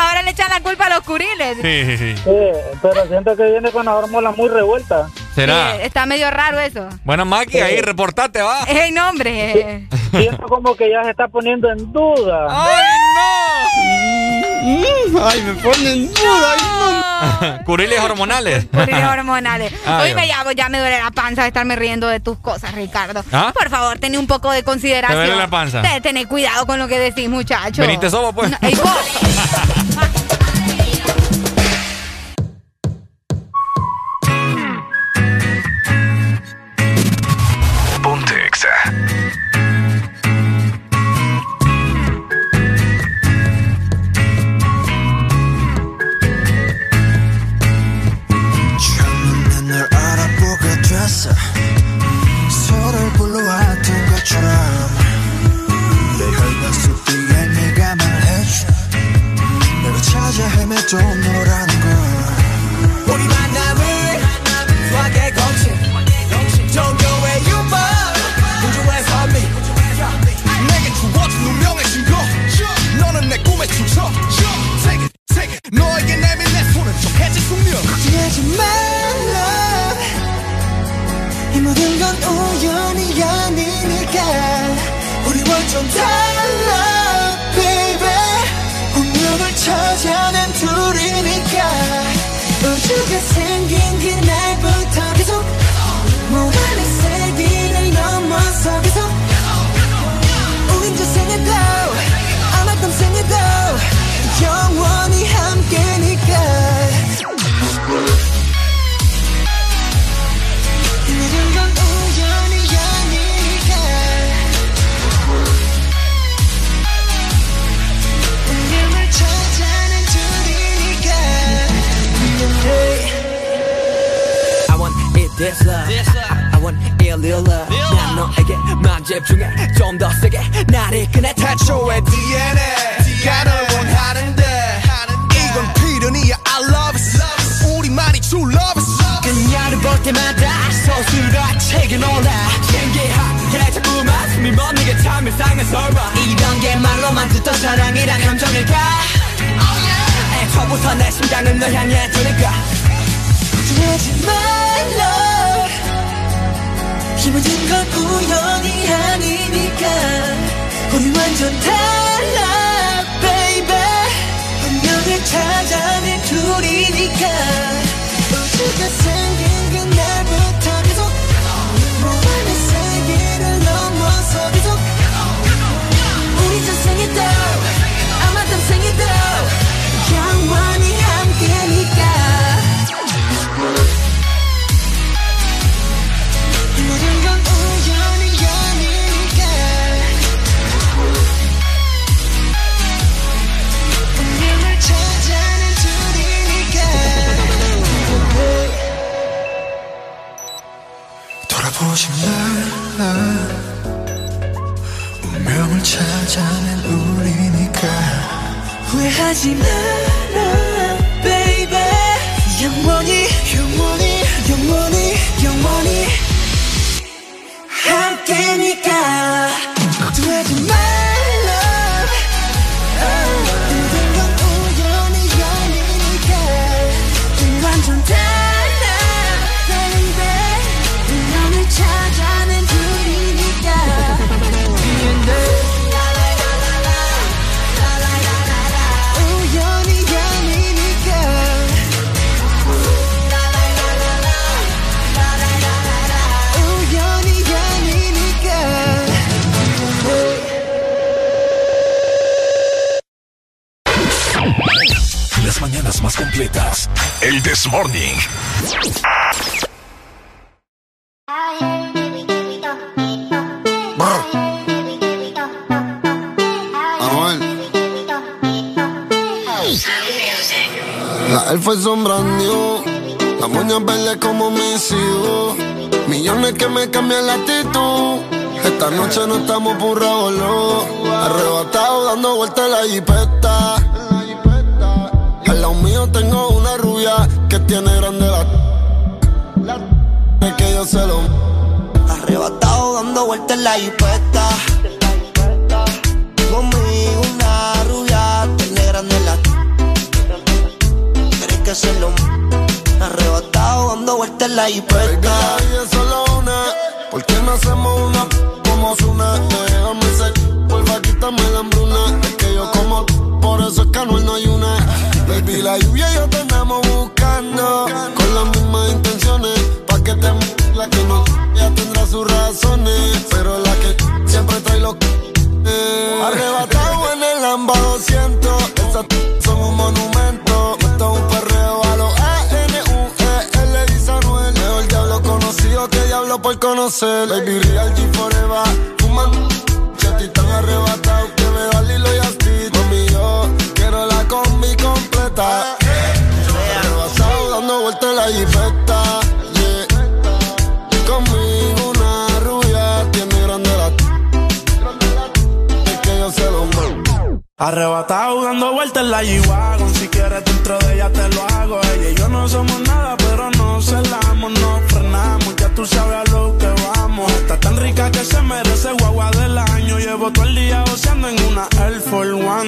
[0.08, 1.58] ahora le echan la culpa a los curiles.
[1.60, 2.16] Sí, sí, sí.
[2.16, 5.10] Sí, pero siento que viene con las hormonas muy revueltas.
[5.34, 5.72] ¿Será?
[5.72, 6.88] Sí, está medio raro eso.
[7.04, 8.64] Bueno, Maki, ahí reportate, va.
[8.68, 9.86] Ey, no, hombre.
[10.10, 12.46] Siento como que ya se está poniendo en duda.
[12.48, 14.29] ¡Ay, no!
[14.62, 16.56] Ay, me pone en duda.
[16.60, 17.64] no.
[17.64, 18.66] Curiles hormonales.
[18.72, 19.72] Curiles hormonales.
[19.86, 22.74] Ay, Hoy me llamo, ya me duele la panza de estarme riendo de tus cosas,
[22.74, 23.24] Ricardo.
[23.32, 23.52] ¿Ah?
[23.54, 25.20] Por favor, ten un poco de consideración.
[25.20, 25.82] ¿Te duele la panza?
[25.82, 27.82] Te- Tené cuidado con lo que decís, muchacho.
[27.82, 28.50] Veniste sobo, pues.
[28.50, 28.90] No, ey, vos.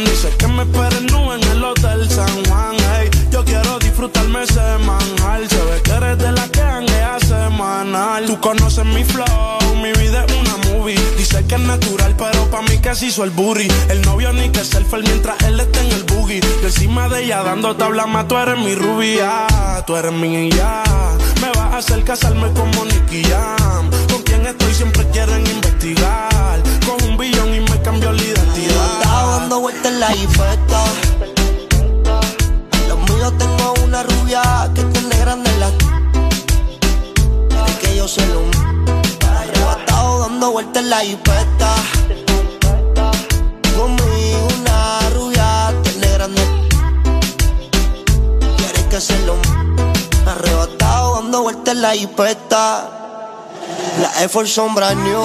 [0.04, 2.76] Dice que me esperen nube en el Hotel San Juan.
[2.94, 5.48] Hey, yo quiero disfrutarme semanal.
[5.48, 8.26] Se ve que eres de la que hanguea semanal.
[8.26, 10.98] Tú conoces mi flow, mi vida es una movie.
[11.16, 13.68] Dice que es natural, pero pa' mí que se hizo el booty.
[13.88, 16.40] El novio ni que selfie mientras él está en el boogie.
[16.40, 18.28] Yo encima de ella dando tabla más.
[18.28, 19.46] Tú eres mi rubia,
[19.86, 20.82] tú eres mi ya.
[21.40, 23.90] Me vas a hacer casarme con Monique Jam.
[24.10, 26.62] Con quien estoy siempre quieren investigar.
[26.86, 27.31] Con un billete
[29.52, 30.84] dando vueltas en la infecta.
[32.88, 35.68] Los míos tengo una rubia que tiene grande la.
[37.66, 38.40] Es que yo se lo.
[39.28, 41.74] Arrebatado dando vueltas en la infecta.
[43.76, 46.42] Conmigo una rubia tiene grande.
[48.56, 49.36] Quieres que se lo.
[50.30, 52.88] Arrebatado dando vueltas en la infecta.
[54.00, 55.24] la Air Force son brand new.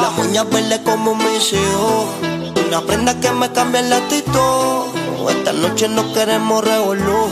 [0.00, 2.43] Las uñas verdes como mis hijos.
[2.66, 4.86] Una prenda que me cambia el actitud.
[5.30, 7.30] Esta noche no queremos revolú.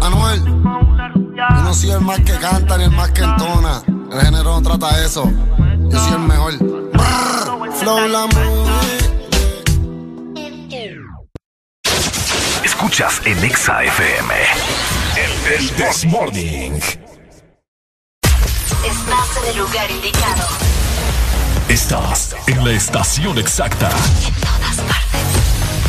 [0.00, 3.82] Anuel, yo no soy el más que canta ni el más que entona.
[4.12, 5.30] El género no trata eso.
[5.90, 6.58] Yo soy el mejor.
[6.58, 8.72] Brrr, Flow la movie.
[12.64, 14.34] Escuchas en Exa FM.
[15.16, 17.01] El, el This Morning.
[19.12, 20.48] Estás en el lugar indicado.
[21.68, 23.90] Estás en la estación exacta.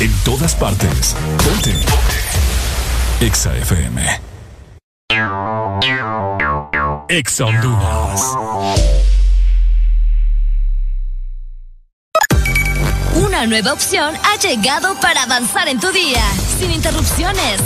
[0.01, 1.15] En todas partes.
[1.37, 1.71] Ponte.
[1.71, 3.25] Ponte.
[3.25, 4.19] Exa FM.
[7.07, 8.21] Exa Honduras.
[13.15, 16.25] Una nueva opción ha llegado para avanzar en tu día,
[16.59, 17.61] sin interrupciones.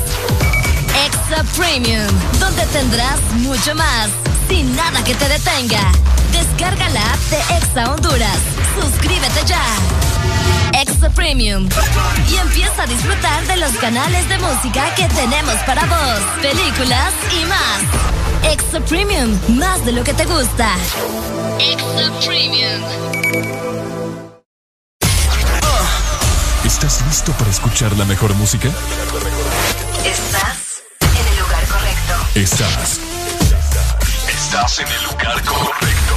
[1.03, 2.05] Extra Premium,
[2.39, 4.09] donde tendrás mucho más,
[4.47, 5.91] sin nada que te detenga.
[6.31, 8.39] Descarga la app de Exa Honduras.
[8.79, 9.63] Suscríbete ya.
[10.73, 11.67] Extra Premium.
[12.29, 17.45] Y empieza a disfrutar de los canales de música que tenemos para vos, películas y
[17.45, 18.51] más.
[18.53, 20.75] Extra Premium, más de lo que te gusta.
[21.59, 22.81] Extra Premium.
[26.65, 28.69] ¿Estás listo para escuchar la mejor música?
[30.05, 32.13] Estás en el lugar correcto.
[32.35, 33.06] Estás.
[34.47, 36.15] Estás en el lugar correcto.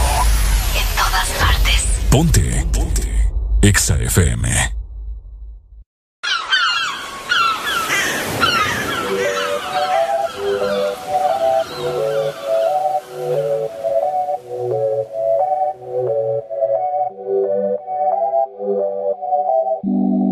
[0.76, 1.84] En todas partes.
[2.12, 2.64] Ponte.
[2.72, 3.32] Ponte.
[3.60, 4.48] Exa FM.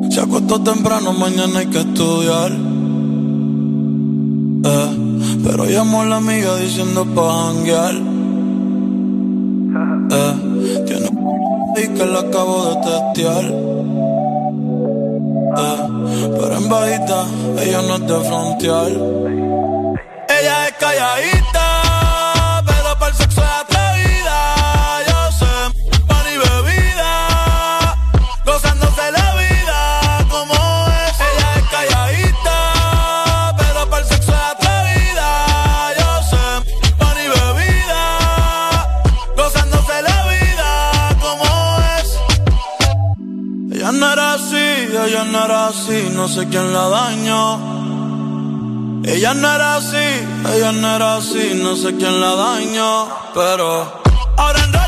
[0.09, 2.53] Se acostó temprano, mañana hay que estudiar.
[4.65, 5.09] Eh,
[5.49, 7.95] pero llamó a la amiga diciendo pa' janguear.
[10.11, 11.11] Eh, tiene
[11.77, 13.45] y que la acabo de testear.
[15.59, 15.79] Eh,
[16.41, 17.27] pero en bajita,
[17.63, 18.91] ella no es de frontear.
[20.39, 23.43] Ella es calladita, pero para el sexo
[45.31, 47.59] no era así, no sé quién la dañó.
[49.05, 50.07] Ella no era así,
[50.55, 54.03] ella no era así, no sé quién la dañó, pero
[54.37, 54.88] ahora enrola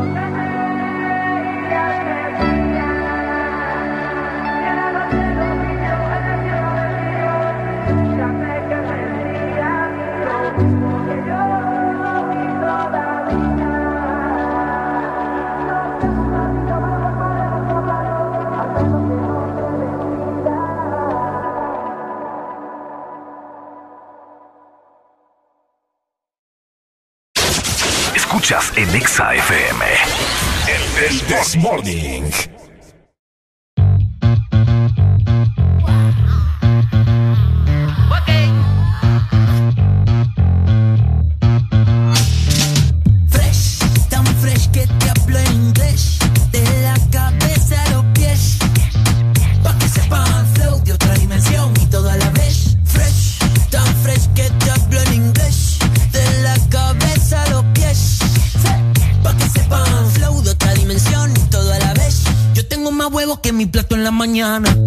[28.41, 29.85] escuchas en Exa FM.
[30.67, 32.23] El morning
[64.41, 64.80] mañana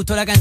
[0.00, 0.39] gustó la canción.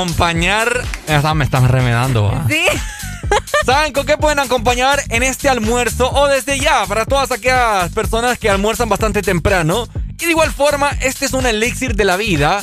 [0.00, 0.82] Acompañar.
[1.06, 2.24] Esa me están remedando.
[2.24, 2.44] ¿va?
[2.48, 2.64] Sí.
[3.64, 8.38] ¿Saben con qué pueden acompañar en este almuerzo o desde ya para todas aquellas personas
[8.38, 9.88] que almuerzan bastante temprano?
[10.20, 12.62] Y de igual forma, este es un elixir de la vida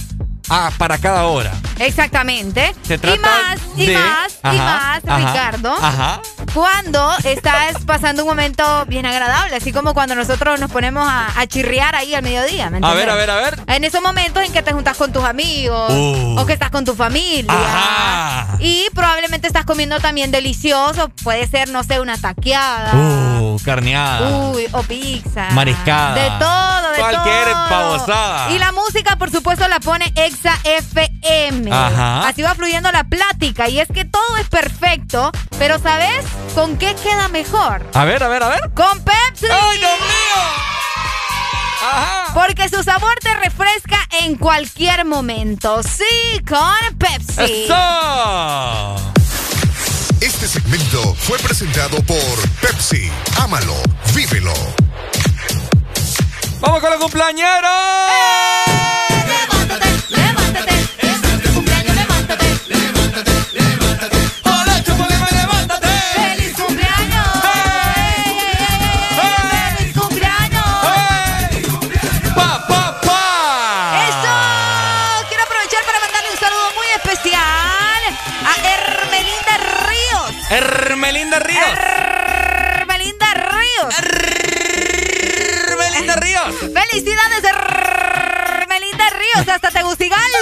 [0.50, 1.52] ah, para cada hora.
[1.80, 2.74] Exactamente.
[2.88, 5.74] Se trata y más, y de- más, y más, ajá, Ricardo.
[5.82, 6.22] Ajá.
[6.54, 11.48] Cuando estás pasando un momento bien agradable, así como cuando nosotros nos ponemos a, a
[11.48, 12.70] chirriar ahí al mediodía.
[12.70, 13.60] ¿me A ver, a ver, a ver.
[13.68, 16.40] En esos momentos en que te juntas con tus amigos Uh.
[16.40, 17.52] o que estás con tu familia.
[17.52, 18.58] Ajá.
[18.60, 21.10] Y probablemente estás comiendo también delicioso.
[21.24, 22.94] Puede ser, no sé, una taqueada.
[22.94, 24.30] Uh, carneada.
[24.50, 25.48] Uy, o pizza.
[25.52, 26.14] Mariscada.
[26.16, 27.70] De todo, de Cualquier todo.
[27.70, 28.52] pavosada.
[28.52, 31.72] Y la música, por supuesto, la pone Exa FM.
[31.72, 32.28] Ajá.
[32.28, 33.68] Así va fluyendo la plática.
[33.68, 37.90] Y es que todo es perfecto, pero ¿sabes con qué queda mejor?
[37.96, 38.72] A ver, a ver, a ver.
[38.76, 39.48] ¡Con Pepsi!
[39.50, 40.44] ¡Ay, Dios mío!
[41.92, 42.34] Ajá.
[42.36, 45.82] Porque su sabor te refresca en cualquier momento.
[45.82, 47.64] Sí, con Pepsi.
[47.66, 48.96] ¡Eso!
[50.22, 53.12] Este segmento fue presentado por Pepsi.
[53.42, 53.76] Ámalo,
[54.14, 54.54] vívelo.
[56.62, 57.72] ¡Vamos con los cumpleañeros!
[57.72, 58.83] ¡Hola,
[80.56, 81.80] Hermelinda Ríos.
[81.80, 83.96] Hermelinda Ríos.
[85.68, 86.56] Hermelinda Ríos.
[86.60, 89.48] ¡Felicidades, Hermelinda Ríos!
[89.48, 90.33] ¡Hasta Tegucigalpa!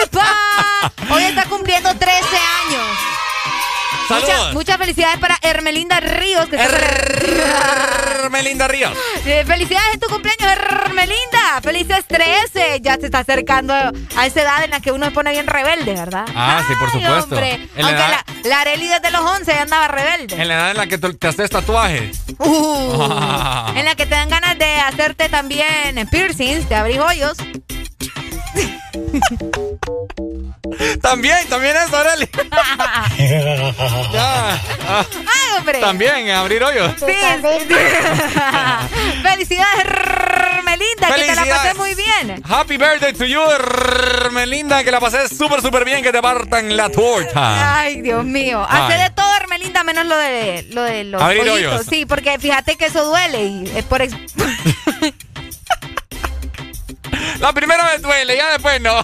[4.53, 6.47] Muchas, felicidades para Hermelinda Ríos.
[6.47, 8.91] Que Hermelinda Ríos.
[9.25, 11.61] Eh, felicidades en tu cumpleaños, Hermelinda.
[11.61, 12.79] Felices 13.
[12.81, 15.93] Ya se está acercando a esa edad en la que uno se pone bien rebelde,
[15.93, 16.25] ¿verdad?
[16.35, 17.35] Ah, sí, por supuesto.
[17.35, 17.53] hombre.
[17.75, 20.35] En la Aunque edad- la, la desde los 11 ya andaba rebelde.
[20.41, 22.21] En la edad en la que te te haces tatuajes.
[22.39, 27.37] Uh, en la que te dan ganas de hacerte también piercings, de abrir hoyos.
[31.01, 32.29] También, también eso, Arely.
[34.13, 34.51] ya.
[34.87, 35.79] ah, ¡Ay, hombre!
[35.79, 36.91] También, abrir hoyos.
[36.99, 37.05] Sí.
[39.23, 42.41] Felicidades, Hermelinda, que te la pasé muy bien.
[42.47, 46.89] Happy birthday to you, Hermelinda, que la pasé súper, súper bien, que te partan la
[46.89, 47.79] torta.
[47.79, 48.65] Ay, Dios mío.
[48.69, 51.85] Hace de todo, Hermelinda, menos lo de, lo de los Abrir hoyos.
[51.89, 54.01] Sí, porque fíjate que eso duele y es por...
[54.01, 54.15] ex-
[57.39, 59.03] La primera vez duele, ya después no.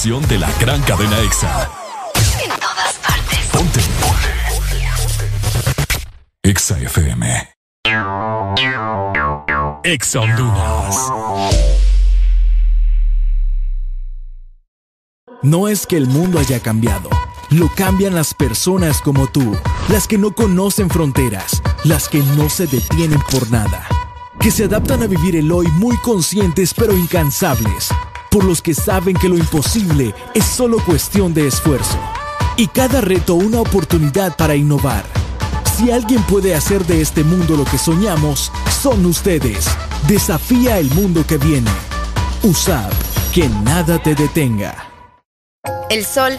[0.00, 1.70] estación de la gran cadena EXA.
[2.42, 3.38] en todas partes.
[3.52, 3.80] Ponte.
[6.42, 7.48] EXA FM.
[9.84, 10.96] EXA Honduras.
[15.42, 17.10] No es que el mundo haya cambiado,
[17.50, 19.54] lo cambian las personas como tú,
[19.88, 23.86] las que no conocen fronteras, las que no se detienen por nada,
[24.40, 27.90] que se adaptan a vivir el hoy muy conscientes pero incansables,
[28.30, 31.98] por los que saben que lo imposible es solo cuestión de esfuerzo,
[32.56, 35.04] y cada reto una oportunidad para innovar.
[35.76, 39.66] Si alguien puede hacer de este mundo lo que soñamos, son ustedes.
[40.06, 41.70] Desafía el mundo que viene.
[42.42, 42.90] Usad,
[43.32, 44.74] que nada te detenga.
[45.88, 46.38] El sol,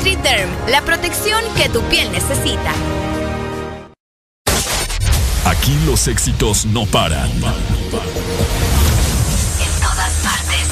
[0.00, 2.72] NutriDerm, la protección que tu piel necesita.
[5.44, 7.28] Aquí los éxitos no paran.
[7.28, 7.42] En
[9.82, 10.68] todas partes.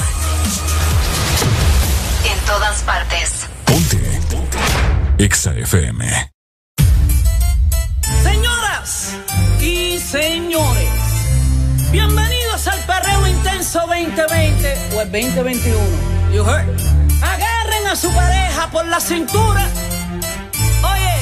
[2.25, 3.45] En todas partes.
[5.19, 6.31] EXA FM.
[8.23, 9.15] Señoras
[9.61, 10.89] y señores,
[11.91, 15.77] bienvenidos al perreo intenso 2020 o el 2021.
[16.33, 17.08] You heard?
[17.89, 19.67] A su pareja por la cintura.
[20.83, 21.15] Oye,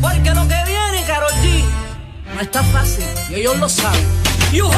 [0.00, 1.64] porque lo que viene, Carol G,
[2.32, 4.06] no está fácil y ellos lo saben.
[4.52, 4.70] Yo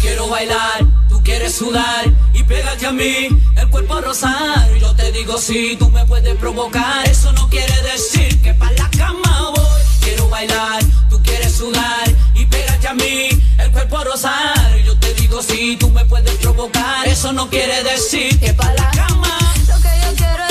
[0.00, 4.68] quiero bailar, tú quieres sudar y pégate a mí, el cuerpo rosar.
[4.80, 8.90] Yo te digo si tú me puedes provocar, eso no quiere decir que para la
[8.90, 9.80] cama voy.
[10.00, 14.76] Quiero bailar, tú quieres sudar y pégate a mí, el cuerpo rosar.
[14.84, 18.90] Yo te digo si tú me puedes provocar, eso no quiere decir que para la
[18.90, 19.45] cama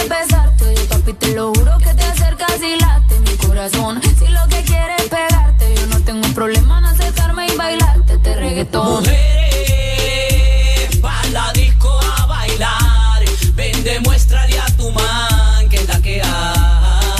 [0.07, 4.01] besarte, yo papi te lo juro que te acercas y late mi corazón.
[4.19, 8.13] Si lo que quieres es pegarte, yo no tengo un problema en acercarme y bailarte
[8.13, 9.03] este reggaetón.
[9.03, 13.23] Mujeres, pa' la disco a bailar,
[13.53, 17.19] ven demuéstrale a tu man que es la que hay.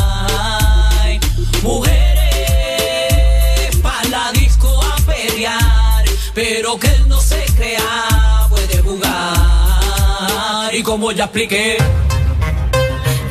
[1.64, 2.16] Mujeres,
[3.82, 10.74] pa' la disco a pelear, pero que él no se crea, puede jugar.
[10.74, 11.78] Y como ya expliqué.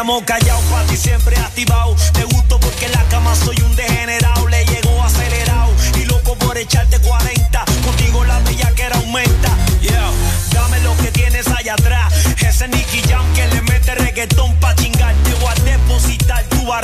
[0.00, 1.94] llamo callado, pa' ti siempre activado.
[2.14, 4.48] Te gusto porque en la cama soy un degenerado.
[4.48, 7.64] Le llego acelerado y loco por echarte 40.
[7.84, 9.50] Contigo la bella que era aumenta.
[9.82, 10.10] Yeah,
[10.54, 12.14] dame lo que tienes allá atrás.
[12.40, 15.14] Ese Nicky Jam que le mete reggaetón pa' chingar.
[15.22, 16.80] Te voy a depositar, tú vas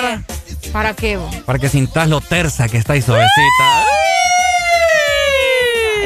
[0.00, 0.22] cara
[0.72, 1.18] ¿Para qué?
[1.44, 3.84] para que sintas lo tersa que está y suavecita.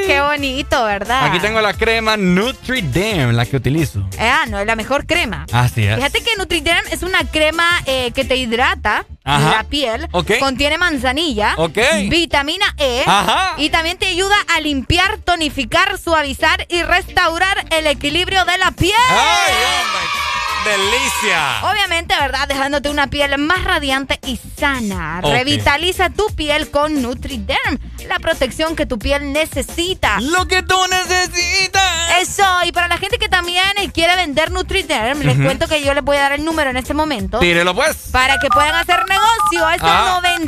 [0.06, 1.24] Qué bonito, ¿verdad?
[1.26, 4.08] Aquí tengo la crema Nutri-Derm, la que utilizo.
[4.20, 5.46] Ah, no, es la mejor crema.
[5.52, 5.96] Así es.
[5.96, 9.50] Fíjate que Nutriderm es una crema eh, que te hidrata Ajá.
[9.56, 10.06] la piel.
[10.12, 10.38] Ok.
[10.38, 11.78] Contiene manzanilla, Ok.
[12.08, 13.54] vitamina E Ajá.
[13.58, 18.92] y también te ayuda a limpiar, tonificar, suavizar y restaurar el equilibrio de la piel.
[19.10, 20.35] ¡Ay, hombre!
[20.66, 21.62] ¡Delicia!
[21.70, 22.48] Obviamente, ¿verdad?
[22.48, 25.20] Dejándote una piel más radiante y sana.
[25.20, 30.18] Revitaliza tu piel con Nutriderm, la protección que tu piel necesita.
[30.20, 31.82] Lo que tú necesitas.
[32.20, 33.62] Eso, y para la gente que también
[33.94, 35.44] quiere vender Nutriderm, les Ujú.
[35.44, 37.38] cuento que yo les voy a dar el número en este momento.
[37.38, 38.08] Tírelo pues.
[38.10, 39.70] Para que puedan hacer negocio.
[39.70, 40.20] Es Ah.
[40.24, 40.44] el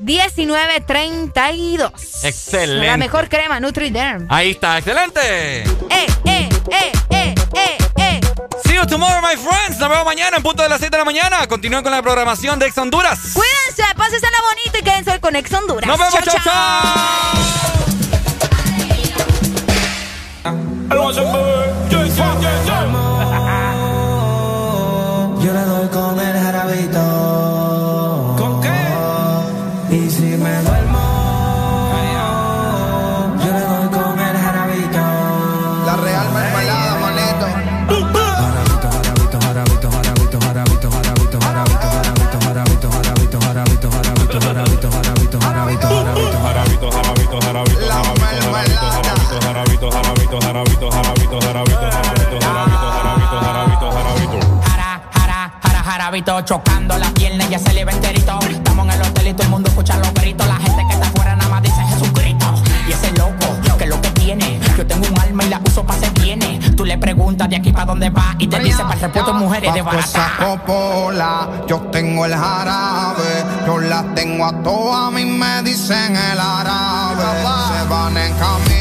[0.00, 2.24] 9439-1932.
[2.24, 2.86] Excelente.
[2.86, 4.26] La mejor crema Nutriderm.
[4.30, 5.62] Ahí está, excelente.
[5.62, 5.64] ¡Eh,
[6.24, 7.78] eh, eh, eh, eh,
[8.80, 9.78] you tomorrow, my friends.
[9.78, 11.46] Nos vemos mañana en punto de las 7 de la mañana.
[11.46, 13.18] Continúen con la programación de Ex Honduras.
[13.34, 15.86] Cuídense, pásensela bonito y quédense con Ex Honduras.
[15.86, 16.24] Nos vemos, chao,
[25.42, 26.20] Yo le doy con
[56.10, 58.36] jarabito chocando la pierna, ya se le ve enterito.
[58.50, 60.44] Estamos en el hotel y todo el mundo escucha los gritos.
[60.44, 62.46] La gente que está afuera nada más dice Jesucristo.
[62.88, 64.58] Y ese loco, que es lo que tiene.
[64.76, 66.74] Yo tengo un alma y la uso para hacer bienes.
[66.74, 69.72] Tú le preguntas de aquí para dónde va y te dice para el repuesto mujeres
[69.72, 70.32] de barata.
[70.40, 76.40] popola, yo tengo el jarabe, yo la tengo a todas, a mí me dicen el
[76.40, 77.22] árabe.
[77.22, 78.79] Se van en camilla,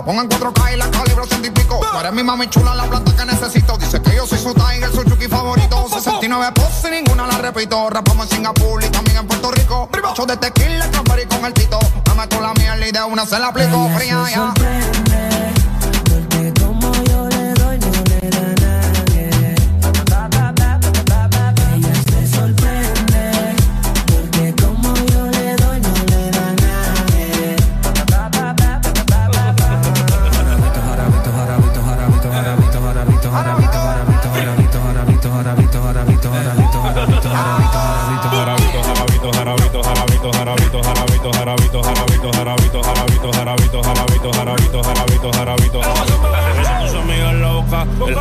[0.00, 1.78] la pongo en 4K y la calibro ciento y pico.
[1.78, 3.76] Tú eres mi mami chula, la planta que necesito.
[3.76, 5.88] Dice que yo soy su tiger, su chuki favorito.
[5.92, 7.90] 69 poses y ninguna la repito.
[7.90, 9.90] Rapamos en Singapur y también en Puerto Rico.
[10.10, 11.78] Ocho de tequila, campari con el tito.
[12.08, 13.90] Me meto la miel y de una se la aplico.
[13.94, 15.29] Fría ya.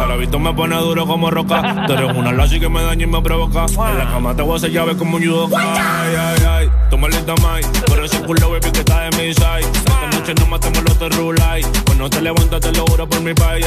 [0.10, 1.86] El jarabito me pone duro como roca.
[1.86, 3.66] Tú eres una lazi que me daña y me provoca.
[3.66, 5.58] En la cama te voy a hacer llave como un judoka.
[5.60, 7.62] Ay, ay, ay, toma lista mai.
[7.86, 9.60] Por ese culo, baby, que está de mi side.
[9.60, 11.62] Esta noche no matamos los terrulay.
[11.86, 13.66] Cuando te levantas, te lo juro por mi país.